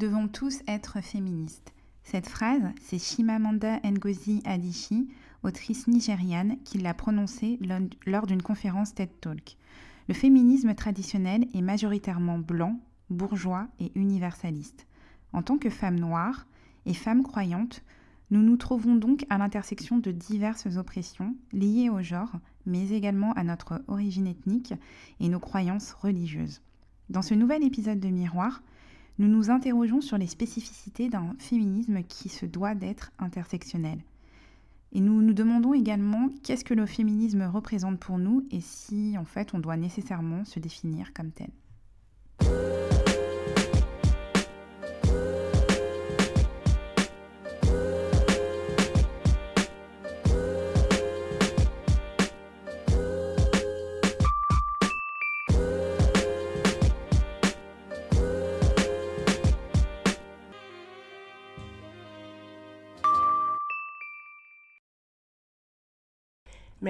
devons 0.00 0.28
tous 0.28 0.62
être 0.66 1.02
féministes. 1.02 1.74
Cette 2.04 2.26
phrase, 2.26 2.62
c'est 2.80 2.98
Chimamanda 2.98 3.80
Ngozi 3.84 4.40
Adichie, 4.46 5.10
autrice 5.42 5.88
nigériane, 5.88 6.56
qui 6.64 6.78
l'a 6.78 6.94
prononcée 6.94 7.58
lors 8.06 8.26
d'une 8.26 8.40
conférence 8.40 8.94
TED 8.94 9.10
Talk. 9.20 9.58
Le 10.08 10.14
féminisme 10.14 10.74
traditionnel 10.74 11.46
est 11.52 11.60
majoritairement 11.60 12.38
blanc, 12.38 12.80
bourgeois 13.10 13.68
et 13.78 13.92
universaliste. 13.94 14.86
En 15.34 15.42
tant 15.42 15.58
que 15.58 15.68
femme 15.68 16.00
noire 16.00 16.46
et 16.86 16.94
femme 16.94 17.22
croyante, 17.22 17.82
nous 18.30 18.40
nous 18.40 18.56
trouvons 18.56 18.94
donc 18.94 19.26
à 19.28 19.36
l'intersection 19.36 19.98
de 19.98 20.12
diverses 20.12 20.76
oppressions 20.78 21.36
liées 21.52 21.90
au 21.90 22.00
genre, 22.00 22.38
mais 22.64 22.88
également 22.92 23.34
à 23.34 23.44
notre 23.44 23.82
origine 23.86 24.28
ethnique 24.28 24.72
et 25.20 25.28
nos 25.28 25.40
croyances 25.40 25.92
religieuses. 25.92 26.62
Dans 27.10 27.22
ce 27.22 27.34
nouvel 27.34 27.62
épisode 27.64 28.00
de 28.00 28.08
Miroir, 28.08 28.62
nous 29.20 29.28
nous 29.28 29.50
interrogeons 29.50 30.00
sur 30.00 30.16
les 30.16 30.26
spécificités 30.26 31.10
d'un 31.10 31.34
féminisme 31.38 32.02
qui 32.04 32.30
se 32.30 32.46
doit 32.46 32.74
d'être 32.74 33.12
intersectionnel. 33.18 33.98
Et 34.92 35.00
nous 35.02 35.20
nous 35.20 35.34
demandons 35.34 35.74
également 35.74 36.30
qu'est-ce 36.42 36.64
que 36.64 36.72
le 36.72 36.86
féminisme 36.86 37.42
représente 37.42 38.00
pour 38.00 38.16
nous 38.16 38.46
et 38.50 38.62
si 38.62 39.18
en 39.18 39.26
fait 39.26 39.52
on 39.52 39.58
doit 39.58 39.76
nécessairement 39.76 40.46
se 40.46 40.58
définir 40.58 41.12
comme 41.12 41.32
tel. 41.32 41.50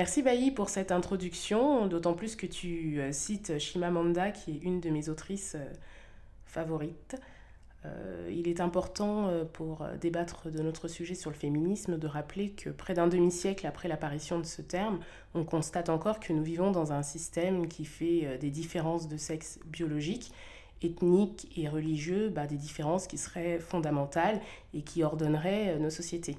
Merci 0.01 0.23
Bailly 0.23 0.51
pour 0.51 0.71
cette 0.71 0.93
introduction, 0.93 1.87
d'autant 1.87 2.15
plus 2.15 2.35
que 2.35 2.47
tu 2.47 2.99
euh, 3.01 3.13
cites 3.13 3.59
Shimamanda, 3.59 4.31
qui 4.31 4.53
est 4.53 4.63
une 4.63 4.81
de 4.81 4.89
mes 4.89 5.11
autrices 5.11 5.57
euh, 5.57 5.73
favorites. 6.47 7.17
Euh, 7.85 8.33
il 8.33 8.49
est 8.49 8.63
important 8.63 9.31
pour 9.53 9.87
débattre 10.01 10.51
de 10.51 10.63
notre 10.63 10.89
sujet 10.89 11.15
sur 11.15 11.29
le 11.29 11.37
féminisme 11.37 11.99
de 11.99 12.07
rappeler 12.07 12.53
que 12.53 12.71
près 12.71 12.95
d'un 12.95 13.09
demi-siècle 13.09 13.67
après 13.67 13.89
l'apparition 13.89 14.39
de 14.39 14.47
ce 14.47 14.63
terme, 14.63 15.01
on 15.35 15.45
constate 15.45 15.91
encore 15.91 16.19
que 16.19 16.33
nous 16.33 16.45
vivons 16.45 16.71
dans 16.71 16.95
un 16.95 17.03
système 17.03 17.69
qui 17.69 17.85
fait 17.85 18.39
des 18.39 18.51
différences 18.51 19.07
de 19.07 19.19
sexe 19.19 19.61
biologique, 19.67 20.33
ethnique 20.81 21.53
et 21.59 21.69
religieux, 21.69 22.31
bah, 22.31 22.47
des 22.47 22.57
différences 22.57 23.07
qui 23.07 23.19
seraient 23.19 23.59
fondamentales 23.59 24.41
et 24.73 24.81
qui 24.81 25.05
ordonneraient 25.05 25.79
nos 25.79 25.91
sociétés 25.91 26.39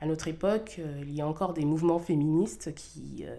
à 0.00 0.06
notre 0.06 0.28
époque, 0.28 0.76
euh, 0.78 1.02
il 1.02 1.12
y 1.12 1.20
a 1.20 1.26
encore 1.26 1.54
des 1.54 1.64
mouvements 1.64 1.98
féministes 1.98 2.74
qui 2.74 3.24
euh, 3.26 3.36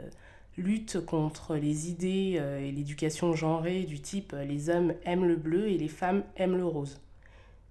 luttent 0.58 1.04
contre 1.06 1.56
les 1.56 1.90
idées 1.90 2.36
euh, 2.38 2.60
et 2.60 2.72
l'éducation 2.72 3.34
genrée 3.34 3.84
du 3.84 4.02
type 4.02 4.36
les 4.46 4.70
hommes 4.70 4.94
aiment 5.06 5.26
le 5.26 5.38
bleu 5.38 5.70
et 5.70 5.78
les 5.78 5.88
femmes 5.88 6.24
aiment 6.36 6.58
le 6.58 6.66
rose. 6.66 7.00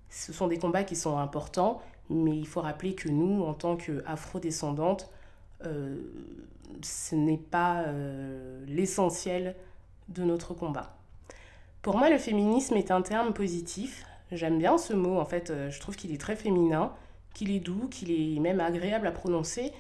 Ce 0.09 0.33
sont 0.33 0.49
des 0.49 0.59
combats 0.59 0.85
qui 0.85 0.97
sont 0.97 1.19
importants, 1.19 1.83
mais 2.09 2.35
il 2.37 2.47
faut 2.47 2.63
rappeler 2.63 2.95
que 2.95 3.11
nous, 3.11 3.43
en 3.43 3.53
tant 3.53 3.77
qu'afro-descendantes, 3.77 5.11
ce 5.61 7.15
n'est 7.15 7.37
pas 7.37 7.85
l'essentiel 8.67 9.55
de 10.09 10.23
notre 10.23 10.55
combat. 10.55 10.97
Pour 11.83 11.99
moi, 11.99 12.09
le 12.09 12.17
féminisme 12.17 12.77
est 12.77 12.91
un 12.91 13.03
terme 13.03 13.35
positif. 13.35 14.07
J'aime 14.33 14.57
bien 14.57 14.79
ce 14.79 14.95
mot, 14.95 15.19
en 15.19 15.27
fait, 15.27 15.53
je 15.69 15.79
trouve 15.79 15.95
qu'il 15.95 16.11
est 16.15 16.21
très 16.21 16.37
féminin 16.37 16.95
qu'il 17.39 17.53
est 17.53 17.61
doux, 17.61 17.87
qu'il 17.89 18.11
est 18.11 18.41
même 18.41 18.59
agréable 18.59 19.07
à 19.07 19.13
prononcer. 19.13 19.73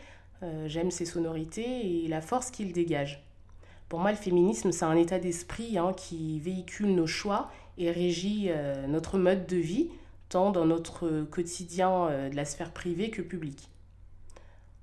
Euh, 0.44 0.68
j'aime 0.68 0.92
ses 0.92 1.04
sonorités 1.04 2.04
et 2.04 2.08
la 2.08 2.20
force 2.20 2.52
qu'il 2.52 2.72
dégage. 2.72 3.24
Pour 3.88 3.98
moi, 3.98 4.12
le 4.12 4.16
féminisme, 4.16 4.70
c'est 4.70 4.84
un 4.84 4.96
état 4.96 5.18
d'esprit 5.18 5.76
hein, 5.76 5.92
qui 5.96 6.38
véhicule 6.38 6.94
nos 6.94 7.08
choix 7.08 7.50
et 7.76 7.90
régit 7.90 8.46
euh, 8.50 8.86
notre 8.86 9.18
mode 9.18 9.46
de 9.46 9.56
vie, 9.56 9.88
tant 10.28 10.52
dans 10.52 10.66
notre 10.66 11.24
quotidien 11.24 12.06
euh, 12.06 12.30
de 12.30 12.36
la 12.36 12.44
sphère 12.44 12.70
privée 12.70 13.10
que 13.10 13.22
publique. 13.22 13.68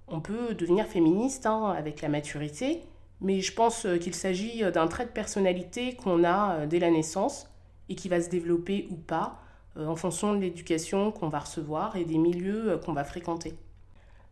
On 0.10 0.20
peut 0.20 0.54
devenir 0.54 0.86
féministe 0.86 1.46
hein, 1.46 1.74
avec 1.78 2.02
la 2.02 2.10
maturité, 2.10 2.82
mais 3.22 3.40
je 3.40 3.54
pense 3.54 3.88
qu'il 4.02 4.14
s'agit 4.14 4.70
d'un 4.74 4.88
trait 4.88 5.06
de 5.06 5.12
personnalité 5.12 5.96
qu'on 5.96 6.26
a 6.26 6.66
dès 6.66 6.80
la 6.80 6.92
naissance 6.92 7.50
et 7.88 7.96
qui 7.96 8.10
va 8.10 8.22
se 8.22 8.30
développer 8.30 8.88
ou 8.92 8.96
pas 8.96 9.40
en 9.80 9.96
fonction 9.96 10.34
de 10.34 10.40
l'éducation 10.40 11.12
qu'on 11.12 11.30
va 11.30 11.40
recevoir 11.40 11.96
et 11.96 12.06
des 12.06 12.18
milieux 12.18 12.72
euh, 12.72 12.78
qu'on 12.78 12.94
va 12.94 13.04
fréquenter. 13.04 13.54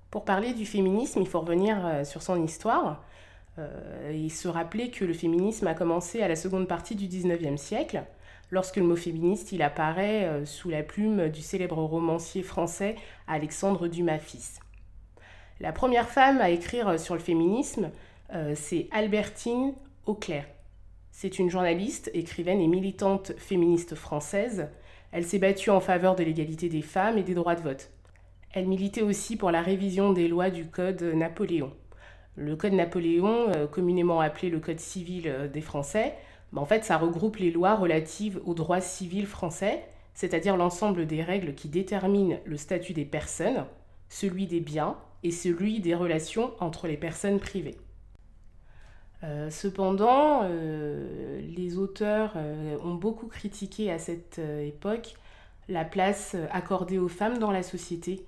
Pour 0.09 0.25
parler 0.25 0.53
du 0.53 0.65
féminisme, 0.65 1.21
il 1.21 1.27
faut 1.27 1.39
revenir 1.39 1.85
euh, 1.85 2.03
sur 2.03 2.21
son 2.21 2.43
histoire 2.43 3.03
et 4.09 4.29
se 4.29 4.47
rappeler 4.47 4.89
que 4.89 5.05
le 5.05 5.13
féminisme 5.13 5.67
a 5.67 5.75
commencé 5.75 6.23
à 6.23 6.27
la 6.27 6.35
seconde 6.35 6.67
partie 6.67 6.95
du 6.95 7.05
19e 7.05 7.57
siècle, 7.57 8.01
lorsque 8.49 8.77
le 8.77 8.83
mot 8.83 8.95
féministe 8.95 9.53
apparaît 9.61 10.43
sous 10.43 10.71
la 10.71 10.81
plume 10.81 11.29
du 11.29 11.43
célèbre 11.43 11.77
romancier 11.77 12.41
français 12.41 12.95
Alexandre 13.27 13.87
Dumas 13.87 14.17
fils. 14.17 14.59
La 15.59 15.71
première 15.71 16.09
femme 16.09 16.41
à 16.41 16.49
écrire 16.49 16.99
sur 16.99 17.13
le 17.13 17.19
féminisme, 17.19 17.91
c'est 18.55 18.87
Albertine 18.91 19.75
Auclair. 20.07 20.45
C'est 21.11 21.37
une 21.37 21.51
journaliste, 21.51 22.09
écrivaine 22.15 22.59
et 22.59 22.67
militante 22.67 23.33
féministe 23.37 23.93
française 23.93 24.67
elle 25.13 25.25
s'est 25.25 25.39
battue 25.39 25.69
en 25.69 25.79
faveur 25.79 26.15
de 26.15 26.23
l'égalité 26.23 26.69
des 26.69 26.81
femmes 26.81 27.19
et 27.19 27.23
des 27.23 27.35
droits 27.35 27.55
de 27.55 27.61
vote. 27.61 27.91
Elle 28.51 28.67
militait 28.67 29.03
aussi 29.03 29.37
pour 29.37 29.51
la 29.51 29.61
révision 29.61 30.11
des 30.11 30.27
lois 30.27 30.49
du 30.49 30.65
Code 30.65 31.03
Napoléon. 31.03 31.71
Le 32.35 32.55
Code 32.55 32.73
Napoléon, 32.73 33.49
euh, 33.55 33.67
communément 33.67 34.19
appelé 34.19 34.49
le 34.49 34.59
Code 34.59 34.79
civil 34.79 35.27
euh, 35.27 35.47
des 35.47 35.61
Français, 35.61 36.15
bah, 36.51 36.61
en 36.61 36.65
fait, 36.65 36.83
ça 36.83 36.97
regroupe 36.97 37.37
les 37.37 37.51
lois 37.51 37.75
relatives 37.75 38.41
aux 38.43 38.55
droits 38.55 38.81
civils 38.81 39.27
français, 39.27 39.85
c'est-à-dire 40.15 40.57
l'ensemble 40.57 41.05
des 41.05 41.21
règles 41.21 41.53
qui 41.53 41.69
déterminent 41.69 42.37
le 42.43 42.57
statut 42.57 42.93
des 42.93 43.05
personnes, 43.05 43.65
celui 44.09 44.47
des 44.47 44.61
biens 44.61 44.97
et 45.21 45.31
celui 45.31 45.79
des 45.79 45.93
relations 45.93 46.53
entre 46.59 46.87
les 46.87 46.97
personnes 46.97 47.39
privées. 47.39 47.77
Euh, 49.23 49.49
cependant, 49.49 50.41
euh, 50.43 51.41
les 51.55 51.77
auteurs 51.77 52.33
euh, 52.35 52.77
ont 52.83 52.95
beaucoup 52.95 53.27
critiqué 53.27 53.89
à 53.89 53.97
cette 53.97 54.39
époque 54.39 55.15
la 55.69 55.85
place 55.85 56.35
accordée 56.51 56.99
aux 56.99 57.07
femmes 57.07 57.37
dans 57.37 57.51
la 57.51 57.63
société. 57.63 58.25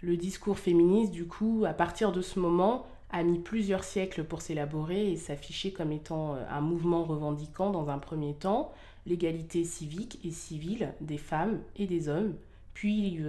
Le 0.00 0.16
discours 0.16 0.58
féministe, 0.58 1.12
du 1.12 1.26
coup, 1.26 1.64
à 1.64 1.72
partir 1.72 2.10
de 2.10 2.20
ce 2.22 2.40
moment, 2.40 2.86
a 3.10 3.22
mis 3.22 3.38
plusieurs 3.38 3.84
siècles 3.84 4.24
pour 4.24 4.42
s'élaborer 4.42 5.12
et 5.12 5.16
s'afficher 5.16 5.72
comme 5.72 5.92
étant 5.92 6.34
un 6.34 6.60
mouvement 6.60 7.04
revendiquant, 7.04 7.70
dans 7.70 7.88
un 7.88 7.98
premier 7.98 8.34
temps, 8.34 8.72
l'égalité 9.06 9.62
civique 9.62 10.18
et 10.24 10.32
civile 10.32 10.92
des 11.00 11.18
femmes 11.18 11.60
et 11.76 11.86
des 11.86 12.08
hommes, 12.08 12.34
puis 12.74 13.20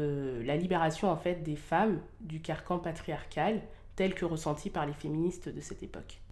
la 0.44 0.56
libération 0.56 1.12
en 1.12 1.18
fait 1.18 1.44
des 1.44 1.58
femmes 1.58 2.00
du 2.22 2.42
carcan 2.42 2.80
patriarcal 2.80 3.62
tel 3.96 4.16
que 4.16 4.26
ressenti 4.26 4.72
par 4.72 4.88
les 4.88 4.94
féministes 4.94 5.50
de 5.50 5.62
cette 5.62 5.84
époque. 5.84 6.23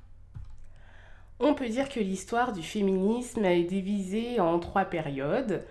On 1.43 1.55
peut 1.55 1.69
dire 1.69 1.89
que 1.89 1.99
l'histoire 1.99 2.53
du 2.53 2.61
féminisme 2.61 3.43
est 3.45 3.63
divisée 3.63 4.39
en 4.39 4.59
trois 4.59 4.85
périodes, 4.85 5.65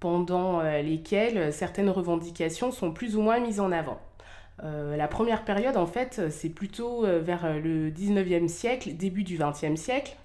pendant 0.00 0.60
euh, 0.60 0.80
lesquelles 0.80 1.52
certaines 1.52 1.90
revendications 1.90 2.72
sont 2.72 2.90
plus 2.90 3.16
ou 3.16 3.20
moins 3.20 3.38
mises 3.38 3.60
en 3.60 3.70
avant. 3.70 4.00
Euh, 4.62 4.96
la 4.96 5.08
première 5.08 5.44
période, 5.44 5.76
en 5.76 5.86
fait, 5.86 6.30
c'est 6.30 6.48
plutôt 6.48 7.04
euh, 7.04 7.20
vers 7.20 7.60
le 7.60 7.90
19e 7.90 8.48
siècle, 8.48 8.94
début 8.94 9.22
du 9.22 9.38
20e 9.38 9.76
siècle. 9.76 10.16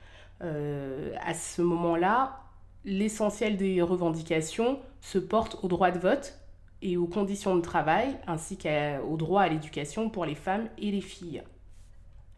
à 0.42 1.34
ce 1.34 1.62
moment-là, 1.62 2.40
l'essentiel 2.84 3.58
des 3.58 3.82
revendications 3.82 4.80
se 5.02 5.18
porte 5.18 5.58
au 5.64 5.68
droit 5.68 5.92
de 5.92 6.00
vote 6.00 6.40
et 6.82 6.98
aux 6.98 7.08
conditions 7.08 7.56
de 7.56 7.62
travail, 7.62 8.16
ainsi 8.28 8.58
qu'au 8.58 9.18
droit 9.18 9.42
à 9.42 9.50
l'éducation 9.50 10.10
pour 10.10 10.26
les 10.26 10.36
femmes 10.36 10.68
et 10.78 10.92
les 10.92 11.02
filles. 11.02 11.44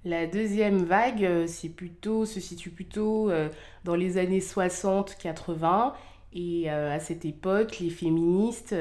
La 0.08 0.26
deuxième 0.26 0.86
vague 0.86 1.26
euh, 1.26 1.48
se 1.48 2.40
situe 2.40 2.70
plutôt 2.70 3.30
euh, 3.30 3.50
dans 3.84 3.96
les 3.96 4.18
années 4.18 4.40
60-80 4.40 5.92
et 6.32 6.72
euh, 6.72 6.96
à 6.96 7.00
cette 7.02 7.26
époque, 7.26 7.80
les 7.82 7.90
féministes 7.90 8.74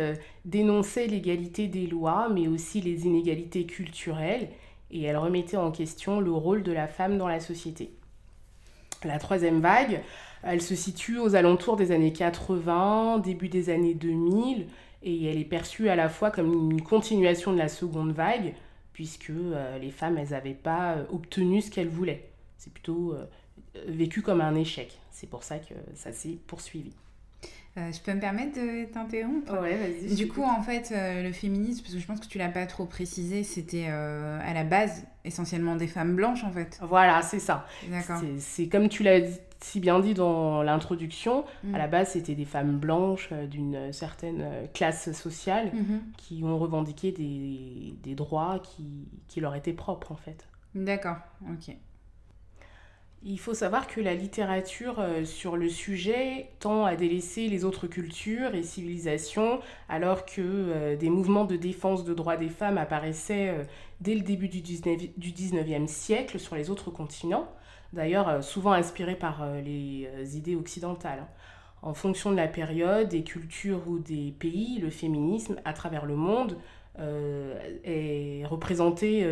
dénonçaient 0.45 1.09
l'égalité 1.09 1.67
des 1.67 1.89
lois 1.89 2.29
mais 2.33 2.47
aussi 2.47 2.81
les 2.81 3.07
inégalités 3.07 3.67
culturelles. 3.67 4.51
Et 4.93 5.03
elles 5.03 5.17
remettaient 5.17 5.57
en 5.57 5.73
question 5.73 6.21
le 6.21 6.31
rôle 6.31 6.63
de 6.63 6.71
la 6.71 6.87
femme 6.87 7.19
dans 7.19 7.27
la 7.27 7.41
société. 7.41 7.91
La 9.03 9.19
troisième 9.19 9.61
vague, 9.61 10.03
elle 10.45 10.63
se 10.63 10.77
situe 10.77 11.19
aux 11.19 11.35
alentours 11.35 11.75
des 11.75 11.91
années 11.91 12.13
80, 12.13 13.19
début 13.19 13.49
des 13.49 13.69
années 13.69 13.95
2000 13.95 14.69
et 15.03 15.25
elle 15.25 15.39
est 15.39 15.45
perçue 15.45 15.89
à 15.89 15.97
la 15.97 16.09
fois 16.09 16.31
comme 16.31 16.71
une 16.71 16.83
continuation 16.83 17.53
de 17.53 17.59
la 17.59 17.69
seconde 17.69 18.13
vague 18.13 18.55
puisque 18.97 19.29
euh, 19.29 19.79
les 19.79 19.91
femmes, 19.91 20.17
elles 20.17 20.31
n'avaient 20.31 20.55
pas 20.55 20.95
euh, 20.95 21.05
obtenu 21.11 21.61
ce 21.61 21.71
qu'elles 21.71 21.91
voulaient. 21.91 22.31
C'est 22.57 22.73
plutôt 22.73 23.13
euh, 23.13 23.27
vécu 23.87 24.23
comme 24.23 24.41
un 24.41 24.55
échec. 24.55 24.99
C'est 25.11 25.29
pour 25.29 25.43
ça 25.43 25.59
que 25.59 25.75
ça 25.95 26.13
s'est 26.13 26.39
poursuivi. 26.47 26.93
Euh, 27.77 27.93
je 27.93 28.01
peux 28.01 28.15
me 28.15 28.21
permettre 28.21 28.55
de 28.59 28.87
t'interrompre? 28.91 29.53
Ouais, 29.61 29.77
vas-y. 29.77 30.15
Du 30.15 30.29
coup, 30.29 30.43
en 30.43 30.63
fait, 30.63 30.93
euh, 30.93 31.23
le 31.23 31.31
féminisme, 31.33 31.83
parce 31.83 31.93
que 31.93 32.01
je 32.01 32.07
pense 32.07 32.21
que 32.21 32.27
tu 32.27 32.39
l'as 32.39 32.49
pas 32.49 32.65
trop 32.65 32.87
précisé, 32.87 33.45
c'était 33.45 33.89
euh, 33.91 34.41
à 34.43 34.55
la 34.55 34.65
base 34.65 35.05
essentiellement 35.27 35.77
des 35.77 35.87
femmes 35.87 36.17
blanches, 36.17 36.43
en 36.45 36.51
fait. 36.51 36.79
Voilà, 36.81 37.21
c'est 37.21 37.39
ça. 37.39 37.67
D'accord. 37.91 38.19
C'est- 38.19 38.39
C'est 38.41 38.69
comme 38.69 38.89
tu 38.89 39.03
l'as 39.03 39.21
si 39.61 39.81
bien 39.81 40.01
dit 40.01 40.15
dans 40.15 40.63
l'introduction, 40.63 41.45
Mm. 41.65 41.75
à 41.75 41.79
la 41.79 41.87
base, 41.89 42.11
c'était 42.11 42.35
des 42.35 42.45
femmes 42.45 42.77
blanches 42.79 43.31
euh, 43.33 43.47
d'une 43.47 43.93
certaine 43.93 44.41
euh, 44.43 44.67
classe 44.73 45.11
sociale 45.13 45.71
Mhm. 45.73 46.03
qui 46.19 46.43
ont 46.45 46.59
revendiqué 46.59 47.13
des, 47.13 47.95
des 48.03 48.15
droits 48.15 48.61
qui, 48.63 48.85
qui 49.29 49.41
leur 49.41 49.55
étaient 49.55 49.73
propres, 49.73 50.13
en 50.13 50.17
fait. 50.17 50.47
D'accord, 50.75 51.17
ok. 51.51 51.75
Il 53.29 53.41
faut 53.41 53.55
savoir 53.55 53.89
que 53.89 54.01
la 54.01 54.15
littérature 54.15 55.01
euh, 55.01 55.25
sur 55.25 55.57
le 55.57 55.69
sujet 55.69 56.51
tend 56.61 56.85
à 56.85 56.95
délaisser 56.95 57.49
les 57.49 57.65
autres 57.65 57.87
cultures 57.89 58.55
et 58.55 58.63
civilisations, 58.63 59.59
alors 59.89 60.27
que 60.27 60.43
euh, 60.43 60.97
des 60.97 61.11
mouvements 61.11 61.45
de 61.47 61.57
défense 61.57 62.05
de 62.05 62.15
droits 62.15 62.37
des 62.37 62.51
femmes 62.51 62.79
apparaissaient 62.79 63.49
euh, 63.49 63.65
dès 64.01 64.15
le 64.15 64.21
début 64.21 64.49
du 64.49 64.61
19e, 64.61 65.11
du 65.17 65.33
19e 65.33 65.89
siècle 65.89 66.39
sur 66.39 66.55
les 66.55 66.71
autres 66.71 66.91
continents, 66.91 67.49
d'ailleurs 67.93 68.29
euh, 68.29 68.43
souvent 68.43 68.73
inspirés 68.73 69.17
par 69.17 69.43
euh, 69.43 69.61
les 69.61 70.37
idées 70.37 70.57
occidentales. 70.57 71.21
hein. 71.21 71.29
En 71.83 71.95
fonction 71.95 72.31
de 72.33 72.37
la 72.37 72.49
période, 72.49 73.09
des 73.09 73.23
cultures 73.23 73.87
ou 73.87 73.99
des 73.99 74.33
pays, 74.39 74.79
le 74.81 74.91
féminisme 74.91 75.57
à 75.65 75.73
travers 75.73 76.05
le 76.07 76.17
monde 76.17 76.57
euh, 76.99 77.55
est 77.85 78.45
représenté 78.47 79.25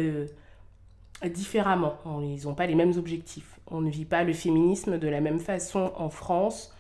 différemment. 1.25 1.95
Ils 2.23 2.45
n'ont 2.45 2.55
pas 2.55 2.67
les 2.67 2.77
mêmes 2.77 2.97
objectifs. 2.97 3.59
On 3.67 3.81
ne 3.81 3.91
vit 3.91 4.05
pas 4.05 4.23
le 4.23 4.33
féminisme 4.33 4.99
de 4.99 5.09
la 5.09 5.21
même 5.21 5.41
façon 5.41 5.91
en 5.97 6.11
France 6.11 6.73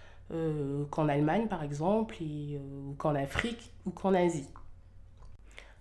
qu'en 0.90 1.08
Allemagne, 1.08 1.48
par 1.48 1.64
exemple, 1.64 2.16
ou 2.22 2.94
qu'en 2.98 3.16
Afrique 3.16 3.72
ou 3.86 3.90
qu'en 3.90 4.14
Asie. 4.14 4.48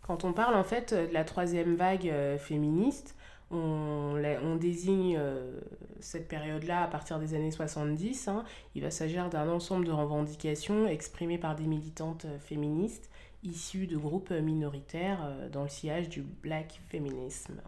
Quand 0.02 0.24
on 0.24 0.34
parle 0.34 0.56
en 0.56 0.64
fait 0.64 0.94
de 0.94 1.14
la 1.14 1.24
troisième 1.24 1.76
vague 1.76 2.12
féministe, 2.40 3.16
on, 3.54 4.22
on 4.44 4.56
désigne 4.56 5.16
euh, 5.20 5.60
cette 6.00 6.28
période-là 6.28 6.84
à 6.84 6.88
partir 6.88 7.20
des 7.20 7.34
années 7.36 7.52
70. 7.52 8.28
hein. 8.28 8.44
Il 8.76 8.82
va 8.82 8.92
s'agir 8.92 9.30
d'un 9.30 9.48
ensemble 9.50 9.86
de 9.86 9.92
revendications 9.92 10.88
exprimées 10.88 11.38
par 11.38 11.56
des 11.56 11.66
militantes 11.68 12.26
euh, 12.26 12.40
féministes 12.40 13.10
issues 13.44 13.88
de 13.88 13.98
groupes 13.98 14.32
euh, 14.32 14.42
minoritaires 14.42 15.20
dans 15.52 15.64
le 15.64 15.70
sillage 15.70 16.10
du 16.10 16.22
black 16.22 16.80
féminisme. 16.90 17.62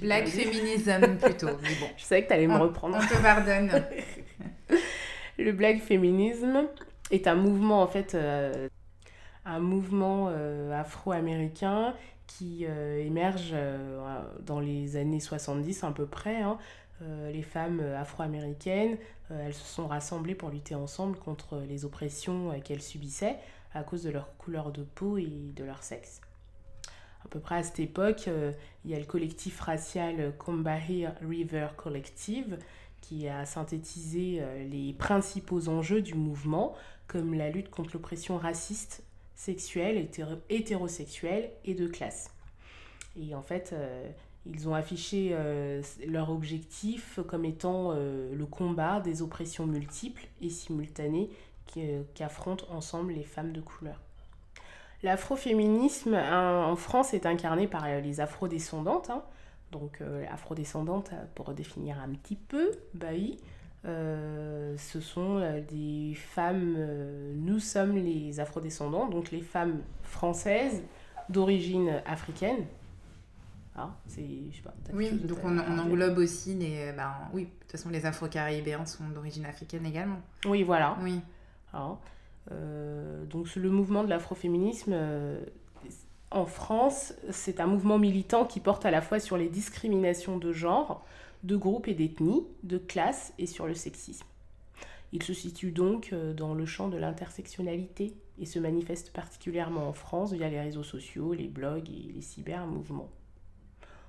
Black 0.00 0.26
féminisme 0.28 1.16
plutôt, 1.18 1.46
mais 1.62 1.74
bon. 1.80 1.86
Je 1.96 2.04
savais 2.04 2.22
que 2.24 2.28
tu 2.28 2.34
allais 2.34 2.46
me 2.46 2.54
On- 2.54 2.60
reprendre. 2.62 2.98
On 3.00 3.06
te 3.06 3.22
pardonne. 3.22 3.70
Le 5.38 5.52
black 5.52 5.80
féminisme 5.82 6.66
est 7.10 7.26
un 7.26 7.34
mouvement 7.34 7.82
en 7.82 7.86
fait, 7.86 8.14
euh, 8.14 8.68
un 9.44 9.60
mouvement 9.60 10.28
euh, 10.30 10.72
afro-américain 10.72 11.94
qui 12.26 12.66
euh, 12.66 12.98
émerge 13.04 13.50
euh, 13.52 14.22
dans 14.44 14.60
les 14.60 14.96
années 14.96 15.20
70 15.20 15.84
à 15.84 15.92
peu 15.92 16.06
près. 16.06 16.42
hein. 16.42 16.58
Euh, 17.02 17.30
les 17.30 17.42
femmes 17.42 17.80
afro-américaines, 17.80 18.96
elles 19.30 19.52
se 19.52 19.66
sont 19.66 19.86
rassemblées 19.86 20.34
pour 20.34 20.48
lutter 20.48 20.74
ensemble 20.74 21.18
contre 21.18 21.58
les 21.68 21.84
oppressions 21.84 22.58
qu'elles 22.60 22.80
subissaient 22.80 23.36
à 23.74 23.82
cause 23.82 24.04
de 24.04 24.10
leur 24.10 24.34
couleur 24.38 24.72
de 24.72 24.82
peau 24.82 25.18
et 25.18 25.52
de 25.54 25.64
leur 25.64 25.82
sexe. 25.82 26.22
À 27.24 27.28
peu 27.28 27.38
près 27.38 27.56
à 27.56 27.62
cette 27.62 27.80
époque, 27.80 28.30
il 28.84 28.90
y 28.90 28.94
a 28.94 28.98
le 28.98 29.04
collectif 29.04 29.60
racial 29.60 30.32
Combahee 30.38 31.08
River 31.20 31.68
Collective 31.76 32.58
qui 33.02 33.28
a 33.28 33.44
synthétisé 33.44 34.42
les 34.70 34.94
principaux 34.94 35.68
enjeux 35.68 36.00
du 36.00 36.14
mouvement, 36.14 36.74
comme 37.08 37.34
la 37.34 37.50
lutte 37.50 37.68
contre 37.68 37.90
l'oppression 37.94 38.38
raciste, 38.38 39.05
sexuelle, 39.36 39.98
hétéro- 39.98 40.40
hétérosexuelle 40.48 41.50
et 41.64 41.74
de 41.74 41.86
classe. 41.86 42.30
Et 43.16 43.34
en 43.34 43.42
fait, 43.42 43.70
euh, 43.72 44.10
ils 44.46 44.68
ont 44.68 44.74
affiché 44.74 45.30
euh, 45.32 45.82
leur 46.06 46.30
objectif 46.30 47.20
comme 47.28 47.44
étant 47.44 47.92
euh, 47.92 48.34
le 48.34 48.46
combat 48.46 49.00
des 49.00 49.22
oppressions 49.22 49.66
multiples 49.66 50.26
et 50.42 50.50
simultanées 50.50 51.30
qu'affrontent 52.14 52.64
ensemble 52.70 53.12
les 53.12 53.24
femmes 53.24 53.52
de 53.52 53.60
couleur. 53.60 54.00
L'afroféminisme 55.02 56.14
en 56.14 56.76
France 56.76 57.12
est 57.12 57.26
incarné 57.26 57.66
par 57.68 57.86
les 57.86 58.20
afrodescendantes, 58.20 59.10
hein, 59.10 59.22
donc, 59.72 60.00
afrodescendantes, 60.30 61.10
pour 61.34 61.52
définir 61.52 62.00
un 62.00 62.08
petit 62.10 62.36
peu, 62.36 62.70
Bailly, 62.94 63.36
euh, 63.36 63.55
ce 63.86 65.00
sont 65.00 65.38
euh, 65.38 65.60
des 65.60 66.14
femmes, 66.14 66.74
euh, 66.76 67.32
nous 67.36 67.58
sommes 67.58 67.96
les 67.96 68.40
afrodescendants, 68.40 69.08
donc 69.08 69.30
les 69.30 69.42
femmes 69.42 69.80
françaises 70.02 70.82
d'origine 71.28 72.02
africaine. 72.06 72.64
Ah, 73.76 73.90
c'est, 74.06 74.26
je 74.50 74.56
sais 74.56 74.62
pas, 74.62 74.74
Oui, 74.94 75.10
chose 75.10 75.22
donc 75.26 75.38
on, 75.44 75.58
englobe 75.58 76.18
aussi 76.18 76.54
les. 76.54 76.92
Ben, 76.96 77.12
oui, 77.32 77.44
de 77.44 77.48
toute 77.60 77.72
façon, 77.72 77.90
les 77.90 78.06
Afro-Caribéens 78.06 78.86
sont 78.86 79.06
d'origine 79.08 79.44
africaine 79.44 79.84
également. 79.84 80.20
Oui, 80.46 80.62
voilà. 80.62 80.96
Oui. 81.02 81.20
Hein. 81.74 81.98
Euh, 82.52 83.24
donc 83.26 83.54
le 83.56 83.70
mouvement 83.70 84.04
de 84.04 84.08
l'afroféminisme 84.08 84.92
euh, 84.94 85.40
en 86.30 86.46
France, 86.46 87.14
c'est 87.30 87.60
un 87.60 87.66
mouvement 87.66 87.98
militant 87.98 88.44
qui 88.44 88.60
porte 88.60 88.84
à 88.86 88.90
la 88.90 89.00
fois 89.00 89.20
sur 89.20 89.36
les 89.36 89.48
discriminations 89.48 90.38
de 90.38 90.52
genre, 90.52 91.04
de 91.42 91.56
groupe 91.56 91.88
et 91.88 91.94
d'ethnie, 91.94 92.44
de 92.62 92.78
classe 92.78 93.32
et 93.38 93.46
sur 93.46 93.66
le 93.66 93.74
sexisme. 93.74 94.26
Il 95.12 95.22
se 95.22 95.32
situe 95.32 95.70
donc 95.70 96.10
euh, 96.12 96.34
dans 96.34 96.54
le 96.54 96.66
champ 96.66 96.88
de 96.88 96.96
l'intersectionnalité 96.96 98.14
et 98.38 98.46
se 98.46 98.58
manifeste 98.58 99.12
particulièrement 99.12 99.88
en 99.88 99.92
France 99.92 100.32
via 100.32 100.48
les 100.48 100.60
réseaux 100.60 100.82
sociaux, 100.82 101.32
les 101.32 101.48
blogs 101.48 101.88
et 101.88 102.12
les 102.12 102.22
cyber-mouvements. 102.22 103.10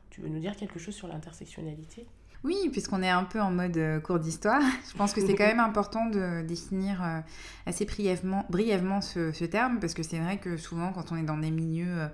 Tu 0.10 0.22
veux 0.22 0.30
nous 0.30 0.40
dire 0.40 0.56
quelque 0.56 0.80
chose 0.80 0.96
sur 0.96 1.08
l'intersectionnalité? 1.08 2.08
Oui, 2.44 2.56
puisqu'on 2.72 3.02
est 3.02 3.10
un 3.10 3.24
peu 3.24 3.42
en 3.42 3.52
mode 3.52 3.78
euh, 3.78 4.00
cours 4.00 4.20
d'histoire, 4.20 4.62
je 4.92 4.98
pense 4.98 5.14
que 5.14 5.22
c'est 5.26 5.36
quand 5.36 5.48
même 5.48 5.60
important 5.60 6.06
de 6.08 6.42
définir 6.42 7.04
euh, 7.04 7.20
assez 7.66 7.86
brièvement, 7.86 8.46
brièvement 8.50 9.02
ce, 9.02 9.32
ce 9.32 9.46
terme, 9.46 9.80
parce 9.80 9.94
que 9.94 10.04
c'est 10.04 10.20
vrai 10.20 10.38
que 10.38 10.58
souvent 10.58 10.92
quand 10.94 11.12
on 11.12 11.18
est 11.18 11.24
dans 11.24 11.38
des 11.38 11.52
milieux 11.52 11.88
euh, 11.88 12.08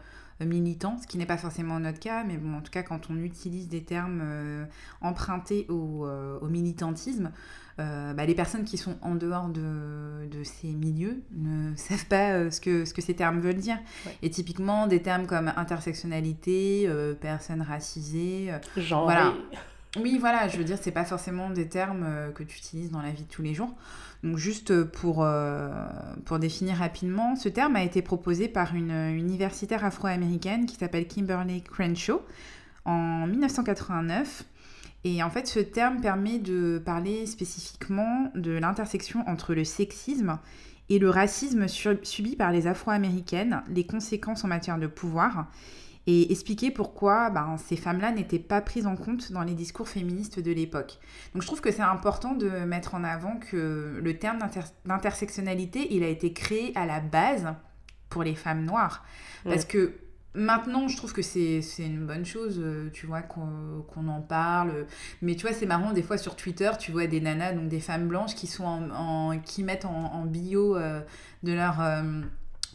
militants, 0.46 0.98
ce 1.02 1.08
qui 1.08 1.18
n'est 1.18 1.26
pas 1.26 1.38
forcément 1.38 1.80
notre 1.80 2.00
cas, 2.00 2.24
mais 2.24 2.38
bon, 2.38 2.58
en 2.58 2.62
tout 2.62 2.72
cas 2.72 2.84
quand 2.84 3.10
on 3.10 3.18
utilise 3.18 3.68
des 3.68 3.84
termes 3.84 4.22
euh, 4.24 4.66
empruntés 5.02 5.66
au, 5.70 6.06
euh, 6.06 6.40
au 6.42 6.48
militantisme, 6.48 7.32
euh, 7.80 8.14
bah, 8.14 8.26
les 8.26 8.36
personnes 8.36 8.66
qui 8.66 8.78
sont 8.78 8.98
en 9.02 9.16
dehors 9.16 9.50
de, 9.50 10.28
de 10.30 10.44
ces 10.44 10.68
milieux 10.68 11.22
ne 11.36 11.74
savent 11.76 12.06
pas 12.06 12.52
ce, 12.52 12.62
que, 12.62 12.86
ce 12.86 12.94
que 12.94 13.02
ces 13.02 13.16
termes 13.16 13.40
veulent 13.40 13.56
dire. 13.56 13.78
Ouais. 14.06 14.18
Et 14.22 14.30
typiquement, 14.30 14.88
des 14.88 15.02
termes 15.02 15.26
comme 15.26 15.52
intersectionnalité, 15.56 16.90
personnes 17.20 17.62
racisées, 17.62 18.52
Genre, 18.78 19.04
Voilà. 19.06 19.34
Oui, 20.00 20.18
voilà, 20.20 20.48
je 20.48 20.58
veux 20.58 20.64
dire, 20.64 20.78
c'est 20.82 20.92
pas 20.92 21.06
forcément 21.06 21.52
des 21.52 21.68
termes 21.68 22.04
euh, 22.04 22.32
que 22.32 22.42
tu 22.42 22.58
utilises 22.58 22.90
dans 22.90 23.02
la 23.02 23.12
vie 23.12 23.24
de 23.24 23.30
tous 23.30 23.44
les 23.44 23.54
jours. 23.54 23.72
Donc, 24.24 24.38
juste 24.38 24.84
pour, 24.86 25.24
euh, 25.24 25.70
pour 26.26 26.40
définir 26.40 26.78
rapidement, 26.78 27.36
ce 27.36 27.48
terme 27.48 27.76
a 27.76 27.84
été 27.84 28.02
proposé 28.02 28.48
par 28.48 28.74
une 28.74 28.92
universitaire 28.92 29.86
afro-américaine 29.86 30.66
qui 30.66 30.76
s'appelle 30.78 31.08
Kimberly 31.08 31.62
Crenshaw 31.62 32.24
en 32.86 33.28
1989. 33.28 34.46
Et 35.04 35.22
en 35.22 35.30
fait, 35.30 35.48
ce 35.48 35.60
terme 35.60 36.02
permet 36.02 36.40
de 36.40 36.82
parler 36.84 37.28
spécifiquement 37.28 38.32
de 38.34 38.52
l'intersection 38.52 39.24
entre 39.28 39.54
le 39.54 39.64
sexisme 39.64 40.40
et 40.90 40.98
le 40.98 41.10
racisme 41.10 41.68
subi 41.68 42.36
par 42.36 42.52
les 42.52 42.66
afro-américaines, 42.66 43.62
les 43.70 43.86
conséquences 43.86 44.44
en 44.44 44.48
matière 44.48 44.80
de 44.80 44.88
pouvoir 44.88 45.48
et 46.06 46.32
expliquer 46.32 46.70
pourquoi 46.70 47.30
ben, 47.30 47.56
ces 47.58 47.78
femmes-là 47.78 48.12
n'étaient 48.12 48.40
pas 48.40 48.60
prises 48.60 48.86
en 48.88 48.96
compte 48.98 49.32
dans 49.32 49.44
les 49.44 49.54
discours 49.54 49.88
féministes 49.88 50.40
de 50.40 50.52
l'époque. 50.52 51.00
Donc 51.34 51.42
je 51.44 51.48
trouve 51.48 51.62
que 51.62 51.72
c'est 51.72 51.82
important 51.82 52.34
de 52.34 52.50
mettre 52.50 52.94
en 52.96 53.04
avant 53.06 53.38
que 53.38 54.00
le 54.04 54.18
terme 54.20 54.40
d'inter- 54.40 54.74
d'intersectionnalité, 54.86 55.94
il 55.96 56.04
a 56.04 56.08
été 56.08 56.34
créé 56.34 56.74
à 56.76 56.86
la 56.86 57.00
base 57.00 57.48
pour 58.10 58.24
les 58.24 58.36
femmes 58.36 58.66
noires. 58.66 59.06
Parce 59.46 59.66
que 59.66 59.94
maintenant, 60.34 60.88
je 60.90 60.98
trouve 60.98 61.14
que 61.14 61.22
c'est 61.22 61.62
une 61.80 62.06
bonne 62.06 62.26
chose, 62.26 62.58
euh, 62.60 62.90
tu 62.92 63.06
vois, 63.06 63.22
qu'on 63.22 63.86
qu'on 63.88 64.08
en 64.10 64.22
parle. 64.22 64.86
Mais 65.22 65.36
tu 65.36 65.46
vois, 65.48 65.56
c'est 65.56 65.66
marrant, 65.66 65.94
des 65.94 66.04
fois 66.04 66.18
sur 66.18 66.36
Twitter, 66.36 66.72
tu 66.80 66.92
vois 66.92 67.08
des 67.08 67.22
nanas, 67.22 67.54
donc 67.54 67.70
des 67.70 67.80
femmes 67.80 68.08
blanches 68.10 68.36
qui, 68.36 68.48
sont 68.48 68.66
en, 68.66 68.90
en- 68.92 69.40
qui 69.40 69.64
mettent 69.64 69.86
en, 69.86 70.14
en 70.14 70.26
bio 70.26 70.76
euh, 70.76 71.02
de 71.44 71.54
leur 71.54 71.80
euh, 71.80 72.22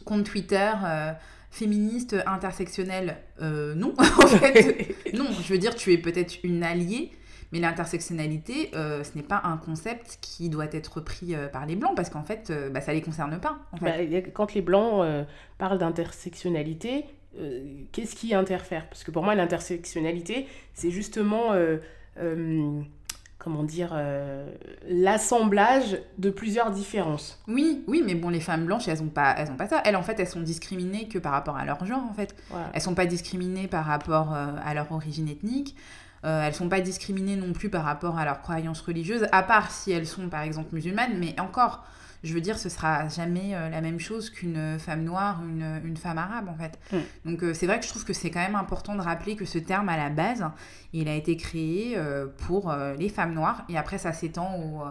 compte 0.03 0.23
Twitter... 0.23 0.71
euh, 0.83 1.13
féministe 1.49 2.15
intersectionnelle, 2.25 3.17
euh, 3.41 3.73
non, 3.75 3.93
en 3.99 4.27
fait, 4.27 4.95
non, 5.13 5.27
je 5.41 5.53
veux 5.53 5.59
dire, 5.59 5.75
tu 5.75 5.93
es 5.93 5.97
peut-être 5.97 6.43
une 6.43 6.63
alliée, 6.63 7.11
mais 7.51 7.59
l'intersectionnalité, 7.59 8.71
euh, 8.75 9.03
ce 9.03 9.17
n'est 9.17 9.23
pas 9.23 9.41
un 9.43 9.57
concept 9.57 10.19
qui 10.21 10.49
doit 10.49 10.67
être 10.71 11.01
pris 11.01 11.33
euh, 11.33 11.47
par 11.47 11.65
les 11.65 11.75
blancs, 11.75 11.95
parce 11.95 12.09
qu'en 12.09 12.23
fait, 12.23 12.51
bah, 12.71 12.81
ça 12.81 12.93
les 12.93 13.01
concerne 13.01 13.39
pas. 13.39 13.59
En 13.71 13.77
fait. 13.77 14.07
Bah, 14.07 14.29
quand 14.33 14.53
les 14.53 14.61
blancs 14.61 15.03
parlent 15.57 15.79
d'intersectionnalité, 15.79 17.05
qu'est-ce 17.91 18.15
qui 18.15 18.33
interfère? 18.33 18.87
Parce 18.87 19.03
que 19.03 19.11
pour 19.11 19.23
moi, 19.23 19.33
l'intersectionnalité, 19.35 20.47
c'est 20.73 20.91
justement 20.91 21.53
comment 23.39 23.63
dire, 23.63 23.97
l'assemblage 24.87 25.97
de 26.17 26.29
plusieurs 26.29 26.71
différences. 26.71 27.41
Oui, 27.47 27.83
oui, 27.87 28.03
mais 28.05 28.13
bon, 28.13 28.29
les 28.29 28.41
femmes 28.41 28.65
blanches, 28.65 28.87
elles 28.87 29.01
ont 29.01 29.07
pas, 29.07 29.33
elles 29.37 29.49
ont 29.49 29.55
pas 29.55 29.67
ça. 29.67 29.81
Elles, 29.85 29.95
en 29.95 30.03
fait, 30.03 30.19
elles 30.19 30.27
sont 30.27 30.41
discriminées 30.41 31.07
que 31.07 31.17
par 31.17 31.31
rapport 31.31 31.55
à 31.55 31.65
leur 31.65 31.85
genre, 31.85 32.03
en 32.09 32.13
fait. 32.13 32.35
Elles 32.51 32.57
Elles 32.73 32.81
sont 32.81 32.95
pas 32.95 33.05
discriminées 33.05 33.67
par 33.67 33.85
rapport 33.85 34.33
à 34.33 34.73
leur 34.73 34.91
origine 34.91 35.29
ethnique. 35.29 35.75
Euh, 36.25 36.43
elles 36.45 36.53
sont 36.53 36.69
pas 36.69 36.81
discriminées 36.81 37.35
non 37.35 37.53
plus 37.53 37.69
par 37.69 37.85
rapport 37.85 38.17
à 38.17 38.25
leurs 38.25 38.41
croyances 38.41 38.81
religieuses, 38.81 39.27
à 39.31 39.43
part 39.43 39.71
si 39.71 39.91
elles 39.91 40.07
sont 40.07 40.27
par 40.27 40.41
exemple 40.41 40.69
musulmanes, 40.73 41.17
mais 41.17 41.39
encore, 41.39 41.85
je 42.23 42.33
veux 42.33 42.41
dire, 42.41 42.57
ce 42.57 42.69
sera 42.69 43.07
jamais 43.07 43.55
euh, 43.55 43.69
la 43.69 43.81
même 43.81 43.99
chose 43.99 44.29
qu'une 44.29 44.77
femme 44.79 45.03
noire, 45.03 45.41
une, 45.43 45.81
une 45.85 45.97
femme 45.97 46.17
arabe 46.17 46.49
en 46.49 46.55
fait. 46.55 46.79
Mm. 46.91 47.29
Donc 47.29 47.43
euh, 47.43 47.53
c'est 47.53 47.65
vrai 47.65 47.79
que 47.79 47.85
je 47.85 47.89
trouve 47.89 48.05
que 48.05 48.13
c'est 48.13 48.29
quand 48.29 48.41
même 48.41 48.55
important 48.55 48.95
de 48.95 49.01
rappeler 49.01 49.35
que 49.35 49.45
ce 49.45 49.57
terme 49.57 49.89
à 49.89 49.97
la 49.97 50.09
base, 50.09 50.45
il 50.93 51.07
a 51.07 51.15
été 51.15 51.37
créé 51.37 51.97
pour 52.47 52.73
les 52.97 53.09
femmes 53.09 53.33
noires 53.33 53.63
et 53.69 53.77
après 53.77 53.97
ça 53.97 54.11
s'étend 54.11 54.57
aux, 54.57 54.81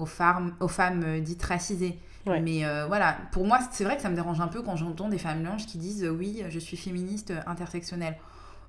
aux, 0.00 0.06
femmes, 0.06 0.54
aux 0.60 0.68
femmes 0.68 1.20
dites 1.20 1.42
racisées. 1.42 1.98
Mais 2.26 2.62
voilà, 2.86 3.16
pour 3.32 3.44
moi, 3.44 3.58
c'est 3.72 3.82
vrai 3.82 3.96
que 3.96 4.02
ça 4.02 4.08
me 4.08 4.14
dérange 4.14 4.40
un 4.40 4.46
peu 4.46 4.62
quand 4.62 4.76
j'entends 4.76 5.08
des 5.08 5.18
femmes 5.18 5.42
blanches 5.42 5.66
qui 5.66 5.78
disent 5.78 6.08
oui, 6.08 6.44
je 6.48 6.58
suis 6.60 6.76
féministe 6.76 7.32
intersectionnelle. 7.46 8.16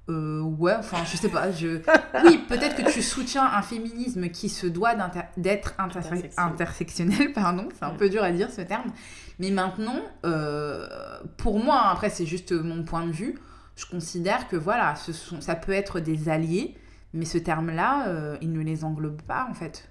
Euh, 0.09 0.41
ouais, 0.41 0.73
enfin, 0.77 0.97
je 1.05 1.15
sais 1.15 1.29
pas. 1.29 1.51
Je... 1.51 1.81
Oui, 2.25 2.39
peut-être 2.47 2.75
que 2.75 2.91
tu 2.91 3.01
soutiens 3.01 3.45
un 3.45 3.61
féminisme 3.61 4.29
qui 4.29 4.49
se 4.49 4.67
doit 4.67 4.95
d'être 5.37 5.73
intersectionnel, 6.37 7.31
pardon. 7.35 7.69
C'est 7.77 7.85
un 7.85 7.91
peu 7.91 8.09
dur 8.09 8.23
à 8.23 8.31
dire 8.31 8.49
ce 8.51 8.61
terme. 8.61 8.91
Mais 9.39 9.51
maintenant, 9.51 10.01
euh, 10.25 10.87
pour 11.37 11.63
moi, 11.63 11.89
après, 11.89 12.09
c'est 12.09 12.25
juste 12.25 12.51
mon 12.51 12.83
point 12.83 13.05
de 13.05 13.11
vue. 13.11 13.39
Je 13.75 13.85
considère 13.85 14.47
que 14.47 14.55
voilà, 14.55 14.95
ce 14.95 15.13
sont, 15.13 15.41
ça 15.41 15.55
peut 15.55 15.71
être 15.71 15.99
des 15.99 16.29
alliés, 16.29 16.75
mais 17.13 17.25
ce 17.25 17.37
terme-là, 17.37 18.07
euh, 18.07 18.37
il 18.41 18.51
ne 18.51 18.61
les 18.61 18.83
englobe 18.83 19.21
pas 19.21 19.47
en 19.49 19.53
fait. 19.53 19.89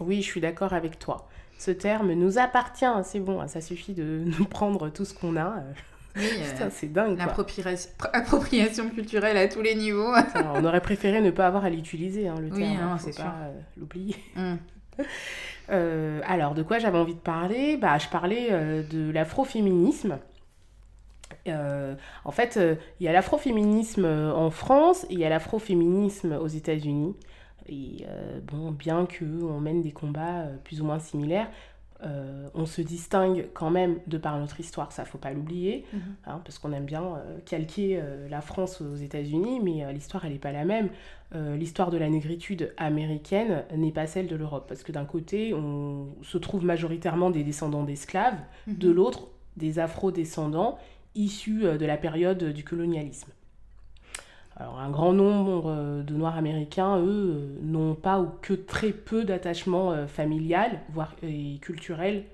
Oui, 0.00 0.16
je 0.16 0.26
suis 0.26 0.40
d'accord 0.40 0.72
avec 0.72 0.98
toi. 0.98 1.28
Ce 1.58 1.70
terme 1.70 2.12
nous 2.12 2.38
appartient, 2.38 2.84
c'est 3.04 3.20
bon, 3.20 3.46
ça 3.46 3.60
suffit 3.60 3.94
de 3.94 4.24
nous 4.38 4.44
prendre 4.44 4.90
tout 4.90 5.04
ce 5.04 5.14
qu'on 5.14 5.36
a. 5.36 5.54
Euh, 6.16 6.68
c'est 6.70 6.92
dingue. 6.92 7.18
L'appropriation 7.18 8.90
culturelle 8.94 9.36
à 9.36 9.48
tous 9.48 9.62
les 9.62 9.74
niveaux. 9.74 10.12
on 10.54 10.64
aurait 10.64 10.80
préféré 10.80 11.20
ne 11.20 11.30
pas 11.30 11.46
avoir 11.46 11.64
à 11.64 11.70
l'utiliser, 11.70 12.28
hein, 12.28 12.36
le 12.40 12.48
terme. 12.48 12.62
Oui, 12.62 12.76
hein, 12.76 12.98
c'est 12.98 13.12
sûr. 13.12 13.24
Euh, 13.24 13.52
l'oublier. 13.76 14.16
Mm. 14.36 14.54
Euh, 15.72 16.20
alors, 16.26 16.54
de 16.54 16.64
quoi 16.64 16.80
j'avais 16.80 16.98
envie 16.98 17.14
de 17.14 17.20
parler? 17.20 17.76
Bah, 17.76 17.96
Je 17.96 18.08
parlais 18.08 18.50
de 18.50 19.08
l'afroféminisme. 19.12 20.18
en 21.46 22.30
fait, 22.32 22.58
il 22.98 23.04
y 23.04 23.08
a 23.08 23.12
l'afroféminisme 23.12 24.04
en 24.04 24.50
France 24.50 25.04
et 25.10 25.14
il 25.14 25.20
y 25.20 25.24
a 25.24 25.28
l'afroféminisme 25.28 26.32
aux 26.32 26.48
États-Unis. 26.48 27.14
Et 27.68 28.04
bon, 28.50 28.72
bien 28.72 29.06
qu'on 29.06 29.60
mène 29.60 29.80
des 29.80 29.92
combats 29.92 30.46
plus 30.64 30.80
ou 30.80 30.84
moins 30.84 30.98
similaires, 30.98 31.48
euh, 32.02 32.48
on 32.54 32.64
se 32.64 32.80
distingue 32.80 33.48
quand 33.52 33.70
même 33.70 33.98
de 34.06 34.16
par 34.16 34.38
notre 34.38 34.58
histoire, 34.60 34.90
ça 34.92 35.04
faut 35.04 35.18
pas 35.18 35.32
l'oublier, 35.32 35.84
mhm. 35.92 36.00
hein, 36.26 36.40
parce 36.44 36.58
qu'on 36.58 36.72
aime 36.72 36.86
bien 36.86 37.02
euh, 37.02 37.38
calquer 37.44 37.98
euh, 38.00 38.28
la 38.28 38.40
France 38.40 38.80
aux 38.80 38.96
États-Unis, 38.96 39.60
mais 39.60 39.92
l'histoire 39.92 40.24
elle 40.24 40.32
n'est 40.32 40.38
pas 40.38 40.52
la 40.52 40.64
même. 40.64 40.88
l'histoire 41.34 41.90
de 41.90 41.98
la 41.98 42.08
négritude 42.08 42.72
américaine 42.76 43.64
n'est 43.76 43.92
pas 43.92 44.06
celle 44.06 44.26
de 44.26 44.36
l'Europe, 44.36 44.66
parce 44.68 44.82
que 44.82 44.92
d'un 44.92 45.04
côté 45.04 45.54
on 45.54 46.08
se 46.22 46.38
trouve 46.38 46.64
majoritairement 46.64 47.30
des 47.30 47.44
descendants 47.44 47.84
d'esclaves, 47.84 48.38
mhm. 48.66 48.78
de 48.78 48.90
l'autre 48.90 49.28
des 49.56 49.78
afro-descendants 49.78 50.78
issus 51.14 51.62
de 51.62 51.86
la 51.86 51.96
période 51.96 52.42
du 52.44 52.64
colonialisme. 52.64 53.30
Alors, 54.60 54.78
un 54.78 54.90
grand 54.90 55.14
nombre 55.14 55.70
euh, 55.70 56.02
de 56.02 56.12
Noirs 56.12 56.36
américains, 56.36 56.98
eux, 56.98 57.34
euh, 57.34 57.58
n'ont 57.62 57.94
pas 57.94 58.20
ou 58.20 58.28
que 58.42 58.52
très 58.52 58.92
peu 58.92 59.24
d'attachement 59.24 59.92
euh, 59.92 60.06
familial, 60.06 60.80
voire 60.92 61.16
et 61.22 61.58
culturel, 61.62 62.24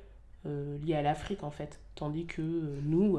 lié 0.85 0.95
à 0.95 1.02
l'Afrique, 1.02 1.42
en 1.42 1.50
fait. 1.50 1.80
Tandis 1.97 2.26
que 2.26 2.40
nous, 2.85 3.18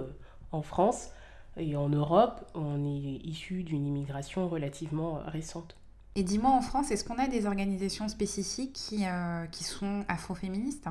en 0.54 0.62
France 0.62 1.10
et 1.58 1.76
en 1.76 1.90
Europe, 1.90 2.46
on 2.56 2.86
est 2.86 3.20
issus 3.26 3.64
d'une 3.64 3.86
immigration 3.86 4.48
relativement 4.48 5.20
récente. 5.26 5.76
Et 6.16 6.24
dis-moi, 6.24 6.52
en 6.52 6.62
France, 6.62 6.90
est-ce 6.90 7.04
qu'on 7.04 7.20
a 7.20 7.28
des 7.28 7.46
organisations 7.46 8.08
spécifiques 8.08 8.72
qui, 8.72 9.04
qui 9.52 9.64
sont 9.66 10.06
afroféministes? 10.08 10.88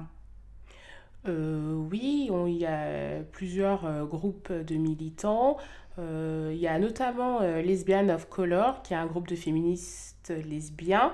Oui, 1.27 2.31
il 2.31 2.57
y 2.59 2.67
a 2.67 3.23
plusieurs 3.33 4.07
groupes 4.07 4.53
de 4.53 4.75
militants. 4.75 5.57
Euh, 5.99 6.51
il 6.53 6.59
y 6.59 6.67
a 6.67 6.79
notamment 6.79 7.41
euh, 7.41 7.63
Lesbian 7.63 8.09
of 8.09 8.29
Color, 8.29 8.83
qui 8.83 8.93
est 8.93 8.97
un 8.97 9.07
groupe 9.07 9.29
de 9.29 9.37
féministes 9.37 10.33
lesbiens. 10.49 11.13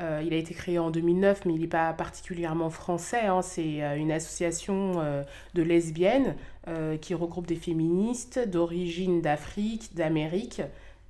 Euh, 0.00 0.22
il 0.24 0.32
a 0.32 0.36
été 0.36 0.54
créé 0.54 0.78
en 0.78 0.90
2009, 0.90 1.44
mais 1.44 1.54
il 1.54 1.60
n'est 1.60 1.66
pas 1.66 1.92
particulièrement 1.92 2.70
français. 2.70 3.26
Hein. 3.26 3.42
C'est 3.42 3.80
une 3.96 4.12
association 4.12 5.02
de 5.54 5.62
lesbiennes 5.62 6.36
qui 7.00 7.14
regroupe 7.14 7.46
des 7.46 7.56
féministes 7.56 8.38
d'origine 8.48 9.20
d'Afrique, 9.20 9.94
d'Amérique, 9.96 10.62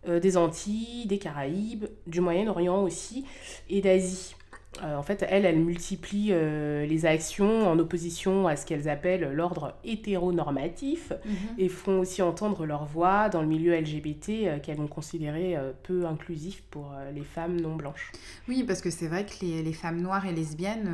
des 0.07 0.37
Antilles, 0.39 1.05
des 1.07 1.19
Caraïbes, 1.19 1.85
du 2.07 2.23
Moyen-Orient 2.23 2.83
aussi, 2.83 3.27
et 3.69 3.83
d'Asie. 3.83 4.37
Euh, 4.83 4.97
en 4.97 5.03
fait, 5.03 5.25
elles, 5.29 5.45
elles 5.45 5.59
multiplient 5.59 6.33
euh, 6.33 6.87
les 6.87 7.07
actions 7.07 7.69
en 7.69 7.79
opposition 7.79 8.47
à 8.47 8.57
ce 8.57 8.67
qu'elles 8.67 8.89
appellent 8.89 9.33
l'ordre 9.33 9.75
hétéronormatif 9.85 11.13
mhm. 11.25 11.35
et 11.59 11.69
font 11.69 12.01
aussi 12.01 12.23
entendre 12.23 12.67
leur 12.67 12.85
voix 12.85 13.29
dans 13.29 13.41
le 13.41 13.49
milieu 13.49 13.79
LGBT 13.79 14.29
euh, 14.29 14.59
qu'elles 14.59 14.77
vont 14.77 14.87
considérer 14.87 15.57
peu 15.83 16.07
inclusif 16.07 16.63
pour 16.71 16.93
les 17.15 17.23
femmes 17.23 17.61
non 17.61 17.77
blanches. 17.77 18.13
Oui, 18.49 18.65
parce 18.65 18.81
que 18.81 18.91
c'est 18.91 19.09
vrai 19.09 19.25
que 19.25 19.45
les, 19.45 19.63
les, 19.63 19.73
femmes 19.73 20.01
noires 20.01 20.27
et 20.27 20.33
lesbiennes 20.33 20.91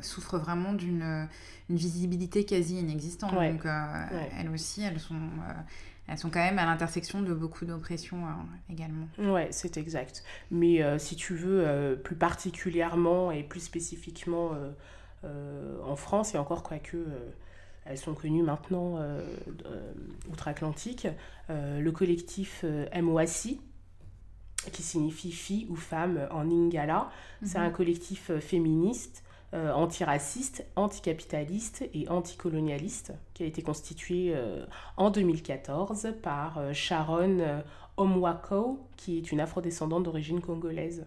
souffrent 0.00 0.38
vraiment 0.38 0.72
d'une 0.72 1.28
visibilité 1.70 2.44
quasi 2.44 2.78
inexistante. 2.78 3.34
Donc, 3.34 3.66
elles 4.38 4.50
aussi, 4.50 4.82
elles 4.82 5.00
sont 5.00 5.14
elles 6.08 6.18
sont 6.18 6.30
quand 6.30 6.40
même 6.40 6.58
à 6.58 6.66
l'intersection 6.66 7.22
de 7.22 7.32
beaucoup 7.32 7.64
d'oppressions 7.64 8.26
hein, 8.26 8.46
également. 8.68 9.06
Ouais, 9.18 9.48
c'est 9.50 9.76
exact. 9.76 10.24
Mais 10.50 10.82
euh, 10.82 10.98
si 10.98 11.16
tu 11.16 11.34
veux, 11.34 11.66
euh, 11.66 11.96
plus 11.96 12.16
particulièrement 12.16 13.30
et 13.30 13.42
plus 13.42 13.60
spécifiquement 13.60 14.52
euh, 15.24 15.80
en 15.84 15.96
France, 15.96 16.34
et 16.34 16.38
encore 16.38 16.62
quoique 16.62 16.98
elles 17.84 17.98
sont 17.98 18.14
connues 18.14 18.44
maintenant 18.44 18.98
outre-Atlantique, 20.30 21.08
le 21.48 21.90
collectif 21.90 22.64
MOACI, 22.94 23.60
qui 24.70 24.82
signifie 24.82 25.32
fille 25.32 25.66
ou 25.68 25.74
femme 25.74 26.28
en 26.30 26.44
Lingala, 26.44 27.10
c'est 27.42 27.58
mhm. 27.58 27.64
un 27.66 27.70
collectif 27.70 28.30
féministe 28.38 29.24
euh, 29.54 29.70
antiraciste, 29.70 30.64
anticapitaliste 30.76 31.84
et 31.92 32.08
anticolonialiste, 32.08 33.12
qui 33.34 33.42
a 33.42 33.46
été 33.46 33.60
constitué 33.60 34.32
euh, 34.34 34.64
en 34.96 35.10
2014 35.10 36.14
par 36.22 36.56
euh, 36.56 36.72
Sharon 36.72 37.62
Omwako, 37.98 38.80
qui 38.96 39.18
est 39.18 39.30
une 39.30 39.40
afrodescendante 39.40 40.04
d'origine 40.04 40.40
congolaise. 40.40 41.04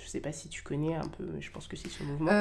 Je 0.00 0.06
ne 0.06 0.08
sais 0.08 0.18
pas 0.18 0.32
si 0.32 0.48
tu 0.48 0.64
connais 0.64 0.96
un 0.96 1.06
peu, 1.06 1.24
je 1.38 1.52
pense 1.52 1.68
que 1.68 1.76
c'est 1.76 1.88
ce 1.88 2.02
mouvement. 2.02 2.32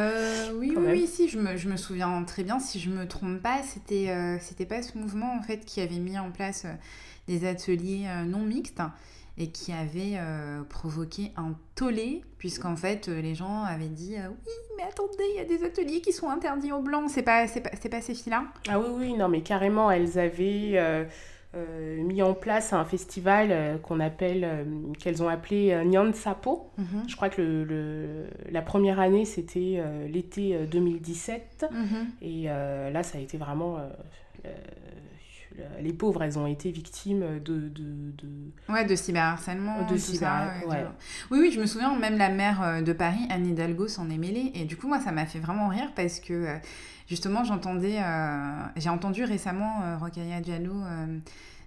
oui, 0.56 0.74
oui, 0.76 0.86
oui, 0.88 1.06
si, 1.06 1.30
je 1.30 1.38
me, 1.38 1.56
je 1.56 1.70
me, 1.70 1.78
souviens 1.78 2.24
très 2.24 2.44
bien. 2.44 2.60
Si 2.60 2.80
je 2.80 2.90
me 2.90 3.08
trompe 3.08 3.40
pas, 3.40 3.62
c'était 3.62 4.40
c'était 4.40 4.66
pas 4.66 4.82
ce 4.82 4.98
mouvement 4.98 5.38
en 5.38 5.44
fait 5.44 5.64
qui 5.66 5.82
avait 5.82 6.00
mis 6.00 6.18
en 6.18 6.32
place 6.32 6.66
des 7.28 7.46
ateliers 7.46 8.08
non 8.26 8.40
mixtes 8.40 8.82
et 9.38 9.48
qui 9.48 9.72
avait 9.72 10.14
euh, 10.16 10.62
provoqué 10.64 11.32
un 11.38 11.56
tollé, 11.76 12.22
puisqu'en 12.38 12.76
fait, 12.76 13.10
euh, 13.10 13.22
les 13.22 13.34
gens 13.34 13.64
avaient 13.64 13.88
dit 13.88 14.16
euh, 14.16 14.28
Oui, 14.30 14.54
mais 14.78 14.84
attendez, 14.84 15.24
il 15.32 15.36
y 15.38 15.40
a 15.40 15.46
des 15.46 15.64
ateliers 15.64 16.02
qui 16.02 16.14
sont 16.14 16.30
interdits 16.30 16.72
aux 16.72 16.82
blancs, 16.82 17.10
c'est 17.10 17.24
pas, 17.24 17.48
c'est 17.48 17.62
pas, 17.62 17.72
pas, 17.72 18.02
ces 18.02 18.14
filles-là 18.14 18.46
Ah 18.70 18.80
oui, 18.80 18.88
oui, 18.96 19.14
non, 19.14 19.30
mais 19.30 19.42
carrément, 19.42 19.90
elles 19.90 20.20
avaient 20.20 21.08
mis 21.98 22.24
en 22.24 22.34
place 22.34 22.74
un 22.74 22.84
festival 22.84 23.80
qu'on 23.84 24.00
appelle, 24.00 24.66
qu'elles 24.98 25.22
ont 25.22 25.30
appelé 25.30 25.84
Nyan 25.86 26.12
Sapo. 26.12 26.72
Mhm. 26.80 27.04
Je 27.08 27.16
crois 27.16 27.30
que 27.30 27.42
le, 27.44 28.26
la 28.52 28.64
première 28.64 29.00
année, 29.00 29.26
c'était 29.26 29.80
l'été 30.08 30.66
2017, 30.66 31.66
mhm. 31.72 32.08
et 32.24 32.44
là, 32.46 33.04
ça 33.04 33.20
a 33.20 33.22
été 33.22 33.38
vraiment 33.38 33.78
les 35.82 35.94
pauvres, 35.94 36.24
elles 36.24 36.40
ont 36.40 36.48
été 36.48 36.72
victimes 36.72 37.40
de... 37.40 37.70
de, 37.70 38.12
de... 38.12 38.28
Ouais, 38.70 38.86
de 38.86 38.96
cyberharcèlement. 38.96 39.86
De 39.86 39.98
cyber, 39.98 40.54
Oui, 41.32 41.40
oui, 41.40 41.52
je 41.52 41.60
me 41.60 41.66
souviens, 41.66 41.98
même 41.98 42.18
la 42.18 42.30
maire 42.30 42.62
euh, 42.62 42.82
de 42.82 42.94
Paris, 42.94 43.26
Anne 43.30 43.48
Hidalgo, 43.48 43.88
s'en 43.88 44.10
est 44.10 44.18
mêlée. 44.18 44.52
Et 44.56 44.66
du 44.66 44.78
coup, 44.78 44.88
moi, 44.88 45.00
ça 45.00 45.12
m'a 45.12 45.26
fait 45.26 45.40
vraiment 45.40 45.68
rire 45.68 45.92
parce 45.96 46.20
que, 46.20 46.34
euh, 46.34 46.58
justement, 47.08 47.44
j'entendais... 47.44 47.98
Euh, 48.00 48.64
j'ai 48.78 48.90
entendu 48.90 49.24
récemment 49.24 49.98
Rokhaya 50.00 50.42
Diallo 50.42 50.74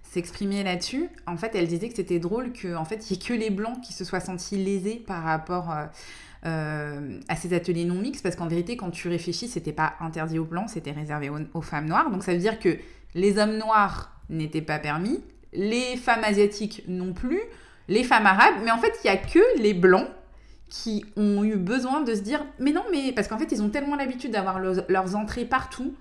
s'exprimer 0.03 0.63
là-dessus. 0.63 1.09
En 1.25 1.37
fait, 1.37 1.53
elle 1.53 1.67
disait 1.67 1.89
que 1.89 1.95
c'était 1.95 2.19
drôle 2.19 2.53
qu'en 2.53 2.81
en 2.81 2.85
fait, 2.85 3.09
il 3.09 3.13
n'y 3.13 3.19
ait 3.19 3.27
que 3.27 3.33
les 3.33 3.49
Blancs 3.49 3.81
qui 3.81 3.93
se 3.93 4.05
soient 4.05 4.19
sentis 4.19 4.57
lésés 4.57 5.03
par 5.05 5.23
rapport... 5.23 5.73
à 6.43 7.35
ces 7.35 7.53
ateliers 7.53 7.83
non 7.83 7.95
mixtes 7.95 8.23
parce 8.23 8.37
qu'en 8.37 8.47
vérité 8.47 8.77
quand 8.77 8.89
tu 8.89 9.09
réfléchis 9.09 9.49
c'était 9.49 9.73
pas 9.73 9.95
interdit 9.99 10.39
aux 10.39 10.45
blancs 10.45 10.69
c'était 10.69 10.93
réservé 10.93 11.29
aux, 11.29 11.61
femmes 11.61 11.87
noires 11.87 12.09
donc 12.09 12.23
ça 12.23 12.31
veut 12.31 12.39
dire 12.39 12.57
que 12.57 12.77
les 13.17 13.39
hommes 13.39 13.57
noirs 13.57 14.11
n'étaient 14.29 14.61
pas 14.61 14.79
permis, 14.79 15.21
les 15.51 15.97
femmes 15.97 16.23
asiatiques 16.23 16.83
non 16.87 17.13
plus, 17.13 17.41
les 17.87 18.03
femmes 18.03 18.27
arabes, 18.27 18.55
mais 18.63 18.71
en 18.71 18.77
fait, 18.77 18.93
il 19.03 19.07
n'y 19.07 19.17
a 19.17 19.17
que 19.17 19.39
les 19.61 19.73
blancs 19.73 20.07
qui 20.69 21.05
ont 21.15 21.43
eu 21.43 21.55
besoin 21.55 22.01
de 22.01 22.13
se 22.13 22.19
dire 22.19 22.45
mais 22.59 22.73
non 22.73 22.83
mais 22.91 23.13
parce 23.13 23.29
qu'en 23.29 23.37
fait 23.37 23.53
ils 23.53 23.61
ont 23.61 23.69
tellement 23.69 23.95
l'habitude 23.95 24.31
d'avoir 24.31 24.59
leurs 24.59 25.15
entrées 25.15 25.45
partout 25.45 25.93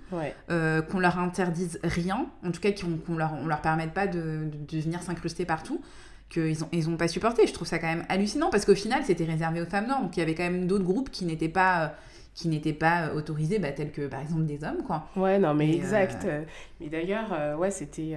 euh, 0.51 0.83
qu'on 0.83 0.99
leur 0.99 1.21
interdise 1.21 1.79
rien 1.85 2.27
en 2.45 2.51
tout 2.51 2.61
cas 2.61 2.71
qu'on 2.73 3.15
leur 3.15 3.35
on 3.35 3.47
leur 3.47 3.61
permette 3.61 3.93
pas 3.93 4.09
de, 4.09 4.49
de, 4.69 4.81
venir 4.81 5.05
s'incruster 5.05 5.45
partout 5.45 5.81
qu'ils 6.29 6.65
ont 6.65 6.69
ils 6.73 6.89
ont 6.89 6.97
pas 6.97 7.09
supporté. 7.09 7.47
Je 7.47 7.53
trouve 7.53 7.69
ça 7.69 7.79
quand 7.79 7.87
même 7.87 8.05
hallucinant 8.09 8.51
parce 8.51 8.65
qu'au 8.65 8.75
final 8.75 9.03
c'était 9.05 9.25
réservé 9.25 9.61
aux 9.61 9.67
femmes 9.67 9.87
noires. 9.87 10.03
Donc 10.03 10.17
il 10.17 10.21
y 10.21 10.23
avait 10.23 10.35
quand 10.35 10.45
même 10.45 10.67
d'autres 10.67 10.85
groupes 10.85 11.11
qui 11.11 11.25
n'étaient 11.25 11.49
pas 11.49 11.85
euh, 11.85 11.89
qui 12.35 12.49
n'étaient 12.49 12.73
pas 12.75 13.15
autorisés 13.15 13.59
bah, 13.59 13.73
tels 13.73 13.93
que 13.93 14.07
par 14.07 14.21
exemple 14.21 14.45
des 14.45 14.63
hommes 14.65 14.83
quoi. 14.87 15.09
Ouais 15.17 15.39
non 15.39 15.55
mais 15.55 15.75
exact 15.75 16.25
euh, 16.25 16.43
mais 16.81 16.89
d'ailleurs 16.89 17.59
ouais 17.59 17.71
c'était 17.71 18.17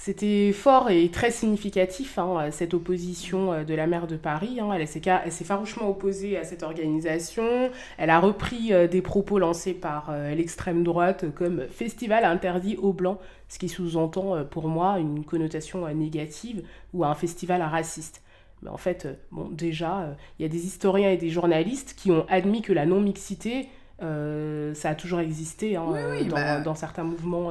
c'était 0.00 0.52
fort 0.52 0.90
et 0.90 1.08
très 1.10 1.32
significatif, 1.32 2.18
hein, 2.18 2.52
cette 2.52 2.72
opposition 2.72 3.52
euh, 3.52 3.64
de 3.64 3.74
la 3.74 3.88
maire 3.88 4.06
de 4.06 4.16
Paris. 4.16 4.60
Hein. 4.60 4.70
Elle, 4.72 4.86
s'est 4.86 5.44
farouchement 5.44 5.90
opposée 5.90 6.38
à 6.38 6.44
cette 6.44 6.62
organisation. 6.62 7.70
Elle 7.98 8.10
a 8.10 8.20
repris 8.20 8.72
euh, 8.72 8.86
des 8.86 9.02
propos 9.02 9.40
lancés 9.40 9.74
par 9.74 10.10
euh, 10.10 10.36
l'extrême 10.36 10.84
droite 10.84 11.24
comme 11.34 11.66
festival 11.68 12.24
interdit 12.24 12.76
aux 12.76 12.92
Blancs, 12.92 13.18
ce 13.48 13.58
qui 13.58 13.68
sous-entend 13.68 14.44
pour 14.44 14.68
moi 14.68 15.00
une 15.00 15.24
connotation 15.24 15.92
négative 15.92 16.62
ou 16.94 17.04
un 17.04 17.16
festival 17.16 17.60
raciste. 17.60 18.22
Mais 18.62 18.70
en 18.70 18.76
fait, 18.76 19.08
bon, 19.32 19.48
déjà, 19.50 20.16
il 20.38 20.42
y 20.42 20.46
a 20.46 20.48
des 20.48 20.64
historiens 20.64 21.10
et 21.10 21.16
des 21.16 21.30
journalistes 21.30 21.96
qui 21.96 22.12
ont 22.12 22.24
admis 22.28 22.62
que 22.62 22.72
la 22.72 22.86
non-mixité, 22.86 23.68
ça 24.00 24.90
a 24.90 24.94
toujours 24.94 25.18
existé 25.18 25.74
hein, 25.74 25.86
bah 26.30 26.60
dans, 26.60 26.76
certains 26.76 27.04
mouvements 27.04 27.50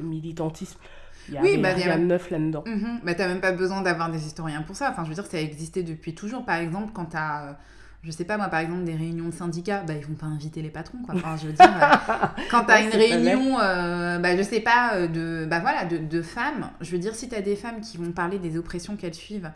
militantisme 0.00 0.78
il 1.28 1.34
y 1.34 1.38
a 1.38 1.42
oui, 1.42 1.58
bah, 1.58 1.72
rien 1.74 1.98
de 1.98 2.04
neuf 2.04 2.30
là-dedans. 2.30 2.64
Mm 2.66 2.98
bah, 3.04 3.14
t'as 3.14 3.28
même 3.28 3.40
pas 3.40 3.52
besoin 3.52 3.82
d'avoir 3.82 4.10
des 4.10 4.26
historiens 4.26 4.62
pour 4.62 4.76
ça. 4.76 4.90
Enfin, 4.90 5.04
je 5.04 5.08
veux 5.08 5.14
dire, 5.14 5.26
ça 5.26 5.36
a 5.36 5.40
existé 5.40 5.82
depuis 5.82 6.14
toujours. 6.14 6.44
Par 6.44 6.56
exemple, 6.56 6.92
quand 6.92 7.06
t'as, 7.06 7.42
euh, 7.44 7.52
je 8.04 8.10
sais 8.10 8.24
pas 8.24 8.36
moi, 8.36 8.48
par 8.48 8.60
exemple, 8.60 8.82
des 8.82 8.96
réunions 8.96 9.28
de 9.28 9.34
syndicats, 9.34 9.84
bah, 9.86 9.94
ils 9.94 10.04
vont 10.04 10.14
pas 10.14 10.26
inviter 10.26 10.60
les 10.60 10.70
patrons, 10.70 10.98
quoi. 11.04 11.14
Enfin, 11.14 11.36
je 11.36 11.46
veux 11.46 11.52
dire, 11.52 11.64
euh, 11.64 12.26
quand 12.50 12.64
t'as 12.64 12.82
une 12.84 12.90
réunion, 12.90 13.60
euh, 13.60 14.18
bah, 14.18 14.36
je 14.36 14.42
sais 14.42 14.60
pas, 14.60 14.94
euh, 14.94 15.06
de, 15.06 15.46
bah, 15.48 15.60
voilà, 15.60 15.84
de, 15.84 15.98
de, 15.98 16.22
femmes, 16.22 16.70
je 16.80 16.90
veux 16.90 16.98
dire, 16.98 17.14
si 17.14 17.28
t'as 17.28 17.42
des 17.42 17.54
femmes 17.54 17.80
qui 17.80 17.98
vont 17.98 18.10
parler 18.10 18.40
des 18.40 18.58
oppressions 18.58 18.96
qu'elles 18.96 19.14
suivent, 19.14 19.50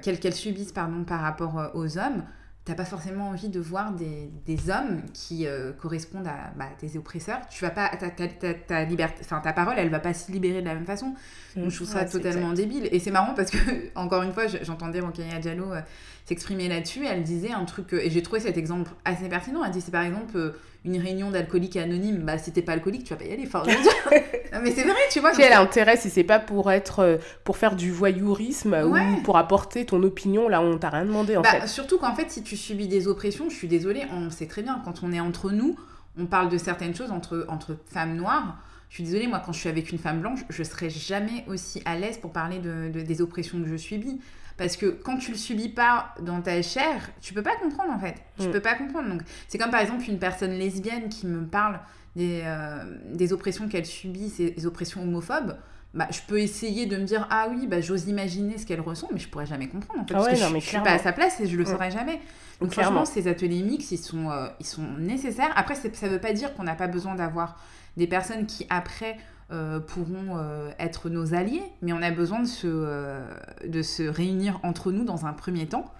qu'elles 0.00 0.32
subissent, 0.32 0.72
pardon, 0.72 1.04
par 1.04 1.20
rapport 1.20 1.72
aux 1.74 1.98
hommes, 1.98 2.22
t'as 2.64 2.74
pas 2.74 2.84
forcément 2.84 3.30
envie 3.30 3.48
de 3.48 3.58
voir 3.58 3.92
des, 3.92 4.30
des 4.46 4.70
hommes 4.70 5.02
qui 5.12 5.46
euh, 5.46 5.72
correspondent 5.72 6.28
à 6.28 6.52
bah, 6.56 6.68
tes 6.78 6.96
oppresseurs. 6.96 7.40
Tu 7.50 7.64
vas 7.64 7.70
pas, 7.70 7.88
ta, 7.88 8.10
ta, 8.10 8.54
ta, 8.54 8.84
liberté, 8.84 9.20
enfin 9.24 9.40
ta 9.40 9.52
parole, 9.52 9.74
elle 9.78 9.90
va 9.90 9.98
pas 9.98 10.14
se 10.14 10.30
libérer 10.30 10.60
de 10.60 10.66
la 10.66 10.74
même 10.74 10.86
façon. 10.86 11.14
Donc 11.56 11.70
je 11.70 11.76
trouve 11.76 11.88
ça 11.88 12.04
totalement 12.04 12.52
débile. 12.52 12.88
Et 12.92 13.00
c'est 13.00 13.10
marrant 13.10 13.34
parce 13.34 13.50
que 13.50 13.58
encore 13.96 14.22
une 14.22 14.32
fois, 14.32 14.46
j'entendais 14.46 15.00
Rokhaya 15.00 15.40
Diallo 15.40 15.72
euh, 15.72 15.80
s'exprimer 16.24 16.68
là-dessus. 16.68 17.04
Elle 17.04 17.24
disait 17.24 17.52
un 17.52 17.64
truc 17.64 17.92
et 17.94 18.10
j'ai 18.10 18.22
trouvé 18.22 18.40
cet 18.40 18.56
exemple 18.56 18.92
assez 19.04 19.28
pertinent. 19.28 19.64
Elle 19.64 19.72
dit 19.72 19.80
c'est 19.80 19.90
par 19.90 20.04
exemple 20.04 20.36
euh, 20.36 20.52
une 20.84 20.98
réunion 20.98 21.30
d'alcooliques 21.30 21.76
anonymes. 21.76 22.18
Bah 22.18 22.38
si 22.38 22.52
t'es 22.52 22.62
pas 22.62 22.72
alcoolique, 22.72 23.04
tu 23.04 23.10
vas 23.14 23.18
pas 23.18 23.24
y 23.24 23.32
aller. 23.32 23.44
Enfin, 23.46 23.62
mais 24.62 24.70
c'est 24.72 24.84
vrai, 24.84 24.94
tu 25.10 25.20
vois. 25.20 25.34
Si 25.34 25.42
elle 25.42 25.52
a 25.52 25.60
intérêt, 25.60 25.96
si 25.96 26.10
c'est 26.10 26.24
pas 26.24 26.38
pour 26.38 26.70
être, 26.70 27.18
pour 27.44 27.56
faire 27.56 27.76
du 27.76 27.90
voyourisme 27.90 28.74
ou 28.74 29.22
pour 29.22 29.36
apporter 29.38 29.86
ton 29.86 30.02
opinion 30.02 30.48
là, 30.48 30.60
on 30.60 30.78
t'a 30.78 30.90
rien 30.90 31.04
demandé 31.04 31.36
en 31.36 31.42
bah, 31.42 31.60
fait. 31.60 31.66
Surtout 31.66 31.98
qu'en 31.98 32.14
fait, 32.14 32.30
si 32.30 32.42
tu 32.42 32.56
subis 32.56 32.88
des 32.88 33.08
oppressions, 33.08 33.48
je 33.48 33.54
suis 33.54 33.68
désolée, 33.68 34.02
on 34.12 34.30
sait 34.30 34.46
très 34.46 34.62
bien 34.62 34.80
quand 34.84 35.02
on 35.02 35.12
est 35.12 35.20
entre 35.20 35.50
nous, 35.50 35.76
on 36.18 36.26
parle 36.26 36.48
de 36.48 36.58
certaines 36.58 36.94
choses 36.94 37.10
entre 37.10 37.46
entre 37.48 37.76
femmes 37.90 38.16
noires 38.16 38.58
je 38.92 38.96
suis 38.96 39.04
désolée, 39.04 39.26
moi, 39.26 39.40
quand 39.42 39.52
je 39.52 39.58
suis 39.58 39.70
avec 39.70 39.90
une 39.90 39.96
femme 39.96 40.20
blanche, 40.20 40.40
je 40.50 40.62
serai 40.62 40.90
jamais 40.90 41.46
aussi 41.48 41.80
à 41.86 41.96
l'aise 41.96 42.18
pour 42.18 42.30
parler 42.30 42.58
de, 42.58 42.90
des 42.90 43.22
oppressions 43.22 43.58
que 43.62 43.66
je 43.66 43.76
subis. 43.76 44.20
Parce 44.56 44.76
que 44.76 44.86
quand 44.86 45.16
tu 45.16 45.32
le 45.32 45.36
subis 45.36 45.68
pas 45.68 46.14
dans 46.20 46.40
ta 46.40 46.60
chair, 46.62 47.10
tu 47.20 47.34
peux 47.34 47.42
pas 47.42 47.56
comprendre 47.56 47.92
en 47.92 47.98
fait. 47.98 48.16
Tu 48.38 48.48
mm. 48.48 48.50
peux 48.50 48.60
pas 48.60 48.74
comprendre. 48.74 49.08
Donc, 49.08 49.22
c'est 49.48 49.58
comme 49.58 49.70
par 49.70 49.80
exemple 49.80 50.04
une 50.08 50.18
personne 50.18 50.52
lesbienne 50.52 51.08
qui 51.08 51.26
me 51.26 51.46
parle 51.46 51.80
des, 52.16 52.42
euh, 52.44 52.84
des 53.12 53.32
oppressions 53.32 53.68
qu'elle 53.68 53.86
subit, 53.86 54.28
ces 54.28 54.66
oppressions 54.66 55.02
homophobes. 55.02 55.56
Bah, 55.94 56.08
je 56.10 56.20
peux 56.26 56.40
essayer 56.40 56.86
de 56.86 56.96
me 56.96 57.04
dire 57.04 57.26
ah 57.30 57.48
oui 57.50 57.66
bah 57.66 57.82
j'ose 57.82 58.08
imaginer 58.08 58.56
ce 58.56 58.64
qu'elle 58.64 58.80
ressent 58.80 59.08
mais 59.12 59.18
je 59.18 59.28
pourrais 59.28 59.44
jamais 59.44 59.68
comprendre 59.68 60.00
en 60.00 60.06
fait 60.06 60.14
ah 60.14 60.20
parce 60.20 60.28
que 60.30 60.36
je, 60.36 60.66
suis 60.66 60.78
pas 60.78 60.92
à 60.92 60.98
sa 60.98 61.12
place 61.12 61.38
et 61.40 61.46
je 61.46 61.54
le 61.54 61.66
saurais 61.66 61.90
jamais 61.90 62.18
donc 62.62 62.72
franchement 62.72 63.04
ces 63.04 63.28
ateliers 63.28 63.62
mix 63.62 63.90
ils 63.90 63.98
sont 63.98 64.30
euh, 64.30 64.48
ils 64.58 64.64
sont 64.64 64.86
nécessaires 64.98 65.52
après 65.54 65.74
ça 65.74 66.08
veut 66.08 66.18
pas 66.18 66.32
dire 66.32 66.54
qu'on 66.54 66.62
n'a 66.62 66.76
pas 66.76 66.86
besoin 66.86 67.14
d'avoir 67.14 67.58
des 67.98 68.06
personnes 68.06 68.46
qui 68.46 68.66
après 68.70 69.18
euh, 69.52 69.80
pourront 69.80 70.38
euh, 70.38 70.70
être 70.78 71.10
nos 71.10 71.34
alliés, 71.34 71.62
mais 71.82 71.92
on 71.92 72.00
a 72.00 72.10
besoin 72.10 72.40
de 72.40 72.46
se, 72.46 72.66
euh, 72.66 73.22
de 73.66 73.82
se 73.82 74.02
réunir 74.02 74.58
entre 74.62 74.92
nous 74.92 75.04
dans 75.04 75.26
un 75.26 75.34
premier 75.34 75.66
temps 75.66 75.92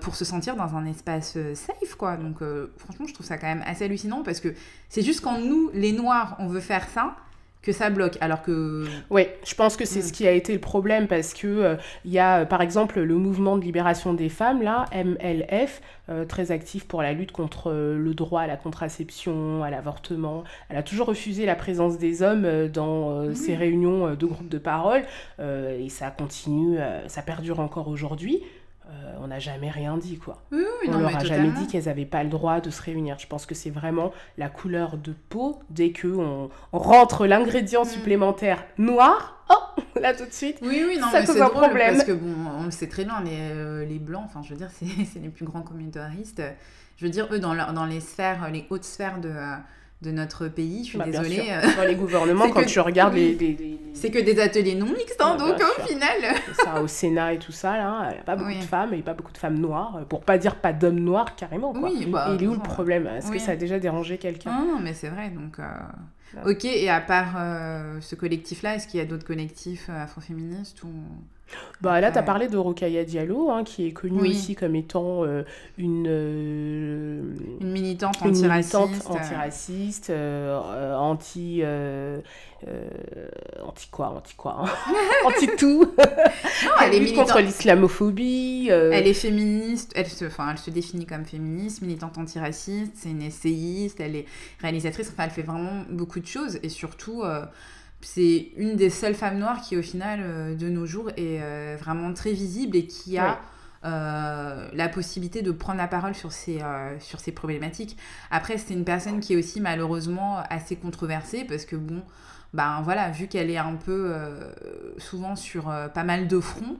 pour 0.00 0.16
se 0.16 0.24
sentir 0.24 0.56
dans 0.56 0.74
un 0.74 0.86
espace 0.86 1.36
safe, 1.54 1.94
quoi. 1.96 2.16
Donc 2.16 2.38
franchement, 2.78 3.06
je 3.06 3.12
trouve 3.12 3.26
ça 3.26 3.36
quand 3.36 3.46
même 3.46 3.62
assez 3.66 3.84
hallucinant 3.84 4.22
parce 4.24 4.40
que 4.40 4.48
c'est 4.88 5.02
juste 5.02 5.20
quand 5.20 5.38
nous, 5.38 5.70
les 5.74 5.92
Noirs, 5.92 6.34
on 6.40 6.48
veut 6.48 6.60
faire 6.60 6.88
ça, 6.88 7.14
que 7.66 7.72
ça 7.72 7.90
bloque. 7.90 8.16
Alors 8.20 8.42
que. 8.42 8.84
Oui, 9.10 9.26
je 9.44 9.54
pense 9.54 9.76
que 9.76 9.84
c'est 9.84 10.00
ce 10.00 10.12
qui 10.12 10.26
a 10.26 10.30
été 10.30 10.52
le 10.52 10.60
problème 10.60 11.08
parce 11.08 11.34
que 11.34 11.46
euh, 11.46 11.76
il 12.04 12.12
y 12.12 12.20
a 12.20 12.46
par 12.46 12.62
exemple 12.62 13.00
le 13.00 13.14
mouvement 13.16 13.58
de 13.58 13.64
libération 13.64 14.14
des 14.14 14.28
femmes, 14.28 14.62
là, 14.62 14.84
MLF, 14.94 15.82
euh, 16.08 16.24
très 16.24 16.52
actif 16.52 16.86
pour 16.86 17.02
la 17.02 17.12
lutte 17.12 17.32
contre 17.32 17.72
euh, 17.72 17.98
le 17.98 18.14
droit 18.14 18.42
à 18.42 18.46
la 18.46 18.56
contraception, 18.56 19.64
à 19.64 19.70
l'avortement. 19.70 20.44
Elle 20.68 20.76
a 20.76 20.84
toujours 20.84 21.08
refusé 21.08 21.44
la 21.44 21.56
présence 21.56 21.98
des 21.98 22.22
hommes 22.22 22.68
dans 22.68 23.34
ces 23.34 23.56
réunions 23.56 24.14
de 24.14 24.26
groupes 24.26 24.48
de 24.48 24.58
parole 24.58 25.02
et 25.40 25.88
ça 25.88 26.10
continue, 26.10 26.78
ça 27.08 27.22
perdure 27.22 27.58
encore 27.58 27.88
aujourd'hui. 27.88 28.42
Euh, 28.88 29.14
on 29.20 29.26
n'a 29.28 29.40
jamais 29.40 29.68
rien 29.68 29.96
dit, 29.96 30.18
quoi. 30.18 30.42
Oui, 30.52 30.62
on 30.88 30.98
leur 30.98 31.16
a 31.16 31.24
jamais 31.24 31.50
dit 31.50 31.66
qu'elles 31.66 31.86
n'avaient 31.86 32.04
pas 32.04 32.22
le 32.22 32.30
droit 32.30 32.60
de 32.60 32.70
se 32.70 32.80
réunir. 32.80 33.18
Je 33.18 33.26
pense 33.26 33.44
que 33.44 33.54
c'est 33.54 33.70
vraiment 33.70 34.12
la 34.38 34.48
couleur 34.48 34.96
de 34.96 35.12
peau. 35.28 35.58
Dès 35.70 35.90
que 35.90 36.06
on, 36.06 36.50
rentre 36.72 37.26
l'ingrédient 37.26 37.82
mm. 37.82 37.88
supplémentaire 37.88 38.64
noir, 38.78 39.44
oh, 39.50 39.80
là 40.00 40.14
tout 40.14 40.24
de 40.24 40.32
suite, 40.32 40.58
oui, 40.62 40.84
oui, 40.86 40.98
non, 41.00 41.08
ça 41.10 41.24
cause 41.24 41.40
un 41.40 41.48
problème. 41.48 41.94
Parce 41.94 42.04
que 42.04 42.12
bon, 42.12 42.34
on 42.60 42.64
le 42.64 42.70
sait 42.70 42.88
très 42.88 43.04
bien, 43.04 43.20
les, 43.22 43.38
euh, 43.40 43.84
les 43.84 43.98
blancs, 43.98 44.24
enfin, 44.26 44.42
je 44.42 44.50
veux 44.50 44.56
dire, 44.56 44.70
c'est 44.72 45.18
les 45.18 45.30
plus 45.30 45.44
grands 45.44 45.62
communautaristes. 45.62 46.42
Je 46.96 47.04
veux 47.04 47.10
dire, 47.10 47.26
eux, 47.32 47.40
dans, 47.40 47.54
dans 47.72 47.86
les 47.86 48.00
sphères, 48.00 48.48
les 48.50 48.66
hautes 48.70 48.84
sphères 48.84 49.18
de, 49.18 49.30
euh, 49.30 49.56
de 50.06 50.12
notre 50.12 50.48
pays. 50.48 50.84
Je 50.84 50.90
suis 50.90 50.98
bah, 50.98 51.04
désolée. 51.04 51.42
Dans 51.76 51.84
les 51.84 51.94
gouvernements, 51.94 52.48
quand 52.50 52.64
tu 52.64 52.80
regardes 52.80 53.14
les. 53.14 53.78
C'est 53.94 54.10
que 54.10 54.18
des 54.18 54.38
ateliers 54.40 54.74
non 54.74 54.86
mixtes, 54.86 55.20
hein, 55.20 55.36
donc 55.36 55.56
au 55.58 55.82
final. 55.82 56.34
Ça, 56.64 56.82
au 56.82 56.86
Sénat 56.86 57.32
et 57.32 57.38
tout 57.38 57.52
ça, 57.52 57.78
là, 57.78 58.08
il 58.10 58.14
n'y 58.14 58.20
a 58.20 58.24
pas 58.24 58.36
beaucoup 58.36 58.50
de 58.50 58.62
femmes 58.62 58.92
et 58.92 59.00
pas 59.00 59.14
beaucoup 59.14 59.32
de 59.32 59.38
femmes 59.38 59.58
noires, 59.58 60.00
pour 60.08 60.20
pas 60.20 60.36
dire 60.36 60.56
pas 60.56 60.74
d'hommes 60.74 61.00
noirs 61.00 61.34
carrément. 61.34 61.72
Quoi. 61.72 61.88
Oui, 61.90 62.06
bah, 62.06 62.28
et 62.30 62.34
il 62.34 62.44
est 62.44 62.46
où 62.46 62.54
le 62.54 62.60
problème? 62.60 63.06
Est-ce 63.06 63.30
que 63.30 63.38
ça 63.38 63.52
a 63.52 63.56
déjà 63.56 63.78
dérangé 63.78 64.18
quelqu'un? 64.18 64.50
Non, 64.50 64.78
mais 64.80 64.92
c'est 64.92 65.08
vrai, 65.08 65.30
donc. 65.30 65.58
Euh, 65.58 66.50
ok, 66.50 66.64
et 66.64 66.90
à 66.90 67.00
part 67.00 67.34
euh, 67.38 68.00
ce 68.00 68.14
collectif-là, 68.14 68.76
est-ce 68.76 68.86
qu'il 68.86 68.98
y 68.98 69.02
a 69.02 69.06
d'autres 69.06 69.26
collectifs 69.26 69.88
euh, 69.88 70.04
afroféministes 70.04 70.82
ou... 70.82 70.90
Bah, 71.82 72.00
là, 72.00 72.10
tu 72.10 72.18
as 72.18 72.22
parlé 72.22 72.48
de 72.48 72.56
Rokaya 72.56 73.04
Diallo, 73.04 73.50
hein, 73.50 73.62
qui 73.62 73.86
est 73.86 73.92
connue 73.92 74.30
aussi 74.30 74.54
comme 74.54 74.74
étant 74.74 75.24
euh, 75.24 75.42
une, 75.76 76.06
euh, 76.08 77.22
une 77.60 77.70
militante 77.70 78.22
antiraciste, 78.22 78.74
antiraciste 79.06 80.10
euh, 80.10 80.94
anti, 80.96 81.62
anti 83.62 83.88
quoi, 83.90 84.08
anti 84.08 84.34
quoi, 84.36 84.56
hein. 84.64 84.70
anti 85.26 85.48
tout. 85.58 85.92
elle 86.82 86.94
est 86.94 87.12
contre 87.12 87.40
l'islamophobie. 87.40 88.68
Elle 88.70 89.06
est 89.06 89.14
féministe, 89.14 89.92
elle 89.94 90.08
se, 90.08 90.24
enfin, 90.24 90.48
elle 90.50 90.58
se 90.58 90.70
définit 90.70 91.04
comme 91.04 91.26
féministe, 91.26 91.82
militante 91.82 92.16
antiraciste, 92.16 92.92
c'est 92.96 93.10
une 93.10 93.22
essayiste, 93.22 94.00
elle 94.00 94.16
est 94.16 94.26
réalisatrice, 94.62 95.10
enfin, 95.12 95.24
elle 95.24 95.30
fait 95.30 95.42
vraiment 95.42 95.84
beaucoup 95.90 96.20
de 96.20 96.26
choses 96.26 96.58
et 96.62 96.70
surtout 96.70 97.22
c'est 98.06 98.52
une 98.56 98.76
des 98.76 98.88
seules 98.88 99.16
femmes 99.16 99.38
noires 99.38 99.60
qui, 99.60 99.76
au 99.76 99.82
final, 99.82 100.20
euh, 100.22 100.54
de 100.54 100.68
nos 100.68 100.86
jours, 100.86 101.10
est 101.16 101.42
euh, 101.42 101.76
vraiment 101.78 102.12
très 102.14 102.32
visible 102.32 102.76
et 102.76 102.86
qui 102.86 103.18
a 103.18 103.40
euh, 103.84 104.68
la 104.72 104.88
possibilité 104.88 105.42
de 105.42 105.50
prendre 105.50 105.78
la 105.78 105.88
parole 105.88 106.14
sur 106.14 106.30
ces, 106.30 106.60
sur 107.00 107.18
ces 107.18 107.32
problématiques. 107.32 107.96
Après, 108.30 108.58
c'est 108.58 108.74
une 108.74 108.84
personne 108.84 109.18
qui 109.18 109.34
est 109.34 109.36
aussi 109.36 109.60
malheureusement 109.60 110.38
assez 110.48 110.76
controversée 110.76 111.44
parce 111.44 111.64
que, 111.64 111.74
bon, 111.74 112.00
ben 112.54 112.80
voilà, 112.84 113.10
vu 113.10 113.26
qu'elle 113.26 113.50
est 113.50 113.58
un 113.58 113.74
peu 113.74 114.14
souvent 114.98 115.34
sur 115.34 115.64
pas 115.92 116.04
mal 116.04 116.28
de 116.28 116.38
fronts, 116.38 116.78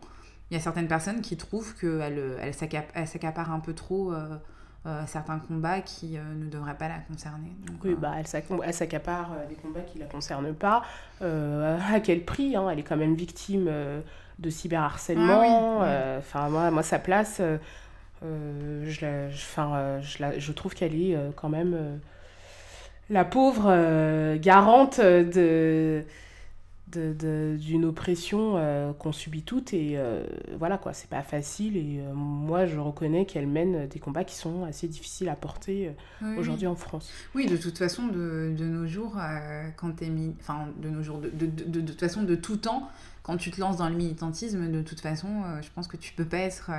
il 0.51 0.55
y 0.55 0.57
a 0.57 0.61
certaines 0.61 0.89
personnes 0.89 1.23
qui 1.23 1.37
trouvent 1.37 1.75
qu'elle 1.75 2.39
elle, 2.41 2.55
elle 2.95 3.09
s'accapare 3.09 3.51
un 3.51 3.61
peu 3.61 3.75
trop 3.75 4.15
euh, 4.87 5.03
certains 5.07 5.40
combats 5.40 5.81
qui 5.81 6.16
euh, 6.16 6.20
ne 6.37 6.49
devraient 6.49 6.77
pas 6.77 6.87
la 6.87 6.99
concerner. 6.99 7.51
oui, 7.83 7.90
euh, 7.90 7.96
bah, 7.96 8.12
elle 8.18 8.75
s'accapare 8.75 9.31
des 9.49 9.57
combats 9.57 9.81
qui 9.81 9.99
ne 9.99 10.05
la 10.05 10.09
concernent 10.09 10.55
pas. 10.55 10.83
à 11.20 12.01
quel 12.01 12.25
prix 12.25 12.55
hein 12.55 12.68
Elle 12.70 12.79
est 12.79 12.85
quand 12.85 12.96
même 12.96 13.16
victime 13.16 13.68
de 14.38 14.51
cyberharcèlement. 14.51 15.81
Ah 15.83 16.18
enfin, 16.18 16.49
moi, 16.51 16.70
moi, 16.70 16.85
sa 16.85 17.01
place, 17.01 17.40
je, 18.22 19.01
la, 19.01 19.31
je, 19.31 20.18
la, 20.20 20.38
je, 20.38 20.53
trouve 20.53 20.75
qu'elle 20.75 20.94
est 20.94 21.16
quand 21.35 21.49
même 21.49 21.99
la 23.11 23.25
pauvre 23.25 24.37
garante 24.37 25.01
de 25.01 26.05
d'une 26.88 27.85
oppression 27.85 28.55
euh, 28.57 28.92
qu'on 28.92 29.11
subit 29.11 29.42
toutes 29.42 29.75
et 29.75 29.94
euh, 29.96 30.25
voilà 30.57 30.79
quoi. 30.79 30.92
C'est 30.92 31.11
pas 31.11 31.22
facile 31.22 31.77
et 31.77 32.01
euh, 32.01 32.12
moi 32.14 32.66
je 32.66 32.79
reconnais 32.79 33.27
qu'elle 33.27 33.49
mène 33.49 33.88
des 33.88 33.99
combats 33.99 34.22
qui 34.22 34.37
sont 34.37 34.64
assez 34.64 34.87
difficiles 34.87 35.29
à 35.29 35.35
porter 35.35 35.92
aujourd'hui 36.38 36.68
en 36.68 36.77
France. 36.77 37.11
Oui 37.35 37.46
de 37.46 37.57
toute 37.57 37.77
façon 37.77 38.07
de, 38.07 38.55
de 38.57 38.64
nos 38.64 38.87
jours 38.87 39.16
quand 39.77 39.96
t'es 39.96 40.11
enfin 40.40 40.68
de 40.81 40.88
nos 40.88 41.03
jours 41.03 41.18
de, 41.18 41.29
de, 41.29 41.46
de, 41.46 41.81
toute 41.81 42.01
façon 42.01 42.22
de 42.22 42.37
tout 42.37 42.57
temps 42.57 42.88
quand 43.25 43.37
tu 43.37 43.51
te 43.51 43.61
lances 43.61 43.79
dans 43.79 43.88
le 43.88 43.96
militantisme 43.96 44.70
de 44.70 44.83
toute 44.83 45.01
façon 45.01 45.42
je 45.61 45.68
pense 45.75 45.88
que 45.88 45.96
tu 45.96 46.12
peux 46.12 46.25
pas 46.25 46.38
être 46.38 46.70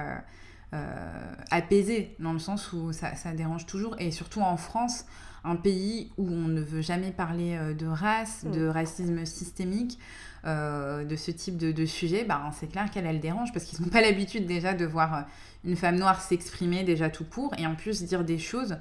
apaisé 1.51 2.15
dans 2.19 2.33
le 2.33 2.39
sens 2.39 2.71
où 2.71 2.93
ça, 2.93 3.15
ça 3.15 3.33
dérange 3.33 3.65
toujours. 3.65 3.95
Et 3.99 4.11
surtout 4.11 4.41
en 4.41 4.55
France 4.55 5.05
un 5.47 5.55
pays 5.55 6.11
où 6.17 6.27
on 6.27 6.47
ne 6.47 6.61
veut 6.61 6.81
jamais 6.81 7.11
parler 7.11 7.55
euh, 7.55 7.73
de 7.73 7.87
race, 7.87 8.45
de 8.45 8.67
mm. 8.67 8.69
racisme 8.69 9.25
systémique, 9.25 9.97
euh, 10.45 11.03
de 11.03 11.15
ce 11.15 11.31
type 11.31 11.57
de, 11.57 11.85
sujet, 11.85 12.23
bah, 12.23 12.51
c'est 12.57 12.71
clair 12.71 12.89
qu'elle, 12.91 13.05
elle 13.05 13.19
dérange 13.19 13.51
parce 13.53 13.65
qu'ils 13.65 13.81
n'ont 13.81 13.89
pas 13.91 14.01
l'habitude 14.01 14.45
déjà 14.45 14.73
de 14.73 14.85
voir 14.85 15.13
euh, 15.15 15.21
une 15.65 15.75
femme 15.75 15.97
noire 15.97 16.21
s'exprimer 16.21 16.83
déjà 16.83 17.09
tout 17.09 17.25
court 17.25 17.53
et 17.57 17.65
en 17.65 17.75
plus 17.75 18.03
dire 18.03 18.23
des 18.23 18.37
choses 18.37 18.77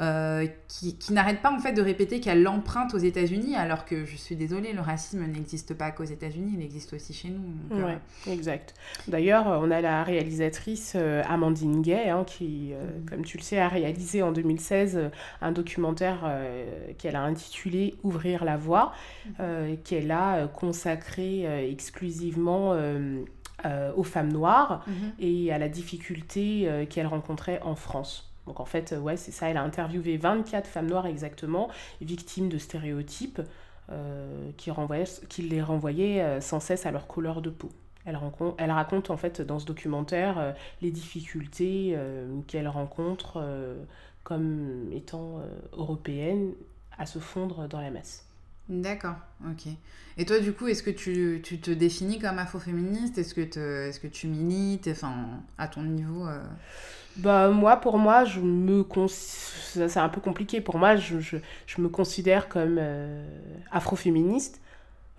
euh, 0.00 0.46
qui, 0.68 0.96
qui 0.96 1.12
n'arrête 1.12 1.42
pas 1.42 1.50
en 1.50 1.58
fait 1.58 1.72
de 1.72 1.82
répéter 1.82 2.20
qu'elle 2.20 2.44
l'emprunte 2.44 2.94
aux 2.94 2.98
États-Unis, 2.98 3.56
alors 3.56 3.84
que 3.84 4.04
je 4.04 4.16
suis 4.16 4.36
désolée, 4.36 4.72
le 4.72 4.80
racisme 4.80 5.26
n'existe 5.26 5.74
pas 5.74 5.90
qu'aux 5.90 6.04
États-Unis, 6.04 6.52
il 6.56 6.62
existe 6.62 6.92
aussi 6.92 7.12
chez 7.12 7.30
nous. 7.30 7.42
Euh, 7.72 7.96
exact. 8.30 8.74
D'ailleurs, 9.08 9.46
on 9.60 9.72
a 9.72 9.80
la 9.80 10.04
réalisatrice 10.04 10.92
euh, 10.94 11.24
Amandine 11.28 11.82
Gay, 11.82 12.10
hein, 12.10 12.22
qui, 12.24 12.74
mm. 12.74 13.06
comme 13.10 13.24
tu 13.24 13.38
le 13.38 13.42
sais, 13.42 13.58
a 13.58 13.66
réalisé 13.66 14.22
en 14.22 14.30
2016 14.30 15.10
un 15.42 15.50
documentaire 15.50 16.30
qu'elle 16.98 17.16
a 17.16 17.22
intitulé 17.22 17.96
Ouvrir 18.04 18.44
la 18.44 18.56
voie, 18.56 18.92
mm. 19.26 19.78
qu'elle 19.82 20.12
a 20.12 20.46
consacré 20.46 21.68
exclusivement 21.70 22.76
aux 23.96 24.04
femmes 24.04 24.32
noires 24.32 24.84
mm-hmm. 24.88 25.24
et 25.24 25.52
à 25.52 25.58
la 25.58 25.68
difficulté 25.68 26.86
qu'elle 26.88 27.08
rencontrait 27.08 27.60
en 27.64 27.74
France. 27.74 28.27
Donc 28.48 28.58
en 28.58 28.64
fait, 28.64 28.94
ouais, 29.00 29.16
c'est 29.16 29.30
ça. 29.30 29.48
Elle 29.48 29.58
a 29.58 29.62
interviewé 29.62 30.16
24 30.16 30.66
femmes 30.66 30.88
noires 30.88 31.06
exactement, 31.06 31.68
victimes 32.00 32.48
de 32.48 32.58
stéréotypes 32.58 33.40
euh, 33.90 34.50
qui, 34.58 35.42
les 35.42 35.62
renvoyaient 35.62 36.20
euh, 36.20 36.40
sans 36.42 36.60
cesse 36.60 36.84
à 36.84 36.90
leur 36.90 37.06
couleur 37.06 37.40
de 37.40 37.48
peau. 37.48 37.70
Elle, 38.04 38.16
raconte 38.70 39.10
en 39.10 39.16
fait 39.16 39.40
dans 39.40 39.58
ce 39.58 39.64
documentaire 39.64 40.38
euh, 40.38 40.52
les 40.82 40.90
difficultés 40.90 41.96
qu'elle 42.46 42.68
rencontre 42.68 43.42
comme 44.24 44.90
étant 44.92 45.40
européenne 45.72 46.52
à 46.98 47.06
se 47.06 47.18
fondre 47.18 47.66
dans 47.66 47.80
la 47.80 47.90
masse. 47.90 48.26
D'accord, 48.68 49.16
ok. 49.46 49.72
Et 50.18 50.26
toi, 50.26 50.38
du 50.38 50.52
coup, 50.52 50.68
est-ce 50.68 50.82
que 50.82 50.90
tu, 50.90 51.40
tu, 51.42 51.58
te 51.58 51.70
définis 51.70 52.18
comme 52.18 52.38
afroféministe? 52.38 53.16
Est-ce 53.16 53.34
que, 53.34 53.40
est 53.40 53.90
-ce 53.90 54.00
que 54.00 54.06
tu 54.06 54.26
milites? 54.26 54.88
Enfin, 54.88 55.14
à 55.56 55.68
ton 55.68 55.82
niveau 55.82 56.26
bah, 57.18 57.48
moi, 57.50 57.76
pour 57.76 57.98
moi, 57.98 58.24
je 58.24 58.40
me 58.40 58.84
c'est 59.08 59.98
un 59.98 60.08
peu 60.08 60.20
compliqué. 60.20 60.60
Pour 60.60 60.78
moi, 60.78 60.96
je, 60.96 61.20
je, 61.20 61.36
je 61.66 61.80
me 61.80 61.88
considère 61.88 62.48
comme 62.48 62.76
euh, 62.78 63.24
afroféministe. 63.70 64.60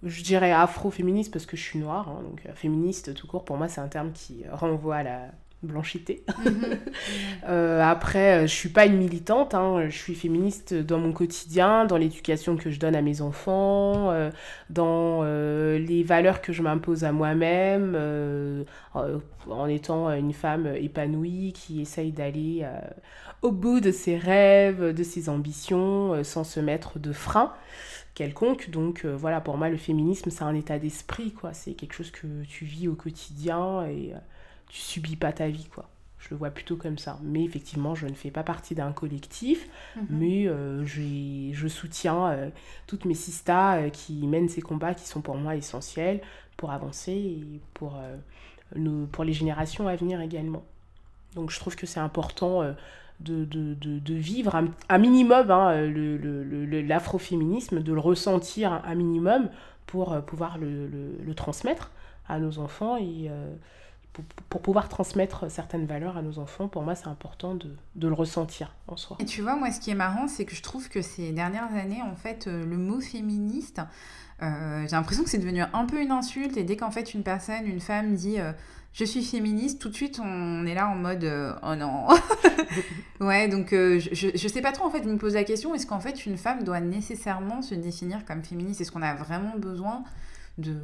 Je 0.04 0.24
dirais 0.24 0.52
afroféministe 0.52 1.32
parce 1.32 1.46
que 1.46 1.58
je 1.58 1.62
suis 1.64 1.80
noire. 1.80 2.10
Hein, 2.10 2.24
donc, 2.24 2.42
euh, 2.46 2.54
féministe, 2.54 3.14
tout 3.14 3.28
court, 3.28 3.44
pour 3.46 3.58
moi, 3.58 3.68
c'est 3.68 3.82
un 3.82 3.88
terme 3.88 4.12
qui 4.14 4.44
renvoie 4.50 4.98
à 4.98 5.04
la 5.04 5.22
blanchité. 5.64 6.24
Mhm. 6.46 6.80
Euh, 7.48 7.82
après, 7.82 8.48
je 8.48 8.54
suis 8.54 8.70
pas 8.70 8.86
une 8.86 8.98
militante, 8.98 9.56
hein, 9.56 9.88
je 9.90 9.98
suis 9.98 10.14
féministe 10.14 10.74
dans 10.74 11.00
mon 11.00 11.14
quotidien, 11.14 11.86
dans 11.86 11.98
l'éducation 11.98 12.58
que 12.58 12.70
je 12.70 12.80
donne 12.80 12.96
à 12.96 13.02
mes 13.02 13.22
enfants, 13.22 14.12
euh, 14.12 14.30
dans 14.70 15.22
euh, 15.24 15.80
les 15.80 16.04
valeurs 16.04 16.42
que 16.42 16.54
je 16.54 16.62
m'impose 16.62 17.06
à 17.06 17.12
moi-même, 17.12 17.96
en 18.94 19.68
étant 19.68 20.12
une 20.12 20.34
femme 20.34 20.68
épanouie 20.68 21.54
qui 21.54 21.82
essaye 21.82 22.12
d'aller 22.12 22.68
au 23.42 23.52
bout 23.52 23.80
de 23.80 23.92
ses 23.92 24.18
rêves, 24.18 24.94
de 24.94 25.04
ses 25.04 25.30
ambitions, 25.30 26.24
sans 26.24 26.44
se 26.44 26.60
mettre 26.60 27.00
de 27.00 27.14
frein 27.14 27.54
quelconque. 28.14 28.70
Donc 28.70 29.06
voilà, 29.06 29.42
pour 29.42 29.58
moi, 29.58 29.70
le 29.70 29.78
féminisme, 29.78 30.30
c'est 30.30 30.44
un 30.44 30.56
état 30.56 30.78
d'esprit, 30.78 31.32
quoi. 31.32 31.54
C'est 31.54 31.74
quelque 31.74 31.94
chose 31.94 32.12
que 32.12 32.28
tu 32.48 32.66
vis 32.66 32.88
au 32.88 32.96
quotidien 32.96 33.86
et 33.88 34.14
tu 34.70 34.80
subis 34.80 35.16
pas 35.16 35.34
ta 35.34 35.50
vie, 35.50 35.68
quoi. 35.74 35.90
Je 36.20 36.28
le 36.32 36.38
vois 36.38 36.50
plutôt 36.50 36.76
comme 36.76 36.98
ça. 36.98 37.18
Mais 37.24 37.44
effectivement, 37.44 37.96
je 37.96 38.06
ne 38.06 38.14
fais 38.14 38.32
pas 38.32 38.44
partie 38.44 38.76
d'un 38.76 38.92
collectif, 38.92 39.68
mhm. 39.96 40.06
mais 40.10 40.48
euh, 40.48 40.86
je 40.86 41.68
soutiens 41.68 42.28
euh, 42.30 42.50
toutes 42.88 43.06
mes 43.06 43.14
sistas 43.14 43.78
euh, 43.78 43.90
qui 43.90 44.28
mènent 44.28 44.50
ces 44.50 44.62
combats 44.62 44.94
qui 44.94 45.08
sont 45.08 45.22
pour 45.22 45.36
moi 45.36 45.56
essentiels 45.56 46.22
pour 46.58 46.72
avancer 46.72 47.14
et 47.14 47.62
pour, 47.74 47.98
nous, 48.76 49.08
pour 49.08 49.24
les 49.24 49.32
générations 49.32 49.88
à 49.88 49.96
venir 49.96 50.20
également. 50.20 50.66
Donc 51.36 51.52
je 51.52 51.60
trouve 51.60 51.78
que 51.78 51.86
c'est 51.86 52.02
important 52.02 52.64
de, 53.22 53.46
de, 53.46 53.76
de, 53.76 54.14
vivre 54.14 54.62
un, 54.90 54.98
minimum 54.98 55.50
hein, 55.52 55.90
l'afroféminisme, 56.86 57.78
le, 57.78 57.82
de 57.82 57.94
le 57.94 58.00
ressentir 58.02 58.74
un, 58.74 58.96
minimum 58.96 59.50
pour 59.86 60.22
pouvoir 60.24 60.58
le, 60.58 60.88
le, 60.88 61.34
transmettre 61.34 61.92
à 62.28 62.40
nos 62.40 62.60
enfants 62.60 62.98
et 62.98 63.32
pour, 64.50 64.62
pouvoir 64.62 64.90
transmettre 64.90 65.50
certaines 65.50 65.86
valeurs 65.86 66.18
à 66.18 66.22
nos 66.22 66.40
enfants, 66.40 66.68
pour 66.68 66.84
moi, 66.84 66.96
c'est 66.96 67.08
important 67.08 67.56
de, 67.56 67.76
de, 67.96 68.08
le 68.08 68.14
ressentir 68.14 68.74
en 68.88 68.98
soi. 68.98 69.18
Et 69.20 69.26
tu 69.26 69.42
vois, 69.42 69.56
moi, 69.56 69.72
ce 69.72 69.80
qui 69.80 69.92
est 69.92 69.96
marrant, 69.96 70.28
c'est 70.28 70.46
que 70.46 70.56
je 70.56 70.62
trouve 70.62 70.90
que 70.90 71.02
ces 71.02 71.32
dernières 71.32 71.74
années, 71.74 72.02
en 72.02 72.16
fait, 72.16 72.48
euh, 72.48 72.66
le 72.66 72.78
mot 72.78 73.00
féministe, 73.00 73.82
euh, 74.42 74.82
j'ai 74.82 74.96
l'impression 74.96 75.24
que 75.24 75.30
c'est 75.30 75.38
devenu 75.38 75.62
un 75.62 75.86
peu 75.86 76.02
une 76.02 76.12
insulte. 76.12 76.58
Et 76.58 76.64
dès 76.64 76.78
qu'en 76.78 76.92
fait, 76.92 77.14
une 77.14 77.24
personne, 77.24 77.66
une 77.66 77.80
femme 77.80 78.16
dit 78.16 78.40
euh, 78.40 78.52
je 78.94 79.06
suis 79.06 79.24
féministe, 79.24 79.80
tout 79.80 79.90
de 79.90 79.96
suite, 79.96 80.20
on 80.24 80.66
est 80.66 80.74
là 80.74 80.90
en 80.90 80.96
mode 80.96 81.24
oh 81.62 81.76
non. 81.76 82.08
ouais, 83.20 83.48
donc 83.48 83.70
je, 83.72 84.32
je, 84.34 84.48
sais 84.48 84.62
pas 84.62 84.72
trop, 84.72 84.86
en 84.86 84.90
fait, 84.90 85.04
je 85.04 85.10
me 85.10 85.18
pose 85.18 85.36
la 85.36 85.44
question 85.44 85.76
est-ce 85.76 85.86
qu'en 85.86 86.00
fait, 86.00 86.26
une 86.26 86.38
femme 86.38 86.64
doit 86.64 86.80
nécessairement 86.80 87.62
se 87.62 87.76
définir 87.76 88.26
comme 88.26 88.44
féministe? 88.44 88.82
Est-ce 88.82 88.92
qu'on 88.92 89.04
a 89.04 89.14
vraiment 89.14 89.58
besoin 89.58 90.04
de, 90.60 90.76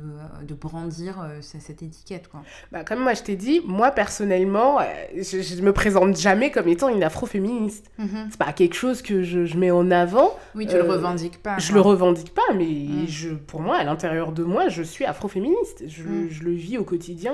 de 0.43 0.53
brandir 0.53 1.21
euh, 1.21 1.37
cette 1.41 1.83
étiquette. 1.83 2.27
Quoi. 2.27 2.41
Bah, 2.71 2.83
comme 2.83 2.99
moi 2.99 3.13
je 3.13 3.23
t'ai 3.23 3.35
dit, 3.35 3.61
moi 3.65 3.91
personnellement, 3.91 4.79
euh, 4.79 4.83
je, 5.15 5.55
ne 5.55 5.61
me 5.61 5.73
présente 5.73 6.17
jamais 6.17 6.51
comme 6.51 6.67
étant 6.67 6.89
une 6.89 7.03
afroféministe. 7.03 7.91
Mm 7.97 8.05
C'est 8.29 8.39
pas 8.39 8.53
quelque 8.53 8.75
chose 8.75 9.01
que 9.01 9.23
je, 9.23 9.45
je, 9.45 9.57
mets 9.57 9.71
en 9.71 9.91
avant. 9.91 10.35
Oui, 10.55 10.65
tu 10.67 10.73
le 10.73 10.83
euh, 10.83 10.91
revendiques 10.91 11.41
pas. 11.41 11.57
Je 11.57 11.73
le 11.73 11.81
revendique 11.81 12.33
pas, 12.33 12.53
mais 12.55 12.65
mm. 12.65 13.07
je, 13.07 13.29
pour 13.29 13.61
moi, 13.61 13.77
à 13.77 13.83
l'intérieur 13.83 14.31
de 14.31 14.43
moi, 14.43 14.69
je 14.69 14.83
suis 14.83 15.05
afroféministe. 15.05 15.83
Je, 15.87 16.03
mm. 16.03 16.29
je 16.29 16.43
le 16.43 16.51
vis 16.51 16.77
au 16.77 16.83
quotidien. 16.83 17.33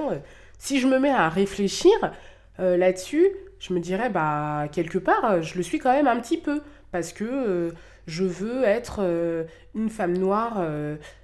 Si 0.57 0.79
je 0.79 0.87
me 0.87 0.99
mets 0.99 1.11
à 1.11 1.29
réfléchir 1.29 1.91
là-dessus, 2.59 3.27
je 3.59 3.73
me 3.73 3.79
dirais, 3.79 4.09
bah, 4.09 4.67
quelque 4.71 4.99
part, 4.99 5.41
je 5.41 5.55
le 5.57 5.63
suis 5.63 5.79
quand 5.79 5.91
même 5.91 6.07
un 6.07 6.19
petit 6.19 6.37
peu. 6.37 6.61
Parce 6.91 7.13
que 7.13 7.73
je 8.11 8.25
veux 8.25 8.63
être 8.63 9.01
une 9.73 9.89
femme 9.89 10.17
noire 10.17 10.61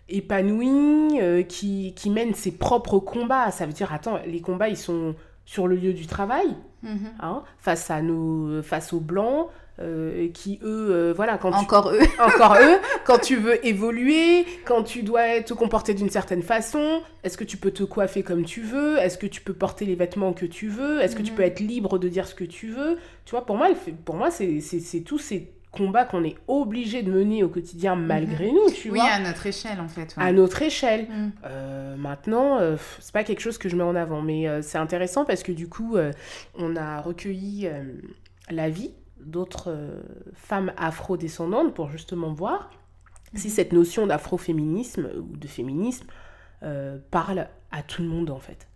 épanouie, 0.10 1.20
euh, 1.20 1.44
qui, 1.44 1.94
qui, 1.96 2.10
mène 2.10 2.34
ses 2.34 2.52
propres 2.52 3.00
combats. 3.00 3.52
Ça 3.52 3.66
veut 3.66 3.74
dire, 3.74 3.92
attends, 3.94 4.20
les 4.26 4.42
combats, 4.42 4.70
ils 4.70 4.78
sont 4.78 5.16
sur 5.46 5.68
le 5.68 5.76
lieu 5.76 5.94
du 5.94 6.08
travail, 6.08 6.48
mhm. 6.84 7.12
hein, 7.20 7.44
face, 7.60 7.90
à 7.90 8.02
nos, 8.02 8.62
face 8.62 8.92
aux 8.92 9.00
blancs, 9.00 9.48
euh, 9.80 10.28
qui 10.34 10.60
eux, 10.64 10.90
euh, 10.92 11.14
voilà, 11.16 11.38
quand 11.38 11.54
encore 11.54 11.92
eux, 11.92 12.02
encore 12.20 12.58
eux, 12.60 12.78
quand 13.06 13.20
tu 13.20 13.38
veux 13.38 13.66
évoluer, 13.66 14.46
quand 14.66 14.84
tu 14.84 15.04
dois 15.04 15.42
te 15.42 15.54
comporter 15.54 15.94
d'une 15.94 16.10
certaine 16.10 16.42
façon, 16.42 17.02
est-ce 17.24 17.38
que 17.38 17.44
tu 17.44 17.58
peux 17.58 17.72
te 17.72 17.84
coiffer 17.84 18.24
comme 18.24 18.44
tu 18.44 18.62
veux, 18.62 18.98
est-ce 18.98 19.18
que 19.18 19.28
tu 19.28 19.40
peux 19.40 19.54
porter 19.54 19.86
les 19.86 19.96
vêtements 19.96 20.34
que 20.34 20.46
tu 20.46 20.68
veux, 20.68 21.00
est-ce 21.00 21.16
que 21.16 21.22
tu 21.22 21.32
mhm. 21.32 21.38
peux 21.38 21.44
être 21.44 21.60
libre 21.60 21.98
de 22.00 22.10
dire 22.10 22.28
ce 22.28 22.36
que 22.36 22.44
tu 22.44 22.68
veux, 22.68 22.98
tu 23.26 23.32
vois, 23.32 23.46
pour 23.46 23.56
moi, 23.56 23.70
pour 24.04 24.16
moi, 24.16 24.32
c'est 24.32 25.04
tous 25.06 25.20
ces 25.20 25.54
combat 25.78 26.06
qu'on 26.06 26.24
est 26.24 26.36
obligé 26.48 27.04
de 27.04 27.12
mener 27.12 27.44
au 27.44 27.50
quotidien 27.50 27.96
malgré 27.96 28.48
mhm. 28.48 28.56
nous, 28.56 28.72
tu 28.72 28.90
oui, 28.90 29.00
vois. 29.00 29.06
Oui, 29.06 29.12
à 29.14 29.20
notre 29.20 29.46
échelle, 29.46 29.80
en 29.80 29.88
fait. 29.88 30.14
À 30.18 30.32
notre 30.32 30.62
échelle. 30.62 31.08
Mhm. 31.10 31.32
Euh, 31.46 31.96
maintenant, 31.96 32.60
euh, 32.60 32.76
c'est 33.00 33.14
pas 33.14 33.24
quelque 33.24 33.40
chose 33.40 33.58
que 33.58 33.70
je 33.70 33.76
mets 33.76 33.84
en 33.84 33.96
avant, 33.96 34.22
mais 34.22 34.48
euh, 34.48 34.62
c'est 34.62 34.78
intéressant 34.78 35.26
parce 35.26 35.44
que 35.44 35.52
du 35.52 35.70
coup, 35.70 35.98
on 36.58 36.76
a 36.76 37.02
recueilli 37.02 37.70
l'avis 38.50 38.92
d'autres 39.20 39.76
femmes 40.34 40.72
afro-descendantes 40.78 41.74
pour 41.74 41.90
justement 41.90 42.34
voir 42.34 42.72
si 43.34 43.48
mhm. 43.48 43.54
cette 43.54 43.74
notion 43.74 44.08
d'afroféminisme 44.08 45.10
ou 45.18 45.38
de 45.38 45.48
féminisme 45.48 46.08
parle 47.12 47.48
à 47.72 47.84
tout 47.84 48.02
le 48.02 48.08
monde, 48.08 48.30
en 48.30 48.40
fait. 48.40 48.68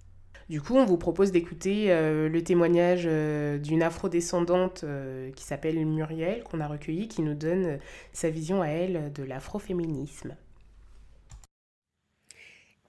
Du 0.52 0.60
coup, 0.60 0.76
on 0.76 0.84
vous 0.84 0.98
propose 0.98 1.32
d'écouter 1.32 1.94
euh, 1.94 2.28
le 2.28 2.44
témoignage 2.44 3.04
euh, 3.06 3.58
d'une 3.58 3.82
afrodescendante 3.82 4.84
euh, 4.84 5.32
qui 5.32 5.46
s'appelle 5.46 5.78
Muriel, 5.86 6.44
qu'on 6.44 6.60
a 6.60 6.68
recueillie, 6.68 7.08
qui 7.08 7.22
nous 7.22 7.36
donne 7.36 7.80
sa 8.12 8.30
vision 8.30 8.62
à 8.62 8.68
elle 8.68 9.14
de 9.14 9.24
l'afroféminisme. 9.24 10.36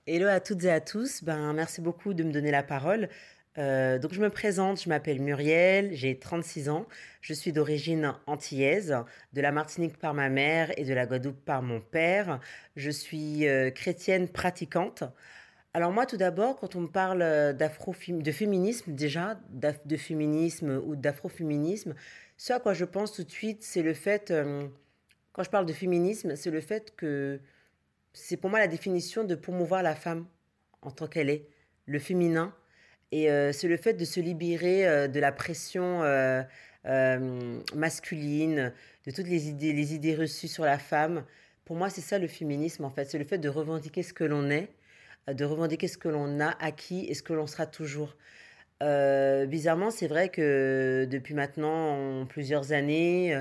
Hello 0.08 0.26
à 0.26 0.40
toutes 0.40 0.64
et 0.64 0.72
à 0.72 0.80
tous, 0.80 1.22
ben, 1.22 1.52
merci 1.52 1.80
beaucoup 1.80 2.14
de 2.14 2.24
me 2.24 2.32
donner 2.32 2.50
la 2.50 2.64
parole. 2.64 3.08
Euh, 3.58 3.98
donc 3.98 4.14
je 4.14 4.20
me 4.20 4.30
présente, 4.30 4.80
je 4.82 4.88
m'appelle 4.88 5.20
Muriel, 5.20 5.90
j'ai 5.92 6.18
36 6.18 6.70
ans, 6.70 6.86
je 7.20 7.34
suis 7.34 7.52
d'origine 7.52 8.14
antillaise, 8.26 8.96
de 9.34 9.40
la 9.40 9.52
Martinique 9.52 9.98
par 9.98 10.14
ma 10.14 10.30
mère 10.30 10.72
et 10.78 10.84
de 10.84 10.94
la 10.94 11.06
Guadeloupe 11.06 11.44
par 11.44 11.62
mon 11.62 11.80
père. 11.80 12.40
Je 12.76 12.90
suis 12.90 13.46
euh, 13.46 13.70
chrétienne 13.70 14.28
pratiquante. 14.28 15.04
Alors 15.74 15.92
moi 15.92 16.04
tout 16.06 16.16
d'abord, 16.16 16.58
quand 16.58 16.76
on 16.76 16.82
me 16.82 16.88
parle 16.88 17.54
d'afro 17.54 17.94
de 18.08 18.32
féminisme 18.32 18.92
déjà, 18.92 19.40
de 19.50 19.96
féminisme 19.96 20.82
ou 20.84 20.96
d'afroféminisme, 20.96 21.94
ce 22.36 22.52
à 22.52 22.60
quoi 22.60 22.74
je 22.74 22.84
pense 22.84 23.12
tout 23.12 23.24
de 23.24 23.30
suite, 23.30 23.62
c'est 23.62 23.82
le 23.82 23.94
fait, 23.94 24.30
euh, 24.30 24.66
quand 25.32 25.42
je 25.42 25.50
parle 25.50 25.64
de 25.64 25.72
féminisme, 25.72 26.36
c'est 26.36 26.50
le 26.50 26.60
fait 26.60 26.94
que 26.96 27.40
c'est 28.12 28.36
pour 28.36 28.50
moi 28.50 28.58
la 28.58 28.68
définition 28.68 29.24
de 29.24 29.34
promouvoir 29.34 29.82
la 29.82 29.94
femme 29.94 30.26
en 30.82 30.90
tant 30.90 31.06
qu'elle 31.06 31.30
est, 31.30 31.48
le 31.86 31.98
féminin 31.98 32.54
et 33.12 33.30
euh, 33.30 33.52
c'est 33.52 33.68
le 33.68 33.76
fait 33.76 33.92
de 33.92 34.04
se 34.04 34.20
libérer 34.20 34.88
euh, 34.88 35.06
de 35.06 35.20
la 35.20 35.32
pression 35.32 36.02
euh, 36.02 36.42
masculine, 37.74 38.72
de 39.06 39.10
toutes 39.10 39.28
les 39.28 39.48
idées, 39.48 39.74
les 39.74 39.94
idées 39.94 40.16
reçues 40.16 40.48
sur 40.48 40.64
la 40.64 40.78
femme. 40.78 41.24
Pour 41.66 41.76
moi, 41.76 41.90
c'est 41.90 42.00
ça 42.00 42.18
le 42.18 42.26
féminisme, 42.26 42.84
en 42.84 42.90
fait. 42.90 43.04
C'est 43.04 43.18
le 43.18 43.24
fait 43.24 43.38
de 43.38 43.50
revendiquer 43.50 44.02
ce 44.02 44.14
que 44.14 44.24
l'on 44.24 44.50
est, 44.50 44.70
de 45.28 45.44
revendiquer 45.44 45.88
ce 45.88 45.98
que 45.98 46.08
l'on 46.08 46.40
a 46.40 46.50
acquis 46.60 47.06
et 47.08 47.14
ce 47.14 47.22
que 47.22 47.32
l'on 47.32 47.46
sera 47.46 47.66
toujours. 47.66 48.16
bizarrement, 48.80 49.90
c'est 49.90 50.08
vrai 50.08 50.28
que 50.28 51.06
depuis 51.10 51.34
maintenant 51.34 52.26
plusieurs 52.26 52.72
années, 52.72 53.40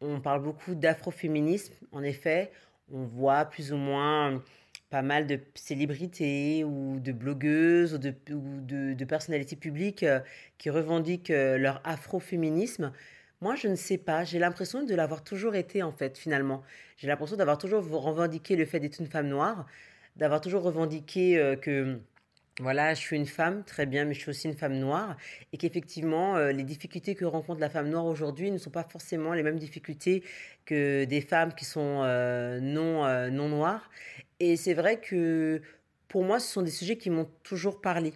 on 0.00 0.20
parle 0.20 0.42
beaucoup 0.42 0.74
d'afroféminisme. 0.74 1.74
En 1.92 2.02
effet, 2.02 2.50
on 2.92 3.04
voit 3.04 3.44
plus 3.44 3.72
ou 3.72 3.76
moins 3.76 4.42
pas 4.90 5.02
mal 5.02 5.26
de 5.26 5.40
célébrités 5.54 6.64
ou 6.64 7.00
de 7.00 7.12
blogueuses 7.12 7.94
ou 7.94 7.98
de, 7.98 8.14
de, 8.92 9.04
personnalités 9.06 9.56
publiques 9.56 10.02
euh, 10.02 10.20
qui 10.58 10.68
revendiquent 10.68 11.30
euh, 11.30 11.56
leur 11.56 11.80
afroféminisme. 11.84 12.92
Moi, 13.40 13.56
je 13.56 13.68
ne 13.68 13.74
sais 13.74 13.96
pas. 13.96 14.24
J'ai 14.24 14.38
l'impression 14.38 14.82
de 14.84 14.94
l'avoir 14.94 15.24
toujours 15.24 15.54
été, 15.54 15.82
en 15.82 15.92
fait, 15.92 16.18
finalement. 16.18 16.62
J'ai 16.98 17.08
l'impression 17.08 17.36
d'avoir 17.36 17.56
toujours 17.56 17.82
revendiqué 17.88 18.54
le 18.54 18.66
fait 18.66 18.80
d'être 18.80 19.00
une 19.00 19.06
femme 19.06 19.28
noire, 19.28 19.66
d'avoir 20.16 20.40
toujours 20.40 20.62
revendiqué 20.62 21.38
euh, 21.38 21.56
que, 21.56 22.00
voilà, 22.60 22.94
je 22.94 23.00
suis 23.00 23.16
une 23.16 23.26
femme, 23.26 23.64
très 23.64 23.86
bien, 23.86 24.04
mais 24.04 24.14
je 24.14 24.20
suis 24.20 24.30
aussi 24.30 24.46
une 24.46 24.56
femme 24.56 24.78
noire, 24.78 25.16
et 25.52 25.56
qu'effectivement, 25.56 26.36
les 26.36 26.64
difficultés 26.64 27.14
que 27.14 27.24
rencontre 27.24 27.60
la 27.60 27.70
femme 27.70 27.88
noire 27.88 28.04
aujourd'hui 28.04 28.50
ne 28.50 28.58
sont 28.58 28.70
pas 28.70 28.84
forcément 28.84 29.32
les 29.32 29.42
mêmes 29.42 29.58
difficultés 29.58 30.22
que 30.66 31.04
des 31.04 31.22
femmes 31.22 31.54
qui 31.54 31.64
sont 31.64 32.04
non, 32.60 33.30
non 33.30 33.48
noires. 33.48 33.90
Et 34.38 34.56
c'est 34.56 34.74
vrai 34.74 35.00
que 35.00 35.62
pour 36.08 36.24
moi, 36.24 36.38
ce 36.40 36.52
sont 36.52 36.60
des 36.60 36.70
sujets 36.70 36.98
qui 36.98 37.08
m'ont 37.08 37.30
toujours 37.42 37.80
parlé. 37.80 38.12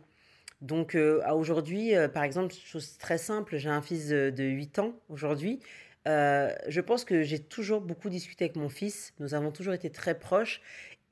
Donc 0.61 0.95
euh, 0.95 1.23
aujourd'hui, 1.33 1.95
euh, 1.95 2.09
par 2.09 2.25
exemple, 2.25 2.55
chose 2.55 2.97
très 2.99 3.19
simple, 3.19 3.57
j'ai 3.57 3.69
un 3.69 3.83
fils 3.83 4.09
de, 4.09 4.45
8 4.45 4.79
ans 4.79 4.93
aujourd'hui. 5.09 5.61
Euh, 6.09 6.53
je 6.69 6.81
pense 6.81 7.05
que 7.05 7.23
j'ai 7.23 7.39
toujours 7.39 7.81
beaucoup 7.81 8.09
discuté 8.09 8.45
avec 8.45 8.57
mon 8.57 8.69
fils. 8.69 9.13
Nous 9.19 9.35
avons 9.35 9.51
toujours 9.51 9.75
été 9.75 9.91
très 9.91 10.19
proches. 10.19 10.61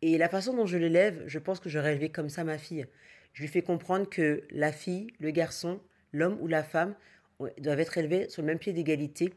Et 0.07 0.19
la 0.19 0.29
façon 0.29 0.53
dont 0.53 0.67
je 0.67 0.77
l'élève, 0.77 1.23
je 1.27 1.39
pense 1.39 1.61
que 1.61 1.71
j'aurais 1.71 1.93
élevé 1.93 2.11
comme 2.11 2.29
ça 2.29 2.45
ma 2.45 2.59
fille. 2.59 2.85
Je 3.33 3.41
lui 3.41 3.49
fais 3.49 3.63
comprendre 3.63 4.07
que 4.07 4.43
la 4.51 4.71
fille, 4.71 5.07
le 5.19 5.31
garçon, 5.31 5.81
l'homme 6.13 6.37
ou 6.43 6.47
la 6.47 6.63
femme 6.63 6.95
doivent 7.57 7.81
être 7.81 7.97
élevés 7.97 8.29
sur 8.29 8.43
le 8.43 8.47
même 8.47 8.59
pied 8.59 8.75
d'égalité, 8.75 9.33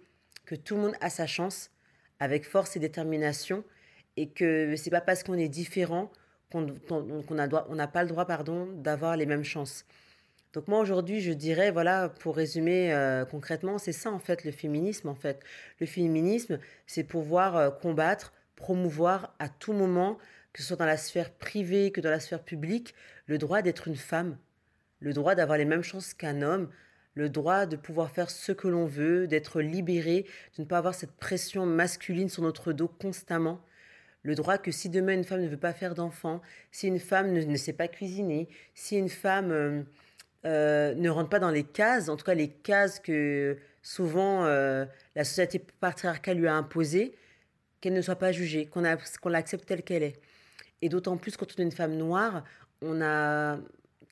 que 0.46 0.56
tout 0.56 0.76
le 0.76 0.82
monde 0.82 0.96
a 1.00 1.10
sa 1.10 1.26
chance, 1.26 1.72
avec 2.20 2.44
force 2.44 2.76
et 2.76 2.80
détermination, 2.80 3.64
et 4.18 4.28
que 4.28 4.76
c'est 4.76 4.90
pas 4.90 5.00
parce 5.00 5.24
qu'on 5.24 5.36
est 5.36 5.48
différent 5.48 6.12
qu'on 6.52 6.66
n'a 6.66 7.88
pas 7.88 8.04
le 8.04 8.10
droit 8.10 8.26
pardon 8.26 8.66
d'avoir 8.66 9.16
les 9.16 9.26
mêmes 9.26 9.46
chances. 9.46 9.86
Donc 10.52 10.68
moi 10.68 10.80
aujourd'hui, 10.80 11.22
je 11.22 11.32
dirais 11.32 11.72
voilà 11.72 12.10
pour 12.10 12.36
résumer 12.36 12.94
euh, 12.94 13.24
concrètement, 13.24 13.78
c'est 13.78 13.94
ça 13.94 14.12
en 14.12 14.20
fait 14.20 14.44
le 14.44 14.52
féminisme 14.52 15.08
en 15.08 15.16
fait. 15.16 15.42
Le 15.80 15.86
féminisme, 15.86 16.60
c'est 16.88 17.06
pouvoir 17.06 17.56
euh, 17.56 17.70
combattre, 17.70 18.34
promouvoir 18.58 19.34
à 19.40 19.48
tout 19.48 19.72
moment, 19.72 20.18
que 20.58 20.64
ce 20.64 20.70
soit 20.70 20.78
dans 20.78 20.88
la 20.88 20.98
sphère 20.98 21.30
privée 21.30 21.92
que 21.92 22.02
dans 22.02 22.10
la 22.10 22.20
sphère 22.20 22.42
publique, 22.42 22.96
le 23.28 23.38
droit 23.38 23.62
d'être 23.62 23.88
une 23.88 23.96
femme, 23.96 24.40
le 25.00 25.14
droit 25.14 25.36
d'avoir 25.36 25.56
les 25.56 25.66
mêmes 25.66 25.84
chances 25.84 26.16
qu'un 26.16 26.42
homme, 26.42 26.72
le 27.14 27.30
droit 27.30 27.68
de 27.68 27.76
pouvoir 27.76 28.10
faire 28.10 28.32
ce 28.32 28.52
que 28.54 28.68
l'on 28.68 28.88
veut, 28.88 29.28
d'être 29.28 29.62
libéré, 29.62 30.26
de 30.58 30.64
ne 30.64 30.68
pas 30.68 30.80
avoir 30.80 30.96
cette 30.96 31.12
pression 31.12 31.68
masculine 31.68 32.28
sur 32.28 32.42
notre 32.42 32.74
dos 32.74 32.88
constamment 32.88 33.62
le 34.24 34.34
droit 34.34 34.58
que 34.58 34.72
si 34.72 34.90
demain 34.90 35.14
une 35.14 35.24
femme 35.24 35.42
ne 35.42 35.48
veut 35.48 35.58
pas 35.58 35.74
faire 35.74 35.94
d'enfant, 35.94 36.42
si 36.72 36.88
une 36.88 37.00
femme 37.00 37.32
ne, 37.32 37.56
sait 37.56 37.72
pas 37.72 37.88
cuisiner, 37.88 38.50
si 38.74 38.98
une 38.98 39.10
femme 39.10 39.52
euh, 39.52 39.84
euh, 40.46 40.96
ne 40.96 41.10
rentre 41.10 41.30
pas 41.30 41.40
dans 41.40 41.52
les 41.52 41.64
cases, 41.64 42.10
en 42.10 42.18
tout 42.18 42.26
cas 42.26 42.34
les 42.34 42.50
cases 42.50 43.00
que 43.00 43.58
souvent 43.84 44.44
euh, 44.46 44.86
la 45.16 45.24
société 45.24 45.60
patriarcale 45.80 46.40
lui 46.40 46.48
a 46.48 46.56
imposées, 46.56 47.16
qu'elle 47.80 47.94
ne 47.94 48.02
soit 48.02 48.18
pas 48.18 48.32
jugée, 48.32 48.66
qu'on 48.66 48.84
qu'on 49.22 49.30
l'accepte 49.30 49.68
telle 49.68 49.84
qu'elle 49.84 50.04
est. 50.04 50.20
Et 50.82 50.90
d'autant 50.90 51.18
plus 51.18 51.38
quand 51.38 51.48
on 51.58 51.62
est 51.62 51.66
une 51.66 51.72
femme 51.72 51.96
noire, 51.96 52.44
on 52.82 53.02
a 53.02 53.58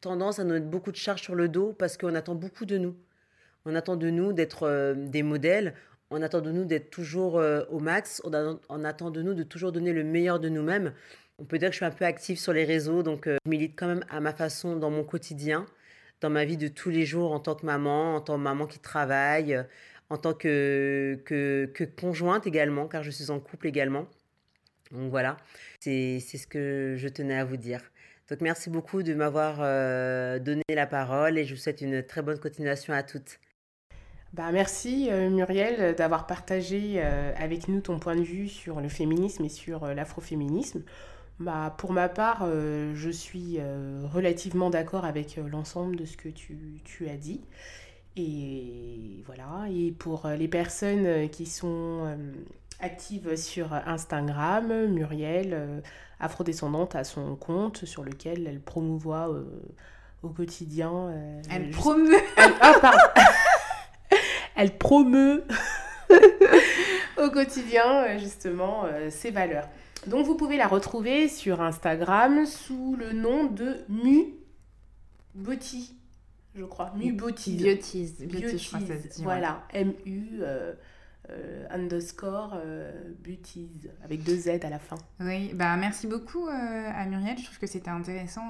tendance 0.02 0.40
à 0.40 0.44
nous 0.44 0.54
mettre 0.54 0.68
beaucoup 0.68 0.92
de 0.92 0.98
charges 0.98 1.22
sur 1.22 1.36
le 1.36 1.48
dos 1.48 1.74
parce 1.74 1.98
qu'on 1.98 2.16
attend 2.16 2.36
beaucoup 2.36 2.66
de 2.66 2.78
nous. 2.78 2.96
On 3.66 3.76
attend 3.76 3.96
de 3.96 4.10
nous 4.10 4.34
d'être 4.34 4.94
des 4.96 5.24
modèles, 5.24 5.74
on 6.12 6.22
attend 6.22 6.42
de 6.42 6.52
nous 6.52 6.66
d'être 6.66 6.90
toujours 6.92 7.40
euh, 7.40 7.64
au 7.70 7.80
max, 7.80 8.22
on, 8.24 8.84
attend 8.84 9.12
de 9.12 9.22
nous 9.22 9.34
de 9.34 9.44
toujours 9.44 9.72
donner 9.72 9.92
le 9.92 10.04
meilleur 10.04 10.40
de 10.40 10.50
nous-mêmes. 10.50 10.94
On 11.40 11.46
peut 11.46 11.58
dire 11.58 11.70
que 11.70 11.74
je 11.74 11.78
suis 11.78 11.86
un 11.86 11.92
peu 11.92 12.06
active 12.06 12.40
sur 12.40 12.54
les 12.54 12.64
réseaux, 12.64 13.04
donc 13.04 13.28
euh, 13.28 13.38
je 13.46 13.50
milite 13.50 13.74
quand 13.76 13.88
même 13.88 14.06
à 14.10 14.20
ma 14.20 14.34
façon 14.34 14.76
dans 14.76 14.92
mon 14.92 15.04
quotidien, 15.04 15.66
dans 16.22 16.30
ma 16.30 16.46
vie 16.46 16.58
de 16.58 16.68
tous 16.68 16.90
les 16.90 17.06
jours 17.06 17.32
en 17.32 17.40
tant 17.40 17.56
que 17.56 17.66
maman, 17.66 18.16
en 18.16 18.22
tant 18.22 18.36
que 18.36 18.42
maman 18.42 18.68
qui 18.68 18.80
travaille, 18.80 19.56
euh, 19.56 19.64
en 20.10 20.18
tant 20.18 20.34
que, 20.34 21.20
conjointe 22.00 22.46
également, 22.46 22.88
car 22.88 23.02
je 23.04 23.10
suis 23.10 23.32
en 23.32 23.40
couple 23.40 23.68
également. 23.68 24.08
Donc 24.92 25.10
voilà, 25.10 25.38
c'est 25.80 26.20
ce 26.20 26.48
que 26.48 26.96
je 26.98 27.08
tenais 27.08 27.38
à 27.38 27.46
vous 27.46 27.58
dire. 27.58 27.82
Donc 28.30 28.42
merci 28.42 28.70
beaucoup 28.70 29.04
de 29.04 29.14
m'avoir 29.14 29.58
donné 30.40 30.64
la 30.70 30.88
parole 30.88 31.38
et 31.38 31.46
je 31.46 31.54
vous 31.54 31.60
souhaite 31.60 31.82
une 31.82 32.04
très 32.04 32.22
bonne 32.22 32.40
continuation 32.40 32.94
à 32.94 33.04
toutes. 33.04 33.40
Bah, 34.36 34.52
merci 34.52 35.08
euh, 35.12 35.30
Muriel 35.30 35.96
d'avoir 35.96 36.28
partagé 36.28 36.96
euh, 36.98 37.32
avec 37.38 37.70
nous 37.70 37.80
ton 37.80 38.00
point 38.00 38.18
de 38.18 38.22
vue 38.22 38.50
sur 38.50 38.82
le 38.82 38.90
féminisme 38.90 39.46
et 39.46 39.50
sur 39.50 39.86
euh, 39.86 39.94
l'afroféminisme. 39.94 40.84
Bah, 41.40 41.74
pour 41.78 41.94
ma 41.94 42.10
part, 42.10 42.46
je 42.50 43.10
suis 43.10 43.60
relativement 44.14 44.70
d'accord 44.70 45.04
avec 45.04 45.36
l'ensemble 45.36 45.98
de 45.98 46.06
ce 46.06 46.16
que 46.16 46.30
tu, 46.30 46.58
tu, 46.86 47.10
as 47.10 47.18
dit. 47.18 47.42
Et 48.16 49.22
voilà, 49.26 49.66
et 49.70 49.92
pour 49.92 50.30
les 50.30 50.48
personnes 50.48 51.30
qui 51.30 51.46
sont 51.46 52.18
actives 52.80 53.36
sur 53.36 53.74
Instagram, 53.74 54.88
Muriel, 54.88 55.82
afrodescendante, 56.20 56.96
a 56.96 57.04
son 57.04 57.36
compte 57.36 57.86
sur 57.86 58.04
lequel 58.04 58.48
elle 58.48 58.60
promouvoit 58.60 59.30
au 60.24 60.30
quotidien. 60.30 61.14
elle 61.50 61.70
promeut 61.72 62.18
Ah, 62.38 62.74
pardon 62.82 63.00
elle 64.56 64.78
promeut 64.78 65.44
au 67.18 67.30
quotidien 67.30 68.06
euh, 68.06 68.20
justement 68.20 68.86
euh, 68.86 69.10
ses 69.10 69.32
valeurs. 69.32 69.68
Donc 70.08 70.26
vous 70.26 70.36
pouvez 70.36 70.58
la 70.58 70.68
retrouver 70.68 71.28
sur 71.28 71.62
Instagram 71.62 72.46
sous 72.46 72.96
le 72.96 73.12
nom 73.12 73.46
de 73.46 73.78
Mu 73.90 74.34
Beauty, 75.34 75.96
je 76.56 76.64
crois. 76.64 76.94
Mu 76.96 77.12
Beauty. 77.12 77.58
Beauties. 77.58 78.14
Beauty, 78.22 78.58
je 78.58 78.68
crois 78.68 78.80
que 78.80 78.88
ça 78.88 79.02
se 79.02 79.08
dit. 79.08 79.24
Voilà, 79.24 79.64
M-U 79.74 80.42
euh, 81.30 81.66
underscore 81.72 82.58
Beauties, 83.24 83.90
avec 84.04 84.24
deux 84.24 84.38
Z 84.38 84.64
à 84.64 84.70
la 84.70 84.80
fin. 84.80 84.98
Oui, 85.20 85.52
bah 85.54 85.76
merci 85.78 86.08
beaucoup 86.08 86.48
à 86.48 87.06
Muriel. 87.06 87.38
Je 87.38 87.46
trouve 87.46 87.60
que 87.60 87.68
c'était 87.68 87.90
intéressant 87.90 88.46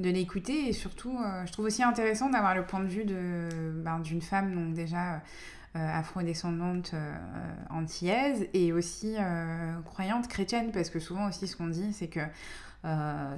de 0.00 0.10
l'écouter 0.10 0.68
et 0.68 0.72
surtout, 0.72 1.16
euh, 1.18 1.44
je 1.46 1.52
trouve 1.52 1.66
aussi 1.66 1.82
intéressant 1.82 2.30
d'avoir 2.30 2.54
le 2.54 2.64
point 2.64 2.80
de 2.80 2.88
vue 2.88 3.04
de, 3.04 3.48
ben, 3.84 4.00
d'une 4.00 4.22
femme, 4.22 4.54
donc 4.54 4.74
déjà 4.74 5.16
euh, 5.16 5.18
afro-descendante 5.74 6.92
euh, 6.94 7.14
antillaise 7.68 8.46
et 8.54 8.72
aussi 8.72 9.16
croyante 9.84 10.28
chrétienne, 10.28 10.70
parce 10.72 10.90
que 10.90 10.98
souvent 10.98 11.28
aussi 11.28 11.46
ce 11.46 11.56
qu'on 11.56 11.68
dit, 11.68 11.92
c'est 11.92 12.08
que 12.08 12.20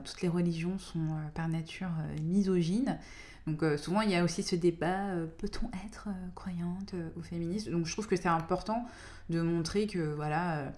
toutes 0.04 0.22
les 0.22 0.28
religions 0.28 0.78
sont 0.78 1.08
par 1.34 1.48
nature 1.48 1.90
misogynes. 2.22 2.96
Donc 3.46 3.64
souvent 3.76 4.02
il 4.02 4.10
y 4.10 4.14
a 4.14 4.22
aussi 4.22 4.42
ce 4.42 4.54
débat, 4.54 5.08
peut-on 5.38 5.66
être 5.84 6.08
croyante 6.34 6.94
ou 7.16 7.22
féministe? 7.22 7.68
Donc 7.68 7.86
je 7.86 7.92
trouve 7.92 8.06
que 8.06 8.16
c'est 8.16 8.28
important 8.28 8.86
de 9.30 9.40
montrer 9.40 9.86
que 9.86 10.14
voilà 10.14 10.72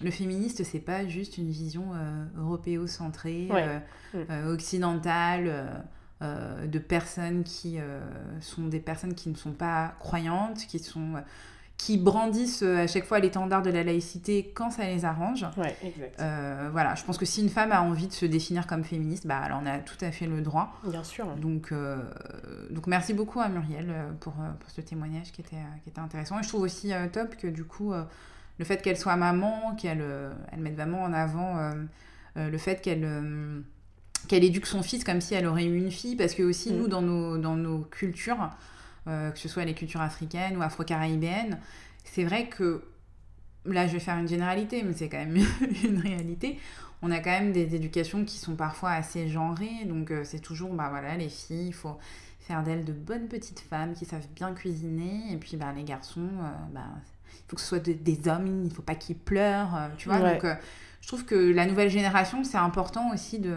le 0.00 0.10
féministe, 0.10 0.62
c'est 0.64 0.78
pas 0.78 1.06
juste 1.06 1.38
une 1.38 1.50
vision 1.50 1.90
euh, 1.94 2.24
européocentrée, 2.38 3.48
euh, 3.50 3.78
mm. 4.14 4.18
euh, 4.30 4.52
occidentale, 4.52 5.84
de 6.20 6.80
personnes 6.80 7.44
qui 7.44 7.78
sont 8.40 8.66
des 8.66 8.80
personnes 8.80 9.14
qui 9.14 9.28
ne 9.28 9.36
sont 9.36 9.52
pas 9.52 9.94
croyantes, 10.00 10.66
qui 10.66 10.80
sont 10.80 11.14
qui 11.78 11.96
brandissent 11.96 12.64
euh, 12.64 12.84
à 12.84 12.86
chaque 12.88 13.04
fois 13.04 13.20
l'étendard 13.20 13.62
de 13.62 13.70
la 13.70 13.84
laïcité 13.84 14.50
quand 14.52 14.70
ça 14.70 14.84
les 14.84 15.04
arrange. 15.04 15.46
Ouais, 15.56 15.74
exact. 15.82 16.20
Euh, 16.20 16.68
voilà, 16.72 16.96
je 16.96 17.04
pense 17.04 17.16
que 17.16 17.24
si 17.24 17.40
une 17.40 17.48
femme 17.48 17.70
a 17.70 17.80
envie 17.80 18.08
de 18.08 18.12
se 18.12 18.26
définir 18.26 18.66
comme 18.66 18.84
féministe, 18.84 19.26
bah, 19.26 19.40
elle 19.46 19.52
en 19.52 19.64
a 19.64 19.78
tout 19.78 19.96
à 20.04 20.10
fait 20.10 20.26
le 20.26 20.42
droit. 20.42 20.78
Bien 20.84 21.04
sûr. 21.04 21.26
Donc, 21.36 21.70
euh, 21.70 21.96
donc 22.70 22.88
merci 22.88 23.14
beaucoup 23.14 23.40
à 23.40 23.48
Muriel 23.48 23.94
pour, 24.20 24.34
pour 24.34 24.70
ce 24.70 24.80
témoignage 24.80 25.30
qui 25.30 25.40
était, 25.40 25.56
qui 25.84 25.90
était 25.90 26.00
intéressant. 26.00 26.40
Et 26.40 26.42
je 26.42 26.48
trouve 26.48 26.62
aussi 26.62 26.90
top 27.12 27.36
que 27.36 27.46
du 27.46 27.64
coup, 27.64 27.92
le 27.92 28.64
fait 28.64 28.82
qu'elle 28.82 28.98
soit 28.98 29.16
maman, 29.16 29.76
qu'elle 29.76 30.04
elle 30.52 30.60
mette 30.60 30.74
vraiment 30.74 31.02
en 31.02 31.12
avant 31.12 31.72
le 32.34 32.58
fait 32.58 32.82
qu'elle 32.82 33.62
qu'elle 34.26 34.42
éduque 34.42 34.66
son 34.66 34.82
fils 34.82 35.04
comme 35.04 35.20
si 35.20 35.34
elle 35.34 35.46
aurait 35.46 35.64
eu 35.64 35.76
une 35.76 35.92
fille, 35.92 36.16
parce 36.16 36.34
que 36.34 36.42
aussi, 36.42 36.72
mm. 36.72 36.76
nous, 36.76 36.88
dans 36.88 37.02
nos, 37.02 37.38
dans 37.38 37.54
nos 37.54 37.82
cultures, 37.82 38.50
euh, 39.08 39.30
que 39.30 39.38
ce 39.38 39.48
soit 39.48 39.64
les 39.64 39.74
cultures 39.74 40.02
africaines 40.02 40.56
ou 40.58 40.62
afro-caribéennes, 40.62 41.58
c'est 42.04 42.24
vrai 42.24 42.48
que, 42.48 42.84
là 43.64 43.86
je 43.86 43.94
vais 43.94 44.00
faire 44.00 44.18
une 44.18 44.28
généralité, 44.28 44.82
mais 44.82 44.92
c'est 44.92 45.08
quand 45.08 45.18
même 45.18 45.36
une 45.84 45.98
réalité, 45.98 46.58
on 47.00 47.10
a 47.10 47.18
quand 47.20 47.30
même 47.30 47.52
des 47.52 47.74
éducations 47.74 48.24
qui 48.24 48.36
sont 48.36 48.54
parfois 48.54 48.90
assez 48.90 49.28
genrées, 49.28 49.86
donc 49.86 50.10
euh, 50.10 50.24
c'est 50.24 50.40
toujours, 50.40 50.74
bah 50.74 50.88
voilà, 50.90 51.16
les 51.16 51.30
filles, 51.30 51.68
il 51.68 51.72
faut 51.72 51.96
faire 52.40 52.62
d'elles 52.62 52.84
de 52.84 52.92
bonnes 52.92 53.28
petites 53.28 53.60
femmes 53.60 53.94
qui 53.94 54.04
savent 54.04 54.26
bien 54.34 54.52
cuisiner, 54.52 55.32
et 55.32 55.36
puis 55.38 55.56
bah, 55.56 55.72
les 55.74 55.84
garçons, 55.84 56.28
euh, 56.42 56.50
bah, 56.72 56.84
il 57.32 57.44
faut 57.48 57.56
que 57.56 57.62
ce 57.62 57.68
soit 57.68 57.88
des 57.88 58.28
hommes, 58.28 58.46
il 58.46 58.68
ne 58.68 58.70
faut 58.70 58.82
pas 58.82 58.94
qu'ils 58.94 59.16
pleurent, 59.16 59.90
tu 59.96 60.10
vois, 60.10 60.18
donc 60.18 60.44
je 61.00 61.08
trouve 61.08 61.24
que 61.24 61.34
la 61.34 61.64
nouvelle 61.64 61.88
génération, 61.88 62.44
c'est 62.44 62.58
important 62.58 63.10
aussi 63.12 63.38
de 63.38 63.54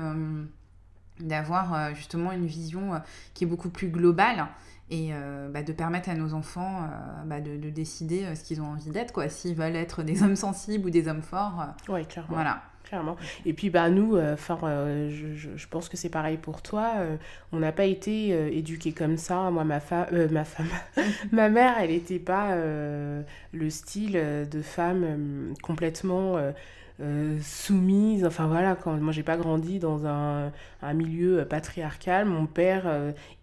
d'avoir 1.20 1.94
justement 1.94 2.32
une 2.32 2.48
vision 2.48 3.00
qui 3.36 3.44
est 3.44 3.48
beaucoup 3.48 3.70
plus 3.70 3.90
globale 3.90 4.48
et 4.92 5.12
euh, 5.14 5.48
bah, 5.50 5.64
de 5.64 5.72
permettre 5.72 6.10
à 6.10 6.16
nos 6.16 6.34
enfants 6.34 6.84
euh, 6.84 7.24
bah, 7.26 7.40
de, 7.40 7.70
décider 7.70 8.26
euh, 8.26 8.36
ce 8.36 8.44
qu'ils 8.44 8.62
ont 8.62 8.66
envie 8.66 8.90
d'être, 8.90 9.14
quoi. 9.14 9.30
S'ils 9.30 9.56
veulent 9.56 9.78
être 9.78 10.04
des 10.04 10.22
hommes 10.22 10.36
sensibles 10.36 10.88
ou 10.88 10.90
des 10.90 11.08
hommes 11.08 11.22
forts. 11.22 11.66
oui, 11.88 12.06
clairement. 12.06 12.34
Voilà. 12.34 12.62
Clairement. 12.84 13.16
Et 13.46 13.54
puis, 13.54 13.70
bah, 13.70 13.90
nous, 13.90 14.18
enfin, 14.18 14.58
je, 15.08 15.50
je, 15.56 15.68
pense 15.70 15.88
que 15.88 15.96
c'est 15.96 16.10
pareil 16.10 16.36
pour 16.36 16.62
toi. 16.62 16.92
on 17.54 17.60
n'a 17.60 17.72
pas 17.72 17.86
été 17.86 18.32
éduqués 18.58 18.92
comme 18.92 19.16
ça. 19.16 19.50
Moi, 19.50 19.64
ma, 19.64 19.80
ma 20.30 20.44
femme, 20.44 20.68
ma 21.32 21.48
mère, 21.48 21.76
elle 21.80 21.92
n'était 21.92 22.20
pas 22.20 22.54
le 22.54 23.70
style 23.70 24.14
de 24.14 24.62
femme 24.62 25.54
complètement 25.64 26.36
soumise. 27.42 28.26
Enfin 28.26 28.48
voilà, 28.48 28.76
quand 28.76 28.98
moi 28.98 29.14
j'ai 29.14 29.24
pas 29.24 29.38
grandi 29.38 29.80
dans 29.80 30.06
un, 30.06 30.52
un, 30.82 30.94
milieu 30.94 31.46
patriarcal, 31.46 32.26
mon 32.26 32.46
père 32.46 32.92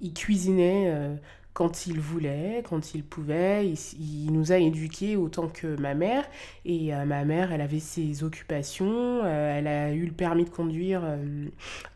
il 0.02 0.12
cuisinait 0.12 1.16
quand 1.58 1.88
il 1.88 1.98
voulait, 1.98 2.62
quand 2.70 2.94
il 2.94 3.02
pouvait. 3.02 3.66
Il, 3.98 4.30
nous 4.30 4.52
a 4.52 4.58
éduqués 4.58 5.16
autant 5.16 5.48
que 5.48 5.66
ma 5.80 5.92
mère. 5.94 6.24
Et 6.64 6.94
euh, 6.94 7.04
ma 7.04 7.24
mère, 7.24 7.52
elle 7.52 7.60
avait 7.60 7.80
ses 7.80 8.22
occupations. 8.22 9.22
Euh, 9.24 9.58
elle 9.58 9.66
a 9.66 9.92
eu 9.92 10.06
le 10.06 10.12
permis 10.12 10.44
de 10.44 10.50
conduire 10.50 11.00
euh, 11.02 11.48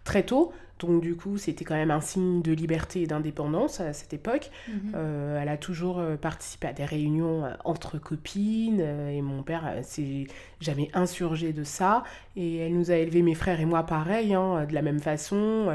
très 0.02 0.24
tôt. 0.24 0.52
Donc 0.86 1.02
du 1.02 1.14
coup, 1.16 1.38
c'était 1.38 1.64
quand 1.64 1.74
même 1.74 1.90
un 1.90 2.00
signe 2.00 2.42
de 2.42 2.52
liberté 2.52 3.02
et 3.02 3.06
d'indépendance 3.06 3.80
à 3.80 3.92
cette 3.92 4.12
époque. 4.12 4.50
Mhm. 4.68 4.92
Euh, 4.94 5.40
elle 5.40 5.48
a 5.48 5.56
toujours 5.56 5.98
euh, 5.98 6.16
participé 6.16 6.68
à 6.68 6.72
des 6.72 6.84
réunions 6.84 7.44
euh, 7.44 7.54
entre 7.64 7.98
copines 7.98 8.80
et 8.80 9.22
mon 9.22 9.42
père 9.42 9.74
s'est 9.82 10.26
jamais 10.60 10.90
insurgé 10.94 11.52
de 11.52 11.64
ça. 11.64 12.04
Et 12.36 12.58
elle 12.58 12.74
nous 12.74 12.90
a 12.90 12.96
élevés, 12.96 13.22
mes 13.22 13.34
frères 13.34 13.60
et 13.60 13.64
moi, 13.64 13.84
pareil, 13.84 14.34
hein, 14.34 14.64
de 14.64 14.74
la 14.74 14.82
même 14.82 15.00
façon. 15.00 15.68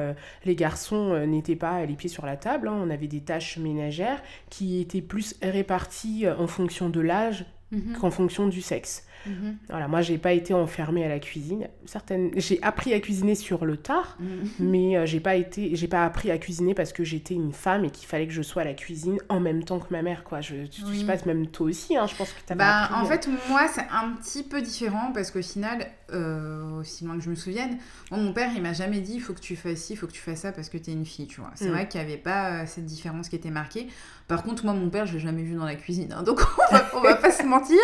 les 0.46 0.56
garçons 0.56 1.26
n'étaient 1.26 1.56
pas 1.56 1.86
les 1.86 1.94
pieds 1.94 2.10
sur 2.10 2.26
la 2.26 2.36
table. 2.36 2.68
Hein. 2.68 2.78
on 2.84 2.90
avait 2.90 3.08
des 3.08 3.22
tâches 3.22 3.58
ménagères 3.58 4.22
qui 4.50 4.80
étaient 4.80 5.02
plus 5.02 5.36
réparties 5.42 6.26
en 6.28 6.48
fonction 6.48 6.90
de 6.90 7.00
l'âge 7.00 7.46
mhm. 7.72 7.98
qu'en 8.00 8.12
fonction 8.12 8.48
du 8.48 8.62
sexe. 8.62 9.06
Mhm. 9.26 9.58
Voilà, 9.70 9.88
moi, 9.88 10.02
j'ai 10.02 10.18
pas 10.18 10.34
été 10.34 10.54
enfermée 10.54 11.04
à 11.06 11.10
la 11.10 11.20
cuisine. 11.20 11.68
Certaines... 11.86 12.32
J'ai 12.36 12.62
appris 12.62 12.94
à 12.94 13.00
cuisiner 13.00 13.36
sur 13.36 13.66
le 13.66 13.78
tard, 13.78 14.18
mhm. 14.20 14.50
mais 14.60 14.98
euh, 14.98 15.06
j'ai 15.06 15.20
pas 15.20 15.36
été, 15.36 15.76
j'ai 15.76 15.88
pas 15.88 16.06
appris 16.06 16.32
à 16.32 16.38
cuisiner 16.38 16.74
parce 16.74 16.94
que 16.94 17.04
j'étais 17.04 17.34
une 17.34 17.52
femme 17.52 17.86
et 17.86 17.90
qu'il 17.90 18.08
fallait 18.08 18.28
que 18.28 18.34
je 18.34 18.42
sois 18.42 18.62
à 18.62 18.66
la 18.66 18.74
cuisine 18.74 19.18
en 19.30 19.40
même 19.40 19.64
temps 19.64 19.80
que 19.80 19.92
ma 19.92 20.02
mère, 20.02 20.24
quoi. 20.24 20.42
Je, 20.42 20.56
sais 20.72 21.06
pas, 21.06 21.16
même 21.26 21.48
toi 21.48 21.68
aussi, 21.68 21.98
hein, 21.98 22.08
je 22.08 22.16
pense 22.16 22.32
que 22.32 22.40
tu 22.46 22.56
bah, 22.56 22.90
En 22.94 23.06
euh. 23.06 23.08
fait, 23.08 23.28
moi, 23.50 23.68
c'est 23.68 23.88
un 23.92 24.12
petit 24.12 24.44
peu 24.44 24.62
différent 24.62 25.12
parce 25.14 25.32
qu'au 25.32 25.42
final, 25.42 25.88
euh, 26.14 26.80
aussi 26.80 27.04
loin 27.04 27.18
que 27.18 27.24
je 27.24 27.30
me 27.30 27.36
souvienne, 27.36 27.78
mon 28.12 28.34
père, 28.34 28.52
il 28.56 28.62
m'a 28.62 28.74
jamais 28.74 29.02
dit 29.02 29.14
il 29.16 29.22
faut 29.22 29.34
que 29.34 29.40
tu 29.40 29.56
fasses 29.56 29.80
ci, 29.80 29.94
il 29.94 29.96
faut 29.98 30.08
que 30.08 30.14
tu 30.14 30.22
fasses 30.22 30.42
ça 30.42 30.52
parce 30.52 30.70
que 30.70 30.78
tu 30.78 30.92
es 30.92 30.94
une 30.94 31.06
fille, 31.06 31.28
tu 31.28 31.42
vois. 31.42 31.52
C'est 31.56 31.68
mm. 31.68 31.72
vrai 31.72 31.88
qu'il 31.88 32.00
y 32.00 32.04
avait 32.04 32.18
pas 32.18 32.66
cette 32.66 32.86
différence 32.86 33.30
qui 33.30 33.36
était 33.36 33.50
marquée. 33.50 33.88
Par 34.28 34.44
contre, 34.44 34.66
moi, 34.66 34.74
mon 34.74 34.90
père, 34.90 35.06
je 35.06 35.14
l'ai 35.14 35.20
jamais 35.20 35.44
vu 35.44 35.56
dans 35.56 35.66
la 35.66 35.76
cuisine, 35.76 36.14
hein, 36.14 36.24
donc 36.24 36.42
on 36.72 36.76
va, 36.76 36.86
on 36.96 37.02
va 37.02 37.16
pas 37.16 37.32
se 37.32 37.44
mentir. 37.44 37.80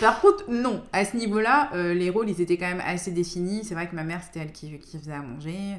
Par 0.00 0.20
contre, 0.20 0.44
non, 0.48 0.69
à 0.92 1.04
ce 1.04 1.16
niveau-là, 1.16 1.70
euh, 1.74 1.94
les 1.94 2.10
rôles, 2.10 2.28
ils 2.28 2.40
étaient 2.40 2.56
quand 2.56 2.68
même 2.68 2.82
assez 2.84 3.10
définis. 3.10 3.64
C'est 3.64 3.74
vrai 3.74 3.88
que 3.88 3.94
ma 3.94 4.04
mère, 4.04 4.22
c'était 4.22 4.40
elle 4.40 4.52
qui, 4.52 4.78
qui, 4.78 4.98
faisait 4.98 5.12
à 5.12 5.22
manger. 5.22 5.76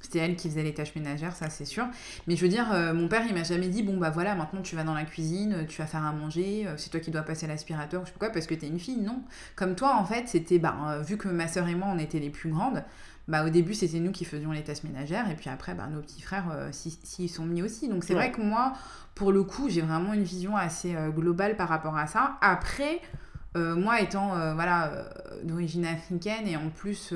C'était 0.00 0.20
elle 0.20 0.36
qui 0.36 0.48
faisait 0.48 0.62
les 0.62 0.74
tâches 0.74 0.94
ménagères, 0.94 1.34
ça 1.34 1.50
c'est 1.50 1.64
sûr. 1.64 1.86
Mais 2.26 2.36
je 2.36 2.42
veux 2.42 2.48
dire, 2.48 2.72
euh, 2.72 2.94
mon 2.94 3.08
père, 3.08 3.24
il 3.28 3.34
m'a 3.34 3.42
jamais 3.42 3.68
dit, 3.68 3.82
bon 3.82 3.96
bah 3.96 4.10
voilà, 4.10 4.34
maintenant 4.34 4.62
tu 4.62 4.76
vas 4.76 4.84
dans 4.84 4.94
la 4.94 5.04
cuisine, 5.04 5.66
tu 5.68 5.82
vas 5.82 5.88
faire 5.88 6.04
à 6.04 6.12
manger, 6.12 6.66
euh, 6.66 6.74
c'est 6.76 6.90
toi 6.90 7.00
qui 7.00 7.10
dois 7.10 7.22
passer 7.22 7.46
l'aspirateur, 7.46 8.02
je 8.02 8.06
sais 8.06 8.12
pas 8.12 8.26
quoi, 8.26 8.30
parce 8.30 8.46
que 8.46 8.54
t'es 8.54 8.68
une 8.68 8.78
fille. 8.78 8.98
Non. 8.98 9.22
Comme 9.56 9.74
toi, 9.74 9.96
en 9.96 10.04
fait, 10.04 10.28
c'était, 10.28 10.58
bah, 10.58 11.00
vu 11.04 11.16
que 11.16 11.28
ma 11.28 11.48
soeur 11.48 11.66
et 11.68 11.74
moi, 11.74 11.88
on 11.92 11.98
était 11.98 12.20
les 12.20 12.30
plus 12.30 12.50
grandes, 12.50 12.84
bah, 13.26 13.44
au 13.44 13.50
début, 13.50 13.74
c'était 13.74 13.98
nous 13.98 14.12
qui 14.12 14.24
faisions 14.24 14.52
les 14.52 14.62
tâches 14.62 14.84
ménagères, 14.84 15.28
et 15.30 15.34
puis 15.34 15.50
après, 15.50 15.74
bah, 15.74 15.88
nos 15.92 16.00
petits 16.00 16.22
frères 16.22 16.68
s'y 16.70 17.28
sont 17.28 17.44
mis 17.44 17.62
aussi. 17.62 17.88
Donc 17.88 18.04
c'est 18.04 18.14
vrai 18.14 18.30
que 18.30 18.40
moi, 18.40 18.74
pour 19.14 19.32
le 19.32 19.42
coup, 19.42 19.68
j'ai 19.68 19.82
vraiment 19.82 20.12
une 20.12 20.22
vision 20.22 20.56
assez 20.56 20.94
globale 21.14 21.56
par 21.56 21.68
rapport 21.68 21.96
à 21.96 22.06
ça. 22.06 22.38
Après, 22.40 23.00
euh, 23.02 23.27
moi, 23.74 24.00
étant 24.00 24.36
euh, 24.36 24.54
voilà 24.54 24.92
euh, 24.92 25.04
d'origine 25.44 25.86
africaine 25.86 26.46
et 26.46 26.56
en 26.56 26.70
plus, 26.70 27.12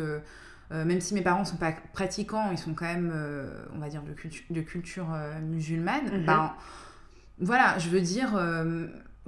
même 0.70 1.02
si 1.02 1.12
mes 1.12 1.20
parents 1.20 1.44
sont 1.44 1.56
pas 1.56 1.74
pratiquants, 1.92 2.50
ils 2.50 2.58
sont 2.58 2.72
quand 2.72 2.86
même, 2.86 3.12
on 3.74 3.78
va 3.78 3.88
dire, 3.88 4.02
de, 4.02 4.12
culture, 4.12 4.44
de 4.48 4.60
culture 4.62 5.06
musulmane, 5.42 6.20
mhm. 6.20 6.24
ben, 6.24 6.54
voilà, 7.38 7.78
je 7.78 7.90
veux 7.90 8.00
dire 8.00 8.30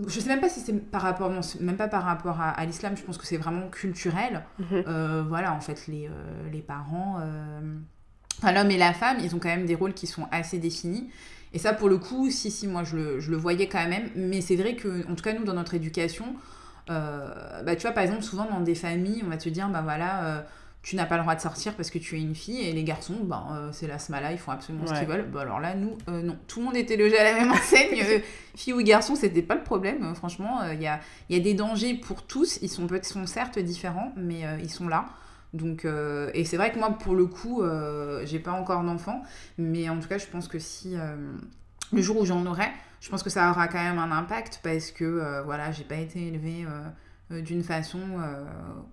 je 0.09 0.19
sais 0.19 0.29
même 0.29 0.41
pas 0.41 0.49
si 0.49 0.59
c'est 0.59 0.73
par 0.73 1.03
rapport 1.03 1.31
non 1.31 1.41
même 1.61 1.77
pas 1.77 1.87
par 1.87 2.03
rapport 2.03 2.41
à, 2.41 2.65
l'islam 2.65 2.97
je 2.97 3.03
pense 3.03 3.17
que 3.17 3.27
c'est 3.27 3.37
vraiment 3.37 3.69
culturel 3.69 4.43
mhm. 4.59 5.27
voilà 5.29 5.53
en 5.55 5.61
fait 5.61 5.87
les, 5.87 6.11
les 6.51 6.63
parents 6.63 7.21
enfin, 8.39 8.53
l'homme 8.53 8.73
et 8.73 8.79
la 8.79 8.93
femme 8.93 9.19
ils 9.21 9.37
ont 9.37 9.39
quand 9.39 9.51
même 9.51 9.67
des 9.67 9.77
rôles 9.77 9.95
qui 9.95 10.09
sont 10.09 10.27
assez 10.33 10.59
définis 10.59 11.11
et 11.53 11.59
ça 11.59 11.73
pour 11.73 11.89
le 11.89 11.99
coup 11.99 12.29
si 12.31 12.51
si 12.51 12.67
moi 12.67 12.83
je 12.83 12.97
le, 12.97 13.21
je 13.21 13.31
le 13.31 13.37
voyais 13.37 13.69
quand 13.69 13.89
même 13.89 14.09
mais 14.17 14.41
c'est 14.41 14.57
vrai 14.57 14.75
que 14.75 15.09
en 15.09 15.15
tout 15.15 15.23
cas 15.23 15.33
nous 15.33 15.45
dans 15.45 15.55
notre 15.55 15.75
éducation 15.75 16.25
euh, 16.27 16.64
bah, 16.89 17.77
tu 17.77 17.83
vois, 17.83 17.93
par 17.93 18.03
exemple, 18.03 18.23
souvent 18.23 18.47
dans 18.47 18.61
des 18.61 18.75
familles, 18.75 19.23
on 19.25 19.31
va 19.31 19.37
te 19.37 19.49
dire, 19.49 19.69
bah 19.69 19.83
voilà, 19.83 20.25
euh, 20.25 20.43
tu 20.83 20.97
n'as 20.97 21.07
pas 21.07 21.17
le 21.17 21.23
droit 21.23 21.35
de 21.35 21.41
sortir 21.41 21.75
parce 21.75 21.91
que 21.91 21.99
tu 21.99 22.17
es 22.17 22.21
une 22.21 22.35
fille, 22.35 22.61
et 22.61 22.73
les 22.73 22.85
garçons, 22.85 23.17
bah, 23.23 23.47
euh, 23.53 23.71
c'est 23.73 23.87
la 23.87 23.99
smala, 23.99 24.33
ils 24.33 24.39
font 24.39 24.53
absolument 24.53 24.87
ce 24.87 24.95
qu'ils 24.95 25.09
veulent. 25.09 25.29
Bah, 25.31 25.43
alors 25.43 25.61
là, 25.61 25.75
nous, 25.75 25.97
non. 26.09 26.37
Tout 26.47 26.61
le 26.61 26.67
monde 26.67 26.77
était 26.77 26.97
logé 26.97 27.19
à 27.19 27.25
la 27.25 27.35
même 27.39 27.51
enseigne, 27.51 28.23
fille 28.55 28.73
ou 28.73 28.83
garçon, 28.83 29.15
c'était 29.15 29.43
pas 29.43 29.55
le 29.55 29.63
problème, 29.63 30.15
franchement. 30.15 30.61
Il 30.73 30.83
y, 30.83 30.87
a, 30.87 31.01
y 31.31 31.37
a 31.37 31.41
des 31.41 31.55
dangers 31.55 31.95
pour 31.95 32.23
tous, 32.27 32.59
ils 32.63 32.71
sont, 32.71 32.87
sont 33.03 33.27
certes 33.27 33.59
différents, 33.59 34.13
mais 34.17 34.43
ils 34.63 34.71
sont 34.71 34.89
là. 34.89 35.07
Donc, 35.55 35.87
et 36.35 36.45
c'est 36.45 36.57
vrai 36.57 36.73
que 36.73 36.79
moi, 36.79 36.91
pour 36.91 37.15
le 37.15 37.27
coup, 37.27 37.63
j'ai 38.25 38.41
pas 38.41 38.53
encore 38.53 38.83
d'enfant, 38.83 39.23
mais 39.57 39.89
en 39.89 39.99
tout 39.99 40.09
cas, 40.09 40.19
je 40.19 40.27
pense 40.27 40.49
que 40.49 40.59
si 40.59 40.97
le 41.93 42.03
jour 42.03 42.19
où 42.19 42.25
j'en 42.25 42.45
aurai, 42.47 42.71
je 43.05 43.11
pense 43.11 43.23
que 43.23 43.29
ça 43.29 43.51
aura 43.51 43.69
quand 43.69 43.83
même 43.83 43.99
un 43.99 44.11
impact 44.11 44.61
parce 44.63 44.91
que 44.91 45.05
euh, 45.05 45.43
voilà, 45.43 45.71
j'ai 45.73 45.85
pas 45.85 45.97
été 45.97 46.27
élevée 46.27 46.65
euh, 46.65 46.89
euh, 47.33 47.43
d'une 47.43 47.63
façon 47.63 47.99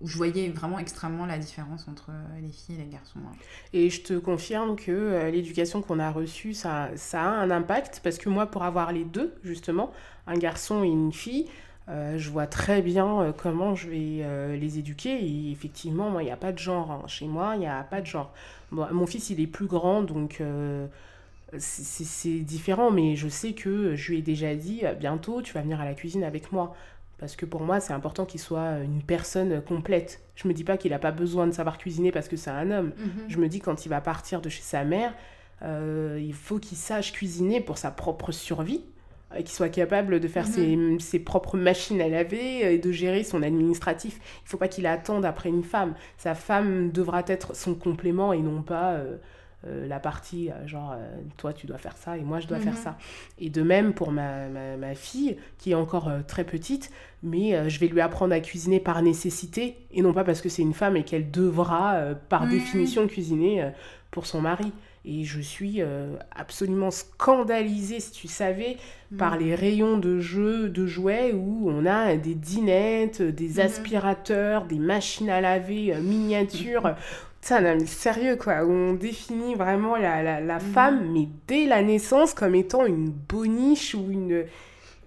où 0.02 0.06
je 0.06 0.18
voyais 0.18 0.50
vraiment 0.50 0.78
extrêmement 0.78 1.24
la 1.24 1.38
différence 1.38 1.88
entre 1.88 2.10
les 2.42 2.52
filles 2.52 2.74
et 2.74 2.84
les 2.84 2.90
garçons. 2.90 3.20
Hein. 3.26 3.34
Et 3.72 3.88
je 3.88 4.02
te 4.02 4.18
confirme 4.18 4.76
que 4.76 5.30
l'éducation 5.30 5.80
qu'on 5.80 5.98
a 5.98 6.10
reçue, 6.10 6.52
ça, 6.52 6.90
a 7.14 7.18
un 7.18 7.50
impact 7.50 8.02
parce 8.04 8.18
que 8.18 8.28
moi, 8.28 8.44
pour 8.44 8.64
avoir 8.64 8.92
les 8.92 9.04
deux, 9.04 9.32
justement, 9.44 9.92
un 10.26 10.36
garçon 10.36 10.84
et 10.84 10.88
une 10.88 11.12
fille, 11.12 11.46
je 11.88 12.30
vois 12.30 12.46
très 12.46 12.82
bien 12.82 13.34
comment 13.38 13.74
je 13.74 13.88
vais 13.88 14.58
les 14.58 14.78
éduquer. 14.78 15.24
Et 15.24 15.50
effectivement, 15.50 16.10
moi, 16.10 16.22
il 16.22 16.26
n'y 16.26 16.32
a 16.32 16.36
pas 16.36 16.52
de 16.52 16.58
genre. 16.58 16.90
Hein. 16.90 17.02
Chez 17.06 17.26
moi, 17.26 17.52
il 17.54 17.60
n'y 17.60 17.66
a 17.66 17.82
pas 17.82 18.02
de 18.02 18.06
genre. 18.06 18.30
Mon 18.72 19.06
fils, 19.06 19.30
il 19.30 19.40
est 19.40 19.46
plus 19.46 19.66
grand, 19.66 20.02
donc 20.02 20.42
c'est 21.58 22.40
différent, 22.40 22.90
mais 22.90 23.16
je 23.16 23.28
sais 23.28 23.52
que 23.52 23.94
je 23.94 24.10
lui 24.10 24.18
ai 24.18 24.22
déjà 24.22 24.54
dit 24.54 24.80
euh, 24.84 24.94
bientôt 24.94 25.42
tu 25.42 25.52
vas 25.52 25.60
venir 25.60 25.80
à 25.80 25.84
la 25.84 25.94
cuisine 25.94 26.24
avec 26.24 26.52
moi. 26.52 26.74
Parce 27.18 27.36
que 27.36 27.46
pour 27.46 27.60
moi, 27.60 27.78
c'est 27.78 27.92
important 27.92 28.24
qu'il 28.24 28.40
soit 28.40 28.78
une 28.78 29.00
personne 29.00 29.62
complète. 29.62 30.22
Je 30.34 30.48
me 30.48 30.52
dis 30.52 30.64
pas 30.64 30.76
qu'il 30.76 30.90
n'a 30.90 30.98
pas 30.98 31.12
besoin 31.12 31.46
de 31.46 31.52
savoir 31.52 31.78
cuisiner 31.78 32.10
parce 32.10 32.26
que 32.26 32.36
c'est 32.36 32.50
un 32.50 32.68
homme. 32.72 32.92
Mhm. 32.98 33.10
Je 33.28 33.38
me 33.38 33.46
dis 33.46 33.60
quand 33.60 33.86
il 33.86 33.90
va 33.90 34.00
partir 34.00 34.40
de 34.40 34.48
chez 34.48 34.62
sa 34.62 34.82
mère, 34.82 35.14
euh, 35.62 36.18
il 36.20 36.34
faut 36.34 36.58
qu'il 36.58 36.76
sache 36.76 37.12
cuisiner 37.12 37.60
pour 37.60 37.78
sa 37.78 37.92
propre 37.92 38.32
survie, 38.32 38.82
euh, 39.32 39.36
qu'il 39.36 39.50
soit 39.50 39.68
capable 39.68 40.18
de 40.18 40.26
faire 40.26 40.48
mhm. 40.48 40.98
ses, 40.98 41.10
ses, 41.10 41.18
propres 41.20 41.56
machines 41.56 42.00
à 42.00 42.08
laver 42.08 42.74
et 42.74 42.78
de 42.78 42.90
gérer 42.90 43.22
son 43.22 43.44
administratif. 43.44 44.18
Il 44.44 44.48
faut 44.48 44.58
pas 44.58 44.66
qu'il 44.66 44.86
attende 44.86 45.24
après 45.24 45.48
une 45.48 45.62
femme. 45.62 45.94
Sa 46.18 46.34
femme 46.34 46.90
devra 46.90 47.22
être 47.28 47.54
son 47.54 47.76
complément 47.76 48.32
et 48.32 48.40
non 48.40 48.62
pas 48.62 48.94
euh, 48.94 49.18
la 49.64 50.00
partie 50.00 50.50
euh, 50.50 50.66
genre 50.66 50.96
toi 51.36 51.52
tu 51.52 51.66
dois 51.66 51.78
faire 51.78 51.96
ça 51.96 52.16
et 52.18 52.22
moi 52.22 52.40
je 52.40 52.46
dois 52.46 52.58
faire 52.58 52.74
mhm. 52.74 52.78
ça. 52.78 52.98
Et 53.38 53.50
de 53.50 53.62
même 53.62 53.94
pour 53.94 54.12
ma, 54.12 54.48
ma, 54.48 54.94
fille 54.94 55.36
qui 55.58 55.72
est 55.72 55.74
encore 55.74 56.10
très 56.26 56.44
petite, 56.44 56.90
mais 57.22 57.68
je 57.70 57.78
vais 57.78 57.88
lui 57.88 58.00
apprendre 58.00 58.34
à 58.34 58.40
cuisiner 58.40 58.80
par 58.80 59.00
nécessité 59.02 59.76
et 59.92 60.02
non 60.02 60.12
pas 60.12 60.24
parce 60.24 60.40
que 60.40 60.48
c'est 60.48 60.62
une 60.62 60.74
femme 60.74 60.96
et 60.96 61.04
qu'elle 61.04 61.30
devra 61.30 61.98
par 62.28 62.46
définition 62.46 63.06
cuisiner 63.06 63.70
pour 64.10 64.26
son 64.26 64.40
mari. 64.40 64.72
Et 65.04 65.24
je 65.24 65.40
suis 65.40 65.80
absolument 66.30 66.90
scandalisée, 66.90 68.00
si 68.00 68.12
tu 68.12 68.28
savais, 68.28 68.76
par 69.18 69.34
mhm. 69.34 69.40
les 69.40 69.54
rayons 69.54 69.98
de 69.98 70.20
jeux, 70.20 70.68
de 70.68 70.86
jouets 70.86 71.32
où 71.32 71.70
on 71.70 71.86
a 71.86 72.16
des 72.16 72.34
dinettes, 72.34 73.22
des 73.22 73.54
mhm. 73.54 73.60
aspirateurs, 73.60 74.64
des 74.66 74.78
machines 74.78 75.30
à 75.30 75.40
laver 75.40 75.94
miniatures. 76.00 76.94
Ça, 77.42 77.60
non, 77.60 77.84
sérieux, 77.86 78.36
quoi. 78.36 78.64
Où 78.64 78.70
on 78.70 78.94
définit 78.94 79.56
vraiment 79.56 79.96
la, 79.96 80.22
la, 80.22 80.40
la 80.40 80.58
mm. 80.58 80.72
femme, 80.72 81.12
mais 81.12 81.28
dès 81.48 81.66
la 81.66 81.82
naissance, 81.82 82.34
comme 82.34 82.54
étant 82.54 82.86
une 82.86 83.10
boniche 83.10 83.94
ou 83.96 84.10
une. 84.10 84.44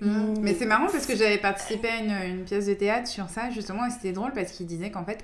Mm. 0.01 0.33
Mais 0.41 0.53
c'est 0.53 0.65
marrant 0.65 0.87
parce 0.87 1.05
que 1.05 1.15
j'avais 1.15 1.37
participé 1.37 1.87
à 1.87 1.97
une, 1.97 2.37
une, 2.39 2.43
pièce 2.43 2.65
de 2.65 2.73
théâtre 2.73 3.07
sur 3.07 3.29
ça, 3.29 3.49
justement, 3.51 3.85
et 3.85 3.89
c'était 3.89 4.11
drôle 4.11 4.33
parce 4.33 4.51
qu'il 4.51 4.65
disait 4.65 4.91
qu'en 4.91 5.05
fait, 5.05 5.23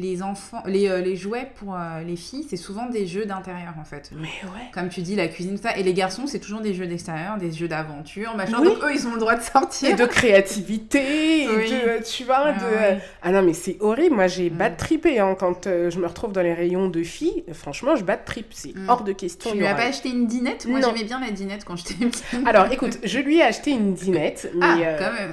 les 0.00 0.22
enfants, 0.22 0.62
les, 0.66 0.88
euh, 0.88 1.00
les 1.00 1.16
jouets 1.16 1.50
pour 1.56 1.74
euh, 1.74 2.02
les 2.02 2.16
filles, 2.16 2.46
c'est 2.48 2.56
souvent 2.56 2.86
des 2.86 3.06
jeux 3.06 3.26
d'intérieur 3.26 3.74
en 3.80 3.84
fait. 3.84 4.10
Mais 4.14 4.28
ouais. 4.44 4.70
Comme 4.72 4.88
tu 4.88 5.02
dis, 5.02 5.14
la 5.14 5.28
cuisine, 5.28 5.56
ça. 5.56 5.76
Et 5.76 5.82
les 5.82 5.94
garçons, 5.94 6.26
c'est 6.26 6.38
toujours 6.38 6.60
des 6.60 6.74
jeux 6.74 6.86
d'extérieur, 6.86 7.38
des 7.38 7.52
jeux 7.52 7.68
d'aventure, 7.68 8.36
machin. 8.36 8.62
Donc 8.62 8.78
eux, 8.82 8.94
ils 8.94 9.06
ont 9.06 9.14
le 9.14 9.20
droit 9.20 9.36
de 9.36 9.42
sortir. 9.42 9.90
Et 9.90 9.94
de 9.94 10.04
créativité, 10.04 11.44
et 11.44 11.46
de, 11.46 12.04
tu 12.04 12.24
vois, 12.24 12.52
de... 12.52 12.98
Ah 13.22 13.32
non, 13.32 13.42
mais 13.42 13.54
c'est 13.54 13.76
horrible. 13.80 14.14
Moi, 14.14 14.26
j'ai 14.26 14.50
mm. 14.50 14.54
bad 14.54 14.76
trippé 14.76 15.18
hein, 15.18 15.36
quand 15.38 15.66
euh, 15.66 15.90
je 15.90 15.98
me 15.98 16.06
retrouve 16.06 16.32
dans 16.32 16.42
les 16.42 16.54
rayons 16.54 16.88
de 16.88 17.02
filles. 17.02 17.44
Franchement, 17.52 17.96
je 17.96 18.04
bad 18.04 18.24
trip. 18.24 18.46
C'est 18.50 18.74
mm. 18.74 18.88
hors 18.88 19.02
de 19.02 19.12
question. 19.12 19.50
Tu 19.50 19.58
lui 19.58 19.66
as 19.66 19.74
pas 19.74 19.84
acheté 19.84 20.10
une 20.10 20.26
dinette? 20.26 20.66
Moi, 20.66 20.80
j'aimais 20.80 21.04
bien 21.04 21.20
la 21.20 21.30
dinette 21.30 21.64
quand 21.64 21.76
j'étais 21.76 21.94
petite. 21.94 22.24
Alors, 22.46 22.70
écoute, 22.70 22.98
je 23.02 23.18
lui 23.18 23.38
ai 23.38 23.42
acheté 23.42 23.70
une 23.70 23.94
dinette. 23.94 24.50
Mais, 24.54 24.66
ah, 24.66 24.96
quand 24.98 25.12
même. 25.12 25.32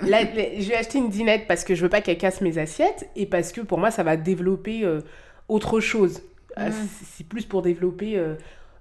je 0.59 0.65
lui 0.65 0.71
ai 0.71 0.75
acheté 0.75 0.97
une 0.97 1.09
dinette 1.09 1.47
parce 1.47 1.63
que 1.63 1.75
je 1.75 1.81
veux 1.81 1.89
pas 1.89 2.01
qu'elle 2.01 2.17
casse 2.17 2.41
mes 2.41 2.57
assiettes 2.57 3.09
et 3.15 3.25
parce 3.25 3.51
que 3.51 3.61
pour 3.61 3.77
moi, 3.77 3.91
ça 3.91 4.03
va 4.03 4.17
développer 4.17 4.52
autre 5.47 5.79
chose. 5.79 6.21
Euh, 6.59 6.69
c'est 7.15 7.25
plus 7.27 7.45
pour 7.45 7.63
développer 7.63 8.15
euh, 8.15 8.35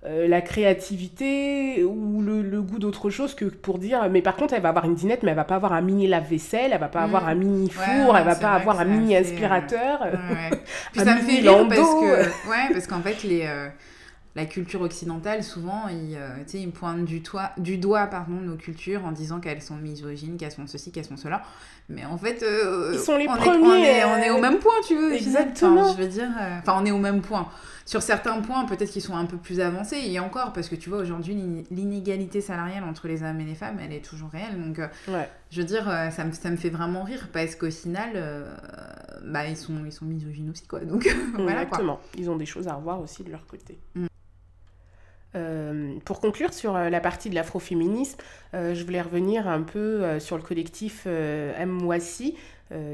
euh, 0.04 0.28
la 0.28 0.42
créativité 0.42 1.82
ou 1.84 2.20
le, 2.20 2.60
goût 2.60 2.78
d'autre 2.78 3.08
chose 3.08 3.34
que 3.34 3.46
pour 3.46 3.78
dire 3.78 4.10
mais 4.10 4.20
par 4.20 4.36
contre 4.36 4.52
elle 4.52 4.60
va 4.60 4.68
avoir 4.68 4.84
une 4.84 4.94
dinette 4.94 5.22
mais 5.22 5.30
elle 5.30 5.36
va 5.36 5.44
pas 5.44 5.54
avoir 5.54 5.72
un 5.72 5.80
mini 5.80 6.06
lave-vaisselle 6.06 6.72
elle 6.74 6.80
va 6.80 6.88
pas 6.88 7.00
avoir 7.00 7.26
un 7.28 7.34
mini 7.34 7.70
four 7.70 8.14
elle 8.18 8.26
va 8.26 8.34
pas 8.34 8.52
avoir 8.52 8.80
un 8.80 8.84
mini 8.84 9.16
aspirateur 9.16 10.06
Puis 10.92 11.00
ça 11.00 11.14
me 11.14 11.20
fait 11.20 11.40
rire 11.40 11.66
parce 11.66 11.94
que 11.94 12.50
ouais 12.50 12.72
parce 12.72 12.86
qu'en 12.86 13.00
fait 13.00 13.22
les 13.22 13.48
la 14.34 14.46
culture 14.46 14.80
occidentale, 14.80 15.44
souvent, 15.44 15.88
ils, 15.88 16.16
euh, 16.16 16.70
pointent 16.72 17.04
du, 17.04 17.22
du 17.58 17.76
doigt 17.76 18.06
pardon, 18.06 18.36
nos 18.36 18.56
cultures 18.56 19.04
en 19.04 19.12
disant 19.12 19.40
qu'elles 19.40 19.60
sont 19.60 19.76
misogynes, 19.76 20.38
qu'elles 20.38 20.52
sont 20.52 20.66
ceci, 20.66 20.90
qu'elles 20.90 21.04
sont 21.04 21.18
cela. 21.18 21.42
Mais 21.90 22.06
en 22.06 22.16
fait, 22.16 22.42
euh, 22.42 22.92
ils 22.94 22.98
sont 22.98 23.18
les 23.18 23.28
on 23.28 23.36
premiers. 23.36 23.98
Est, 23.98 24.04
on, 24.04 24.16
est, 24.16 24.30
au 24.30 24.40
même 24.40 24.58
point, 24.58 24.72
tu 24.86 24.96
veux. 24.96 25.12
Exactement. 25.12 25.92
je 25.92 25.98
veux 25.98 26.08
dire, 26.08 26.30
euh, 26.40 26.58
enfin, 26.60 26.78
on 26.80 26.86
est 26.86 26.90
au 26.90 26.98
même 26.98 27.20
point. 27.20 27.48
Sur 27.84 28.00
certains 28.00 28.40
points, 28.40 28.64
peut-être 28.64 28.90
qu'ils 28.90 29.02
sont 29.02 29.16
un 29.16 29.26
peu 29.26 29.36
plus 29.36 29.60
avancés. 29.60 30.00
Et 30.02 30.18
encore, 30.18 30.54
parce 30.54 30.70
que 30.70 30.76
tu 30.76 30.88
vois, 30.88 31.00
aujourd'hui, 31.00 31.36
l'inégalité 31.70 32.40
salariale 32.40 32.84
entre 32.84 33.08
les 33.08 33.22
hommes 33.22 33.40
et 33.40 33.44
les 33.44 33.56
femmes, 33.56 33.78
elle 33.84 33.92
est 33.92 34.04
toujours 34.04 34.30
réelle. 34.30 34.58
Donc, 34.58 34.80
je 35.50 35.60
veux 35.60 35.66
dire, 35.66 35.84
ça 36.10 36.24
me, 36.24 36.32
ça 36.32 36.48
me 36.48 36.56
fait 36.56 36.70
vraiment 36.70 37.02
rire 37.02 37.28
parce 37.32 37.54
qu'au 37.56 37.70
final, 37.70 38.12
bah, 39.26 39.46
ils, 39.46 39.56
sont, 39.56 39.84
ils 39.84 39.92
sont 39.92 40.06
misogynes 40.06 40.50
aussi, 40.50 40.66
quoi. 40.66 40.80
Donc, 40.80 41.14
voilà. 41.34 41.64
Exactement. 41.64 42.00
Ils 42.16 42.30
ont 42.30 42.36
des 42.36 42.46
choses 42.46 42.68
à 42.68 42.74
revoir 42.74 43.00
aussi 43.00 43.24
de 43.24 43.30
leur 43.30 43.46
côté. 43.46 43.78
Mm. 43.96 44.06
Euh, 45.34 45.94
pour 46.04 46.20
conclure 46.20 46.52
sur 46.52 46.76
euh, 46.76 46.90
la 46.90 47.00
partie 47.00 47.30
de 47.30 47.34
l'afroféminisme, 47.34 48.18
euh, 48.52 48.74
je 48.74 48.84
voulais 48.84 49.00
revenir 49.00 49.48
un 49.48 49.62
peu 49.62 50.18
sur 50.20 50.36
le 50.36 50.42
collectif 50.42 51.06
M. 51.06 51.70
Mouassi, 51.70 52.36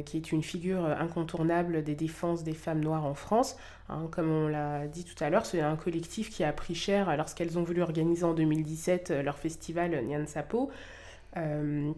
qui 0.04 0.16
est 0.16 0.32
une 0.32 0.42
figure 0.42 0.84
incontournable 0.84 1.84
des 1.84 1.94
défenses 1.94 2.42
des 2.42 2.54
femmes 2.54 2.80
noires 2.80 3.04
en 3.04 3.14
France. 3.14 3.56
Hein, 3.88 4.08
comme 4.10 4.28
on 4.28 4.48
l'a 4.48 4.88
dit 4.88 5.04
tout 5.04 5.22
à 5.22 5.30
l'heure, 5.30 5.46
c'est 5.46 5.60
un 5.60 5.76
collectif 5.76 6.30
qui 6.30 6.42
a 6.42 6.52
pris 6.52 6.74
cher 6.74 7.16
lorsqu'elles 7.16 7.60
ont 7.60 7.62
voulu 7.62 7.80
organiser 7.82 8.24
en 8.24 8.34
2017 8.34 9.12
leur 9.22 9.38
festival 9.38 10.04
Nyan 10.04 10.26
Sapo. 10.26 10.72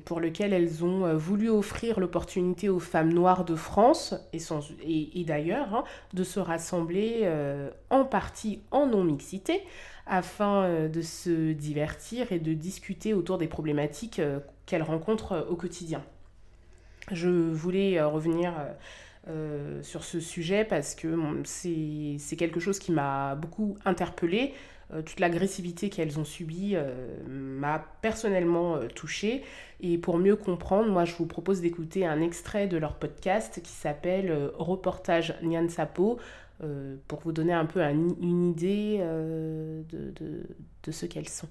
pour 0.04 0.20
lequel 0.20 0.52
elles 0.52 0.84
ont 0.84 1.16
voulu 1.16 1.48
offrir 1.48 2.00
l'opportunité 2.00 2.68
aux 2.68 2.80
femmes 2.80 3.14
noires 3.14 3.46
de 3.46 3.56
France 3.56 4.14
et, 4.34 5.20
et, 5.20 5.24
d'ailleurs 5.24 5.74
hein, 5.74 5.84
de 6.12 6.22
se 6.22 6.38
rassembler 6.38 7.26
en 7.88 8.04
partie 8.04 8.60
en 8.70 8.88
non-mixité 8.88 9.62
afin 10.06 10.64
euh, 10.64 10.88
de 10.88 11.02
se 11.02 11.52
divertir 11.52 12.32
et 12.32 12.38
de 12.38 12.52
discuter 12.52 13.14
autour 13.14 13.38
des 13.38 13.46
problématiques 13.46 14.18
euh, 14.18 14.40
qu'elles 14.66 14.82
rencontrent 14.82 15.32
euh, 15.32 15.44
au 15.48 15.56
quotidien. 15.56 16.02
Je 17.12 17.28
voulais 17.28 18.00
revenir 18.00 18.52
sur 19.82 20.04
ce 20.04 20.20
sujet 20.20 20.64
parce 20.64 20.94
que 20.94 21.18
c'est 21.44 22.36
quelque 22.36 22.60
chose 22.60 22.78
qui 22.78 22.92
m'a 22.92 23.34
beaucoup 23.34 23.78
interpellée. 23.84 24.54
toute 24.90 25.18
l'agressivité 25.18 25.88
qu'elles 25.88 26.20
ont 26.20 26.24
subie 26.24 26.76
m'a 27.26 27.84
personnellement 28.00 28.78
touchée. 28.94 29.42
Et 29.80 29.98
pour 29.98 30.18
mieux 30.18 30.36
comprendre, 30.36 30.88
moi 30.88 31.04
je 31.04 31.16
vous 31.16 31.26
propose 31.26 31.60
d'écouter 31.60 32.06
un 32.06 32.20
extrait 32.20 32.68
de 32.68 32.76
leur 32.76 32.94
podcast 32.94 33.60
qui 33.60 33.72
s'appelle 33.72 34.52
Reportage 34.56 35.34
Nyan 35.42 35.68
Sapo 35.68 36.20
euh, 36.62 36.96
pour 37.08 37.20
vous 37.20 37.32
donner 37.32 37.52
un 37.52 37.66
peu 37.66 37.80
une 37.82 38.50
idée 38.50 38.98
euh, 39.00 39.82
de, 39.88 40.10
de, 40.10 40.42
de 40.82 40.90
ce 40.92 41.06
qu'elles 41.06 41.28
sont. 41.28 41.48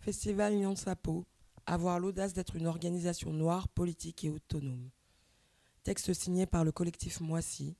Festival 0.00 0.54
Nyan 0.54 0.74
Sapo, 0.74 1.26
avoir 1.68 2.00
l'audace 2.00 2.32
d'être 2.32 2.56
une 2.56 2.66
organisation 2.66 3.30
noire, 3.30 3.68
politique 3.68 4.24
et 4.24 4.30
autonome. 4.30 4.88
Texte 5.84 6.14
signé 6.14 6.46
par 6.46 6.64
le 6.64 6.72
collectif 6.72 7.20
Moissy 7.20 7.76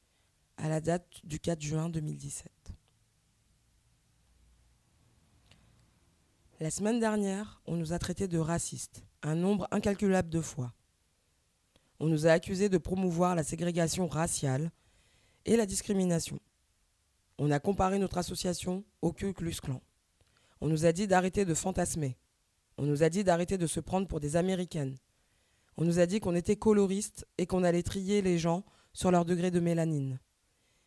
à 0.58 0.68
la 0.68 0.80
date 0.80 1.20
du 1.24 1.40
4 1.40 1.60
juin 1.60 1.88
2017. 1.88 2.52
La 6.60 6.70
semaine 6.70 7.00
dernière, 7.00 7.62
on 7.66 7.76
nous 7.76 7.92
a 7.92 7.98
traités 7.98 8.28
de 8.28 8.38
racistes, 8.38 9.04
un 9.22 9.34
nombre 9.34 9.66
incalculable 9.70 10.28
de 10.28 10.42
fois. 10.42 10.74
On 11.98 12.08
nous 12.08 12.26
a 12.26 12.32
accusés 12.32 12.68
de 12.68 12.78
promouvoir 12.78 13.34
la 13.34 13.44
ségrégation 13.44 14.06
raciale 14.06 14.70
et 15.46 15.56
la 15.56 15.66
discrimination. 15.66 16.40
On 17.38 17.50
a 17.50 17.58
comparé 17.58 17.98
notre 17.98 18.18
association 18.18 18.84
au 19.00 19.12
Ku 19.12 19.32
Klux 19.32 19.60
Klan. 19.62 19.80
On 20.60 20.68
nous 20.68 20.84
a 20.84 20.92
dit 20.92 21.06
d'arrêter 21.06 21.44
de 21.44 21.54
fantasmer, 21.54 22.18
on 22.78 22.86
nous 22.86 23.02
a 23.02 23.08
dit 23.10 23.24
d'arrêter 23.24 23.58
de 23.58 23.66
se 23.66 23.80
prendre 23.80 24.06
pour 24.06 24.20
des 24.20 24.36
Américaines. 24.36 24.96
On 25.76 25.84
nous 25.84 25.98
a 25.98 26.06
dit 26.06 26.20
qu'on 26.20 26.36
était 26.36 26.56
coloristes 26.56 27.26
et 27.36 27.44
qu'on 27.44 27.64
allait 27.64 27.82
trier 27.82 28.22
les 28.22 28.38
gens 28.38 28.64
sur 28.92 29.10
leur 29.10 29.24
degré 29.24 29.50
de 29.50 29.58
mélanine. 29.58 30.20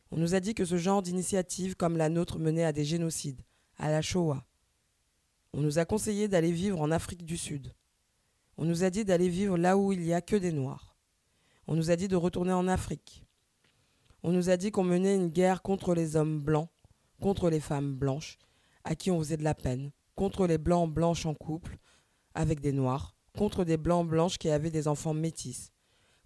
On 0.09 0.17
nous 0.17 0.33
a 0.33 0.39
dit 0.39 0.53
que 0.53 0.65
ce 0.65 0.77
genre 0.77 1.01
d'initiative 1.01 1.75
comme 1.75 1.97
la 1.97 2.09
nôtre 2.09 2.39
menait 2.39 2.63
à 2.63 2.71
des 2.71 2.85
génocides, 2.85 3.41
à 3.77 3.91
la 3.91 4.01
Shoah. 4.01 4.45
On 5.53 5.59
nous 5.59 5.79
a 5.79 5.85
conseillé 5.85 6.29
d'aller 6.29 6.53
vivre 6.53 6.79
en 6.79 6.91
Afrique 6.91 7.25
du 7.25 7.37
Sud. 7.37 7.73
On 8.57 8.63
nous 8.63 8.85
a 8.85 8.89
dit 8.89 9.03
d'aller 9.03 9.27
vivre 9.27 9.57
là 9.57 9.77
où 9.77 9.91
il 9.91 9.99
n'y 9.99 10.13
a 10.13 10.21
que 10.21 10.37
des 10.37 10.53
Noirs. 10.53 10.95
On 11.67 11.75
nous 11.75 11.91
a 11.91 11.97
dit 11.97 12.07
de 12.07 12.15
retourner 12.15 12.53
en 12.53 12.69
Afrique. 12.69 13.25
On 14.23 14.31
nous 14.31 14.49
a 14.49 14.55
dit 14.55 14.71
qu'on 14.71 14.83
menait 14.83 15.15
une 15.15 15.29
guerre 15.29 15.61
contre 15.61 15.93
les 15.93 16.15
hommes 16.15 16.39
blancs, 16.39 16.69
contre 17.19 17.49
les 17.49 17.59
femmes 17.59 17.95
blanches, 17.95 18.37
à 18.85 18.95
qui 18.95 19.11
on 19.11 19.19
faisait 19.19 19.37
de 19.37 19.43
la 19.43 19.55
peine, 19.55 19.91
contre 20.21 20.45
les 20.45 20.59
blancs 20.59 20.93
blanches 20.93 21.25
en 21.25 21.33
couple 21.33 21.79
avec 22.35 22.59
des 22.59 22.73
noirs, 22.73 23.15
contre 23.35 23.63
des 23.63 23.77
blancs 23.77 24.07
blanches 24.07 24.37
qui 24.37 24.51
avaient 24.51 24.69
des 24.69 24.87
enfants 24.87 25.15
métis, 25.15 25.71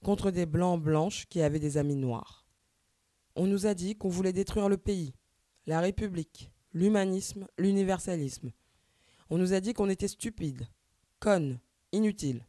contre 0.03 0.31
des 0.31 0.45
blancs 0.45 0.83
blanches 0.83 1.27
qui 1.27 1.41
avaient 1.41 1.59
des 1.59 1.77
amis 1.77 1.95
noirs. 1.95 2.45
On 3.37 3.47
nous 3.47 3.67
a 3.67 3.73
dit 3.73 3.95
qu'on 3.95 4.09
voulait 4.09 4.33
détruire 4.33 4.67
le 4.67 4.75
pays, 4.75 5.13
la 5.65 5.79
République, 5.79 6.51
l'humanisme, 6.73 7.47
l'universalisme. 7.57 8.51
On 9.29 9.37
nous 9.37 9.53
a 9.53 9.61
dit 9.61 9.71
qu'on 9.71 9.87
était 9.87 10.09
stupides, 10.09 10.67
connes, 11.21 11.61
inutiles. 11.93 12.45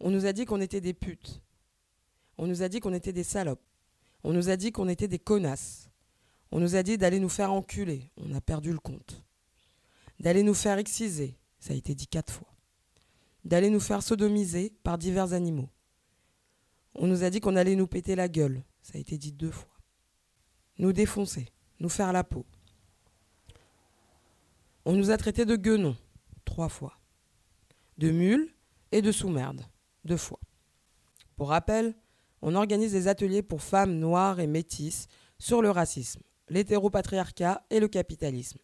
On 0.00 0.10
nous 0.10 0.26
a 0.26 0.32
dit 0.32 0.46
qu'on 0.46 0.60
était 0.60 0.80
des 0.80 0.94
putes. 0.94 1.44
On 2.38 2.48
nous 2.48 2.64
a 2.64 2.68
dit 2.68 2.80
qu'on 2.80 2.92
était 2.92 3.12
des 3.12 3.22
salopes. 3.22 3.62
On 4.24 4.32
nous 4.32 4.48
a 4.48 4.56
dit 4.56 4.72
qu'on 4.72 4.88
était 4.88 5.06
des 5.06 5.20
connasses. 5.20 5.90
On 6.50 6.58
nous 6.58 6.74
a 6.74 6.82
dit 6.82 6.98
d'aller 6.98 7.20
nous 7.20 7.28
faire 7.28 7.52
enculer. 7.52 8.10
On 8.16 8.34
a 8.34 8.40
perdu 8.40 8.72
le 8.72 8.80
compte 8.80 9.22
d'aller 10.20 10.42
nous 10.42 10.54
faire 10.54 10.78
exciser, 10.78 11.38
ça 11.58 11.72
a 11.72 11.76
été 11.76 11.94
dit 11.94 12.06
quatre 12.06 12.32
fois, 12.32 12.54
d'aller 13.44 13.70
nous 13.70 13.80
faire 13.80 14.02
sodomiser 14.02 14.72
par 14.82 14.98
divers 14.98 15.32
animaux. 15.32 15.70
On 16.94 17.06
nous 17.06 17.24
a 17.24 17.30
dit 17.30 17.40
qu'on 17.40 17.56
allait 17.56 17.76
nous 17.76 17.86
péter 17.86 18.14
la 18.14 18.28
gueule, 18.28 18.62
ça 18.82 18.98
a 18.98 19.00
été 19.00 19.18
dit 19.18 19.32
deux 19.32 19.50
fois. 19.50 19.70
Nous 20.78 20.92
défoncer, 20.92 21.48
nous 21.78 21.88
faire 21.88 22.12
la 22.12 22.24
peau. 22.24 22.46
On 24.84 24.92
nous 24.92 25.10
a 25.10 25.16
traités 25.16 25.44
de 25.44 25.56
guenons, 25.56 25.96
trois 26.44 26.68
fois. 26.68 26.98
De 27.98 28.10
mules 28.10 28.54
et 28.92 29.02
de 29.02 29.12
sous-merde, 29.12 29.62
deux 30.04 30.16
fois. 30.16 30.40
Pour 31.36 31.50
rappel, 31.50 31.94
on 32.42 32.54
organise 32.54 32.92
des 32.92 33.08
ateliers 33.08 33.42
pour 33.42 33.62
femmes 33.62 33.98
noires 33.98 34.40
et 34.40 34.46
métisses 34.46 35.06
sur 35.38 35.62
le 35.62 35.70
racisme, 35.70 36.22
l'hétéropatriarcat 36.48 37.64
et 37.70 37.80
le 37.80 37.88
capitalisme. 37.88 38.58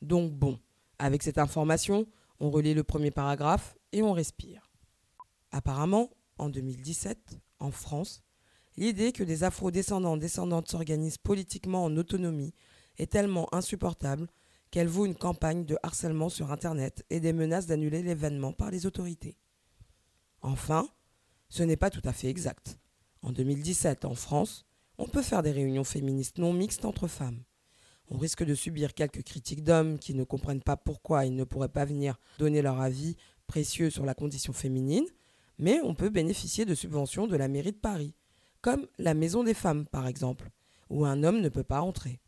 Donc 0.00 0.32
bon, 0.32 0.58
avec 1.02 1.24
cette 1.24 1.38
information, 1.38 2.06
on 2.38 2.50
relit 2.50 2.74
le 2.74 2.84
premier 2.84 3.10
paragraphe 3.10 3.76
et 3.90 4.02
on 4.02 4.12
respire. 4.12 4.70
Apparemment, 5.50 6.10
en 6.38 6.48
2017, 6.48 7.40
en 7.58 7.72
France, 7.72 8.22
l'idée 8.76 9.10
que 9.10 9.24
des 9.24 9.42
afro-descendants 9.42 10.16
descendantes 10.16 10.70
s'organisent 10.70 11.18
politiquement 11.18 11.84
en 11.84 11.96
autonomie 11.96 12.54
est 12.98 13.10
tellement 13.10 13.52
insupportable 13.52 14.28
qu'elle 14.70 14.86
vaut 14.86 15.04
une 15.04 15.16
campagne 15.16 15.64
de 15.64 15.76
harcèlement 15.82 16.28
sur 16.28 16.52
Internet 16.52 17.04
et 17.10 17.18
des 17.18 17.32
menaces 17.32 17.66
d'annuler 17.66 18.04
l'événement 18.04 18.52
par 18.52 18.70
les 18.70 18.86
autorités. 18.86 19.36
Enfin, 20.40 20.88
ce 21.48 21.64
n'est 21.64 21.76
pas 21.76 21.90
tout 21.90 22.00
à 22.04 22.12
fait 22.12 22.28
exact. 22.28 22.78
En 23.22 23.32
2017, 23.32 24.04
en 24.04 24.14
France, 24.14 24.66
on 24.98 25.08
peut 25.08 25.22
faire 25.22 25.42
des 25.42 25.50
réunions 25.50 25.84
féministes 25.84 26.38
non 26.38 26.52
mixtes 26.52 26.84
entre 26.84 27.08
femmes. 27.08 27.42
On 28.08 28.18
risque 28.18 28.44
de 28.44 28.54
subir 28.54 28.94
quelques 28.94 29.22
critiques 29.22 29.64
d'hommes 29.64 29.98
qui 29.98 30.14
ne 30.14 30.24
comprennent 30.24 30.62
pas 30.62 30.76
pourquoi 30.76 31.24
ils 31.24 31.34
ne 31.34 31.44
pourraient 31.44 31.68
pas 31.68 31.84
venir 31.84 32.18
donner 32.38 32.62
leur 32.62 32.80
avis 32.80 33.16
précieux 33.46 33.90
sur 33.90 34.04
la 34.04 34.14
condition 34.14 34.52
féminine, 34.52 35.06
mais 35.58 35.80
on 35.82 35.94
peut 35.94 36.10
bénéficier 36.10 36.64
de 36.64 36.74
subventions 36.74 37.26
de 37.26 37.36
la 37.36 37.48
mairie 37.48 37.72
de 37.72 37.76
Paris, 37.76 38.14
comme 38.60 38.86
la 38.98 39.14
Maison 39.14 39.44
des 39.44 39.54
femmes 39.54 39.86
par 39.86 40.06
exemple, 40.06 40.50
où 40.90 41.04
un 41.04 41.22
homme 41.22 41.40
ne 41.40 41.48
peut 41.48 41.62
pas 41.62 41.80
entrer. 41.80 42.20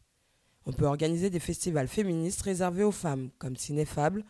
On 0.67 0.73
peut 0.73 0.87
organiser 0.87 1.29
des 1.31 1.41
festivals 1.41 1.89
féministes 1.89 2.43
réservés 2.43 2.85
aux 2.85 2.93
femmes, 2.93 3.31
comme 3.39 3.57
Cinéfable, 3.57 4.25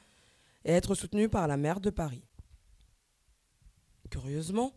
et 0.64 0.72
être 0.72 0.94
soutenu 0.94 1.28
par 1.28 1.46
la 1.46 1.56
maire 1.56 1.80
de 1.80 1.90
Paris. 1.90 2.24
Curieusement, 4.10 4.72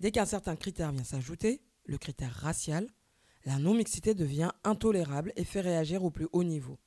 dès 0.00 0.10
qu'un 0.10 0.26
certain 0.26 0.56
critère 0.56 0.92
vient 0.92 1.04
s'ajouter, 1.04 1.62
le 1.86 1.98
critère 1.98 2.32
racial, 2.32 2.86
la 3.44 3.58
non-mixité 3.58 4.14
devient 4.14 4.50
intolérable 4.64 5.32
et 5.36 5.44
fait 5.44 5.60
réagir 5.60 6.04
au 6.04 6.10
plus 6.10 6.28
haut 6.32 6.44
niveau. 6.44 6.78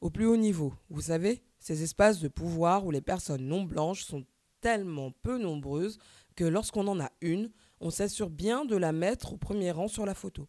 Au 0.00 0.10
plus 0.10 0.26
haut 0.26 0.36
niveau, 0.36 0.74
vous 0.90 1.00
savez, 1.00 1.42
ces 1.58 1.82
espaces 1.82 2.20
de 2.20 2.28
pouvoir 2.28 2.84
où 2.84 2.90
les 2.90 3.00
personnes 3.00 3.46
non 3.46 3.62
blanches 3.62 4.02
sont 4.02 4.24
tellement 4.60 5.12
peu 5.22 5.38
nombreuses 5.38 5.98
que 6.34 6.44
lorsqu'on 6.44 6.88
en 6.88 7.00
a 7.00 7.10
une, 7.20 7.50
on 7.80 7.90
s'assure 7.90 8.30
bien 8.30 8.64
de 8.64 8.76
la 8.76 8.92
mettre 8.92 9.32
au 9.32 9.36
premier 9.36 9.70
rang 9.70 9.88
sur 9.88 10.06
la 10.06 10.14
photo. 10.14 10.48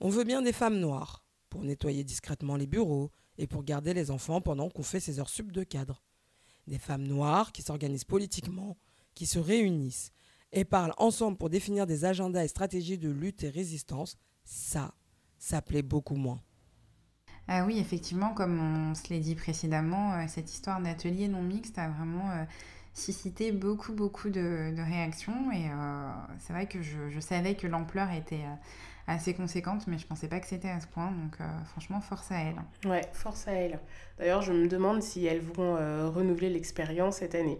On 0.00 0.08
veut 0.08 0.24
bien 0.24 0.42
des 0.42 0.52
femmes 0.52 0.78
noires, 0.78 1.24
pour 1.50 1.62
nettoyer 1.62 2.04
discrètement 2.04 2.56
les 2.56 2.66
bureaux 2.66 3.10
et 3.38 3.46
pour 3.46 3.64
garder 3.64 3.94
les 3.94 4.10
enfants 4.10 4.40
pendant 4.40 4.68
qu'on 4.68 4.82
fait 4.82 5.00
ses 5.00 5.20
heures 5.20 5.28
sub 5.28 5.52
de 5.52 5.62
cadre. 5.62 6.02
Des 6.66 6.78
femmes 6.78 7.06
noires 7.06 7.52
qui 7.52 7.62
s'organisent 7.62 8.04
politiquement, 8.04 8.76
qui 9.14 9.26
se 9.26 9.38
réunissent 9.38 10.10
et 10.52 10.64
parlent 10.64 10.94
ensemble 10.98 11.36
pour 11.36 11.50
définir 11.50 11.86
des 11.86 12.04
agendas 12.04 12.44
et 12.44 12.48
stratégies 12.48 12.98
de 12.98 13.10
lutte 13.10 13.44
et 13.44 13.50
résistance, 13.50 14.16
ça, 14.44 14.94
ça 15.38 15.62
plaît 15.62 15.82
beaucoup 15.82 16.16
moins. 16.16 16.40
Ah 17.50 17.64
oui, 17.64 17.78
effectivement, 17.78 18.34
comme 18.34 18.90
on 18.90 18.94
se 18.94 19.12
l'a 19.12 19.18
dit 19.18 19.34
précédemment, 19.34 20.12
euh, 20.12 20.24
cette 20.28 20.52
histoire 20.52 20.80
d'atelier 20.82 21.28
non 21.28 21.40
mixte 21.40 21.78
a 21.78 21.88
vraiment 21.88 22.30
euh, 22.30 22.44
suscité 22.92 23.52
beaucoup, 23.52 23.94
beaucoup 23.94 24.28
de, 24.28 24.74
réactions. 24.78 25.50
Et 25.52 25.70
euh, 25.70 26.10
c'est 26.40 26.52
vrai 26.52 26.66
que 26.66 26.82
je, 26.82 27.18
savais 27.20 27.54
que 27.54 27.66
l'ampleur 27.66 28.10
était 28.10 28.44
assez 29.06 29.32
conséquente, 29.32 29.86
mais 29.86 29.96
je 29.96 30.06
pensais 30.06 30.28
pas 30.28 30.40
que 30.40 30.46
c'était 30.46 30.68
à 30.68 30.78
ce 30.80 30.86
point. 30.88 31.10
Donc 31.10 31.38
franchement, 31.64 32.02
force 32.02 32.30
à 32.30 32.40
elles. 32.40 32.62
Ouais, 32.84 33.02
force 33.14 33.48
à 33.48 33.52
elles. 33.52 33.80
D'ailleurs, 34.18 34.42
je 34.42 34.52
me 34.52 34.68
demande 34.68 35.02
si 35.02 35.24
elles 35.24 35.40
vont 35.40 35.76
renouveler 36.12 36.50
l'expérience 36.50 37.16
cette 37.16 37.34
année. 37.34 37.58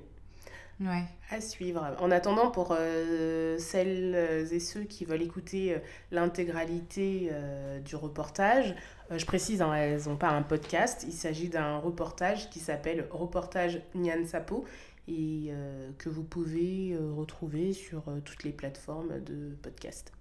Ouais. 0.81 1.05
À 1.31 1.41
suivre. 1.41 1.97
En 1.99 2.11
attendant, 2.11 2.51
pour 2.51 2.75
euh, 2.79 3.59
celles 3.59 4.15
et 4.53 4.61
ceux 4.61 4.83
qui 4.83 5.05
veulent 5.05 5.23
écouter 5.23 5.75
euh, 5.75 5.79
l'intégralité 6.13 7.31
euh, 7.33 7.81
du 7.81 7.97
reportage, 7.97 8.75
je 9.11 9.25
précise, 9.25 9.61
hein, 9.61 9.75
elles 9.75 10.03
n'ont 10.07 10.17
pas 10.17 10.29
un 10.29 10.43
podcast. 10.43 11.05
Il 11.07 11.13
s'agit 11.13 11.49
d'un 11.49 11.79
reportage 11.79 12.49
qui 12.51 12.61
s'appelle 12.61 13.09
Reportage 13.11 13.81
Nyan 13.95 14.25
Sapo 14.25 14.65
et 15.09 15.51
que 15.97 16.11
vous 16.11 16.23
pouvez 16.23 16.95
retrouver 17.17 17.73
sur 17.73 18.03
toutes 18.27 18.45
les 18.45 18.53
plateformes 18.53 19.25
de 19.25 19.57
podcast. 19.63 20.13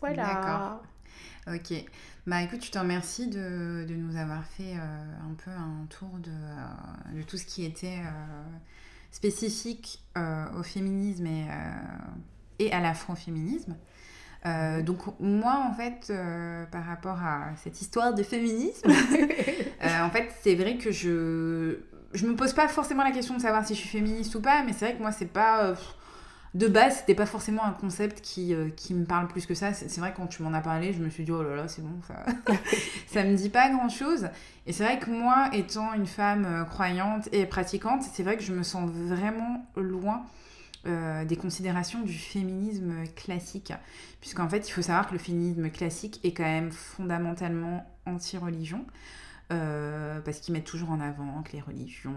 Voilà. 0.00 0.26
D'accord. 0.26 0.82
Ok. 1.46 1.72
Bah 2.26 2.42
écoute, 2.42 2.62
je 2.62 2.70
te 2.70 2.78
remercie 2.78 3.28
de, 3.28 3.86
de 3.88 3.94
nous 3.94 4.18
avoir 4.18 4.44
fait 4.44 4.74
un 4.74 5.34
peu 5.42 5.50
un 5.50 5.86
tour 5.88 6.10
de, 6.18 7.16
de, 7.16 7.22
tout 7.22 7.38
ce 7.38 7.46
qui 7.46 7.64
était 7.64 8.00
spécifique 9.16 10.00
euh, 10.18 10.44
au 10.60 10.62
féminisme 10.62 11.26
et, 11.26 11.46
euh, 11.48 12.64
et 12.66 12.72
à 12.72 12.80
l'afroféminisme. 12.80 13.74
Euh, 14.44 14.82
donc 14.82 14.98
moi 15.18 15.66
en 15.68 15.74
fait 15.74 16.12
par 16.70 16.84
rapport 16.84 17.20
à 17.22 17.48
cette 17.56 17.80
histoire 17.80 18.14
de 18.14 18.22
féminisme, 18.22 18.90
en 19.82 20.10
fait 20.10 20.28
c'est 20.42 20.54
vrai 20.54 20.76
que 20.76 20.92
je 20.92 21.78
je 22.12 22.26
me 22.26 22.36
pose 22.36 22.52
pas 22.52 22.68
forcément 22.68 23.02
la 23.02 23.10
question 23.10 23.34
de 23.36 23.40
savoir 23.40 23.66
si 23.66 23.74
je 23.74 23.80
suis 23.80 23.88
féministe 23.88 24.34
ou 24.34 24.40
pas, 24.40 24.62
mais 24.62 24.72
c'est 24.72 24.84
vrai 24.84 24.96
que 24.96 25.02
moi 25.02 25.12
c'est 25.12 25.32
pas 25.32 25.74
de 26.56 26.68
base, 26.68 26.98
c'était 26.98 27.14
pas 27.14 27.26
forcément 27.26 27.64
un 27.64 27.72
concept 27.72 28.22
qui, 28.22 28.54
euh, 28.54 28.70
me 28.90 29.04
parle 29.04 29.28
plus 29.28 29.44
que 29.44 29.54
ça. 29.54 29.74
C'est 29.74 29.98
vrai, 29.98 30.14
quand 30.16 30.26
tu 30.26 30.42
m'en 30.42 30.54
as 30.54 30.62
parlé, 30.62 30.94
je 30.94 31.02
me 31.02 31.10
suis 31.10 31.24
dit, 31.24 31.30
oh 31.30 31.42
là 31.42 31.54
là, 31.54 31.68
c'est 31.68 31.82
bon, 31.82 32.00
ça, 32.08 32.24
ça 33.08 33.24
me 33.24 33.36
dit 33.36 33.50
pas 33.50 33.68
grand 33.68 33.90
chose. 33.90 34.28
Et 34.66 34.72
c'est 34.72 34.82
vrai 34.82 34.98
que 34.98 35.10
moi, 35.10 35.50
étant 35.52 35.92
une 35.92 36.06
femme 36.06 36.46
euh, 36.46 36.64
croyante 36.64 37.28
et 37.32 37.44
pratiquante, 37.44 38.02
c'est 38.02 38.22
vrai 38.22 38.38
que 38.38 38.42
je 38.42 38.54
me 38.54 38.62
sens 38.62 38.90
vraiment 38.90 39.66
loin 39.76 40.24
euh, 40.86 41.26
des 41.26 41.36
considérations 41.36 42.00
du 42.00 42.14
féminisme 42.14 43.04
classique. 43.16 43.74
Puisqu'en 44.22 44.48
fait, 44.48 44.66
il 44.66 44.72
faut 44.72 44.82
savoir 44.82 45.08
que 45.08 45.12
le 45.12 45.18
féminisme 45.18 45.68
classique 45.68 46.20
est 46.24 46.32
quand 46.32 46.44
même 46.44 46.72
fondamentalement 46.72 47.84
anti-religion. 48.06 48.86
parce 49.50 50.40
qu'ils 50.40 50.54
mettent 50.54 50.64
toujours 50.64 50.90
en 50.90 51.00
avant 51.00 51.42
que 51.42 51.52
les 51.52 51.60
religions, 51.60 52.16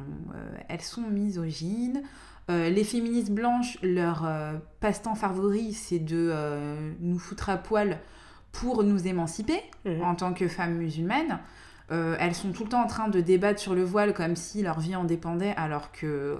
elles 0.70 0.82
sont 0.82 1.02
misogynes, 1.02 2.04
euh, 2.50 2.70
les 2.70 2.84
féministes 2.84 3.32
blanches, 3.32 3.78
leur 3.84 4.26
euh, 4.26 4.54
passe-temps 4.80 5.16
favori, 5.16 5.74
c'est 5.74 6.00
de 6.00 6.32
euh, 6.32 6.94
nous 7.00 7.20
foutre 7.20 7.50
à 7.50 7.58
poil 7.58 8.00
pour 8.52 8.84
nous 8.84 9.08
émanciper 9.08 9.62
mhm. 9.86 10.02
en 10.04 10.16
tant 10.16 10.34
que 10.34 10.48
femmes 10.48 10.76
musulmanes. 10.76 11.40
elles 11.92 12.36
sont 12.36 12.52
tout 12.52 12.64
le 12.64 12.70
temps 12.70 12.84
en 12.84 12.88
train 12.88 13.08
de 13.08 13.20
débattre 13.20 13.60
sur 13.60 13.76
le 13.76 13.84
voile 13.84 14.14
comme 14.14 14.36
si 14.36 14.64
leur 14.64 14.80
vie 14.80 14.96
en 14.96 15.04
dépendait, 15.04 15.54
alors 15.58 15.92
que 15.92 16.38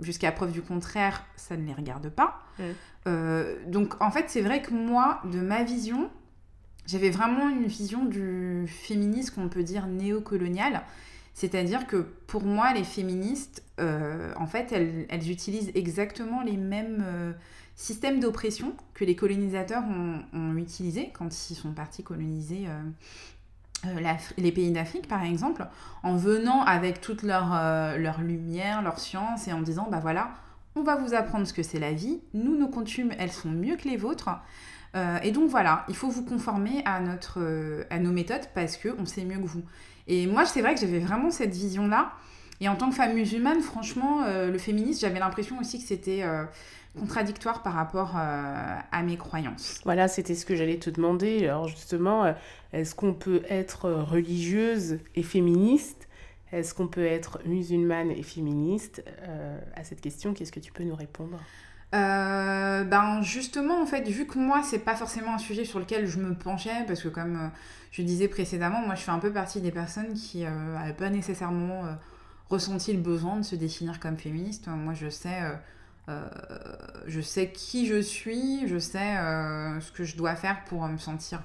jusqu'à 0.00 0.32
preuve 0.32 0.52
du 0.52 0.62
contraire, 0.62 1.24
ça 1.36 1.56
ne 1.56 1.66
les 1.66 1.72
regarde 1.72 2.08
pas. 2.08 2.42
Mhm. 2.58 3.70
donc 3.70 4.00
en 4.00 4.10
fait, 4.12 4.26
c'est 4.28 4.42
vrai 4.42 4.62
que 4.62 4.72
moi, 4.72 5.20
de 5.24 5.40
ma 5.40 5.64
vision, 5.64 6.10
j'avais 6.86 7.10
vraiment 7.10 7.48
une 7.48 7.66
vision 7.66 8.04
du 8.04 8.66
féminisme 8.68 9.34
qu'on 9.34 9.48
peut 9.48 9.64
dire 9.64 9.86
néocolonial. 9.86 10.82
C'est-à-dire 11.38 11.86
que 11.86 11.98
pour 12.26 12.42
moi, 12.42 12.74
les 12.74 12.82
féministes, 12.82 13.62
euh, 13.78 14.32
en 14.38 14.48
fait, 14.48 14.72
elles, 14.72 15.30
utilisent 15.30 15.70
exactement 15.76 16.42
les 16.42 16.56
mêmes 16.56 17.04
euh, 17.06 17.32
systèmes 17.76 18.18
d'oppression 18.18 18.74
que 18.92 19.04
les 19.04 19.14
colonisateurs 19.14 19.84
ont, 19.84 20.18
ont 20.32 20.56
utilisés 20.56 21.12
quand 21.14 21.28
ils 21.50 21.54
sont 21.54 21.70
partis 21.70 22.02
coloniser 22.02 22.66
euh, 23.86 24.16
les 24.36 24.50
pays 24.50 24.72
d'Afrique, 24.72 25.06
par 25.06 25.22
exemple, 25.22 25.64
en 26.02 26.16
venant 26.16 26.62
avec 26.62 27.00
toute 27.00 27.22
leur, 27.22 27.56
lumière, 28.18 28.82
leur 28.82 28.98
science, 28.98 29.46
et 29.46 29.52
en 29.52 29.62
disant, 29.62 29.86
bah 29.88 30.00
voilà, 30.00 30.30
on 30.74 30.82
va 30.82 30.96
vous 30.96 31.14
apprendre 31.14 31.46
ce 31.46 31.52
que 31.52 31.62
c'est 31.62 31.78
la 31.78 31.92
vie, 31.92 32.18
nous, 32.34 32.58
nos 32.58 32.66
coutumes, 32.66 33.12
elles 33.16 33.30
sont 33.30 33.50
mieux 33.50 33.76
que 33.76 33.88
les 33.88 33.96
vôtres. 33.96 34.28
et 35.22 35.30
donc 35.30 35.48
voilà, 35.48 35.84
il 35.88 35.94
faut 35.94 36.08
vous 36.08 36.24
conformer 36.24 36.82
à, 36.84 36.98
notre, 36.98 37.86
à 37.90 38.00
nos 38.00 38.10
méthodes 38.10 38.48
parce 38.56 38.76
qu'on 38.76 39.06
sait 39.06 39.24
mieux 39.24 39.38
que 39.38 39.46
vous. 39.46 39.62
Et 40.08 40.26
moi, 40.26 40.46
c'est 40.46 40.62
vrai 40.62 40.74
que 40.74 40.80
j'avais 40.80 40.98
vraiment 40.98 41.30
cette 41.30 41.54
vision-là. 41.54 42.12
Et 42.60 42.68
en 42.68 42.74
tant 42.74 42.88
que 42.88 42.96
femme 42.96 43.14
musulmane, 43.14 43.60
franchement, 43.60 44.22
euh, 44.24 44.50
le 44.50 44.58
féminisme, 44.58 45.00
j'avais 45.02 45.20
l'impression 45.20 45.58
aussi 45.60 45.78
que 45.78 45.86
c'était 45.86 46.22
euh, 46.22 46.44
contradictoire 46.98 47.62
par 47.62 47.74
rapport 47.74 48.16
euh, 48.16 48.76
à 48.90 49.02
mes 49.02 49.16
croyances. 49.16 49.80
Voilà, 49.84 50.08
c'était 50.08 50.34
ce 50.34 50.44
que 50.44 50.56
j'allais 50.56 50.78
te 50.78 50.90
demander. 50.90 51.44
Alors 51.44 51.68
justement, 51.68 52.34
est-ce 52.72 52.94
qu'on 52.94 53.14
peut 53.14 53.42
être 53.48 53.90
religieuse 53.90 54.98
et 55.14 55.22
féministe? 55.22 56.08
Est-ce 56.50 56.74
qu'on 56.74 56.88
peut 56.88 57.04
être 57.04 57.40
musulmane 57.44 58.10
et 58.10 58.22
féministe? 58.22 59.04
À 59.76 59.84
cette 59.84 60.00
question, 60.00 60.32
qu'est-ce 60.32 60.50
que 60.50 60.60
tu 60.60 60.72
peux 60.72 60.84
nous 60.84 60.96
répondre? 60.96 61.38
Ben 61.92 63.20
justement 63.22 63.80
en 63.80 63.86
fait 63.86 64.06
vu 64.06 64.26
que 64.26 64.38
moi 64.38 64.62
c'est 64.62 64.80
pas 64.80 64.94
forcément 64.94 65.34
un 65.34 65.38
sujet 65.38 65.64
sur 65.64 65.78
lequel 65.78 66.06
je 66.06 66.18
me 66.18 66.34
penchais 66.34 66.84
parce 66.86 67.02
que 67.02 67.08
comme 67.08 67.50
je 67.90 68.02
disais 68.02 68.28
précédemment 68.28 68.80
moi 68.84 68.94
je 68.94 69.02
fais 69.02 69.10
un 69.10 69.18
peu 69.18 69.32
partie 69.32 69.60
des 69.60 69.70
personnes 69.70 70.14
qui 70.14 70.42
n'avaient 70.44 70.90
euh, 70.90 70.94
pas 70.94 71.10
nécessairement 71.10 71.84
ressenti 72.48 72.92
le 72.92 73.00
besoin 73.00 73.36
de 73.36 73.42
se 73.42 73.56
définir 73.56 74.00
comme 74.00 74.16
féministe 74.16 74.68
moi 74.68 74.94
je 74.94 75.08
sais 75.08 75.40
je 77.06 77.20
sais 77.20 77.50
qui 77.50 77.86
je 77.86 78.00
suis, 78.00 78.66
je 78.66 78.78
sais 78.78 79.16
ce 79.80 79.92
que 79.92 80.04
je 80.04 80.16
dois 80.16 80.34
faire 80.36 80.64
pour 80.64 80.86
me 80.88 80.98
sentir 80.98 81.42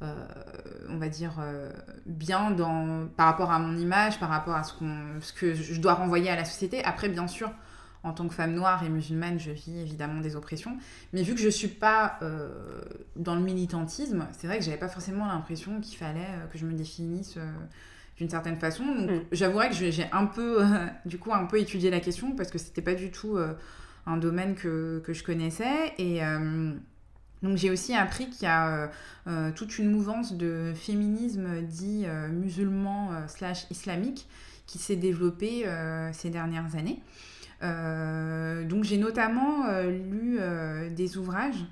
on 0.00 0.96
va 0.96 1.08
dire, 1.08 1.32
bien 2.06 2.50
dans, 2.50 3.06
par 3.16 3.26
rapport 3.26 3.50
à 3.50 3.58
mon 3.58 3.76
image, 3.76 4.18
par 4.18 4.30
rapport 4.30 4.54
à 4.54 4.64
ce, 4.64 4.72
ce 5.20 5.32
que 5.34 5.52
je 5.52 5.78
dois 5.78 5.92
renvoyer 5.92 6.30
à 6.30 6.36
la 6.36 6.46
société. 6.46 6.82
Après, 6.84 7.10
bien 7.10 7.28
sûr, 7.28 7.52
en 8.02 8.12
tant 8.12 8.28
que 8.28 8.34
femme 8.34 8.54
noire 8.54 8.82
et 8.84 8.88
musulmane, 8.88 9.38
je 9.38 9.50
vis 9.50 9.78
évidemment 9.78 10.20
des 10.20 10.36
oppressions. 10.36 10.76
Mais 11.12 11.22
vu 11.22 11.34
que 11.34 11.40
je 11.40 11.46
ne 11.46 11.50
suis 11.50 11.68
pas 11.68 12.18
euh, 12.22 12.48
dans 13.16 13.34
le 13.34 13.42
militantisme, 13.42 14.26
c'est 14.38 14.46
vrai 14.46 14.58
que 14.58 14.64
j'avais 14.64 14.78
pas 14.78 14.88
forcément 14.88 15.26
l'impression 15.26 15.80
qu'il 15.80 15.98
fallait 15.98 16.20
euh, 16.20 16.46
que 16.46 16.56
je 16.56 16.64
me 16.64 16.72
définisse 16.72 17.34
euh, 17.36 17.50
d'une 18.16 18.30
certaine 18.30 18.58
façon. 18.58 18.84
Donc 18.84 19.10
mm. 19.10 19.24
j'avouerais 19.32 19.68
que 19.68 19.74
j'ai 19.74 20.06
un 20.12 20.26
peu, 20.26 20.64
du 21.04 21.18
coup, 21.18 21.32
un 21.32 21.44
peu 21.44 21.58
étudié 21.58 21.90
la 21.90 22.00
question 22.00 22.32
parce 22.32 22.50
que 22.50 22.58
c'était 22.58 22.82
pas 22.82 22.94
du 22.94 23.10
tout 23.10 23.38
un 24.06 24.16
domaine 24.16 24.54
que, 24.54 25.02
que, 25.04 25.12
je 25.12 25.22
connaissais. 25.22 25.92
Et 25.98 26.20
donc 27.42 27.56
j'ai 27.56 27.70
aussi 27.70 27.94
appris 27.94 28.28
qu'il 28.28 28.42
y 28.42 28.46
a 28.46 28.90
toute 29.54 29.78
une 29.78 29.90
mouvance 29.90 30.34
de 30.34 30.72
féminisme 30.74 31.62
dit 31.62 32.06
musulman 32.30 33.26
slash 33.28 33.66
islamique 33.70 34.26
qui 34.66 34.78
s'est 34.78 34.96
développée 34.96 35.66
ces 36.12 36.30
dernières 36.30 36.76
années. 36.76 37.00
Euh, 37.62 38.64
donc 38.64 38.84
j'ai 38.84 38.96
notamment 38.96 39.66
euh, 39.66 39.90
lu 39.90 40.38
euh, 40.40 40.88
des 40.90 41.18
ouvrages 41.18 41.64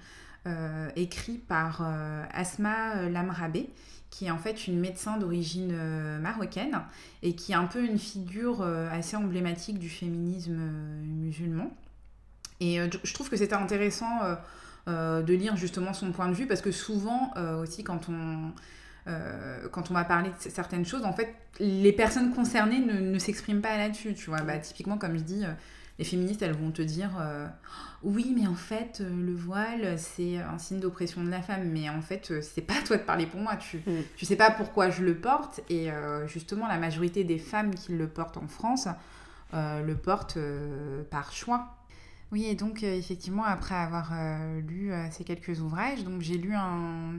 écrits 0.97 1.37
par 1.47 1.87
Asma 2.33 3.03
Lamrabé, 3.11 3.69
qui 4.09 4.25
est 4.25 4.31
en 4.31 4.39
fait 4.39 4.67
une 4.67 4.81
médecin 4.81 5.19
d'origine 5.19 5.77
marocaine 6.23 6.81
et 7.23 7.35
qui 7.35 7.53
est 7.53 7.55
un 7.55 7.67
peu 7.67 7.85
une 7.85 7.99
figure 7.99 8.63
assez 8.63 9.15
emblématique 9.15 9.79
du 9.79 9.91
féminisme 9.91 10.59
musulman. 11.05 11.71
Et 12.61 12.79
je 13.05 13.13
trouve 13.13 13.29
que 13.29 13.37
c'était 13.37 13.57
intéressant 13.57 14.21
de 14.87 15.35
lire 15.35 15.55
justement 15.59 15.93
son 15.93 16.13
point 16.13 16.29
de 16.29 16.35
vue 16.35 16.47
parce 16.47 16.63
que 16.63 16.73
souvent 16.73 17.35
aussi 17.61 17.85
quand 17.85 18.09
on 18.09 18.53
quand 19.71 19.91
on 19.91 19.95
va 19.95 20.05
parler 20.05 20.31
de 20.31 20.51
certaines 20.51 20.87
choses, 20.87 21.05
en 21.05 21.13
fait, 21.13 21.35
les 21.61 21.93
personnes 21.93 22.33
concernées 22.33 22.81
ne, 22.81 23.19
s'expriment 23.19 23.61
pas 23.61 23.77
là-dessus, 23.77 24.15
tu 24.15 24.31
vois. 24.31 24.41
Bah, 24.41 24.57
typiquement, 24.57 24.97
comme 24.97 25.19
je 25.19 25.25
dis, 25.25 25.45
les 25.99 26.05
féministes, 26.05 26.43
elles 26.43 26.53
vont 26.53 26.71
te 26.71 26.83
dire 26.83 27.11
euh, 27.21 27.47
oui, 28.05 28.33
mais 28.39 28.47
en 28.47 28.55
fait, 28.55 29.01
euh, 29.01 29.11
le 29.11 29.35
voile, 29.35 29.99
c'est 29.99 30.39
un 30.39 30.59
signe 30.59 30.79
d'oppression 30.79 31.25
de 31.25 31.29
la 31.29 31.43
femme. 31.43 31.69
Mais 31.71 31.91
en 31.91 32.01
fait, 32.01 32.31
euh, 32.31 32.41
c'est 32.41 32.63
pas 32.63 32.75
à 32.79 32.83
toi 32.83 32.97
de 32.97 33.03
parler 33.03 33.27
pour 33.27 33.41
moi. 33.41 33.57
Tu, 33.57 33.79
mm. 33.79 34.03
tu 34.17 34.25
sais 34.25 34.37
pas 34.37 34.51
pourquoi 34.51 34.91
je 34.91 35.03
le 35.03 35.17
porte. 35.17 35.61
Et 35.69 35.89
justement, 36.27 36.69
la 36.69 36.79
majorité 36.79 37.25
des 37.25 37.39
femmes 37.39 37.75
qui 37.75 37.93
le 37.93 38.07
portent 38.07 38.37
en 38.37 38.47
France 38.47 38.89
le 39.53 39.95
portent 39.95 40.39
par 41.11 41.33
choix. 41.33 41.75
Oui, 42.31 42.45
et 42.45 42.55
donc 42.55 42.83
effectivement, 42.83 43.45
après 43.45 43.75
avoir 43.75 44.13
lu 44.67 44.93
ces 45.11 45.25
quelques 45.25 45.61
ouvrages, 45.61 46.05
donc 46.05 46.21
j'ai 46.21 46.37
lu 46.37 46.55
un, 46.55 47.15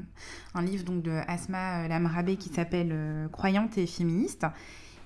un, 0.54 0.62
livre 0.62 0.84
donc, 0.84 1.02
de 1.02 1.20
Asma 1.28 1.88
Lamrabé 1.88 2.36
qui 2.36 2.50
s'appelle 2.50 3.28
Croyante 3.32 3.78
et 3.78 3.88
féministe. 3.88 4.46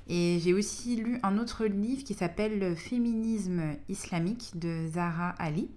Et 0.07 0.39
j'ai 0.43 0.53
aussi 0.53 0.95
lu 0.95 1.19
un 1.23 1.37
autre 1.37 1.65
livre 1.65 2.03
qui 2.03 2.13
s'appelle 2.13 2.75
Féminisme 2.75 3.61
islamique 3.89 4.51
de 4.55 4.87
Zahra 4.87 5.29
Ali. 5.39 5.69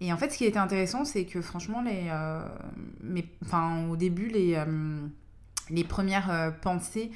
Et 0.00 0.12
en 0.12 0.16
fait, 0.16 0.30
ce 0.30 0.38
qui 0.38 0.46
était 0.46 0.58
intéressant, 0.58 1.04
c'est 1.04 1.24
que 1.24 1.42
franchement, 1.42 1.82
les, 1.82 2.08
euh, 2.10 2.40
enfin, 3.44 3.86
au 3.88 3.96
début, 3.96 4.28
les, 4.28 4.54
euh, 4.56 5.06
les 5.68 5.84
premières 5.84 6.30
euh, 6.30 6.50
pensées 6.50 7.10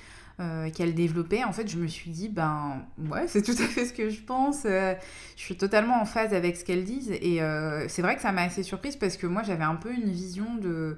qu'elle 0.74 0.96
développait, 0.96 1.44
en 1.44 1.52
fait, 1.52 1.68
je 1.68 1.76
me 1.76 1.86
suis 1.86 2.10
dit, 2.10 2.28
ben 2.28 2.82
ouais, 3.08 3.28
c'est 3.28 3.40
tout 3.40 3.52
à 3.52 3.66
fait 3.68 3.86
ce 3.86 3.92
que 3.92 4.10
je 4.10 4.20
pense. 4.20 4.64
je 4.64 4.96
suis 5.36 5.56
totalement 5.56 6.02
en 6.02 6.04
phase 6.04 6.34
avec 6.34 6.56
ce 6.56 6.64
qu'elle 6.64 6.82
dit. 6.82 7.08
Et 7.12 7.38
c'est 7.86 8.02
vrai 8.02 8.16
que 8.16 8.20
ça 8.20 8.32
m'a 8.32 8.42
assez 8.42 8.64
surprise 8.64 8.96
parce 8.96 9.16
que 9.16 9.28
moi, 9.28 9.44
j'avais 9.44 9.62
un 9.62 9.76
peu 9.76 9.92
une 9.94 10.10
vision 10.10 10.56
de 10.56 10.68
euh, 10.68 10.96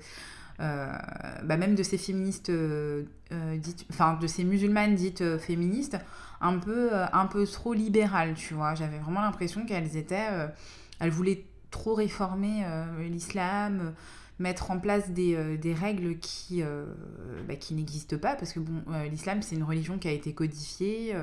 bah 0.59 1.57
même 1.57 1.75
de 1.75 1.83
ces 1.83 1.99
féministes 1.99 2.51
euh, 2.51 3.05
euh, 3.33 3.57
dites, 3.57 3.87
enfin 3.91 4.19
de 4.21 4.27
ces 4.27 4.45
musulmanes 4.45 4.95
dites 4.95 5.39
féministes, 5.39 5.99
un 6.41 6.59
peu, 6.59 6.91
un 6.95 7.27
peu 7.27 7.47
trop 7.47 7.73
libérales, 7.73 8.35
tu 8.35 8.55
vois. 8.55 8.75
J'avais 8.75 8.99
vraiment 8.99 9.21
l'impression 9.21 9.65
qu'elles 9.65 9.97
étaient, 9.97 10.29
elles 11.01 11.11
voulaient 11.11 11.45
trop 11.71 11.95
réformer 11.95 12.65
l'islam, 13.09 13.95
mettre 14.39 14.71
en 14.71 14.79
place 14.79 15.11
des, 15.11 15.57
des 15.57 15.73
règles 15.73 16.19
qui, 16.19 16.63
bah, 17.49 17.57
qui 17.57 17.75
n'existent 17.75 18.19
pas, 18.19 18.35
parce 18.35 18.53
que 18.53 18.61
bon, 18.61 18.83
l'islam 19.11 19.41
c'est 19.41 19.57
une 19.57 19.63
religion 19.63 19.99
qui 19.99 20.09
a 20.09 20.13
été 20.13 20.35
codifiée, 20.35 21.15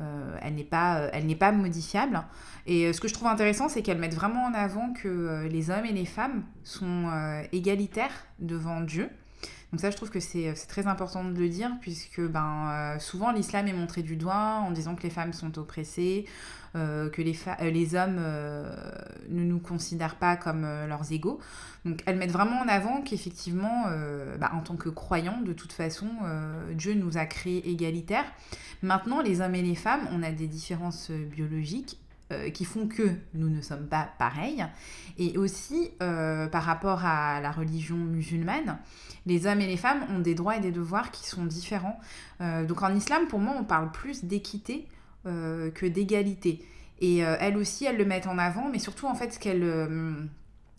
euh, 0.00 0.36
elle 0.40 0.54
n'est 0.54 0.64
pas, 0.64 0.98
euh, 0.98 1.10
elle 1.12 1.26
n'est 1.26 1.36
pas 1.36 1.52
modifiable. 1.52 2.22
Et 2.66 2.86
euh, 2.86 2.92
ce 2.92 3.00
que 3.00 3.08
je 3.08 3.14
trouve 3.14 3.28
intéressant, 3.28 3.68
c'est 3.68 3.82
qu'elle 3.82 3.98
met 3.98 4.08
vraiment 4.08 4.44
en 4.44 4.54
avant 4.54 4.92
que 4.92 5.46
les 5.50 5.70
hommes 5.70 5.84
et 5.84 5.92
les 5.92 6.04
femmes 6.04 6.44
sont 6.64 7.10
égalitaires 7.52 8.26
devant 8.38 8.80
Dieu. 8.80 9.08
Donc 9.72 9.80
ça, 9.80 9.90
je 9.90 9.96
trouve 9.96 10.10
que 10.10 10.20
c'est 10.20 10.52
très 10.68 10.86
important 10.86 11.24
de 11.24 11.38
le 11.38 11.48
dire, 11.48 11.70
puisque 11.80 12.20
ben, 12.20 12.96
souvent 12.98 13.32
l'islam 13.32 13.66
est 13.68 13.72
montré 13.72 14.02
du 14.02 14.16
doigt 14.16 14.60
en 14.66 14.70
disant 14.70 14.94
que 14.94 15.02
les 15.02 15.10
femmes 15.10 15.32
sont 15.32 15.58
oppressées, 15.58 16.26
que 16.74 17.20
les, 17.20 17.36
les 17.70 17.94
hommes 17.94 18.20
ne 19.28 19.42
nous 19.42 19.58
considèrent 19.58 20.16
pas 20.16 20.36
comme 20.36 20.62
leurs 20.62 21.12
égaux. 21.12 21.38
Donc 21.84 22.02
elles 22.06 22.16
mettent 22.16 22.32
vraiment 22.32 22.60
en 22.60 22.68
avant 22.68 23.02
qu'effectivement, 23.02 23.84
ben, 24.38 24.50
en 24.52 24.60
tant 24.60 24.76
que 24.76 24.88
croyants, 24.88 25.40
de 25.42 25.52
toute 25.52 25.72
façon, 25.72 26.08
Dieu 26.72 26.94
nous 26.94 27.18
a 27.18 27.26
créés 27.26 27.68
égalitaires. 27.68 28.24
Maintenant, 28.82 29.22
les 29.22 29.40
hommes 29.40 29.54
et 29.54 29.62
les 29.62 29.76
femmes, 29.76 30.08
on 30.10 30.22
a 30.24 30.32
des 30.32 30.48
différences 30.48 31.10
euh, 31.10 31.24
biologiques 31.24 31.98
euh, 32.32 32.50
qui 32.50 32.64
font 32.64 32.88
que 32.88 33.02
nous 33.34 33.48
ne 33.48 33.60
sommes 33.60 33.86
pas 33.86 34.08
pareils. 34.18 34.66
Et 35.18 35.38
aussi, 35.38 35.90
euh, 36.02 36.48
par 36.48 36.64
rapport 36.64 37.04
à 37.04 37.40
la 37.40 37.52
religion 37.52 37.96
musulmane, 37.96 38.78
les 39.24 39.46
hommes 39.46 39.60
et 39.60 39.68
les 39.68 39.76
femmes 39.76 40.04
ont 40.10 40.18
des 40.18 40.34
droits 40.34 40.56
et 40.56 40.60
des 40.60 40.72
devoirs 40.72 41.12
qui 41.12 41.28
sont 41.28 41.44
différents. 41.44 42.00
donc 42.40 42.82
en 42.82 42.92
islam, 42.92 43.28
pour 43.28 43.38
moi, 43.38 43.54
on 43.56 43.62
parle 43.62 43.92
plus 43.92 44.24
d'équité 44.24 44.88
que 45.24 45.86
d'égalité. 45.86 46.64
Et 47.00 47.18
elles 47.18 47.56
aussi, 47.56 47.84
elles 47.84 47.96
le 47.96 48.04
mettent 48.04 48.26
en 48.26 48.38
avant, 48.38 48.68
mais 48.70 48.78
surtout, 48.78 49.06
en 49.06 49.14
fait, 49.14 49.32
ce 49.32 49.38
qu'elles 49.38 49.62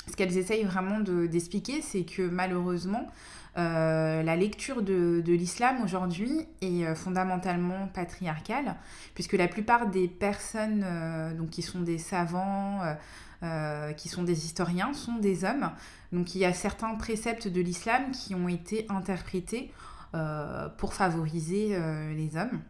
ce 0.10 0.16
qu'elles 0.16 0.38
essayent 0.38 0.64
vraiment 0.64 1.00
d'expliquer, 1.00 1.82
c'est 1.82 2.04
que 2.04 2.24
malheureusement, 2.24 3.10
euh, 3.58 4.24
la 4.24 4.36
lecture 4.36 4.82
de, 4.82 5.22
l'islam 5.26 5.82
aujourd'hui 5.84 6.48
est 6.62 6.86
euh, 6.86 6.96
fondamentalement 6.96 7.88
patriarcale, 7.88 8.76
puisque 9.14 9.34
la 9.34 9.48
plupart 9.48 9.88
des 9.88 10.08
personnes 10.08 10.84
euh, 10.86 11.34
donc, 11.36 11.52
qui 11.52 11.62
sont 11.62 11.82
des 11.82 11.98
savants, 11.98 12.82
qui 13.98 14.08
sont 14.08 14.24
des 14.24 14.46
historiens, 14.46 14.94
sont 14.94 15.18
des 15.18 15.44
hommes. 15.44 15.70
Donc 16.14 16.34
il 16.34 16.40
y 16.40 16.46
a 16.46 16.54
certains 16.54 16.96
préceptes 16.96 17.50
de 17.50 17.60
l'islam 17.60 18.12
qui 18.12 18.36
ont 18.36 18.48
été 18.48 18.86
interprétés 18.88 19.70
pour 20.78 20.94
favoriser 20.94 21.78
les 22.16 22.38
hommes. 22.38 22.62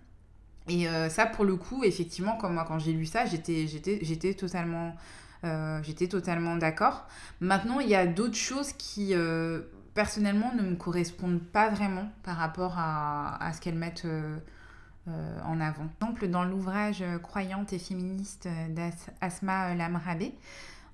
Et 0.70 0.88
ça, 1.10 1.26
pour 1.26 1.44
le 1.44 1.58
coup, 1.58 1.84
effectivement, 1.84 2.38
comme 2.38 2.54
moi, 2.54 2.64
quand 2.66 2.80
j'ai 2.80 2.94
lu 2.94 3.06
ça, 3.06 3.26
j'étais 3.26 4.34
totalement, 4.34 4.96
j'étais 5.82 6.08
totalement 6.08 6.56
d'accord. 6.56 7.06
Maintenant, 7.42 7.82
il 7.82 7.90
y 7.90 7.96
a 7.96 8.08
d'autres 8.08 8.38
choses 8.38 8.72
qui 8.74 9.14
personnellement 9.94 10.54
ne 10.54 10.64
me 10.64 10.76
correspondent 10.76 11.42
pas 11.42 11.70
vraiment 11.70 12.10
par 12.24 12.38
rapport 12.38 12.76
à, 12.78 13.52
ce 13.54 13.62
qu'elles 13.62 13.78
mettent 13.78 14.06
euh, 14.06 14.38
euh, 15.08 15.40
en 15.46 15.60
avant. 15.60 15.88
Par 16.00 16.10
exemple, 16.10 16.28
dans 16.30 16.44
l'ouvrage 16.44 17.04
Croyante 17.22 17.74
et 17.74 17.80
féministe 17.80 18.48
d'Asma 18.70 19.76
Lamrabé, 19.76 20.34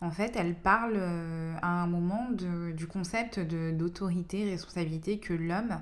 en 0.01 0.11
fait, 0.11 0.35
elle 0.35 0.55
parle 0.55 0.95
euh, 0.95 1.55
à 1.61 1.67
un 1.67 1.87
moment 1.87 2.29
du 2.31 2.87
concept 2.87 3.39
d'autorité, 3.39 4.49
responsabilité 4.49 5.19
que 5.19 5.33
l'homme 5.33 5.81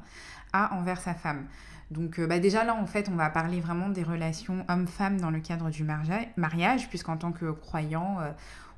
a 0.54 0.76
envers 0.76 1.00
sa 1.00 1.14
femme. 1.14 1.46
Donc 1.90 2.20
bah 2.20 2.40
déjà 2.40 2.64
là, 2.64 2.76
en 2.76 2.86
fait, 2.86 3.10
on 3.10 3.16
va 3.16 3.30
parler 3.30 3.62
vraiment 3.62 3.90
des 3.90 4.04
relations 4.04 4.66
homme-femme 4.68 5.22
dans 5.22 5.32
le 5.32 5.40
cadre 5.40 5.70
du 5.70 5.84
mariage, 5.84 6.90
puisqu'en 6.90 7.18
tant 7.18 7.32
que 7.32 7.52
croyant, 7.52 8.18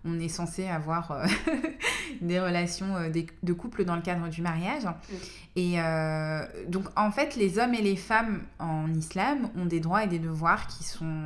on 0.06 0.20
est 0.20 0.30
censé 0.30 0.68
avoir 0.68 1.12
euh, 1.12 1.26
des 2.22 2.40
relations 2.40 2.96
euh, 2.96 3.10
de 3.44 3.54
couple 3.54 3.84
dans 3.84 3.96
le 3.96 4.02
cadre 4.02 4.30
du 4.30 4.42
mariage. 4.42 4.84
Et 5.56 5.76
euh, 5.80 6.46
donc, 6.68 6.86
en 6.96 7.12
fait, 7.12 7.36
les 7.36 7.60
hommes 7.60 7.74
et 7.74 7.82
les 7.82 7.96
femmes 7.96 8.42
en 8.60 8.94
islam 8.94 9.50
ont 9.58 9.66
des 9.66 9.80
droits 9.80 10.04
et 10.04 10.08
des 10.08 10.20
devoirs 10.20 10.68
qui 10.68 10.84
sont 10.84 11.24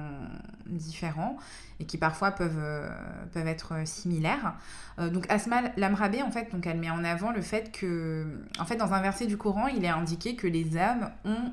différents 0.65 1.37
et 1.79 1.85
qui 1.85 1.97
parfois 1.97 2.31
peuvent, 2.31 2.89
peuvent 3.33 3.47
être 3.47 3.85
similaires. 3.85 4.55
donc, 4.97 5.25
Asma 5.29 5.63
Lamrabé, 5.75 6.21
en 6.23 6.31
fait, 6.31 6.51
donc, 6.51 6.65
elle 6.65 6.79
met 6.79 6.89
en 6.89 7.03
avant 7.03 7.31
le 7.31 7.41
fait 7.41 7.71
que, 7.71 8.25
en 8.59 8.65
fait, 8.65 8.77
dans 8.77 8.93
un 8.93 9.01
verset 9.01 9.27
du 9.27 9.37
Coran, 9.37 9.67
il 9.67 9.83
est 9.83 9.89
indiqué 9.89 10.35
que 10.35 10.47
les 10.47 10.77
hommes 10.77 11.09
ont, 11.25 11.51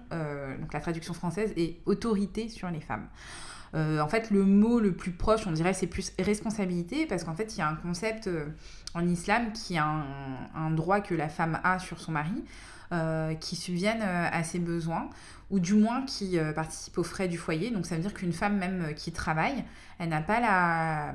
donc 0.60 0.72
la 0.72 0.80
traduction 0.80 1.12
française 1.12 1.52
est 1.56 1.78
autorité 1.86 2.48
sur 2.48 2.70
les 2.70 2.80
femmes. 2.80 3.06
Euh, 3.74 4.00
en 4.00 4.08
fait, 4.08 4.30
le 4.30 4.44
mot 4.44 4.80
le 4.80 4.92
plus 4.92 5.12
proche, 5.12 5.46
on 5.46 5.52
dirait, 5.52 5.74
c'est 5.74 5.86
plus 5.86 6.12
responsabilité, 6.18 7.06
parce 7.06 7.24
qu'en 7.24 7.34
fait, 7.34 7.54
il 7.56 7.58
y 7.58 7.62
a 7.62 7.68
un 7.68 7.76
concept 7.76 8.26
euh, 8.26 8.46
en 8.94 9.06
islam 9.08 9.52
qui 9.52 9.78
a 9.78 9.86
un, 10.54 10.70
droit 10.70 11.00
que 11.00 11.14
la 11.14 11.28
femme 11.28 11.60
a 11.62 11.78
sur 11.78 12.00
son 12.00 12.12
mari, 12.12 12.44
euh, 12.92 13.34
qui 13.34 13.54
subviennent 13.54 14.02
à 14.02 14.42
ses 14.42 14.58
besoins, 14.58 15.08
ou 15.50 15.60
du 15.60 15.74
moins 15.74 16.02
qui 16.02 16.38
participe 16.54 16.98
aux 16.98 17.04
frais 17.04 17.28
du 17.28 17.38
foyer. 17.38 17.70
Donc 17.70 17.86
ça 17.86 17.96
veut 17.96 18.02
dire 18.02 18.14
qu'une 18.14 18.32
femme 18.32 18.56
même 18.56 18.94
qui 18.94 19.12
travaille, 19.12 19.64
elle 19.98 20.08
n'a 20.08 20.22
pas 20.22 20.40
la 20.40 21.14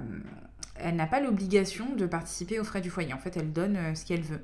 elle 0.78 0.98
n'a 0.98 1.08
pas 1.08 1.22
l'obligation 1.22 1.96
de 1.96 2.06
participer 2.06 2.60
aux 2.60 2.66
frais 2.66 2.82
du 2.82 2.90
foyer. 2.90 3.14
En 3.14 3.18
fait, 3.18 3.38
elle 3.38 3.54
donne 3.54 3.78
ce 3.96 4.04
qu'elle 4.04 4.24
veut. 4.24 4.42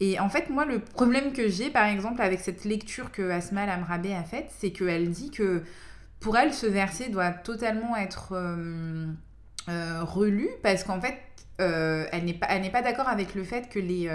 Et 0.00 0.18
en 0.18 0.28
fait, 0.28 0.50
moi, 0.50 0.64
le 0.64 0.80
problème 0.80 1.32
que 1.32 1.48
j'ai, 1.48 1.70
par 1.70 1.86
exemple, 1.86 2.20
avec 2.20 2.40
cette 2.40 2.64
lecture 2.64 3.12
que 3.12 3.30
Asma 3.30 3.64
Lamrabé 3.64 4.12
a 4.12 4.24
faite, 4.24 4.50
c'est 4.58 4.72
qu'elle 4.72 5.08
dit 5.10 5.30
que 5.30 5.62
pour 6.20 6.36
elle, 6.36 6.52
ce 6.52 6.66
verset 6.66 7.08
doit 7.08 7.30
totalement 7.30 7.96
être 7.96 8.34
relu 10.02 10.48
parce 10.62 10.84
qu'en 10.84 11.00
fait, 11.00 11.18
elle 11.58 12.24
n'est 12.24 12.34
pas, 12.34 12.46
pas 12.46 12.82
d'accord 12.82 13.08
avec 13.08 13.34
le 13.34 13.44
fait 13.44 13.68
que 13.68 13.78
les, 13.78 14.08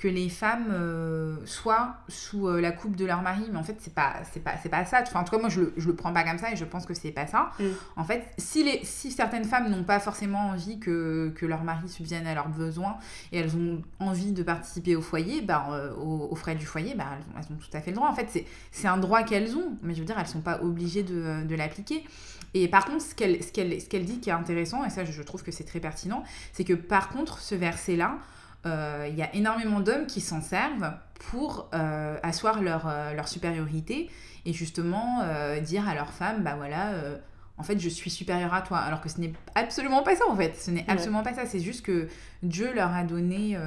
que 0.00 0.08
les 0.08 0.30
femmes 0.30 0.68
euh, 0.72 1.36
soient 1.44 1.96
sous 2.08 2.48
euh, 2.48 2.62
la 2.62 2.72
coupe 2.72 2.96
de 2.96 3.04
leur 3.04 3.20
mari. 3.20 3.42
Mais 3.52 3.58
en 3.58 3.62
fait 3.62 3.76
c'est 3.80 3.92
pas 3.92 4.14
c'est 4.32 4.42
pas 4.42 4.52
c'est 4.62 4.70
pas 4.70 4.86
ça. 4.86 5.02
Enfin, 5.02 5.20
en 5.20 5.24
tout 5.24 5.32
cas 5.32 5.38
moi 5.38 5.50
je 5.50 5.60
le, 5.60 5.74
je 5.76 5.86
le 5.88 5.94
prends 5.94 6.12
pas 6.12 6.24
comme 6.24 6.38
ça 6.38 6.50
et 6.50 6.56
je 6.56 6.64
pense 6.64 6.86
que 6.86 6.94
c'est 6.94 7.10
pas 7.10 7.26
ça. 7.26 7.50
Mm. 7.58 7.64
en 7.96 8.04
fait 8.04 8.24
si 8.38 8.64
les 8.64 8.80
si 8.82 9.10
certaines 9.10 9.44
femmes 9.44 9.70
n'ont 9.70 9.84
pas 9.84 10.00
forcément 10.00 10.48
envie 10.48 10.80
que, 10.80 11.32
que 11.36 11.44
leur 11.44 11.64
mari 11.64 11.88
subvienne 11.88 12.26
à 12.26 12.34
leurs 12.34 12.48
besoins 12.48 12.96
et 13.30 13.38
elles 13.38 13.54
ont 13.56 13.82
envie 13.98 14.32
de 14.32 14.42
participer 14.42 14.96
au 14.96 15.02
foyer 15.02 15.42
bah, 15.42 15.66
euh, 15.72 15.94
aux, 15.96 16.34
frais 16.34 16.54
du 16.54 16.64
foyer 16.64 16.94
bah, 16.94 17.04
elles, 17.36 17.54
ont, 17.54 17.58
tout 17.58 17.76
à 17.76 17.82
fait 17.82 17.90
le 17.90 17.96
droit. 17.96 18.08
En 18.08 18.14
fait 18.14 18.46
c'est 18.72 18.88
un 18.88 18.96
droit 18.96 19.22
qu'elles 19.22 19.54
ont. 19.54 19.76
Mais 19.82 19.94
je 19.94 20.00
veux 20.00 20.06
dire 20.06 20.18
elles 20.18 20.26
sont 20.26 20.40
pas 20.40 20.62
obligées 20.62 21.02
de, 21.02 21.44
de 21.44 21.54
l'appliquer 21.54 22.04
et 22.54 22.68
par 22.68 22.84
contre 22.84 23.02
ce 23.02 23.14
qu'elle 23.14 23.42
ce 23.42 23.96
dit 23.96 24.20
qui 24.20 24.30
est 24.30 24.32
intéressant 24.32 24.84
et 24.84 24.90
ça 24.90 25.04
je, 25.04 25.22
trouve 25.22 25.42
que 25.42 25.52
c'est 25.52 25.64
très 25.64 25.80
pertinent 25.80 26.24
c'est 26.52 26.64
que 26.64 26.74
par 26.74 27.08
contre 27.10 27.38
ce 27.38 27.54
verset 27.54 27.96
là 27.96 28.18
euh, 28.66 29.08
il 29.10 29.16
y 29.16 29.22
a 29.22 29.34
énormément 29.34 29.80
d'hommes 29.80 30.06
qui 30.06 30.20
s'en 30.20 30.42
servent 30.42 30.92
pour 31.30 31.70
euh, 31.74 32.18
asseoir 32.22 32.60
leur, 32.62 32.86
euh, 32.86 33.14
leur, 33.14 33.26
supériorité 33.26 34.10
et 34.44 34.52
justement 34.52 35.22
dire 35.62 35.88
à 35.88 35.94
leur 35.94 36.12
femme, 36.12 36.42
bah 36.42 36.54
voilà, 36.56 36.94
en 37.58 37.62
fait, 37.62 37.78
je 37.78 37.90
suis 37.90 38.08
supérieure 38.08 38.54
à 38.54 38.62
toi. 38.62 38.78
Alors 38.78 39.02
que 39.02 39.10
ce 39.10 39.20
n'est 39.20 39.34
absolument 39.54 40.02
pas 40.02 40.16
ça, 40.16 40.26
en 40.26 40.34
fait. 40.34 40.56
Ce 40.56 40.70
n'est 40.70 40.86
absolument 40.88 41.22
pas 41.22 41.34
ça. 41.34 41.44
C'est 41.44 41.60
juste 41.60 41.84
que 41.84 42.08
Dieu 42.42 42.72
leur 42.72 42.90
a 42.94 43.04
donné, 43.04 43.58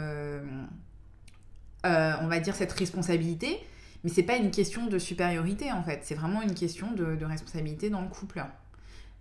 on 1.83 2.27
va 2.27 2.39
dire, 2.39 2.55
cette 2.55 2.71
responsabilité. 2.71 3.59
Mais 4.03 4.09
c'est 4.09 4.23
pas 4.23 4.35
une 4.35 4.49
question 4.49 4.87
de 4.87 4.97
supériorité, 4.97 5.71
en 5.71 5.83
fait. 5.83 5.99
C'est 6.01 6.15
vraiment 6.15 6.41
une 6.41 6.55
question 6.55 6.91
de, 6.91 7.15
de 7.15 7.25
responsabilité 7.25 7.91
dans 7.91 8.01
le 8.01 8.09
couple. 8.09 8.43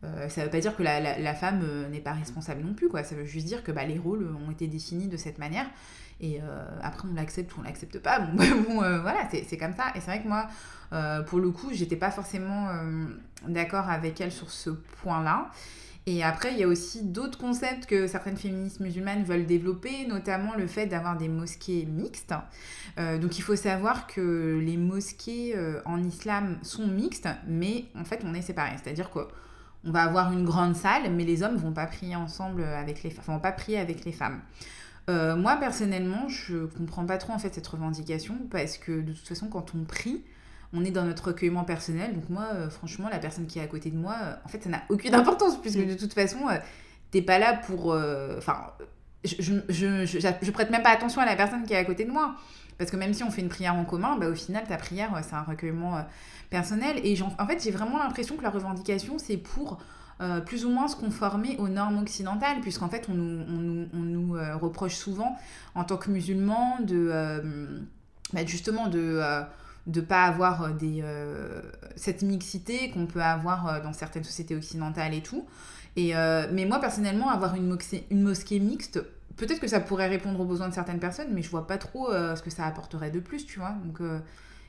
Euh, 0.04 0.28
ça 0.28 0.40
ne 0.40 0.46
veut 0.46 0.50
pas 0.50 0.60
dire 0.60 0.74
que 0.74 0.82
la, 0.82 1.18
la, 1.18 1.34
femme 1.34 1.60
euh, 1.62 1.88
n'est 1.88 2.00
pas 2.00 2.12
responsable 2.12 2.62
non 2.62 2.74
plus, 2.74 2.88
quoi. 2.88 3.04
Ça 3.04 3.14
veut 3.14 3.24
juste 3.24 3.46
dire 3.46 3.62
que 3.62 3.70
bah, 3.70 3.84
les 3.84 3.98
rôles 3.98 4.28
ont 4.46 4.50
été 4.50 4.66
définis 4.66 5.06
de 5.06 5.16
cette 5.16 5.38
manière. 5.38 5.66
Et 6.20 6.40
euh, 6.40 6.64
après, 6.82 7.08
on 7.08 7.14
l'accepte 7.14 7.56
ou 7.56 7.60
on 7.60 7.62
l'accepte 7.62 7.98
pas. 7.98 8.18
Bon, 8.20 8.76
voilà, 8.76 9.28
c'est 9.30 9.56
comme 9.56 9.74
ça. 9.74 9.92
Et 9.94 10.00
c'est 10.00 10.06
vrai 10.06 10.22
que 10.22 10.28
moi, 10.28 10.48
pour 11.26 11.38
le 11.38 11.50
coup, 11.50 11.70
j'étais 11.72 11.96
pas 11.96 12.10
forcément 12.10 12.68
d'accord 13.46 13.88
avec 13.88 14.20
elle 14.20 14.32
sur 14.32 14.50
ce 14.50 14.70
point-là. 14.70 15.50
Et 16.06 16.24
après, 16.24 16.52
il 16.52 16.58
y 16.58 16.64
a 16.64 16.68
aussi 16.68 17.02
d'autres 17.02 17.38
concepts 17.38 17.86
que 17.86 18.08
certaines 18.08 18.36
féministes 18.36 18.80
musulmanes 18.80 19.22
veulent 19.22 19.46
développer, 19.46 20.04
notamment 20.08 20.56
le 20.56 20.66
fait 20.66 20.86
d'avoir 20.86 21.16
des 21.16 21.28
mosquées 21.28 21.86
mixtes. 21.86 22.34
donc 22.96 23.38
il 23.38 23.42
faut 23.42 23.56
savoir 23.56 24.08
que 24.08 24.60
les 24.62 24.76
mosquées 24.76 25.54
en 25.84 26.02
islam 26.02 26.58
sont 26.62 26.86
mixtes, 26.88 27.28
mais 27.46 27.86
en 27.96 28.04
fait, 28.04 28.20
on 28.24 28.34
est 28.34 28.42
séparés. 28.42 28.76
C'est-à-dire 28.82 29.10
que 29.10 29.20
on 29.84 29.90
va 29.90 30.02
avoir 30.02 30.32
une 30.32 30.44
grande 30.44 30.76
salle, 30.76 31.10
mais 31.12 31.24
les 31.24 31.42
hommes 31.42 31.56
vont 31.56 31.72
pas 31.72 31.86
prier 31.86 32.16
ensemble 32.16 32.62
avec 32.62 33.02
les 33.02 33.10
femmes, 33.10 33.24
vont 33.26 33.40
pas 33.40 33.52
prier 33.52 33.78
avec 33.78 34.04
les 34.04 34.12
femmes. 34.12 34.40
Euh, 35.10 35.34
moi 35.34 35.56
personnellement, 35.56 36.28
je 36.28 36.66
comprends 36.66 37.04
pas 37.04 37.18
trop 37.18 37.32
en 37.32 37.38
fait 37.38 37.52
cette 37.54 37.66
revendication 37.66 38.36
parce 38.50 38.78
que 38.78 39.00
de 39.00 39.12
toute 39.12 39.26
façon, 39.26 39.48
quand 39.48 39.74
on 39.74 39.84
prie, 39.84 40.22
on 40.72 40.84
est 40.84 40.90
dans 40.90 41.04
notre 41.04 41.28
recueillement 41.28 41.64
personnel. 41.64 42.14
Donc 42.14 42.28
moi, 42.30 42.48
euh, 42.54 42.70
franchement, 42.70 43.08
la 43.08 43.18
personne 43.18 43.46
qui 43.46 43.58
est 43.58 43.62
à 43.62 43.66
côté 43.66 43.90
de 43.90 43.96
moi, 43.96 44.16
euh, 44.22 44.34
en 44.44 44.48
fait, 44.48 44.62
ça 44.62 44.70
n'a 44.70 44.82
aucune 44.88 45.14
importance 45.14 45.60
puisque 45.60 45.78
mm. 45.78 45.86
de 45.86 45.94
toute 45.94 46.14
façon, 46.14 46.38
t'es 47.10 47.22
pas 47.22 47.38
là 47.38 47.54
pour, 47.54 47.96
enfin, 48.38 48.72
je 49.24 49.34
je, 49.38 49.54
je, 49.68 50.04
je, 50.40 50.50
prête 50.50 50.70
même 50.70 50.82
pas 50.82 50.90
attention 50.90 51.20
à 51.20 51.26
la 51.26 51.36
personne 51.36 51.64
qui 51.64 51.74
est 51.74 51.78
à 51.78 51.84
côté 51.84 52.04
de 52.04 52.10
moi. 52.12 52.36
Parce 52.78 52.90
que 52.90 52.96
même 52.96 53.14
si 53.14 53.22
on 53.22 53.30
fait 53.30 53.42
une 53.42 53.48
prière 53.48 53.74
en 53.74 53.84
commun, 53.84 54.16
bah, 54.18 54.28
au 54.28 54.34
final, 54.34 54.64
ta 54.66 54.76
prière, 54.76 55.10
c'est 55.22 55.34
un 55.34 55.42
recueillement 55.42 56.04
personnel. 56.50 57.00
Et 57.04 57.20
en 57.22 57.46
fait, 57.46 57.62
j'ai 57.62 57.70
vraiment 57.70 57.98
l'impression 57.98 58.36
que 58.36 58.42
la 58.42 58.50
revendication, 58.50 59.18
c'est 59.18 59.36
pour 59.36 59.78
euh, 60.20 60.40
plus 60.40 60.64
ou 60.64 60.70
moins 60.70 60.86
se 60.86 60.94
conformer 60.94 61.56
aux 61.58 61.68
normes 61.68 61.98
occidentales, 61.98 62.60
puisqu'en 62.60 62.88
fait, 62.88 63.08
on 63.08 63.14
nous, 63.14 63.88
on 63.92 63.98
on 63.98 64.02
nous 64.02 64.36
euh, 64.36 64.56
reproche 64.56 64.94
souvent, 64.94 65.36
en 65.74 65.82
tant 65.82 65.96
que 65.96 66.10
musulmans, 66.10 66.78
de 66.80 67.08
euh, 67.10 67.80
bah, 68.32 68.46
justement 68.46 68.88
de 68.88 69.20
de 69.88 70.00
pas 70.00 70.22
avoir 70.26 70.74
des, 70.74 71.02
cette 71.96 72.22
mixité 72.22 72.90
qu'on 72.90 73.06
peut 73.06 73.20
avoir 73.20 73.82
dans 73.82 73.92
certaines 73.92 74.22
sociétés 74.22 74.54
occidentales 74.54 75.12
et 75.12 75.22
tout. 75.22 75.44
Et, 75.96 76.14
mais 76.52 76.66
moi, 76.66 76.78
personnellement, 76.78 77.30
avoir 77.30 77.56
une, 77.56 77.76
une 78.12 78.22
mosquée 78.22 78.60
mixte, 78.60 79.04
peut-être 79.36 79.60
que 79.60 79.68
ça 79.68 79.80
pourrait 79.80 80.08
répondre 80.08 80.40
aux 80.40 80.44
besoins 80.44 80.68
de 80.68 80.74
certaines 80.74 81.00
personnes, 81.00 81.28
mais 81.32 81.42
je 81.42 81.50
vois 81.50 81.66
pas 81.66 81.78
trop 81.78 82.10
ce 82.10 82.42
que 82.42 82.50
ça 82.50 82.66
apporterait 82.66 83.10
de 83.10 83.20
plus, 83.20 83.46
tu 83.46 83.58
vois. 83.58 83.74
Donc, 83.84 84.00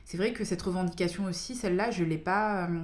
c'est 0.04 0.18
vrai 0.18 0.32
que 0.32 0.44
cette 0.44 0.60
revendication 0.60 1.24
aussi, 1.24 1.54
celle-là, 1.54 1.90
je 1.90 2.04
l'ai 2.04 2.18
pas, 2.18 2.68
euh, 2.68 2.82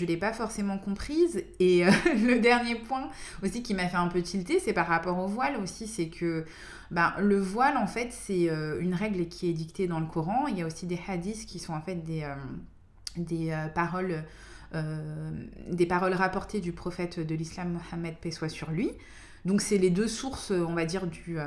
l'ai 0.00 0.16
pas 0.16 0.32
forcément 0.32 0.78
comprise. 0.78 1.44
Et 1.60 1.86
euh, 1.86 1.90
le 2.26 2.38
dernier 2.38 2.76
point 2.76 3.10
aussi 3.42 3.62
qui 3.62 3.74
m'a 3.74 3.88
fait 3.88 3.96
un 3.96 4.08
peu 4.08 4.22
tilter, 4.22 4.58
c'est 4.58 4.72
par 4.72 4.86
rapport 4.86 5.18
au 5.18 5.26
voile 5.26 5.56
aussi, 5.56 5.86
c'est 5.86 6.08
que 6.08 6.44
ben, 6.90 7.12
le 7.18 7.38
voile, 7.38 7.76
en 7.76 7.86
fait, 7.86 8.10
c'est 8.10 8.48
euh, 8.48 8.80
une 8.80 8.94
règle 8.94 9.28
qui 9.28 9.50
est 9.50 9.52
dictée 9.52 9.86
dans 9.86 10.00
le 10.00 10.06
Coran. 10.06 10.46
Il 10.46 10.58
y 10.58 10.62
a 10.62 10.66
aussi 10.66 10.86
des 10.86 10.98
hadiths 11.06 11.46
qui 11.46 11.58
sont 11.58 11.74
en 11.74 11.82
fait 11.82 11.96
des, 11.96 12.26
des 13.16 13.54
paroles... 13.74 14.24
des 15.70 15.86
paroles 15.86 16.14
rapportées 16.14 16.60
du 16.60 16.72
prophète 16.72 17.20
de 17.20 17.34
l'islam 17.34 17.78
Mohammed, 17.78 18.16
paix 18.16 18.30
soit 18.30 18.48
sur 18.48 18.70
lui. 18.70 18.90
Donc 19.46 19.62
c'est 19.62 19.78
les 19.78 19.90
deux 19.90 20.08
sources, 20.08 20.50
on 20.50 20.74
va 20.74 20.84
dire, 20.84 21.06
du, 21.06 21.38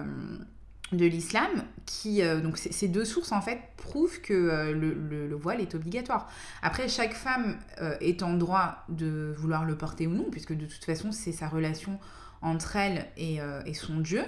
de 0.92 1.06
l'islam 1.06 1.64
qui 1.86 2.22
euh, 2.22 2.40
donc 2.42 2.58
ces 2.58 2.88
deux 2.88 3.06
sources 3.06 3.32
en 3.32 3.42
fait 3.42 3.60
prouvent 3.78 4.22
que 4.22 4.34
euh, 4.34 4.74
le, 4.74 5.36
voile 5.36 5.62
est 5.62 5.76
obligatoire. 5.76 6.30
Après 6.62 6.88
chaque 6.88 7.14
femme 7.14 7.58
euh, 7.82 7.96
est 8.02 8.24
en 8.24 8.34
droit 8.34 8.84
de 8.90 9.34
vouloir 9.38 9.66
le 9.66 9.78
porter 9.78 10.08
ou 10.08 10.12
non 10.12 10.26
puisque 10.32 10.54
de 10.54 10.66
toute 10.66 10.84
façon 10.84 11.12
c'est 11.12 11.32
sa 11.32 11.48
relation 11.48 12.00
entre 12.42 12.76
elle 12.76 13.06
et, 13.18 13.40
et 13.66 13.74
son 13.74 14.00
dieu. 14.00 14.24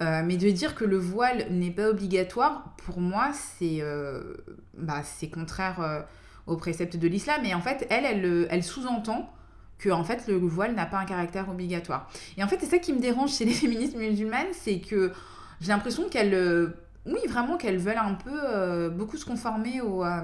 Mais 0.00 0.36
de 0.36 0.48
dire 0.50 0.76
que 0.76 0.84
le 0.84 0.96
voile 0.96 1.48
n'est 1.50 1.72
pas 1.72 1.88
obligatoire 1.88 2.72
pour 2.84 3.00
moi 3.00 3.32
c'est 3.32 3.82
bah, 4.74 5.02
contraire 5.32 6.06
au 6.46 6.56
précepte 6.56 6.96
de 6.96 7.08
l'islam. 7.08 7.44
Et 7.44 7.54
en 7.54 7.60
fait 7.60 7.86
elle 7.90 8.04
elle, 8.04 8.46
elle 8.48 8.62
sous-entend 8.62 9.32
que 9.78 9.90
en 9.90 10.04
fait 10.04 10.26
le 10.26 10.36
voile 10.36 10.74
n'a 10.74 10.86
pas 10.86 10.98
un 10.98 11.04
caractère 11.04 11.48
obligatoire 11.48 12.10
et 12.36 12.42
en 12.42 12.48
fait 12.48 12.58
c'est 12.60 12.66
ça 12.66 12.78
qui 12.78 12.92
me 12.92 13.00
dérange 13.00 13.32
chez 13.32 13.44
les 13.44 13.52
féministes 13.54 13.96
musulmanes 13.96 14.52
c'est 14.52 14.80
que 14.80 15.12
j'ai 15.60 15.68
l'impression 15.68 16.08
qu'elles, 16.08 16.34
euh, 16.34 16.68
oui, 17.06 17.18
vraiment 17.28 17.56
qu'elles 17.56 17.78
veulent 17.78 17.98
un 17.98 18.14
peu 18.14 18.30
euh, 18.32 18.90
beaucoup 18.90 19.16
se 19.16 19.24
conformer 19.24 19.80
aux, 19.80 20.04
euh, 20.04 20.20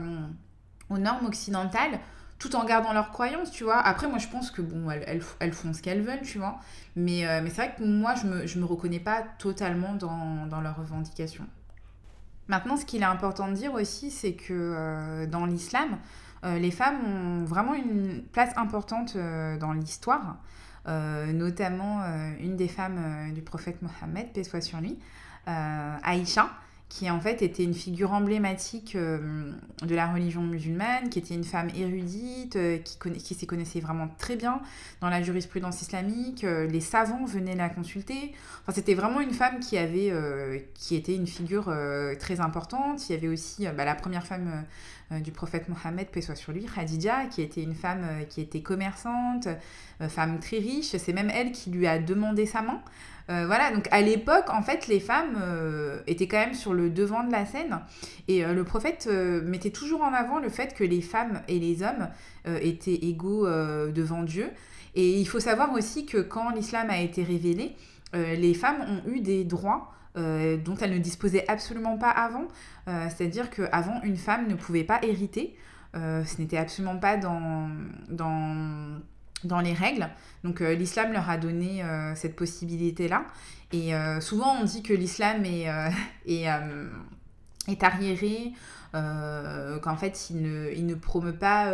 aux, 0.90 0.98
normes 0.98 1.26
occidentales 1.26 1.98
tout 2.38 2.54
en 2.56 2.64
gardant 2.64 2.92
leurs 2.92 3.10
croyances, 3.10 3.50
tu 3.50 3.64
vois. 3.64 3.78
Après, 3.78 4.06
moi, 4.06 4.18
je 4.18 4.28
pense 4.28 4.50
que, 4.50 4.60
bon, 4.60 4.90
elles, 4.90 5.52
font 5.52 5.72
ce 5.72 5.80
qu'elles 5.80 6.02
veulent, 6.02 6.22
tu 6.22 6.38
vois. 6.38 6.58
Mais, 6.94 7.24
mais 7.42 7.48
c'est 7.48 7.56
vrai 7.56 7.74
que 7.78 7.84
moi, 7.84 8.14
je 8.16 8.26
me, 8.26 8.46
je 8.46 8.58
me 8.58 8.66
reconnais 8.66 8.98
pas 8.98 9.22
totalement 9.38 9.94
dans, 9.94 10.46
dans 10.46 10.60
leurs 10.60 10.76
revendications. 10.76 11.46
Maintenant, 12.48 12.76
ce 12.76 12.84
qu'il 12.84 13.00
est 13.00 13.06
important 13.06 13.48
de 13.48 13.54
dire 13.54 13.72
aussi, 13.72 14.10
c'est 14.10 14.34
que 14.34 15.24
dans 15.26 15.46
l'islam, 15.46 15.96
les 16.44 16.70
femmes 16.70 16.98
ont 17.04 17.44
vraiment 17.44 17.74
une 17.74 18.22
place 18.22 18.52
importante 18.56 19.16
dans 19.16 19.72
l'histoire. 19.72 20.36
notamment 20.86 22.00
une 22.40 22.56
des 22.56 22.68
femmes 22.68 23.32
du 23.32 23.42
prophète 23.42 23.80
Mohammed, 23.82 24.32
paix 24.32 24.44
soit 24.44 24.60
sur 24.60 24.80
lui, 24.80 24.98
euh, 25.48 25.96
Aïcha, 26.02 26.48
qui 26.94 27.10
en 27.10 27.18
fait 27.18 27.42
était 27.42 27.64
une 27.64 27.74
figure 27.74 28.12
emblématique 28.12 28.94
euh, 28.94 29.50
de 29.82 29.96
la 29.96 30.12
religion 30.12 30.42
musulmane, 30.42 31.08
qui 31.08 31.18
était 31.18 31.34
une 31.34 31.42
femme 31.42 31.68
érudite, 31.74 32.54
euh, 32.54 32.78
qui, 32.78 32.96
qui 33.18 33.34
s'y 33.34 33.48
connaissait 33.48 33.80
vraiment 33.80 34.06
très 34.16 34.36
bien 34.36 34.60
dans 35.00 35.08
la 35.10 35.20
jurisprudence 35.20 35.82
islamique. 35.82 36.42
les 36.42 36.80
savants 36.80 37.24
venaient 37.24 37.56
la 37.56 37.68
consulter. 37.68 38.32
Enfin, 38.62 38.72
c'était 38.72 38.94
vraiment 38.94 39.18
une 39.18 39.32
femme 39.32 39.58
qui 39.58 39.76
avait, 39.76 40.12
qui 40.74 40.94
était 40.94 41.16
une 41.16 41.26
figure 41.26 41.64
très 42.20 42.38
importante. 42.38 43.08
Il 43.08 43.12
y 43.14 43.16
avait 43.16 43.28
aussi 43.28 43.66
bah, 43.76 43.84
la 43.84 43.96
première 43.96 44.24
femme 44.24 44.64
du 45.10 45.32
prophète 45.32 45.68
Mohammed, 45.68 46.06
paix 46.08 46.22
soit 46.22 46.36
sur 46.36 46.52
lui, 46.52 46.64
Khadija, 46.64 47.26
qui 47.26 47.42
était 47.42 47.62
une 47.62 47.74
femme 47.74 48.06
qui 48.28 48.40
était 48.40 48.62
commerçante, 48.62 49.48
femme 50.08 50.38
très 50.38 50.58
riche. 50.58 50.96
C'est 50.96 51.12
même 51.12 51.30
elle 51.30 51.52
qui 51.52 51.70
lui 51.70 51.86
a 51.86 51.98
demandé 51.98 52.46
sa 52.46 52.62
main. 52.62 52.80
Euh, 53.30 53.46
voilà, 53.46 53.72
donc 53.72 53.88
à 53.90 54.02
l'époque, 54.02 54.50
en 54.50 54.62
fait, 54.62 54.86
les 54.86 55.00
femmes 55.00 55.38
euh, 55.40 56.00
étaient 56.06 56.28
quand 56.28 56.38
même 56.38 56.54
sur 56.54 56.74
le 56.74 56.90
devant 56.90 57.24
de 57.24 57.32
la 57.32 57.46
scène. 57.46 57.80
Et 58.28 58.44
euh, 58.44 58.52
le 58.52 58.64
prophète 58.64 59.06
mettait 59.06 59.70
toujours 59.70 60.02
en 60.02 60.12
avant 60.12 60.38
le 60.38 60.48
fait 60.48 60.74
que 60.74 60.84
les 60.84 61.00
femmes 61.00 61.40
et 61.48 61.58
les 61.58 61.82
hommes 61.82 62.08
étaient 62.46 62.94
égaux 62.94 63.46
devant 63.46 64.22
Dieu. 64.22 64.50
Et 64.94 65.18
il 65.18 65.26
faut 65.26 65.40
savoir 65.40 65.72
aussi 65.72 66.06
que 66.06 66.18
quand 66.18 66.50
l'islam 66.50 66.90
a 66.90 66.98
été 66.98 67.22
révélé, 67.22 67.74
les 68.12 68.54
femmes 68.54 68.84
ont 68.88 69.10
eu 69.10 69.20
des 69.20 69.44
droits 69.44 69.92
dont 70.14 70.76
elles 70.80 70.92
ne 70.92 70.98
disposaient 70.98 71.44
absolument 71.48 71.96
pas 71.96 72.10
avant. 72.10 72.46
C'est-à-dire 72.86 73.50
qu'avant, 73.50 74.00
une 74.02 74.16
femme 74.16 74.46
ne 74.46 74.54
pouvait 74.54 74.84
pas 74.84 75.00
hériter. 75.02 75.56
ce 75.94 76.40
n'était 76.40 76.58
absolument 76.58 76.98
pas 76.98 77.16
dans, 77.16 77.70
dans 78.08 79.00
dans 79.46 79.60
les 79.60 79.72
règles. 79.72 80.08
Donc 80.42 80.60
l'islam 80.60 81.12
leur 81.12 81.28
a 81.30 81.36
donné 81.36 81.82
cette 82.14 82.36
possibilité-là. 82.36 83.24
Et 83.72 83.92
souvent 84.20 84.56
on 84.60 84.64
dit 84.64 84.82
que 84.82 84.92
l'islam 84.92 85.44
est, 85.44 85.66
est, 86.26 86.46
est, 87.68 87.82
arriéré, 87.82 88.52
qu'en 88.92 89.96
fait 89.96 90.30
il 90.30 90.42
ne, 90.42 90.70
il 90.72 90.86
ne 90.86 90.94
promeut 90.94 91.36
pas 91.36 91.72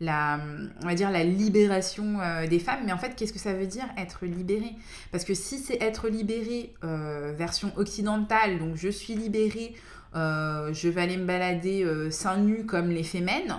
la, 0.00 0.38
on 0.82 0.86
va 0.86 0.94
dire 0.94 1.10
la 1.10 1.24
libération 1.24 2.20
euh, 2.20 2.46
des 2.46 2.58
femmes. 2.58 2.80
Mais 2.84 2.92
en 2.92 2.98
fait, 2.98 3.14
qu'est-ce 3.16 3.32
que 3.32 3.38
ça 3.38 3.52
veut 3.52 3.66
dire 3.66 3.86
être 3.96 4.26
libéré? 4.26 4.72
Parce 5.12 5.24
que 5.24 5.34
si 5.34 5.58
c'est 5.58 5.80
être 5.82 6.08
libéré 6.08 6.74
euh, 6.84 7.32
version 7.36 7.72
occidentale, 7.76 8.58
donc 8.58 8.76
je 8.76 8.88
suis 8.88 9.14
libérée, 9.14 9.74
euh, 10.14 10.72
je 10.72 10.88
vais 10.88 11.02
aller 11.02 11.16
me 11.16 11.24
balader 11.24 11.86
seins 12.10 12.38
nus 12.38 12.66
comme 12.66 12.90
les 12.90 13.04
fémènes, 13.04 13.56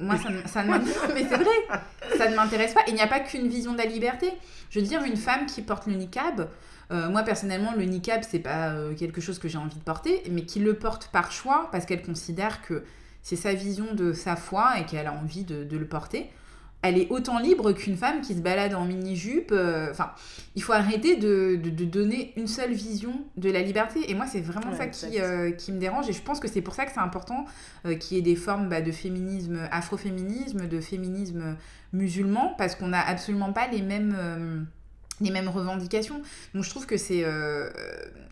moi 0.00 0.16
ça, 0.16 0.28
ça 0.46 0.62
ne 0.62 0.70
mais 1.14 1.26
c'est 1.28 1.36
vrai, 1.36 1.46
ça 2.18 2.28
ne 2.28 2.36
m'intéresse 2.36 2.74
pas. 2.74 2.82
Il 2.88 2.94
n'y 2.94 3.00
a 3.00 3.06
pas 3.06 3.20
qu'une 3.20 3.48
vision 3.48 3.72
de 3.72 3.78
la 3.78 3.86
liberté. 3.86 4.32
Je 4.70 4.80
veux 4.80 4.86
dire, 4.86 5.02
une 5.02 5.16
femme 5.16 5.46
qui 5.46 5.62
porte 5.62 5.86
le 5.86 5.94
niqab, 5.94 6.48
moi 6.90 7.22
personnellement, 7.22 7.74
le 7.76 7.84
niqab 7.84 8.22
c'est 8.28 8.38
pas 8.38 8.74
quelque 8.98 9.20
chose 9.20 9.38
que 9.38 9.48
j'ai 9.48 9.58
envie 9.58 9.76
de 9.76 9.82
porter, 9.82 10.22
mais 10.30 10.42
qui 10.42 10.58
le 10.58 10.74
porte 10.74 11.08
par 11.08 11.32
choix 11.32 11.68
parce 11.70 11.86
qu'elle 11.86 12.02
considère 12.02 12.62
que 12.62 12.82
c'est 13.22 13.36
sa 13.36 13.52
vision 13.52 13.94
de 13.94 14.12
sa 14.12 14.36
foi 14.36 14.78
et 14.78 14.86
qu'elle 14.86 15.06
a 15.06 15.12
envie 15.12 15.44
de, 15.44 15.76
le 15.76 15.86
porter, 15.86 16.30
elle 16.82 16.96
est 16.96 17.10
autant 17.10 17.38
libre 17.40 17.72
qu'une 17.72 17.96
femme 17.96 18.20
qui 18.20 18.34
se 18.34 18.40
balade 18.40 18.74
en 18.74 18.84
mini-jupe. 18.84 19.50
Euh, 19.52 19.90
enfin, 19.90 20.12
il 20.54 20.62
faut 20.62 20.72
arrêter 20.72 21.16
de, 21.16 21.56
donner 21.84 22.32
une 22.36 22.46
seule 22.46 22.72
vision 22.72 23.12
de 23.36 23.50
la 23.50 23.62
liberté. 23.62 24.10
Et 24.10 24.14
moi, 24.14 24.26
c'est 24.26 24.40
vraiment 24.40 24.72
ça 24.74 24.86
qui, 24.86 25.20
euh, 25.20 25.50
qui, 25.50 25.72
me 25.72 25.78
dérange. 25.78 26.08
Et 26.08 26.12
je 26.12 26.22
pense 26.22 26.38
que 26.38 26.46
c'est 26.46 26.62
pour 26.62 26.74
ça 26.74 26.86
que 26.86 26.92
c'est 26.92 27.00
important 27.00 27.46
euh, 27.84 27.96
qu'il 27.96 28.16
y 28.16 28.20
ait 28.20 28.22
des 28.22 28.36
formes 28.36 28.68
bah, 28.68 28.80
de 28.80 28.92
féminisme, 28.92 29.58
afroféminisme, 29.72 30.68
de 30.68 30.80
féminisme 30.80 31.56
musulman, 31.92 32.54
parce 32.56 32.76
qu'on 32.76 32.88
n'a 32.88 33.04
absolument 33.04 33.52
pas 33.52 33.66
les 33.68 33.82
mêmes 33.82 34.66
les 35.20 35.32
mêmes 35.32 35.48
revendications. 35.48 36.22
Donc 36.54 36.62
je 36.62 36.70
trouve 36.70 36.86
que 36.86 36.96
c'est 36.96 37.24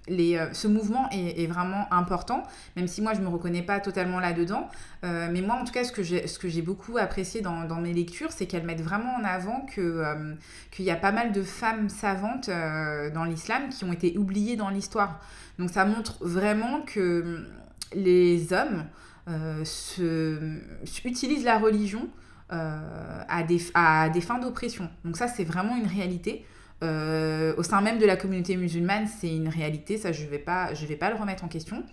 euh, 0.08 0.52
ce 0.52 0.68
mouvement 0.68 1.08
est, 1.10 1.46
vraiment 1.46 1.92
important, 1.92 2.42
même 2.76 2.86
si 2.86 3.02
moi 3.02 3.14
je 3.14 3.20
me 3.20 3.28
reconnais 3.28 3.62
pas 3.62 3.80
totalement 3.80 4.20
là-dedans. 4.20 4.68
Euh, 5.04 5.28
mais 5.32 5.40
moi 5.40 5.56
en 5.56 5.64
tout 5.64 5.72
cas 5.72 5.84
ce 5.84 5.92
que 5.92 6.02
j'ai, 6.48 6.62
beaucoup 6.62 6.96
apprécié 6.98 7.40
dans, 7.40 7.80
mes 7.80 7.92
lectures, 7.92 8.30
c'est 8.32 8.46
qu'elles 8.46 8.64
mettent 8.64 8.82
vraiment 8.82 9.14
en 9.16 9.24
avant 9.24 9.66
que, 9.74 10.02
qu'il 10.70 10.84
y 10.84 10.90
a 10.90 10.96
pas 10.96 11.12
mal 11.12 11.32
de 11.32 11.42
femmes 11.42 11.88
savantes 11.88 12.48
dans 12.48 13.24
l'islam 13.24 13.68
qui 13.68 13.84
ont 13.84 13.92
été 13.92 14.16
oubliées 14.16 14.56
dans 14.56 14.70
l'histoire. 14.70 15.20
Donc 15.58 15.70
ça 15.70 15.84
montre 15.84 16.16
vraiment 16.20 16.82
que 16.82 17.46
les 17.94 18.52
hommes 18.52 18.84
se, 19.64 20.58
utilisent 21.04 21.44
la 21.44 21.58
religion 21.58 22.08
à 22.50 23.42
des 23.42 23.58
fins 24.20 24.38
d'oppression. 24.38 24.88
Donc 25.04 25.16
ça 25.16 25.28
c'est 25.28 25.44
vraiment 25.44 25.76
une 25.76 25.86
réalité. 25.86 26.44
Euh, 26.82 27.54
au 27.56 27.62
sein 27.62 27.80
même 27.80 27.98
de 27.98 28.04
la 28.04 28.16
communauté 28.16 28.56
musulmane, 28.56 29.06
c'est 29.06 29.34
une 29.34 29.48
réalité, 29.48 29.96
ça 29.96 30.12
je 30.12 30.24
ne 30.24 30.28
vais, 30.28 30.38
pas, 30.38 30.72
vais 30.72 30.96
pas 30.96 31.10
le 31.10 31.16
remettre 31.16 31.44
en 31.44 31.48
question. 31.48 31.84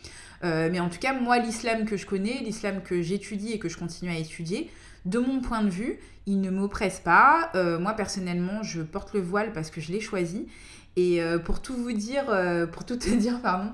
Euh, 0.44 0.70
mais 0.72 0.80
en 0.80 0.90
tout 0.90 1.00
cas, 1.00 1.14
moi, 1.14 1.40
l'islam 1.40 1.86
que 1.86 1.96
je 1.96 2.06
connais, 2.06 2.40
l'islam 2.44 2.82
que 2.84 3.02
j'étudie 3.02 3.54
et 3.54 3.60
que 3.60 3.70
je 3.70 3.78
continue 3.78 4.12
à 4.12 4.18
étudier, 4.18 4.70
de 5.06 5.20
mon 5.20 5.42
point 5.42 5.64
de 5.64 5.70
vue, 5.70 6.00
il 6.26 6.42
ne 6.42 6.50
m'oppresse 6.50 7.00
pas. 7.00 7.50
Euh, 7.56 7.80
moi, 7.80 7.94
personnellement, 7.94 8.64
je 8.64 8.82
porte 8.82 9.14
le 9.14 9.22
voile 9.22 9.54
parce 9.54 9.70
que 9.70 9.80
je 9.80 9.92
l'ai 9.92 10.02
choisi. 10.02 10.48
Et 10.96 11.22
pour 11.44 11.60
tout 11.60 11.76
vous 11.76 11.92
dire, 11.92 12.26
pour 12.72 12.86
tout 12.86 12.98
te 12.98 13.10
dire, 13.16 13.42
pardon, 13.42 13.72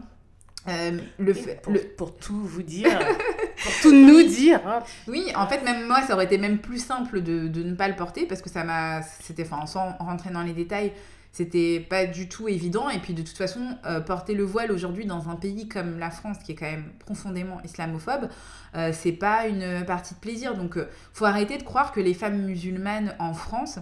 le 0.67 1.33
fait, 1.33 1.61
pour, 1.61 1.73
pour, 1.97 2.15
tout 2.17 2.41
vous 2.41 2.63
dire, 2.63 2.99
pour 3.63 3.71
tout 3.81 3.91
nous 3.91 4.23
dire. 4.23 4.61
Hein. 4.65 4.83
Oui, 5.07 5.25
en 5.35 5.47
fait, 5.47 5.63
même 5.63 5.87
moi, 5.87 6.01
ça 6.01 6.13
aurait 6.13 6.25
été 6.25 6.37
même 6.37 6.59
plus 6.59 6.83
simple 6.83 7.21
de, 7.21 7.47
de 7.47 7.63
ne 7.63 7.75
pas 7.75 7.87
le 7.87 7.95
porter 7.95 8.25
parce 8.25 8.41
que 8.41 8.49
ça 8.49 8.63
m'a. 8.63 9.01
C'était, 9.01 9.43
enfin, 9.43 9.65
sans 9.65 9.93
rentrer 9.99 10.31
dans 10.31 10.43
les 10.43 10.53
détails, 10.53 10.91
c'était 11.31 11.79
pas 11.79 12.05
du 12.05 12.27
tout 12.27 12.47
évident. 12.47 12.89
Et 12.89 12.99
puis, 12.99 13.13
de 13.13 13.21
toute 13.21 13.37
façon, 13.37 13.77
euh, 13.85 13.99
porter 13.99 14.33
le 14.33 14.43
voile 14.43 14.71
aujourd'hui 14.71 15.05
dans 15.05 15.29
un 15.29 15.35
pays 15.35 15.67
comme 15.67 15.99
la 15.99 16.09
France, 16.09 16.37
qui 16.43 16.53
est 16.53 16.55
quand 16.55 16.69
même 16.69 16.91
profondément 16.99 17.61
islamophobe, 17.63 18.29
euh, 18.75 18.91
c'est 18.93 19.11
pas 19.11 19.47
une 19.47 19.85
partie 19.85 20.15
de 20.15 20.19
plaisir. 20.19 20.55
Donc, 20.55 20.77
euh, 20.77 20.89
faut 21.13 21.25
arrêter 21.25 21.57
de 21.57 21.63
croire 21.63 21.91
que 21.91 21.99
les 21.99 22.13
femmes 22.13 22.41
musulmanes 22.43 23.15
en 23.19 23.33
France. 23.33 23.79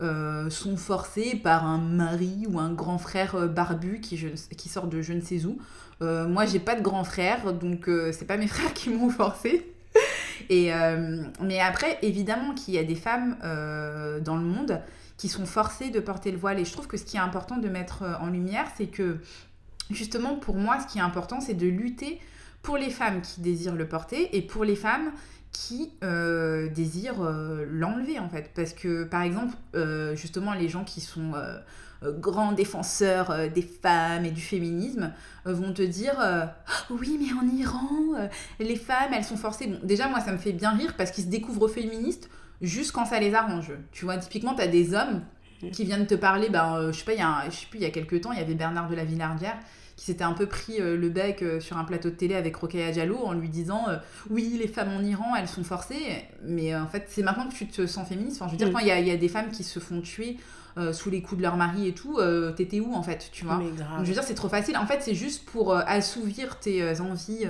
Sont 0.00 0.76
forcées 0.76 1.36
par 1.36 1.64
un 1.64 1.78
mari 1.78 2.46
ou 2.50 2.58
un 2.58 2.72
grand 2.72 2.98
frère 2.98 3.48
barbu 3.48 4.00
qui, 4.00 4.18
qui 4.56 4.68
sort 4.68 4.86
de 4.86 5.02
je 5.02 5.12
ne 5.12 5.20
sais 5.20 5.44
où 5.44 5.58
euh, 6.02 6.26
moi, 6.26 6.46
j'ai 6.46 6.58
pas 6.58 6.74
de 6.74 6.82
grand 6.82 7.04
frère, 7.04 7.52
donc 7.52 7.88
euh, 7.88 8.12
c'est 8.12 8.24
pas 8.24 8.36
mes 8.36 8.46
frères 8.48 8.72
qui 8.74 8.90
m'ont 8.90 9.10
forcé. 9.10 9.70
Et, 10.50 10.74
euh, 10.74 11.22
mais 11.40 11.60
après, 11.60 11.98
évidemment 12.02 12.54
qu'il 12.54 12.74
y 12.74 12.78
a 12.78 12.84
des 12.84 12.96
femmes 12.96 13.36
dans 14.22 14.36
le 14.36 14.44
monde 14.44 14.80
qui 15.16 15.28
sont 15.28 15.46
forcées 15.46 15.90
de 15.90 16.00
porter 16.00 16.32
le 16.32 16.38
voile. 16.38 16.58
Et 16.58 16.64
je 16.64 16.72
trouve 16.72 16.86
que 16.86 16.96
ce 16.96 17.04
qui 17.04 17.16
est 17.16 17.20
important 17.20 17.56
de 17.56 17.68
mettre 17.68 18.02
en 18.20 18.26
lumière, 18.26 18.66
c'est 18.76 18.86
que 18.86 19.18
justement, 19.90 20.34
pour 20.34 20.56
moi, 20.56 20.78
ce 20.80 20.92
qui 20.92 20.98
est 20.98 21.02
important, 21.02 21.40
c'est 21.40 21.54
de 21.54 21.68
lutter 21.68 22.20
pour 22.62 22.76
les 22.76 22.90
femmes 22.90 23.20
qui 23.20 23.40
désirent 23.42 23.76
le 23.76 23.86
porter 23.86 24.36
et 24.36 24.42
pour 24.42 24.64
les 24.64 24.76
femmes 24.76 25.12
qui 25.54 25.90
désirent 26.74 27.22
l'enlever 27.70 28.18
en 28.18 28.28
fait. 28.28 28.50
Parce 28.54 28.74
que 28.74 29.04
par 29.04 29.22
exemple, 29.22 29.54
justement, 30.14 30.52
les 30.52 30.68
gens 30.68 30.84
qui 30.84 31.00
sont 31.00 31.32
euh, 32.04 32.12
grands 32.12 32.52
défenseurs 32.52 33.30
euh, 33.30 33.48
des 33.48 33.62
femmes 33.62 34.24
et 34.24 34.30
du 34.30 34.40
féminisme 34.40 35.12
euh, 35.46 35.52
vont 35.52 35.72
te 35.72 35.82
dire 35.82 36.14
oui 36.90 37.18
mais 37.20 37.32
en 37.32 37.56
Iran 37.56 38.28
les 38.58 38.76
femmes 38.76 39.12
elles 39.14 39.24
sont 39.24 39.36
forcées. 39.36 39.66
Bon 39.66 39.78
déjà 39.82 40.08
moi 40.08 40.20
ça 40.20 40.32
me 40.32 40.38
fait 40.38 40.52
bien 40.52 40.70
rire 40.70 40.94
parce 40.96 41.10
qu'ils 41.10 41.24
se 41.24 41.28
découvrent 41.28 41.68
féministes 41.68 42.28
juste 42.60 42.92
quand 42.92 43.06
ça 43.06 43.20
les 43.20 43.34
arrange. 43.34 43.72
Tu 43.92 44.04
vois 44.04 44.18
typiquement 44.18 44.54
tu 44.54 44.62
as 44.62 44.66
des 44.66 44.94
hommes 44.94 45.22
qui 45.72 45.84
viennent 45.84 46.06
te 46.06 46.14
parler. 46.14 46.48
Ben 46.50 46.90
je 46.92 46.98
sais 46.98 47.04
pas 47.04 47.12
il 47.12 47.18
y 47.18 47.22
a 47.22 47.44
je 47.50 47.56
sais 47.56 47.66
plus 47.70 47.78
il 47.78 47.82
y 47.82 47.86
a 47.86 47.90
quelques 47.90 48.20
temps 48.20 48.32
il 48.32 48.38
y 48.38 48.42
avait 48.42 48.54
Bernard 48.54 48.88
de 48.88 48.94
la 48.94 49.04
Villardière 49.04 49.56
qui 49.96 50.06
s'était 50.06 50.24
un 50.24 50.32
peu 50.32 50.46
pris 50.46 50.78
le 50.78 51.08
bec 51.08 51.44
sur 51.60 51.78
un 51.78 51.84
plateau 51.84 52.10
de 52.10 52.14
télé 52.14 52.34
avec 52.34 52.56
Rokhaya 52.56 52.90
Diallo 52.90 53.18
en 53.24 53.32
lui 53.32 53.48
disant 53.48 53.86
oui 54.28 54.56
les 54.58 54.66
femmes 54.66 54.90
en 54.92 55.02
Iran 55.02 55.36
elles 55.38 55.48
sont 55.48 55.62
forcées 55.62 56.24
mais 56.44 56.74
en 56.74 56.88
fait 56.88 57.04
c'est 57.08 57.22
maintenant 57.22 57.48
que 57.48 57.54
tu 57.54 57.68
te 57.68 57.86
sens 57.86 58.08
féministe 58.08 58.42
enfin 58.42 58.48
je 58.48 58.52
veux 58.52 58.58
dire 58.58 58.72
quand 58.72 58.80
il 58.80 58.86
y, 58.86 59.08
y, 59.08 59.10
a 59.12 59.16
des 59.16 59.28
femmes 59.28 59.50
qui 59.50 59.62
se 59.62 59.78
font 59.78 60.00
tuer 60.00 60.36
euh, 60.76 60.92
sous 60.92 61.08
les 61.08 61.22
coups 61.22 61.38
de 61.38 61.42
leur 61.42 61.56
mari 61.56 61.86
et 61.86 61.94
tout, 61.94 62.18
euh, 62.18 62.50
t'étais 62.50 62.80
où 62.80 62.94
en 62.94 63.02
fait, 63.04 63.28
tu 63.30 63.44
vois? 63.44 63.62
Je 64.00 64.08
veux 64.08 64.12
dire, 64.12 64.24
c'est 64.24 64.34
trop 64.34 64.48
facile. 64.48 64.76
En 64.76 64.86
fait, 64.86 65.02
c'est 65.02 65.14
juste 65.14 65.44
pour 65.44 65.72
euh, 65.72 65.82
assouvir 65.86 66.58
tes 66.58 67.00
envies 67.00 67.46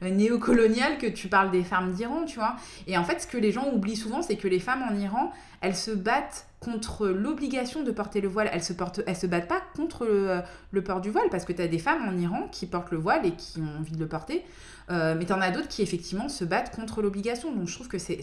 néocoloniales 0.00 0.96
que 0.96 1.06
tu 1.06 1.28
parles 1.28 1.50
des 1.50 1.64
femmes 1.64 1.92
d'Iran, 1.92 2.24
tu 2.24 2.36
vois? 2.36 2.56
Et 2.86 2.96
en 2.96 3.04
fait, 3.04 3.20
ce 3.20 3.26
que 3.26 3.36
les 3.36 3.52
gens 3.52 3.70
oublient 3.72 3.96
souvent, 3.96 4.22
c'est 4.22 4.36
que 4.36 4.48
les 4.48 4.58
femmes 4.58 4.82
en 4.90 4.96
Iran, 4.96 5.32
elles 5.60 5.76
se 5.76 5.90
battent 5.90 6.46
contre 6.62 7.08
l'obligation 7.08 7.82
de 7.82 7.90
porter 7.90 8.20
le 8.20 8.28
voile. 8.28 8.48
Elles 8.52 8.62
se, 8.62 8.72
se 8.72 9.26
battent 9.26 9.48
pas 9.48 9.62
contre 9.76 10.06
le, 10.06 10.82
port 10.82 11.00
du 11.00 11.10
voile, 11.10 11.28
parce 11.30 11.44
que 11.44 11.52
tu 11.52 11.60
as 11.60 11.68
des 11.68 11.78
femmes 11.78 12.08
en 12.08 12.16
Iran 12.16 12.48
qui 12.50 12.66
portent 12.66 12.90
le 12.90 12.98
voile 12.98 13.26
et 13.26 13.32
qui 13.32 13.60
ont 13.60 13.80
envie 13.80 13.92
de 13.92 13.98
le 13.98 14.08
porter. 14.08 14.44
mais 14.88 15.24
tu 15.26 15.32
en 15.32 15.40
as 15.40 15.50
d'autres 15.50 15.68
qui 15.68 15.82
effectivement 15.82 16.28
se 16.28 16.44
battent 16.44 16.74
contre 16.74 17.02
l'obligation. 17.02 17.52
Donc 17.52 17.68
je 17.68 17.74
trouve 17.74 17.88
que 17.88 17.98
c'est 17.98 18.20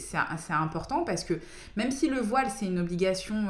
important 0.50 1.04
parce 1.04 1.24
que 1.24 1.36
même 1.76 1.92
si 1.92 2.08
le 2.08 2.20
voile 2.20 2.48
c'est 2.50 2.66
une 2.66 2.80
obligation 2.80 3.48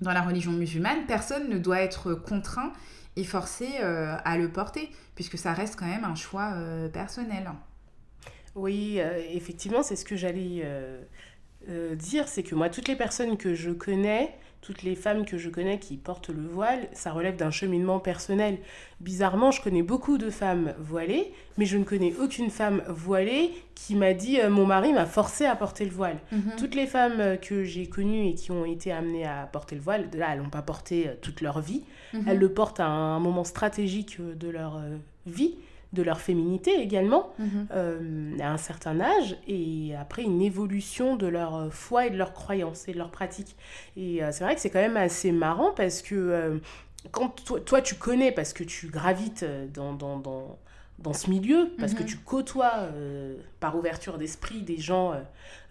dans 0.00 0.12
la 0.12 0.22
religion 0.22 0.52
musulmane, 0.52 1.06
personne 1.06 1.48
ne 1.48 1.58
doit 1.58 1.80
être 1.80 2.14
contraint 2.14 2.72
et 3.16 3.24
forcé 3.24 3.68
euh, 3.80 4.16
à 4.24 4.36
le 4.36 4.48
porter, 4.48 4.90
puisque 5.14 5.38
ça 5.38 5.52
reste 5.52 5.76
quand 5.76 5.86
même 5.86 6.04
un 6.04 6.14
choix 6.14 6.52
euh, 6.54 6.88
personnel. 6.88 7.50
Oui, 8.54 8.96
euh, 8.98 9.20
effectivement, 9.30 9.82
c'est 9.82 9.96
ce 9.96 10.04
que 10.04 10.16
j'allais 10.16 10.64
dire, 11.96 12.28
c'est 12.28 12.42
que 12.42 12.54
moi, 12.54 12.68
toutes 12.68 12.88
les 12.88 12.96
personnes 12.96 13.36
que 13.36 13.54
je 13.54 13.70
connais 13.70 14.34
toutes 14.64 14.82
les 14.82 14.94
femmes 14.94 15.26
que 15.26 15.36
je 15.36 15.50
connais 15.50 15.78
qui 15.78 15.98
portent 15.98 16.30
le 16.30 16.40
voile, 16.40 16.88
ça 16.92 17.12
relève 17.12 17.36
d'un 17.36 17.50
cheminement 17.50 17.98
personnel. 18.00 18.56
Bizarrement, 19.00 19.50
je 19.50 19.60
connais 19.60 19.82
beaucoup 19.82 20.16
de 20.16 20.30
femmes 20.30 20.72
voilées, 20.78 21.32
mais 21.58 21.66
je 21.66 21.76
ne 21.76 21.84
connais 21.84 22.14
aucune 22.18 22.48
femme 22.48 22.82
voilée 22.88 23.52
qui 23.74 23.94
m'a 23.94 24.14
dit 24.14 24.40
euh, 24.40 24.48
mon 24.48 24.64
mari 24.64 24.94
m'a 24.94 25.04
forcé 25.04 25.44
à 25.44 25.54
porter 25.54 25.84
le 25.84 25.90
voile. 25.90 26.16
Mhm. 26.32 26.52
Toutes 26.56 26.74
les 26.74 26.86
femmes 26.86 27.36
que 27.42 27.62
j'ai 27.62 27.86
connues 27.88 28.28
et 28.28 28.34
qui 28.34 28.52
ont 28.52 28.64
été 28.64 28.90
amenées 28.90 29.26
à 29.26 29.46
porter 29.52 29.74
le 29.74 29.82
voile, 29.82 30.08
là, 30.14 30.30
elles 30.32 30.38
l'ont 30.38 30.48
pas 30.48 30.62
porté 30.62 31.08
euh, 31.08 31.14
toute 31.20 31.42
leur 31.42 31.60
vie. 31.60 31.82
Mhm. 32.14 32.24
Elles 32.26 32.38
le 32.38 32.48
portent 32.48 32.80
à 32.80 32.86
un 32.86 33.20
moment 33.20 33.44
stratégique 33.44 34.16
de 34.18 34.48
leur 34.48 34.78
euh, 34.78 34.96
vie 35.26 35.56
de 35.94 36.02
leur 36.02 36.20
féminité 36.20 36.80
également, 36.80 37.32
mhm. 37.38 37.66
euh, 37.72 38.38
à 38.40 38.52
un 38.52 38.56
certain 38.58 39.00
âge, 39.00 39.36
et 39.46 39.94
après 39.98 40.22
une 40.22 40.42
évolution 40.42 41.16
de 41.16 41.26
leur 41.26 41.72
foi 41.72 42.06
et 42.06 42.10
de 42.10 42.16
leur 42.16 42.32
croyance 42.32 42.88
et 42.88 42.92
de 42.92 42.98
leur 42.98 43.10
pratique. 43.10 43.56
Et 43.96 44.22
euh, 44.22 44.30
c'est 44.32 44.44
vrai 44.44 44.54
que 44.54 44.60
c'est 44.60 44.70
quand 44.70 44.80
même 44.80 44.96
assez 44.96 45.32
marrant 45.32 45.72
parce 45.74 46.02
que 46.02 46.14
euh, 46.14 46.58
quand 47.10 47.44
toi, 47.64 47.80
tu 47.80 47.94
connais, 47.94 48.32
parce 48.32 48.52
que 48.52 48.64
tu 48.64 48.88
gravites 48.88 49.44
dans, 49.74 49.92
dans, 49.92 50.18
dans, 50.18 50.58
dans 50.98 51.12
ce 51.12 51.28
milieu, 51.28 51.70
parce 51.78 51.92
que 51.92 52.02
mhm. 52.02 52.08
tu 52.08 52.16
côtoies 52.16 52.88
par 53.60 53.76
ouverture 53.76 54.16
d'esprit 54.16 54.62
des 54.62 54.78
gens 54.78 55.12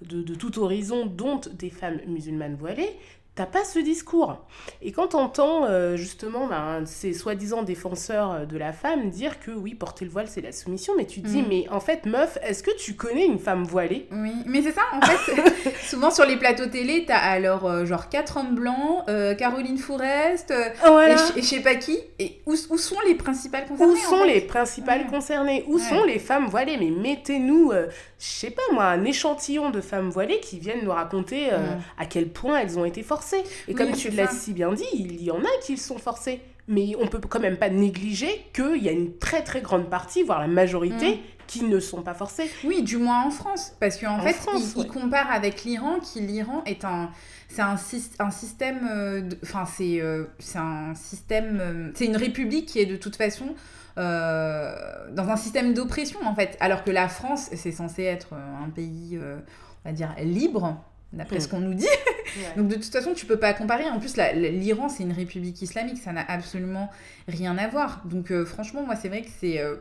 de, 0.03 0.21
de, 0.21 0.35
tout 0.35 0.59
horizon, 0.59 1.07
dont 1.07 1.41
des 1.51 1.71
femmes 1.71 1.99
musulmanes 2.05 2.55
voilées, 2.55 2.95
t'as 3.35 3.45
pas 3.47 3.63
ce 3.63 3.79
discours. 3.79 4.37
Et 4.83 4.91
quand 4.91 5.15
on 5.15 5.19
entend 5.19 5.65
euh, 5.65 5.95
justement 5.97 6.45
ben, 6.45 6.85
ces 6.85 7.13
soi-disant 7.13 7.63
défenseurs 7.63 8.31
euh, 8.31 8.45
de 8.45 8.57
la 8.57 8.73
femme 8.73 9.09
dire 9.09 9.39
que 9.39 9.49
oui, 9.49 9.73
porter 9.73 10.05
le 10.05 10.11
voile 10.11 10.27
c'est 10.27 10.41
la 10.41 10.51
soumission, 10.51 10.93
mais 10.97 11.05
tu 11.05 11.21
te 11.21 11.27
dis, 11.27 11.41
Mm. 11.41 11.45
mais 11.49 11.65
en 11.71 11.79
fait, 11.79 12.05
meuf, 12.05 12.37
est-ce 12.43 12.61
que 12.61 12.69
tu 12.77 12.95
connais 12.95 13.25
une 13.25 13.39
femme 13.39 13.63
voilée? 13.63 14.07
Oui, 14.11 14.33
mais 14.45 14.61
c'est 14.61 14.71
ça, 14.73 14.83
en 14.93 15.01
fait, 15.01 15.73
souvent 15.83 16.11
sur 16.11 16.25
les 16.25 16.37
plateaux 16.37 16.67
télé, 16.67 17.05
t'as 17.07 17.17
alors 17.17 17.65
euh, 17.65 17.85
genre 17.85 18.07
quatre 18.09 18.37
hommes 18.37 18.53
blancs, 18.53 19.03
euh, 19.09 19.33
Caroline 19.33 19.79
Fourest, 19.79 20.51
euh, 20.51 20.69
Voilà. 20.85 21.15
et, 21.15 21.17
je- 21.17 21.39
et 21.39 21.41
je 21.41 21.47
sais 21.47 21.59
pas 21.61 21.73
qui, 21.75 21.97
et 22.19 22.41
où, 22.45 22.53
où 22.69 22.77
sont 22.77 22.97
les 23.07 23.15
principales 23.15 23.65
concernées 23.65 23.93
Où 23.93 23.95
en 23.95 24.09
sont 24.11 24.23
fait 24.25 24.33
les 24.33 24.41
principales 24.41 25.07
concernées? 25.07 25.63
Où 25.67 25.75
Ouais. 25.77 25.81
sont 25.81 26.03
les 26.03 26.19
femmes 26.19 26.45
voilées? 26.47 26.77
Mais 26.77 26.91
mettez-nous, 26.91 27.71
je 27.71 27.87
sais 28.19 28.51
pas 28.51 28.61
moi, 28.71 28.83
un 28.85 29.03
échantillon 29.05 29.71
de 29.71 29.81
femmes 29.81 30.09
voilées 30.11 30.39
qui 30.39 30.59
viennent 30.59 30.83
nous 30.83 30.91
raconter 30.91 31.47
Ouais. 31.47 31.57
à 31.97 32.05
quel 32.05 32.29
point 32.29 32.59
elles 32.59 32.77
ont 32.77 32.85
été 32.85 33.01
forcées. 33.01 33.22
Et 33.31 33.43
Oui, 33.69 33.75
comme 33.75 33.91
tu 33.93 34.09
c'est 34.09 34.15
l'as 34.15 34.27
si 34.27 34.53
bien 34.53 34.73
dit, 34.73 34.83
il 34.93 35.23
y 35.23 35.31
en 35.31 35.39
a 35.39 35.61
qui 35.63 35.77
sont 35.77 35.97
forcées. 35.97 36.41
Mais 36.67 36.93
on 36.99 37.07
peut 37.07 37.19
quand 37.19 37.41
même 37.41 37.57
pas 37.57 37.69
négliger 37.69 38.45
qu'il 38.53 38.81
y 38.81 38.87
a 38.87 38.91
une 38.91 39.17
très 39.17 39.43
très 39.43 39.61
grande 39.61 39.89
partie, 39.89 40.23
voire 40.23 40.39
la 40.39 40.47
majorité, 40.47 41.15
Mm. 41.15 41.19
qui 41.47 41.63
ne 41.65 41.79
sont 41.79 42.01
pas 42.03 42.13
forcées. 42.13 42.49
Oui, 42.63 42.83
du 42.83 42.97
moins 42.97 43.25
en 43.25 43.31
France, 43.31 43.75
parce 43.79 43.97
qu'en 43.97 44.17
En 44.17 44.21
fait, 44.21 44.31
France, 44.33 44.73
il, 44.77 44.87
compare 44.87 45.29
avec 45.29 45.65
l'Iran, 45.65 45.99
qui 45.99 46.21
l'Iran 46.21 46.63
est 46.65 46.85
un, 46.85 47.11
c'est 47.49 47.61
un, 47.61 47.75
un 48.19 48.31
système, 48.31 48.89
euh, 48.89 49.29
enfin 49.43 49.65
c'est, 49.65 49.99
euh, 49.99 50.23
c'est 50.39 50.57
un 50.57 50.95
système, 50.95 51.59
euh, 51.61 51.91
c'est 51.95 52.05
une 52.05 52.15
république 52.17 52.67
qui 52.67 52.79
est 52.79 52.85
de 52.85 52.95
toute 52.95 53.17
façon 53.17 53.55
euh, 53.97 54.73
dans 55.11 55.27
un 55.29 55.35
système 55.37 55.73
d'oppression 55.73 56.19
en 56.25 56.33
fait, 56.33 56.57
alors 56.59 56.83
que 56.83 56.91
la 56.91 57.07
France, 57.09 57.49
c'est 57.53 57.71
censé 57.71 58.03
être 58.03 58.33
un 58.33 58.69
pays, 58.69 59.17
euh, 59.21 59.37
on 59.85 59.89
va 59.89 59.93
dire 59.93 60.15
libre, 60.23 60.77
d'après 61.13 61.37
Mm. 61.37 61.41
ce 61.41 61.47
qu'on 61.47 61.59
nous 61.59 61.73
dit. 61.73 61.87
Donc 62.57 62.67
de 62.67 62.75
toute 62.75 62.91
façon, 62.91 63.13
tu 63.13 63.25
peux 63.25 63.37
pas 63.39 63.53
comparer. 63.53 63.85
En 63.85 63.99
plus, 63.99 64.17
l'Iran, 64.35 64.89
c'est 64.89 65.03
une 65.03 65.13
république 65.13 65.61
islamique, 65.61 65.97
ça 65.99 66.11
n'a 66.11 66.25
absolument 66.27 66.89
rien 67.27 67.57
à 67.57 67.67
voir. 67.67 68.01
Donc 68.05 68.31
euh, 68.31 68.45
franchement, 68.45 68.83
moi, 68.83 68.95
c'est 68.95 69.07
vrai 69.07 69.21
que 69.21 69.29
c'est 69.39 69.59
euh, 69.59 69.75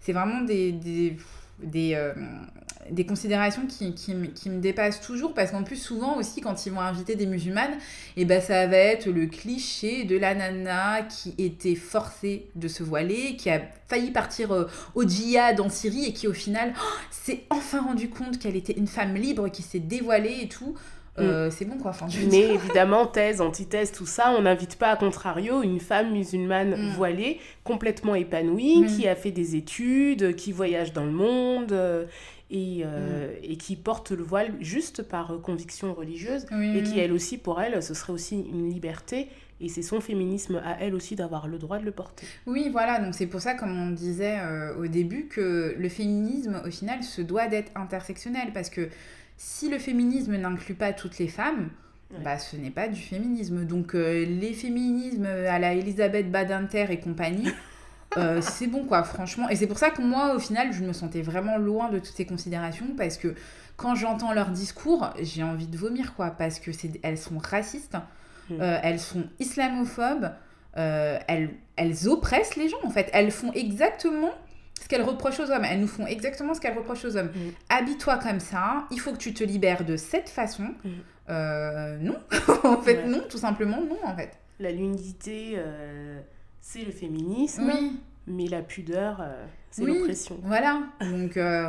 c'est 0.00 0.12
vraiment 0.12 0.42
des, 0.42 0.72
des, 0.72 1.16
des, 1.62 1.94
euh, 1.94 2.12
des 2.90 3.06
considérations 3.06 3.66
qui, 3.66 3.94
qui, 3.94 4.14
me- 4.14 4.26
qui 4.26 4.50
me 4.50 4.60
dépassent 4.60 5.00
toujours. 5.00 5.32
Parce 5.34 5.50
qu'en 5.50 5.62
plus, 5.62 5.76
souvent 5.76 6.16
aussi, 6.18 6.40
quand 6.40 6.66
ils 6.66 6.72
vont 6.72 6.80
inviter 6.80 7.16
des 7.16 7.26
musulmanes, 7.26 7.74
et 8.16 8.24
ben, 8.24 8.40
ça 8.40 8.66
va 8.66 8.76
être 8.76 9.06
le 9.08 9.26
cliché 9.26 10.04
de 10.04 10.16
la 10.16 10.34
nana 10.34 11.02
qui 11.02 11.34
était 11.38 11.74
forcée 11.74 12.46
de 12.54 12.68
se 12.68 12.82
voiler, 12.82 13.36
qui 13.36 13.50
a 13.50 13.62
failli 13.88 14.10
partir 14.10 14.52
euh, 14.52 14.66
au 14.94 15.04
djihad 15.04 15.60
en 15.60 15.68
Syrie 15.68 16.06
et 16.06 16.12
qui, 16.12 16.28
au 16.28 16.32
final, 16.32 16.72
oh, 16.76 16.84
s'est 17.10 17.44
enfin 17.50 17.82
rendu 17.82 18.08
compte 18.10 18.38
qu'elle 18.38 18.56
était 18.56 18.74
une 18.74 18.86
femme 18.88 19.14
libre, 19.14 19.48
qui 19.48 19.62
s'est 19.62 19.78
dévoilée 19.80 20.38
et 20.42 20.48
tout. 20.48 20.74
Euh, 21.20 21.48
C'est 21.48 21.64
bon 21.64 21.78
quoi. 21.78 21.92
Enfin, 21.92 22.08
je 22.08 22.18
dire- 22.18 22.28
Mais 22.48 22.54
évidemment, 22.56 23.06
thèse, 23.06 23.40
antithèse, 23.40 23.92
tout 23.92 24.04
ça, 24.04 24.34
on 24.36 24.42
n'invite 24.42 24.74
pas, 24.76 24.88
à 24.90 24.96
contrario, 24.96 25.62
une 25.62 25.78
femme 25.78 26.10
musulmane 26.10 26.74
Mm. 26.74 26.94
voilée, 26.96 27.38
complètement 27.62 28.16
épanouie, 28.16 28.80
Mm. 28.80 28.86
qui 28.86 29.06
a 29.06 29.14
fait 29.14 29.30
des 29.30 29.54
études, 29.54 30.34
qui 30.34 30.50
voyage 30.50 30.92
dans 30.92 31.04
le 31.04 31.12
monde 31.12 31.70
euh, 31.70 32.04
et, 32.50 32.82
euh, 32.84 33.28
Mm. 33.28 33.44
et 33.44 33.56
qui 33.56 33.76
porte 33.76 34.10
le 34.12 34.22
voile 34.22 34.52
juste 34.60 35.02
par 35.02 35.32
euh, 35.32 35.38
conviction 35.38 35.94
religieuse. 35.94 36.46
Oui, 36.52 36.76
Et 36.78 36.82
qui, 36.82 36.98
elle 36.98 37.12
aussi, 37.12 37.38
pour 37.38 37.60
elle, 37.60 37.82
ce 37.82 37.94
serait 37.94 38.12
aussi 38.12 38.36
une 38.40 38.68
liberté. 38.70 39.28
Et 39.60 39.68
c'est 39.68 39.82
son 39.82 40.00
féminisme 40.00 40.60
à 40.64 40.76
elle 40.80 40.94
aussi 40.94 41.14
d'avoir 41.16 41.46
le 41.48 41.58
droit 41.58 41.78
de 41.78 41.84
le 41.84 41.92
porter. 41.92 42.26
Oui, 42.46 42.68
voilà, 42.72 42.98
donc 42.98 43.14
c'est 43.14 43.26
pour 43.28 43.40
ça, 43.40 43.54
comme 43.54 43.70
on 43.80 43.90
disait 43.90 44.38
euh, 44.40 44.76
au 44.76 44.86
début, 44.88 45.26
que 45.26 45.74
le 45.78 45.88
féminisme, 45.88 46.60
au 46.66 46.70
final, 46.70 47.02
se 47.02 47.22
doit 47.22 47.46
d'être 47.46 47.70
intersectionnel, 47.76 48.48
parce 48.52 48.68
que 48.68 48.88
si 49.36 49.70
le 49.70 49.78
féminisme 49.78 50.36
n'inclut 50.36 50.74
pas 50.74 50.92
toutes 50.92 51.18
les 51.18 51.28
femmes, 51.28 51.70
Ouais. 52.12 52.22
bah 52.22 52.38
ce 52.38 52.56
n'est 52.56 52.70
pas 52.70 52.86
du 52.88 53.00
féminisme. 53.00 53.64
Donc 53.64 53.94
euh, 53.94 54.24
les 54.26 54.52
féminismes 54.52 55.24
à 55.26 55.58
la 55.58 55.72
Elisabeth 55.74 56.30
Badinter 56.30 56.86
et 56.90 57.00
compagnie, 57.00 57.48
euh, 58.16 58.40
c'est 58.40 58.66
bon 58.66 58.84
quoi, 58.84 59.02
franchement. 59.04 59.48
Et 59.48 59.56
c'est 59.56 59.66
pour 59.66 59.78
ça 59.78 59.90
que 59.90 60.02
moi, 60.02 60.34
au 60.34 60.38
final, 60.38 60.72
je 60.72 60.82
me 60.84 60.92
sentais 60.92 61.22
vraiment 61.22 61.56
loin 61.58 61.88
de 61.90 61.98
toutes 61.98 62.14
ces 62.16 62.26
considérations, 62.26 62.86
parce 62.96 63.16
que 63.16 63.34
quand 63.76 63.94
j'entends 63.94 64.32
leur 64.32 64.50
discours, 64.50 65.10
j'ai 65.20 65.42
envie 65.42 65.66
de 65.66 65.76
vomir 65.76 66.14
quoi, 66.14 66.30
parce 66.30 66.58
que 66.60 66.72
c'est, 66.72 67.00
elles 67.02 67.18
sont 67.18 67.38
racistes, 67.38 67.96
Mm. 68.50 68.60
euh, 68.60 68.78
elles 68.82 69.00
sont 69.00 69.24
islamophobes, 69.40 70.30
euh, 70.76 71.18
elles, 71.28 71.48
elles 71.76 72.08
oppressent 72.08 72.56
les 72.56 72.68
gens 72.68 72.76
en 72.84 72.90
fait. 72.90 73.08
Elles 73.14 73.30
font 73.30 73.50
exactement 73.54 74.32
ce 74.78 74.86
qu'elles 74.86 75.02
reprochent 75.02 75.40
aux 75.40 75.50
hommes. 75.50 75.64
Elles 75.64 75.80
nous 75.80 75.86
font 75.88 76.06
exactement 76.06 76.52
ce 76.52 76.60
qu'elles 76.60 76.76
reprochent 76.76 77.06
aux 77.06 77.16
hommes. 77.16 77.30
Mm. 77.34 77.50
Habille-toi 77.70 78.18
comme 78.18 78.40
ça, 78.40 78.84
il 78.90 79.00
faut 79.00 79.12
que 79.12 79.16
tu 79.16 79.32
te 79.32 79.42
libères 79.42 79.84
de 79.86 79.96
cette 79.96 80.28
façon. 80.28 80.64
Mm. 80.84 80.88
Euh, 81.30 81.96
non, 82.00 82.16
en 82.64 82.82
fait, 82.82 82.96
Ouais. 82.98 83.06
non, 83.06 83.22
tout 83.30 83.38
simplement 83.38 83.80
non 83.80 83.96
en 84.04 84.14
fait. 84.14 84.32
La 84.60 84.72
nudité, 84.72 85.54
euh, 85.56 86.20
c'est 86.66 86.82
le 86.84 86.92
féminisme, 86.92 87.64
Oui, 87.66 87.92
mais 88.26 88.46
la 88.46 88.62
pudeur, 88.62 89.20
euh, 89.20 89.44
c'est 89.70 89.82
Oui. 89.82 89.98
l'oppression. 89.98 90.38
voilà. 90.42 90.80
Donc, 91.02 91.36
euh, 91.36 91.68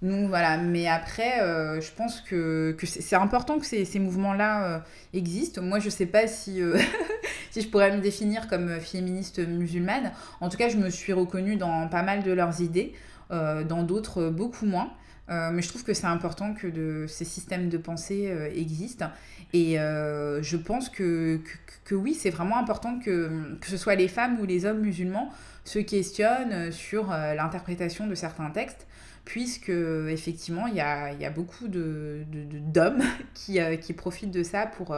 donc 0.00 0.28
voilà. 0.28 0.58
Mais 0.58 0.86
après, 0.86 1.42
euh, 1.42 1.80
je 1.80 1.90
pense 1.90 2.20
que, 2.20 2.70
que 2.78 2.86
c'est 2.86 3.16
important 3.16 3.58
que 3.58 3.66
ces, 3.66 3.84
ces 3.84 3.98
mouvements-là 3.98 4.84
existent. 5.12 5.60
Moi, 5.60 5.80
je 5.80 5.88
sais 5.90 6.06
pas 6.06 6.28
si, 6.28 6.60
si 7.50 7.62
je 7.62 7.68
pourrais 7.68 7.94
me 7.96 8.00
définir 8.00 8.46
comme 8.46 8.78
féministe 8.78 9.40
musulmane. 9.40 10.12
En 10.40 10.48
tout 10.48 10.56
cas, 10.56 10.68
je 10.68 10.76
me 10.76 10.88
suis 10.88 11.12
reconnue 11.12 11.56
dans 11.56 11.88
pas 11.88 12.02
mal 12.04 12.22
de 12.22 12.30
leurs 12.30 12.60
idées, 12.60 12.94
dans 13.30 13.82
d'autres 13.82 14.28
beaucoup 14.30 14.66
moins. 14.66 14.92
Euh, 15.30 15.50
mais 15.52 15.62
je 15.62 15.68
trouve 15.68 15.84
que 15.84 15.92
c'est 15.94 16.06
important 16.06 16.54
que 16.54 17.06
ces 17.06 17.24
systèmes 17.24 17.68
de 17.68 17.76
pensée 17.78 18.30
euh, 18.30 18.50
existent. 18.54 19.10
Et 19.52 19.78
euh, 19.78 20.42
je 20.42 20.56
pense 20.56 20.88
que, 20.88 21.40
que, 21.84 21.94
oui, 21.94 22.14
c'est 22.14 22.30
vraiment 22.30 22.58
important 22.58 22.98
que, 22.98 23.56
que 23.60 23.66
ce 23.66 23.76
soit 23.76 23.94
les 23.94 24.08
femmes 24.08 24.38
ou 24.40 24.44
les 24.46 24.64
hommes 24.64 24.80
musulmans 24.80 25.30
se 25.64 25.78
questionnent 25.78 26.72
sur 26.72 27.08
l'interprétation 27.08 28.06
de 28.06 28.14
certains 28.14 28.50
textes, 28.50 28.86
puisque 29.24 29.68
effectivement, 29.70 30.66
il 30.66 30.74
y 30.74 30.80
a, 30.80 31.12
y 31.12 31.24
a 31.26 31.30
beaucoup 31.30 31.68
de, 31.68 32.24
de- 32.32 32.58
d'hommes 32.58 33.02
qui, 33.34 33.58
qui 33.80 33.92
profitent 33.92 34.30
de 34.30 34.42
ça 34.42 34.66
pour, 34.66 34.96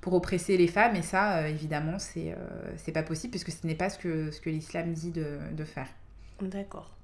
pour 0.00 0.14
oppresser 0.14 0.56
les 0.56 0.68
femmes. 0.68 0.94
Et 0.96 1.02
ça, 1.02 1.48
évidemment, 1.48 1.98
c'est, 1.98 2.34
c'est 2.76 2.92
pas 2.92 3.02
possible, 3.02 3.32
puisque 3.32 3.50
ce 3.50 3.66
n'est 3.66 3.74
pas 3.74 3.90
ce 3.90 3.98
que, 3.98 4.30
ce 4.30 4.40
que 4.40 4.50
l'islam 4.50 4.92
dit 4.92 5.10
de, 5.10 5.38
de 5.52 5.64
faire. 5.64 5.88
D'accord. 6.40 6.96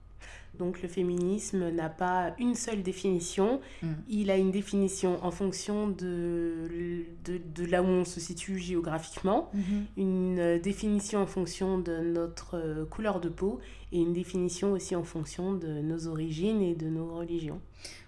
Donc 0.61 0.82
le 0.82 0.88
féminisme 0.88 1.70
n'a 1.70 1.88
pas 1.88 2.34
une 2.38 2.54
seule 2.54 2.82
définition. 2.82 3.61
Mm. 3.82 3.88
Il 4.08 4.30
a 4.30 4.36
une 4.36 4.52
définition 4.52 5.18
en 5.24 5.32
fonction 5.32 5.88
de, 5.88 7.04
de, 7.24 7.40
de 7.54 7.64
là 7.66 7.82
où 7.82 7.86
on 7.86 8.04
se 8.04 8.20
situe 8.20 8.58
géographiquement, 8.58 9.50
une 9.96 10.38
euh, 10.38 10.58
définition 10.61 11.20
en 11.20 11.26
fonction 11.26 11.78
de 11.78 11.98
notre 11.98 12.56
euh, 12.56 12.84
couleur 12.84 13.20
de 13.20 13.28
peau 13.28 13.58
et 13.90 13.98
une 13.98 14.12
définition 14.12 14.72
aussi 14.72 14.94
en 14.94 15.04
fonction 15.04 15.54
de 15.54 15.80
nos 15.80 16.06
origines 16.06 16.62
et 16.62 16.74
de 16.74 16.88
nos 16.88 17.16
religions. 17.16 17.61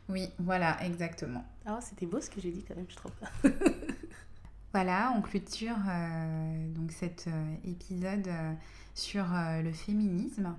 Oui, 0.09 0.29
voilà, 0.39 0.77
exactement. 0.85 1.45
Ah, 1.67 1.81
c'était 1.81 2.07
beau 2.07 2.21
ce 2.21 2.31
que 2.31 2.41
j'ai 2.41 2.51
dit 2.51 2.63
quand 2.63 2.77
même, 2.77 2.87
je 2.89 2.97
trouve. 2.97 3.13
Voilà, 4.73 5.13
on 5.15 5.21
clôture 5.21 5.77
euh, 5.87 6.69
donc 6.75 6.93
cet 6.93 7.27
euh, 7.29 7.55
épisode 7.65 8.27
euh, 8.27 8.53
sur 8.95 9.25
le 9.63 9.71
féminisme. 9.71 10.55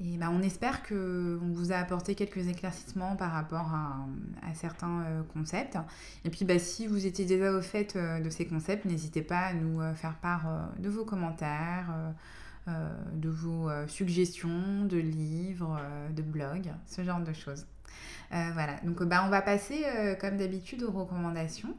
Et 0.00 0.16
ben, 0.16 0.30
on 0.30 0.42
espère 0.42 0.84
que 0.84 1.40
on 1.42 1.50
vous 1.52 1.72
a 1.72 1.76
apporté 1.76 2.14
quelques 2.14 2.46
éclaircissements 2.46 3.16
par 3.16 3.32
rapport 3.32 3.74
à, 3.74 4.06
certains 4.54 5.02
euh, 5.02 5.22
concepts. 5.34 5.76
Et 6.24 6.30
puis 6.30 6.44
bah, 6.44 6.58
si 6.58 6.86
vous 6.86 7.06
étiez 7.06 7.24
déjà 7.24 7.52
au 7.52 7.60
fait 7.60 7.96
euh, 7.96 8.20
de 8.20 8.30
ces 8.30 8.46
concepts, 8.46 8.84
n'hésitez 8.84 9.22
pas 9.22 9.40
à 9.40 9.54
nous 9.54 9.80
euh, 9.80 9.94
faire 9.94 10.14
part 10.16 10.46
de 10.78 10.88
vos 10.88 11.04
commentaires, 11.04 11.92
de 13.14 13.30
vos 13.30 13.70
suggestions 13.86 14.84
de 14.84 14.98
livres, 14.98 15.80
de 16.14 16.20
blogs, 16.20 16.70
ce 16.84 17.02
genre 17.02 17.20
de 17.20 17.32
choses. 17.32 17.66
Voilà, 18.30 18.78
donc 18.84 19.02
bah, 19.04 19.22
on 19.24 19.30
va 19.30 19.40
passer 19.40 19.84
comme 20.20 20.36
d'habitude 20.36 20.82
aux 20.82 20.92
recommandations. 20.92 21.74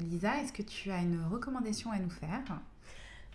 Lisa, 0.00 0.40
est-ce 0.40 0.54
que 0.54 0.62
tu 0.62 0.90
as 0.90 1.02
une 1.02 1.22
recommandation 1.30 1.92
à 1.92 1.98
nous 1.98 2.08
faire? 2.08 2.60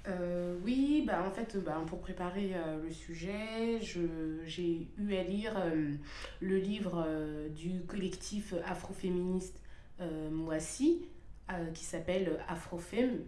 Euh, 0.08 0.58
oui, 0.66 1.04
bah, 1.08 1.24
en 1.26 1.32
fait, 1.32 1.58
bah, 1.64 1.82
pour 1.88 1.99
préparer 1.99 2.51
euh, 2.56 2.82
le 2.84 2.91
sujet, 2.91 3.80
je- 3.82 4.41
j'ai 4.45 4.88
eu 4.97 5.16
à 5.16 5.24
lire 5.24 5.54
euh, 5.58 5.93
le 6.41 6.58
livre 6.58 7.08
du 7.56 7.82
collectif 7.86 8.54
afroféministe 8.66 9.60
Moissy, 10.32 11.06
qui 11.74 11.84
s'appelle 11.86 12.39
Afrofem, 12.49 13.22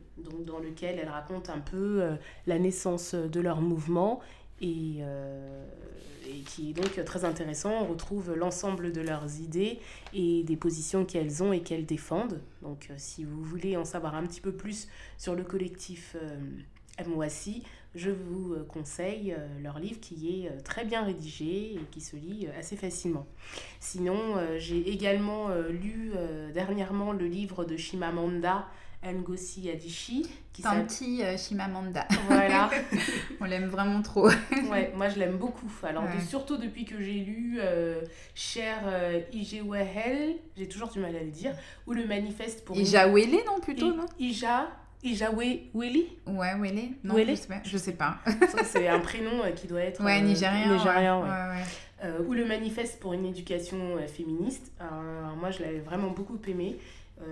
dans 0.46 0.60
lequel 0.60 1.00
elle 1.00 1.08
raconte 1.08 1.50
un 1.50 1.60
peu 1.60 2.04
la 2.48 2.60
naissance 2.60 3.14
de 3.16 3.40
leur 3.40 3.62
mouvement 3.62 4.20
et, 4.62 4.98
euh, 5.02 5.66
et 6.28 6.42
qui 6.42 6.70
est 6.70 6.74
donc 6.74 7.04
très 7.06 7.26
intéressant. 7.26 7.72
On 7.72 7.86
retrouve 7.86 8.34
l'ensemble 8.34 8.92
de 8.92 9.02
leurs 9.02 9.40
idées 9.40 9.80
et 10.14 10.44
des 10.44 10.56
positions 10.56 11.06
qu'elles 11.06 11.44
ont 11.44 11.54
et 11.54 11.62
qu'elles 11.62 11.86
défendent. 11.86 12.42
Donc, 12.62 12.88
euh, 12.90 12.96
si 12.98 13.24
vous 13.24 13.42
voulez 13.44 13.78
en 13.78 13.86
savoir 13.86 14.16
un 14.16 14.26
petit 14.26 14.42
peu 14.42 14.52
plus 14.52 14.88
sur 15.18 15.36
le 15.36 15.44
collectif 15.44 16.16
euh, 16.22 16.38
Mouassi, 17.08 17.64
je 17.94 18.10
vous 18.10 18.54
euh, 18.54 18.64
conseille 18.64 19.36
leur 19.62 19.80
livre 19.80 20.00
qui 20.00 20.46
est 20.46 20.64
très 20.64 20.86
bien 20.86 21.04
rédigé 21.04 21.76
et 21.76 21.82
qui 21.92 22.02
se 22.02 22.16
lit 22.16 22.48
assez 22.58 22.76
facilement. 22.76 23.26
Sinon, 23.80 24.36
j'ai 24.58 24.90
également 24.90 25.50
lu 25.70 26.14
dernièrement 26.54 27.14
le 27.14 27.28
livre 27.28 27.66
de 27.66 27.78
Shimamanda 27.78 28.68
Ngozi 29.14 29.70
Adichie. 29.70 30.26
Qui 30.54 30.62
Tanti 30.62 31.22
Shimamanda. 31.38 32.08
Voilà. 32.28 32.70
On 33.42 33.46
l'aime 33.46 33.68
vraiment 33.68 34.02
trop. 34.02 34.30
ouais, 34.72 34.94
moi 34.96 35.10
je 35.10 35.20
l'aime 35.20 35.38
beaucoup. 35.38 35.70
Alors 35.84 36.06
surtout 36.30 36.56
depuis 36.56 36.86
que 36.86 37.02
j'ai 37.02 37.20
lu 37.20 37.60
Cher 38.34 38.78
Ijewahel, 39.34 40.36
j'ai 40.56 40.68
toujours 40.70 40.90
du 40.90 41.00
mal 41.00 41.14
à 41.16 41.24
le 41.24 41.30
dire, 41.30 41.52
ou 41.88 41.94
le 41.94 42.06
manifeste 42.06 42.64
pour... 42.64 42.78
Ija 42.78 43.08
Wele 43.10 43.44
non 43.46 43.60
plutôt, 43.60 43.94
non 43.94 44.06
Ija 44.18 44.70
Ijawe 45.06 45.70
Willy 45.74 46.08
Ouais, 46.26 46.56
Willy. 46.60 46.96
Non, 47.04 47.16
je 47.18 47.36
sais 47.36 47.48
pas. 47.48 47.62
Je 47.64 47.78
sais 47.78 47.92
pas. 47.94 48.18
c'est 48.64 48.88
un 48.88 49.00
prénom 49.00 49.44
euh, 49.44 49.52
qui 49.52 49.68
doit 49.68 49.82
être 49.82 50.04
ouais, 50.04 50.20
euh, 50.20 50.24
nigérien. 50.24 50.74
nigérien 50.74 51.22
ouais. 51.22 51.64
Euh, 52.04 52.20
ou 52.28 52.34
le 52.34 52.46
manifeste 52.46 53.00
pour 53.00 53.14
une 53.14 53.26
éducation 53.26 53.98
féministe. 54.08 54.72
moi, 55.40 55.52
je 55.52 55.62
l'avais 55.62 55.80
vraiment 55.80 56.10
beaucoup 56.10 56.40
aimé. 56.48 56.78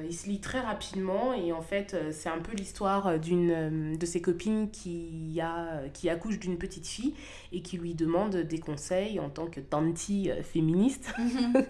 Il 0.06 0.16
se 0.16 0.28
lit 0.28 0.40
très 0.40 0.62
rapidement 0.62 1.34
et 1.34 1.52
en 1.52 1.62
fait, 1.62 1.96
c'est 2.12 2.30
un 2.30 2.40
peu 2.40 2.54
l'histoire 2.54 3.20
d'une 3.20 3.98
de 3.98 4.06
ses 4.06 4.22
copines 4.22 4.72
qui, 4.72 5.40
a, 5.42 5.90
qui 5.94 6.10
accouche 6.10 6.40
d'une 6.40 6.58
petite 6.58 6.88
fille 6.88 7.14
et 7.52 7.62
qui 7.62 7.78
lui 7.78 7.94
demande 7.94 8.36
des 8.38 8.60
conseils 8.60 9.20
en 9.20 9.30
tant 9.30 9.48
que 9.48 9.60
tanti 9.60 10.30
féministe 10.42 11.14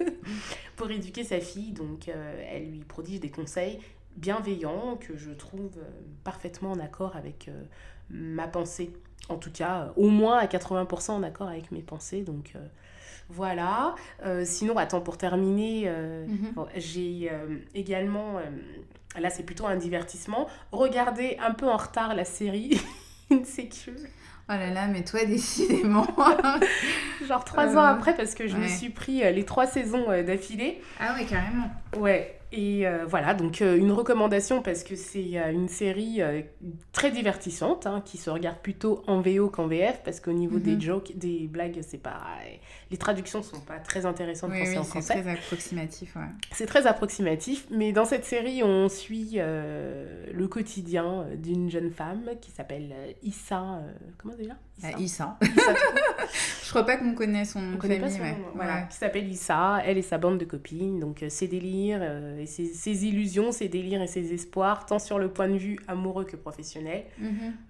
pour 0.76 0.91
éduquer 0.91 1.24
sa 1.24 1.39
fille. 1.39 1.72
Donc, 1.72 2.07
elle 2.07 2.70
lui 2.70 2.84
prodige 2.84 3.20
des 3.20 3.32
conseils 3.32 3.80
bienveillant, 4.18 4.97
que 4.97 5.18
je 5.18 5.32
trouve 5.32 5.72
euh, 5.78 5.89
parfaitement 6.24 6.72
en 6.72 6.80
accord 6.80 7.16
avec 7.16 7.47
euh, 7.47 7.64
ma 8.09 8.47
pensée. 8.47 8.93
En 9.30 9.38
tout 9.38 9.51
cas, 9.51 9.93
au 9.95 10.09
moins 10.09 10.38
à 10.38 10.45
80% 10.45 11.11
en 11.11 11.24
accord 11.24 11.47
avec 11.47 11.72
mes 11.72 11.82
pensées. 11.82 12.24
Donc 12.24 12.53
euh, 12.55 12.68
voilà. 13.30 13.96
sinon, 14.44 14.78
attends, 14.78 15.02
pour 15.02 15.18
terminer, 15.18 15.90
mhm. 16.28 16.66
j'ai 16.76 17.32
également, 17.74 18.40
là 19.20 19.30
c'est 19.30 19.44
plutôt 19.44 19.66
un 19.66 19.76
divertissement, 19.76 20.48
regardé 20.72 21.38
un 21.42 21.54
peu 21.54 21.68
en 21.68 21.78
retard 21.78 22.16
la 22.16 22.26
série 22.26 22.80
Insecure. 23.32 23.94
Oh 24.50 24.54
là 24.54 24.72
là, 24.72 24.88
mais 24.88 25.04
toi, 25.04 25.24
décidément. 25.24 26.06
Genre 27.28 27.46
trois 27.46 27.78
ans 27.78 27.86
après, 27.86 28.14
parce 28.14 28.36
que 28.36 28.48
je 28.48 28.58
me 28.58 28.68
suis 28.68 28.90
pris 28.90 29.20
les 29.20 29.46
trois 29.46 29.68
saisons 29.68 30.06
d'affilée. 30.22 30.82
Ah 31.00 31.16
ouais, 31.16 31.26
carrément. 31.26 31.72
Ouais, 31.98 32.40
et 32.56 32.86
euh, 32.86 33.06
voilà, 33.08 33.34
donc 33.34 33.64
euh, 33.64 33.76
une 33.76 33.91
recommandation 33.91 34.62
parce 34.62 34.84
que 34.84 34.95
c'est 34.95 35.39
euh, 35.39 35.51
une 35.51 35.68
série 35.68 36.22
très 36.91 37.10
divertissante 37.10 37.88
hein, 37.88 38.04
qui 38.06 38.18
se 38.18 38.30
regarde 38.30 38.60
plutôt 38.60 39.04
en 39.08 39.22
VO 39.22 39.49
qu'en 39.49 39.66
VF 39.66 40.04
parce 40.06 40.20
qu'au 40.20 40.34
niveau 40.34 40.60
des 40.60 40.76
mhm. 40.76 40.82
jokes, 40.82 41.12
des 41.16 41.47
blagues, 41.47 41.80
c'est 41.82 41.97
pas. 41.97 42.22
Les 42.91 42.97
traductions 42.97 43.41
sont 43.41 43.60
pas 43.60 43.80
très 43.80 44.06
intéressantes 44.06 44.51
oui, 44.54 44.68
oui, 44.68 44.78
C'est 45.01 45.01
très 45.01 45.32
approximatif, 45.32 46.16
ouais. 46.16 46.22
C'est 46.51 46.68
très 46.68 46.86
approximatif, 46.86 47.66
mais 47.72 47.91
dans 47.91 48.06
cette 48.06 48.26
série, 48.26 48.62
on 48.62 48.88
suit 48.88 49.39
le 49.39 50.47
quotidien 50.47 51.26
d'une 51.36 51.72
jeune 51.72 51.89
femme 51.89 52.30
qui 52.39 52.51
s'appelle 52.51 52.93
Issa. 53.24 53.82
comment 54.20 54.36
déjà? 54.36 54.54
Issa. 54.99 55.38
Ah, 55.41 55.47
Issa. 55.47 55.78
Je 56.64 56.70
crois 56.70 56.86
pas 56.86 56.97
qu'on 56.97 57.14
connaisse 57.16 57.51
son 57.51 57.74
on 57.78 57.80
famille, 57.80 57.99
ouais. 57.99 58.38
voilà. 58.54 58.84
Qui 58.84 58.97
s'appelle 58.97 59.28
Issa, 59.28 59.82
elle 59.86 59.97
et 59.97 60.04
sa 60.04 60.20
bande 60.20 60.38
de 60.38 60.45
copines, 60.45 60.99
donc 60.99 61.24
ses 61.30 61.47
délires 61.47 62.01
ses, 62.46 63.06
illusions, 63.06 63.52
ses 63.52 63.68
délires 63.68 64.02
et 64.02 64.08
ses 64.08 64.34
espoirs, 64.34 64.86
tant 64.86 65.00
sur 65.00 65.20
le 65.20 65.30
point 65.30 65.48
de 65.48 65.58
vue 65.58 65.80
amoureux 65.88 66.26
que 66.26 66.36
professionnel. 66.36 67.06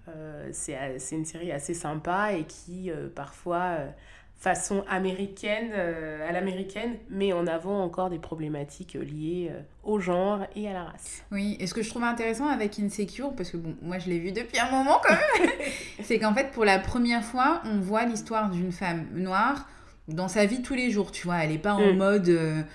Euh, 0.08 0.48
c'est 0.52 1.16
une 1.16 1.24
série 1.24 1.52
assez 1.52 1.74
sympa 1.74 2.32
et 2.32 2.44
qui, 2.44 2.90
euh, 2.90 3.08
parfois, 3.14 3.76
euh, 3.78 3.88
façon 4.36 4.84
américaine, 4.90 5.72
à 5.72 6.30
l'américaine, 6.30 6.96
met 7.08 7.32
en 7.32 7.46
avant 7.46 7.82
encore 7.82 8.10
des 8.10 8.18
problématiques 8.18 8.92
liées 8.94 9.50
au 9.84 10.00
genre 10.00 10.40
et 10.54 10.68
à 10.68 10.74
la 10.74 10.84
race. 10.84 11.24
Oui, 11.32 11.56
et 11.60 11.66
ce 11.66 11.72
que 11.72 11.82
je 11.82 11.88
trouve 11.88 12.02
intéressant 12.02 12.48
avec 12.48 12.78
Insecure, 12.78 13.34
parce 13.34 13.50
que 13.50 13.56
bon, 13.56 13.74
moi 13.80 13.98
je 13.98 14.10
l'ai 14.10 14.18
vu 14.18 14.32
depuis 14.32 14.58
un 14.58 14.70
moment 14.70 15.00
quand 15.02 15.14
même, 15.14 15.50
c'est 16.02 16.18
qu'en 16.18 16.34
fait, 16.34 16.50
pour 16.50 16.66
la 16.66 16.78
première 16.78 17.24
fois, 17.24 17.62
on 17.64 17.78
voit 17.78 18.04
l'histoire 18.04 18.50
d'une 18.50 18.72
femme 18.72 19.06
noire 19.14 19.66
dans 20.08 20.28
sa 20.28 20.44
vie 20.44 20.60
tous 20.60 20.74
les 20.74 20.90
jours, 20.90 21.10
tu 21.10 21.26
vois. 21.26 21.38
Elle 21.38 21.50
n'est 21.50 21.58
pas 21.58 21.72
en 21.72 21.94
mm. 21.94 21.96
mode 21.96 22.66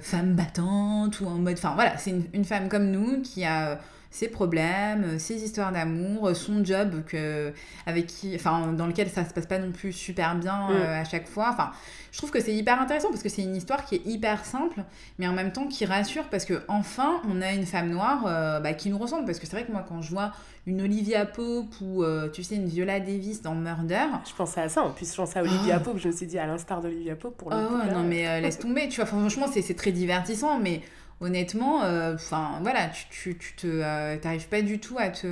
femme 0.00 0.34
battante 0.34 1.20
ou 1.20 1.26
en 1.26 1.38
mode. 1.38 1.54
Enfin 1.54 1.74
voilà, 1.74 1.96
c'est 1.98 2.14
une, 2.32 2.44
femme 2.44 2.68
comme 2.68 2.90
nous 2.90 3.22
qui 3.22 3.44
a 3.44 3.70
euh, 3.70 3.76
ses 4.16 4.28
problèmes, 4.28 5.04
euh, 5.04 5.18
ses 5.18 5.44
histoires 5.44 5.72
d'amour, 5.72 6.34
son 6.34 6.64
job 6.64 7.04
que, 7.06 7.52
avec 7.86 8.06
qui, 8.06 8.34
enfin, 8.34 8.72
dans 8.72 8.86
lequel 8.86 9.08
ça 9.08 9.24
se 9.24 9.34
passe 9.34 9.46
pas 9.46 9.58
non 9.58 9.72
plus 9.72 9.92
super 9.92 10.34
bien 10.36 10.70
mm. 10.70 10.76
à 10.76 11.04
chaque 11.04 11.28
fois. 11.28 11.50
Enfin, 11.52 11.70
je 12.12 12.18
trouve 12.18 12.30
que 12.30 12.40
c'est 12.40 12.54
hyper 12.54 12.80
intéressant 12.80 13.10
parce 13.10 13.22
que 13.22 13.28
c'est 13.28 13.42
une 13.42 13.56
histoire 13.56 13.84
qui 13.84 13.96
est 13.96 14.06
hyper 14.06 14.44
simple, 14.44 14.84
mais 15.18 15.28
en 15.28 15.32
même 15.32 15.52
temps 15.52 15.66
qui 15.66 15.84
rassure 15.84 16.24
parce 16.24 16.44
que 16.44 16.62
enfin 16.68 17.20
on 17.28 17.42
a 17.42 17.52
une 17.52 17.66
femme 17.66 17.90
noire 17.90 18.22
bah, 18.62 18.72
qui 18.72 18.88
nous 18.88 18.96
ressemble. 18.98 19.26
Parce 19.26 19.38
que 19.38 19.46
c'est 19.46 19.56
vrai 19.56 19.66
que 19.66 19.72
moi, 19.72 19.84
quand 19.86 20.00
je 20.00 20.10
vois 20.10 20.32
une 20.66 20.82
Olivia 20.82 21.24
Pope 21.26 21.74
ou 21.80 22.02
euh, 22.02 22.28
tu 22.28 22.42
sais 22.42 22.56
une 22.56 22.66
Viola 22.66 22.98
Davis 22.98 23.40
dans 23.40 23.54
Murder. 23.54 24.06
Je 24.28 24.34
pensais 24.34 24.60
à 24.60 24.68
ça, 24.68 24.82
en 24.82 24.90
plus 24.90 25.10
je 25.10 25.16
pensais 25.16 25.38
à 25.38 25.42
Olivia 25.42 25.78
oh. 25.80 25.84
Pope, 25.84 25.98
je 25.98 26.08
me 26.08 26.12
suis 26.12 26.26
dit 26.26 26.38
à 26.38 26.46
l'instar 26.46 26.80
d'Olivia 26.80 27.14
Pope 27.14 27.36
pour 27.36 27.50
le 27.50 27.56
oh, 27.56 27.92
non 27.92 28.02
mais 28.02 28.26
euh, 28.26 28.40
laisse 28.40 28.58
tomber, 28.58 28.88
tu 28.88 28.96
vois, 28.96 29.06
franchement 29.06 29.46
c'est 29.50 29.74
très 29.74 29.92
divertissant, 29.92 30.58
mais 30.58 30.82
honnêtement, 31.20 31.82
euh, 31.84 32.14
enfin 32.14 32.58
voilà, 32.62 32.88
tu, 32.88 33.06
tu, 33.10 33.38
tu 33.38 33.54
te, 33.56 34.16
t'arrives 34.16 34.48
pas 34.48 34.62
du 34.62 34.78
tout 34.80 34.96
à 34.98 35.10
te 35.10 35.26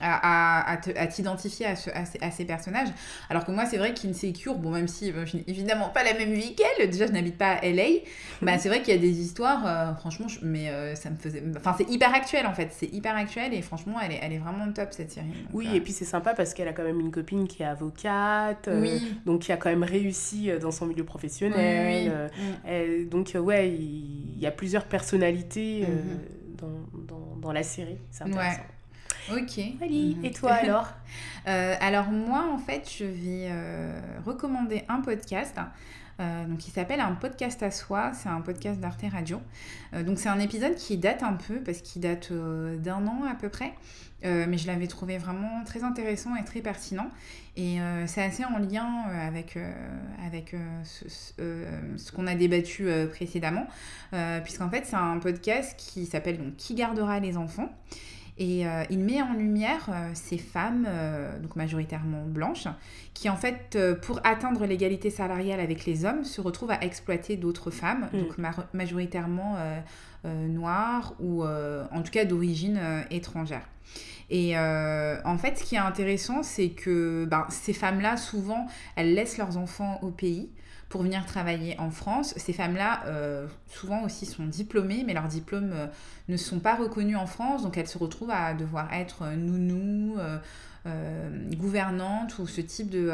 à, 0.00 0.72
à, 0.72 1.06
t'identifier 1.06 1.66
à, 1.66 1.74
à, 2.20 2.30
ces, 2.30 2.44
personnages. 2.44 2.88
Alors 3.30 3.44
que 3.44 3.50
moi, 3.50 3.66
c'est 3.66 3.78
vrai 3.78 3.94
qu'Insecure, 3.94 4.56
bon, 4.56 4.70
même 4.70 4.88
si 4.88 5.12
je 5.12 5.36
n'ai 5.36 5.44
évidemment 5.46 5.88
pas 5.88 6.04
la 6.04 6.14
même 6.14 6.32
vie 6.32 6.54
qu'elle, 6.54 6.88
déjà 6.88 7.06
je 7.06 7.12
n'habite 7.12 7.36
pas 7.36 7.52
à 7.52 7.68
LA, 7.68 7.84
bah, 8.42 8.58
c'est 8.58 8.68
vrai 8.68 8.82
qu'il 8.82 8.94
y 8.94 8.96
a 8.96 9.00
des 9.00 9.20
histoires, 9.20 9.66
euh, 9.66 9.94
franchement, 9.94 10.26
mais 10.42 10.70
euh, 10.70 10.94
ça 10.94 11.10
me 11.10 11.16
faisait. 11.16 11.42
Enfin, 11.56 11.74
c'est 11.76 11.90
hyper 11.90 12.14
actuel 12.14 12.46
en 12.46 12.54
fait, 12.54 12.68
c'est 12.72 12.92
hyper 12.92 13.16
actuel 13.16 13.54
et 13.54 13.62
franchement, 13.62 13.96
elle 14.02 14.12
est, 14.12 14.20
elle 14.22 14.32
est 14.32 14.38
vraiment 14.38 14.70
top 14.72 14.88
cette 14.92 15.10
série. 15.10 15.26
oui, 15.52 15.68
euh, 15.68 15.74
et 15.74 15.80
puis 15.80 15.92
c'est 15.92 16.04
sympa 16.04 16.34
parce 16.34 16.54
qu'elle 16.54 16.68
a 16.68 16.72
quand 16.72 16.84
même 16.84 17.00
une 17.00 17.10
copine 17.10 17.48
qui 17.48 17.62
est 17.62 17.66
avocate, 17.66 18.68
donc 19.26 19.42
qui 19.42 19.52
a 19.52 19.56
quand 19.56 19.70
même 19.70 19.82
réussi 19.84 20.50
dans 20.60 20.70
son 20.70 20.86
milieu 20.86 21.04
professionnel. 21.04 22.30
donc, 23.10 23.32
ouais, 23.34 23.70
il 23.70 24.38
y, 24.38 24.46
a 24.46 24.50
plusieurs 24.50 24.84
personnalités 24.84 25.82
mm-hmm. 25.82 26.60
dans, 26.60 27.16
dans, 27.16 27.36
dans, 27.36 27.52
la 27.52 27.62
série, 27.62 27.98
c'est 28.10 28.24
intéressant. 28.24 28.62
Ok. 29.30 29.60
Ali, 29.82 30.16
mhm. 30.16 30.24
et 30.24 30.30
toi 30.30 30.52
alors 30.52 30.88
euh, 31.48 31.74
Alors 31.80 32.10
moi, 32.10 32.46
en 32.52 32.58
fait, 32.58 32.90
je 32.98 33.04
vais 33.04 33.48
euh, 33.50 34.00
recommander 34.24 34.84
un 34.88 35.00
podcast. 35.00 35.56
Euh, 36.20 36.44
donc, 36.46 36.66
il 36.66 36.70
s'appelle 36.72 37.00
Un 37.00 37.12
podcast 37.12 37.62
à 37.62 37.70
soi. 37.70 38.12
C'est 38.14 38.28
un 38.28 38.40
podcast 38.40 38.80
d'Arte 38.80 39.04
Radio. 39.12 39.40
donc, 40.04 40.18
c'est 40.18 40.28
un 40.28 40.40
épisode 40.40 40.74
qui 40.74 40.96
date 40.96 41.22
un 41.22 41.34
peu 41.34 41.56
parce 41.60 41.80
qu'il 41.80 42.02
date 42.02 42.32
d'un 42.32 43.06
an 43.06 43.22
à 43.30 43.34
peu 43.34 43.48
près. 43.48 43.74
mais 44.24 44.58
je 44.58 44.66
l'avais 44.66 44.88
trouvé 44.88 45.18
vraiment 45.18 45.62
très 45.64 45.84
intéressant 45.84 46.34
et 46.34 46.44
très 46.44 46.60
pertinent. 46.60 47.08
Et 47.56 47.78
c'est 48.06 48.22
assez 48.22 48.44
en 48.44 48.58
lien 48.58 49.04
avec, 49.22 49.56
avec 50.26 50.56
ce, 50.82 51.08
ce 51.08 52.12
qu'on 52.12 52.26
a 52.26 52.34
débattu 52.34 52.88
précédemment. 53.12 53.68
Puisqu'en 54.42 54.70
fait, 54.70 54.86
c'est 54.86 54.96
un 54.96 55.18
podcast 55.18 55.76
qui 55.78 56.04
s'appelle 56.06 56.38
donc 56.38 56.56
Qui 56.56 56.74
gardera 56.74 57.20
les 57.20 57.36
enfants? 57.36 57.70
Et 58.38 58.66
euh, 58.66 58.84
il 58.88 59.00
met 59.00 59.20
en 59.20 59.34
lumière 59.34 59.88
euh, 59.88 60.10
ces 60.14 60.38
femmes, 60.38 60.86
euh, 60.88 61.38
donc 61.40 61.56
majoritairement 61.56 62.24
blanches, 62.24 62.68
qui 63.12 63.28
en 63.28 63.36
fait, 63.36 63.76
pour 64.02 64.20
atteindre 64.22 64.64
l'égalité 64.64 65.10
salariale 65.10 65.58
avec 65.58 65.84
les 65.86 66.04
hommes, 66.04 66.24
se 66.24 66.40
retrouvent 66.40 66.70
à 66.70 66.84
exploiter 66.84 67.36
d'autres 67.36 67.72
femmes, 67.72 68.08
mm. 68.12 68.18
donc 68.18 68.38
majoritairement 68.72 69.56
noires 70.24 71.14
ou 71.18 71.44
en 71.44 72.02
tout 72.02 72.12
cas 72.12 72.24
d'origine 72.24 72.80
étrangère. 73.10 73.68
Et 74.30 74.56
en 74.56 75.38
fait, 75.38 75.58
ce 75.58 75.64
qui 75.64 75.74
est 75.74 75.78
intéressant, 75.78 76.44
c'est 76.44 76.68
que 76.68 77.26
ben, 77.28 77.44
ces 77.48 77.72
femmes-là, 77.72 78.16
souvent, 78.16 78.66
elles 78.94 79.14
laissent 79.14 79.38
leurs 79.38 79.56
enfants 79.56 79.98
au 80.02 80.10
pays 80.10 80.48
pour 80.88 81.02
venir 81.02 81.26
travailler 81.26 81.78
en 81.78 81.90
France. 81.90 82.34
Ces 82.36 82.52
femmes-là, 82.52 83.02
euh, 83.06 83.46
souvent 83.66 84.04
aussi, 84.04 84.26
sont 84.26 84.46
diplômées, 84.46 85.04
mais 85.06 85.12
leurs 85.12 85.28
diplômes 85.28 85.72
euh, 85.74 85.86
ne 86.28 86.36
sont 86.36 86.60
pas 86.60 86.76
reconnus 86.76 87.16
en 87.16 87.26
France, 87.26 87.62
donc 87.62 87.76
elles 87.76 87.88
se 87.88 87.98
retrouvent 87.98 88.30
à 88.30 88.54
devoir 88.54 88.92
être 88.92 89.28
nounou, 89.36 90.16
euh, 90.18 90.38
gouvernante 91.56 92.38
ou 92.38 92.46
ce 92.46 92.62
type 92.62 92.88
de 92.88 93.12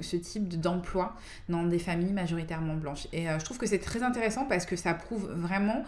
ce 0.00 0.16
type 0.16 0.60
d'emploi 0.60 1.14
dans 1.48 1.62
des 1.62 1.78
familles 1.78 2.12
majoritairement 2.12 2.74
blanches. 2.74 3.06
Et 3.12 3.26
je 3.26 3.44
trouve 3.44 3.58
que 3.58 3.66
c'est 3.66 3.78
très 3.78 4.02
intéressant 4.02 4.44
parce 4.44 4.66
que 4.66 4.74
ça 4.74 4.92
prouve 4.92 5.30
vraiment 5.36 5.84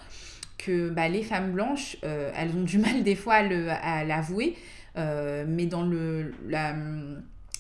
que 0.59 0.91
bah, 0.91 1.09
les 1.09 1.25
femmes 1.25 1.53
blanches, 1.53 1.97
elles 2.03 2.55
ont 2.55 2.63
du 2.63 2.79
mal 2.79 3.03
des 3.03 3.17
fois 3.17 3.35
à 3.35 4.05
l'avouer, 4.05 4.57
mais 4.95 5.67
dans 5.67 5.83
le 5.83 6.35
la 6.47 6.75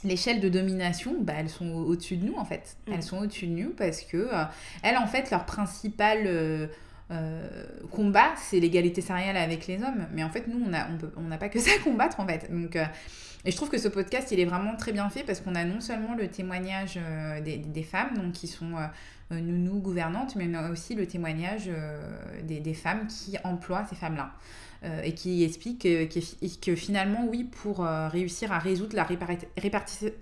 l'échelle 0.04 0.40
de 0.40 0.48
domination, 0.48 1.16
bah, 1.20 1.34
elles 1.38 1.48
sont 1.48 1.70
au-dessus 1.70 2.16
de 2.16 2.26
nous 2.26 2.36
en 2.36 2.44
fait. 2.44 2.76
Mm. 2.86 2.92
Elles 2.92 3.02
sont 3.02 3.18
au-dessus 3.18 3.46
de 3.46 3.52
nous 3.52 3.70
parce 3.70 4.02
que 4.02 4.16
euh, 4.16 4.44
elles 4.82 4.96
en 4.96 5.06
fait 5.06 5.30
leur 5.30 5.44
principal 5.44 6.22
euh, 6.26 6.66
combat, 7.90 8.34
c'est 8.36 8.60
l'égalité 8.60 9.00
salariale 9.00 9.36
avec 9.36 9.66
les 9.66 9.82
hommes. 9.82 10.06
Mais 10.12 10.22
en 10.22 10.30
fait, 10.30 10.46
nous, 10.48 10.62
on 10.64 10.68
n'a 10.68 10.88
on 11.16 11.24
on 11.32 11.38
pas 11.38 11.48
que 11.48 11.58
ça 11.60 11.70
à 11.78 11.82
combattre, 11.82 12.20
en 12.20 12.26
fait. 12.26 12.50
Donc, 12.50 12.76
et 13.44 13.50
je 13.50 13.56
trouve 13.56 13.70
que 13.70 13.78
ce 13.78 13.88
podcast, 13.88 14.30
il 14.32 14.40
est 14.40 14.44
vraiment 14.44 14.76
très 14.76 14.92
bien 14.92 15.08
fait 15.08 15.22
parce 15.22 15.40
qu'on 15.40 15.54
a 15.54 15.64
non 15.64 15.80
seulement 15.80 16.14
le 16.16 16.28
témoignage 16.28 16.98
des, 17.44 17.56
des, 17.56 17.82
femmes, 17.84 18.14
donc 18.14 18.32
qui 18.32 18.48
sont 18.48 18.72
nounous, 19.30 19.80
gouvernantes, 19.80 20.34
mais 20.34 20.48
on 20.50 20.54
a 20.54 20.70
aussi 20.70 20.96
le 20.96 21.06
témoignage 21.06 21.70
des, 22.42 22.58
des 22.58 22.74
femmes 22.74 23.06
qui 23.06 23.36
emploient 23.44 23.86
ces 23.88 23.94
femmes-là. 23.94 24.32
Euh, 24.32 24.67
et 24.82 25.12
qui 25.14 25.42
explique 25.42 25.82
que, 25.82 26.76
finalement, 26.76 27.26
oui, 27.28 27.44
pour 27.44 27.84
euh, 27.84 28.08
réussir 28.08 28.52
à 28.52 28.58
résoudre 28.58 28.94
la 28.94 29.04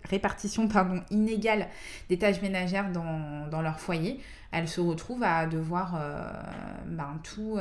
répartition 0.05 0.69
inégale 1.11 1.69
des 2.09 2.19
tâches 2.19 2.41
ménagères 2.41 2.91
dans, 2.91 3.61
leur 3.61 3.79
foyer, 3.81 4.21
elles 4.53 4.69
se 4.69 4.81
retrouvent 4.81 5.25
à 5.25 5.47
devoir 5.47 5.95
euh, 6.01 6.31
ben, 6.87 7.21
tout, 7.23 7.59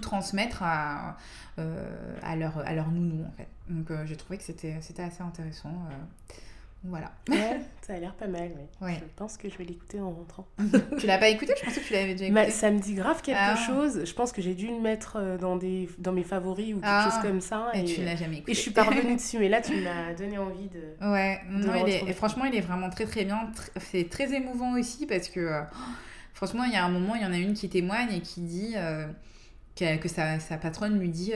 transmettre 0.00 0.62
à, 0.62 1.16
leur, 2.36 2.58
à 2.58 2.74
leur 2.74 2.90
nounou. 2.90 3.24
Donc, 3.68 3.92
j'ai 4.04 4.16
trouvé 4.16 4.38
que 4.38 4.44
c'était 4.44 4.74
assez 4.74 5.22
intéressant. 5.22 5.72
Voilà. 6.88 7.12
Ouais, 7.28 7.60
ça 7.82 7.94
a 7.94 7.98
l'air 7.98 8.14
pas 8.14 8.28
mal. 8.28 8.50
Je 8.80 8.94
pense 9.16 9.36
que 9.36 9.48
je 9.48 9.58
vais 9.58 9.64
l'écouter 9.64 10.00
en 10.00 10.10
rentrant. 10.10 10.46
tu 10.98 11.06
l'as 11.06 11.18
pas 11.18 11.28
écouté? 11.28 11.52
Je 11.58 11.64
pensais 11.64 11.80
que 11.80 11.86
tu 11.86 11.92
l'avais 11.92 12.14
déjà 12.14 12.26
écouté. 12.26 12.50
ça 12.50 12.70
me 12.70 12.78
dit 12.78 12.94
grave 12.94 13.20
quelque 13.20 13.38
ah. 13.38 13.56
chose. 13.56 14.04
Je 14.04 14.12
pense 14.14 14.32
que 14.32 14.40
j'ai 14.40 14.54
dû 14.54 14.68
le 14.68 14.80
mettre 14.80 15.16
euh, 15.16 15.36
dans, 15.36 15.56
des, 15.56 15.88
dans 15.98 16.12
mes 16.12 16.22
favoris 16.22 16.74
ou 16.74 16.76
quelque 16.78 16.86
ah. 16.86 17.10
chose 17.10 17.22
comme 17.22 17.40
ça. 17.40 17.70
Et, 17.74 17.84
tu 17.84 18.02
l'as 18.02 18.16
jamais 18.16 18.38
écouté. 18.38 18.52
Et 18.52 18.54
je 18.54 18.60
suis 18.60 18.70
parvenue 18.70 19.14
dessus, 19.16 19.38
mais 19.38 19.48
là, 19.48 19.60
tu 19.60 19.74
m'as 19.80 20.14
donné 20.14 20.38
envie 20.38 20.68
de. 20.68 21.06
Ouais, 21.06 21.40
non, 21.50 21.86
et 21.86 22.12
franchement, 22.12 22.44
il 22.44 22.54
est 22.54 22.60
vraiment 22.60 22.90
très 22.90 23.04
très 23.04 23.24
bien. 23.24 23.50
C'est 23.78 24.08
très 24.08 24.32
émouvant 24.34 24.78
aussi 24.78 25.06
parce 25.06 25.28
que, 25.28 25.40
euh, 25.40 25.62
franchement, 26.32 26.64
il 26.64 26.72
y 26.72 26.76
a 26.76 26.84
un 26.84 26.90
moment, 26.90 27.14
il 27.14 27.22
y 27.22 27.26
en 27.26 27.32
a 27.32 27.38
une 27.38 27.54
qui 27.54 27.68
témoigne 27.68 28.12
et 28.12 28.20
qui 28.20 28.40
dit. 28.40 28.74
Euh, 28.76 29.06
que, 29.76 30.08
sa, 30.08 30.40
sa, 30.40 30.56
patronne 30.56 30.98
lui 30.98 31.10
dit 31.10 31.34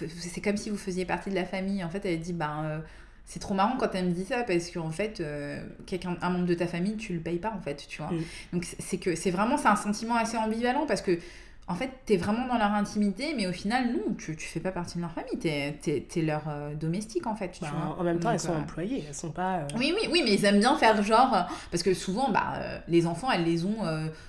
c'est 0.00 0.40
comme 0.40 0.56
si 0.56 0.70
vous 0.70 0.78
faisiez 0.78 1.04
partie 1.04 1.28
de 1.28 1.34
la 1.34 1.44
famille. 1.44 1.84
En 1.84 1.90
fait, 1.90 2.06
elle 2.06 2.20
dit 2.20 2.32
ben 2.32 2.82
c'est 3.26 3.40
trop 3.40 3.54
marrant 3.54 3.76
quand 3.76 3.88
elle 3.94 4.06
me 4.06 4.12
dit 4.12 4.24
ça 4.24 4.44
parce 4.44 4.70
qu'en 4.70 4.90
fait 4.90 5.20
euh, 5.20 5.60
quelqu'un 5.84 6.16
un 6.22 6.30
membre 6.30 6.46
de 6.46 6.54
ta 6.54 6.68
famille 6.68 6.96
tu 6.96 7.12
le 7.12 7.20
payes 7.20 7.38
pas 7.38 7.52
en 7.52 7.60
fait 7.60 7.84
tu 7.88 8.00
vois. 8.00 8.12
Mm. 8.12 8.22
donc 8.52 8.66
c'est 8.78 8.98
que 8.98 9.16
c'est 9.16 9.32
vraiment 9.32 9.56
c'est 9.56 9.68
un 9.68 9.76
sentiment 9.76 10.14
assez 10.14 10.36
ambivalent 10.36 10.86
parce 10.86 11.02
que 11.02 11.18
en 11.66 11.74
fait 11.74 11.90
t'es 12.06 12.16
vraiment 12.16 12.46
dans 12.46 12.56
leur 12.56 12.72
intimité 12.72 13.34
mais 13.36 13.48
au 13.48 13.52
final 13.52 13.92
non 13.92 14.14
tu, 14.16 14.36
tu 14.36 14.46
fais 14.46 14.60
pas 14.60 14.70
partie 14.70 14.98
de 14.98 15.02
leur 15.02 15.10
famille. 15.10 15.38
T'es 15.40 15.76
es, 16.14 16.22
leur 16.22 16.44
euh, 16.48 16.74
domestique 16.74 17.26
en 17.26 17.34
fait 17.34 17.50
tu 17.50 17.62
bah, 17.62 17.72
vois. 17.74 17.98
en 17.98 18.04
même 18.04 18.20
temps 18.20 18.30
elles 18.30 18.38
sont 18.38 18.52
euh, 18.52 18.60
employées 18.60 19.04
elles 19.08 19.14
sont 19.14 19.32
pas 19.32 19.66
oui 19.76 19.92
oui 20.00 20.08
oui 20.12 20.22
mais 20.24 20.34
ils 20.34 20.44
aiment 20.44 20.60
bien 20.60 20.76
faire 20.76 21.02
genre 21.02 21.48
parce 21.72 21.82
que 21.82 21.94
souvent 21.94 22.30
bah 22.30 22.54
les 22.86 23.08
enfants 23.08 23.32
elles 23.32 23.44
les 23.44 23.64
ont 23.64 23.78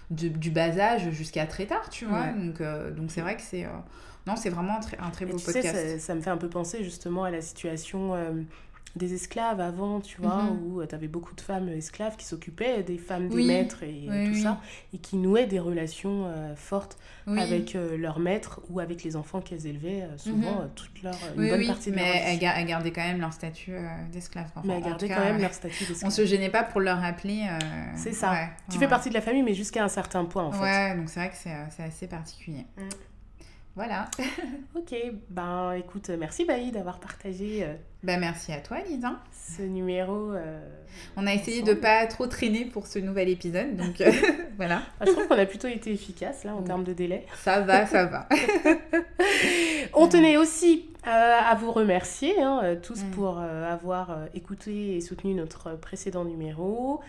du 0.10 0.50
bas 0.50 0.76
âge 0.80 1.12
jusqu'à 1.12 1.46
très 1.46 1.68
tard 1.68 1.88
tu 1.92 2.06
vois. 2.06 2.30
Donc 2.30 2.64
donc 2.96 3.12
c'est 3.12 3.22
vrai 3.22 3.36
que 3.36 3.44
c'est 3.44 3.68
non 4.26 4.36
c'est 4.36 4.50
vraiment 4.50 4.78
un 4.78 4.82
très, 4.82 4.98
un 4.98 5.12
très 5.12 5.26
beau 5.26 5.38
podcast 5.38 5.74
sais, 5.74 6.00
ça, 6.00 6.08
ça, 6.08 6.16
me 6.16 6.20
fait 6.20 6.32
un 6.32 6.38
peu 6.38 6.50
penser 6.50 6.84
justement 6.84 7.24
à 7.24 7.32
la 7.32 7.42
situation 7.42 8.14
des 8.98 9.14
esclaves 9.14 9.60
avant, 9.60 10.02
tu 10.02 10.22
vois, 10.22 10.44
mhm. 10.44 10.60
où 10.64 10.82
euh, 10.82 10.88
tu 10.88 10.96
avais 10.96 11.08
beaucoup 11.08 11.36
de 11.36 11.42
femmes 11.42 11.70
esclaves 11.70 12.16
qui 12.16 12.26
s'occupaient 12.26 12.84
des 12.84 12.98
femmes 12.98 13.30
des 13.30 13.44
maîtres 13.44 13.84
et 13.84 14.08
euh, 14.10 14.28
tout 14.28 14.36
ça, 14.36 14.60
et 14.94 14.98
qui 14.98 15.18
nouaient 15.18 15.48
des 15.48 15.60
relations 15.60 16.26
euh, 16.26 16.56
fortes 16.56 16.98
avec 17.28 17.76
leurs 17.98 18.20
maîtres 18.20 18.62
ou 18.70 18.80
avec 18.80 19.04
les 19.04 19.18
enfants 19.18 19.42
qu'elles 19.42 19.68
élevaient, 19.68 20.08
souvent 20.16 20.62
mhm. 20.62 20.70
toute 20.76 21.04
leur, 21.04 21.16
une 21.36 21.50
bonne 21.50 21.68
partie 21.68 21.92
de 21.92 21.96
mais 21.96 22.24
elles, 22.26 22.40
gardaient 22.40 22.92
quand 22.92 23.04
même 23.04 23.20
leur 23.20 23.34
statut 23.34 23.74
d'esclave. 24.12 24.50
mais 24.64 24.76
elles 24.76 24.84
gardaient 24.84 25.10
quand 25.10 25.24
même 25.24 25.42
leur 25.42 25.54
statut 25.54 25.86
d'esclave. 25.86 26.08
On 26.08 26.10
se 26.10 26.26
gênait 26.26 26.50
pas 26.50 26.64
pour 26.64 26.80
leur 26.82 27.00
rappeler. 27.00 27.46
c'est 27.96 28.14
ça. 28.14 28.34
tu 28.72 28.78
fais 28.78 28.88
partie 28.88 29.10
de 29.10 29.14
la 29.14 29.22
famille, 29.22 29.44
mais 29.44 29.54
jusqu'à 29.54 29.84
un 29.84 29.90
certain 29.90 30.26
point, 30.26 30.46
en 30.46 30.52
fait. 30.52 30.62
Ouais, 30.62 30.96
donc 30.96 31.10
c'est 31.10 31.20
vrai 31.20 31.30
que 31.30 31.36
c'est 31.36 31.84
assez 31.84 32.08
particulier. 32.08 32.66
Mm. 32.78 32.82
Voilà. 33.78 34.10
ok, 34.76 34.96
ben 35.30 35.74
écoute, 35.74 36.10
merci 36.10 36.46
Baï 36.46 36.72
d'avoir 36.72 37.00
partagé. 37.00 37.64
Euh, 37.64 37.76
ben 38.02 38.20
merci 38.20 38.52
à 38.52 38.58
toi 38.58 38.80
Lisa. 38.80 39.20
Ce 39.32 39.62
numéro. 39.62 40.32
Euh, 40.32 40.60
on 41.16 41.28
a 41.28 41.34
essayé 41.36 41.62
de 41.62 41.76
pas 41.76 42.08
trop 42.08 42.26
traîner 42.26 42.66
pour 42.66 42.88
ce 42.88 42.98
nouvel 42.98 43.30
épisode, 43.30 43.76
donc 43.76 44.02
euh, 44.02 44.12
voilà. 44.58 44.82
Ah, 45.00 45.06
je 45.06 45.12
trouve 45.12 45.28
qu'on 45.28 45.38
a 45.38 45.46
plutôt 45.46 45.68
été 45.68 45.94
efficace 45.94 46.44
là 46.44 46.56
en 46.56 46.64
termes 46.64 46.84
de 46.84 46.94
délai. 46.94 47.28
Ça 47.44 47.60
va, 47.60 47.86
ça 47.86 48.08
va. 48.08 48.28
on 49.94 50.08
tenait 50.08 50.38
aussi 50.38 50.90
à 51.04 51.54
vous 51.54 51.72
remercier 51.72 52.42
hein, 52.42 52.78
tous 52.82 53.04
pour 53.14 53.38
avoir 53.38 54.26
écouté 54.34 54.98
et 54.98 55.02
soutenu 55.02 55.36
notre 55.36 55.78
précédent 55.78 56.26
numéro. 56.26 57.00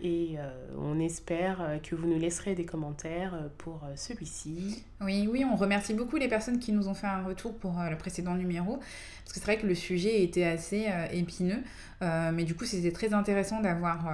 Et 0.00 0.36
euh, 0.38 0.48
on 0.78 1.00
espère 1.00 1.60
euh, 1.60 1.78
que 1.78 1.96
vous 1.96 2.06
nous 2.06 2.18
laisserez 2.18 2.54
des 2.54 2.64
commentaires 2.64 3.34
euh, 3.34 3.48
pour 3.58 3.82
celui-ci. 3.96 4.84
Oui, 5.00 5.28
oui, 5.30 5.44
on 5.44 5.56
remercie 5.56 5.92
beaucoup 5.92 6.16
les 6.16 6.28
personnes 6.28 6.60
qui 6.60 6.70
nous 6.72 6.88
ont 6.88 6.94
fait 6.94 7.08
un 7.08 7.24
retour 7.24 7.56
pour 7.56 7.74
le 7.88 7.96
précédent 7.96 8.34
numéro. 8.34 8.76
Parce 8.76 9.32
que 9.32 9.40
c'est 9.40 9.44
vrai 9.44 9.58
que 9.58 9.66
le 9.66 9.74
sujet 9.74 10.22
était 10.22 10.44
assez 10.44 10.88
épineux. 11.12 11.62
mais 12.00 12.44
du 12.44 12.54
coup, 12.54 12.64
c'était 12.64 12.92
très 12.92 13.12
intéressant 13.12 13.60
d'avoir 13.60 14.08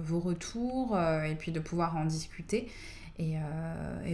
vos 0.00 0.20
retours 0.20 0.96
et 0.98 1.34
puis 1.34 1.50
de 1.50 1.60
pouvoir 1.60 1.96
en 1.96 2.04
discuter. 2.04 2.68
Et, 3.18 3.36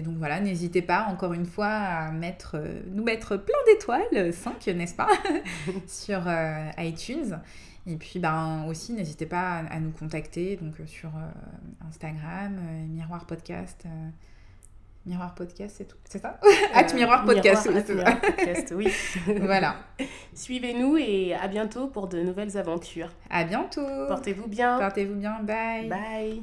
donc 0.03 0.16
voilà, 0.16 0.41
n'hésitez 0.41 0.81
pas 0.81 1.07
encore 1.11 1.35
une 1.35 1.45
fois 1.45 1.69
à 1.69 2.11
mettre, 2.11 2.57
nous 2.91 3.05
mettre 3.05 3.37
plein 3.37 3.59
d'étoiles, 3.66 4.33
5 4.33 4.66
n'est-ce 4.69 4.95
pas, 4.95 5.09
sur 5.87 6.23
iTunes. 6.79 7.39
Et 7.86 7.97
puis 7.97 8.19
ben, 8.19 8.65
aussi, 8.69 8.93
n'hésitez 8.93 9.27
pas 9.27 9.62
à, 9.69 9.81
nous 9.81 9.90
contacter 9.90 10.56
donc, 10.56 10.81
euh, 10.81 10.86
sur 10.86 11.11
euh, 11.11 11.86
Instagram, 11.89 12.59
euh, 12.59 12.86
Miroir 12.86 13.27
Podcast. 13.27 13.85
Miroir 15.05 15.35
Podcast, 15.35 15.74
c'est 15.77 15.85
tout. 15.86 15.98
C'est 16.05 16.20
ça 16.20 16.40
At 16.74 16.94
Miroir 16.94 17.27
Podcast, 17.27 17.69
oui. 18.74 18.89
voilà. 19.43 19.77
Suivez-nous 20.35 20.97
et 20.97 21.35
à 21.35 21.47
bientôt 21.47 21.89
pour 21.89 22.09
de 22.09 22.23
nouvelles 22.23 22.56
aventures. 22.56 23.11
À 23.28 23.44
bientôt. 23.44 23.86
Portez-vous 24.09 24.48
bien. 24.48 24.78
Portez-vous 24.78 25.16
bien. 25.16 25.40
Bye. 25.43 25.89
Bye. 25.89 26.43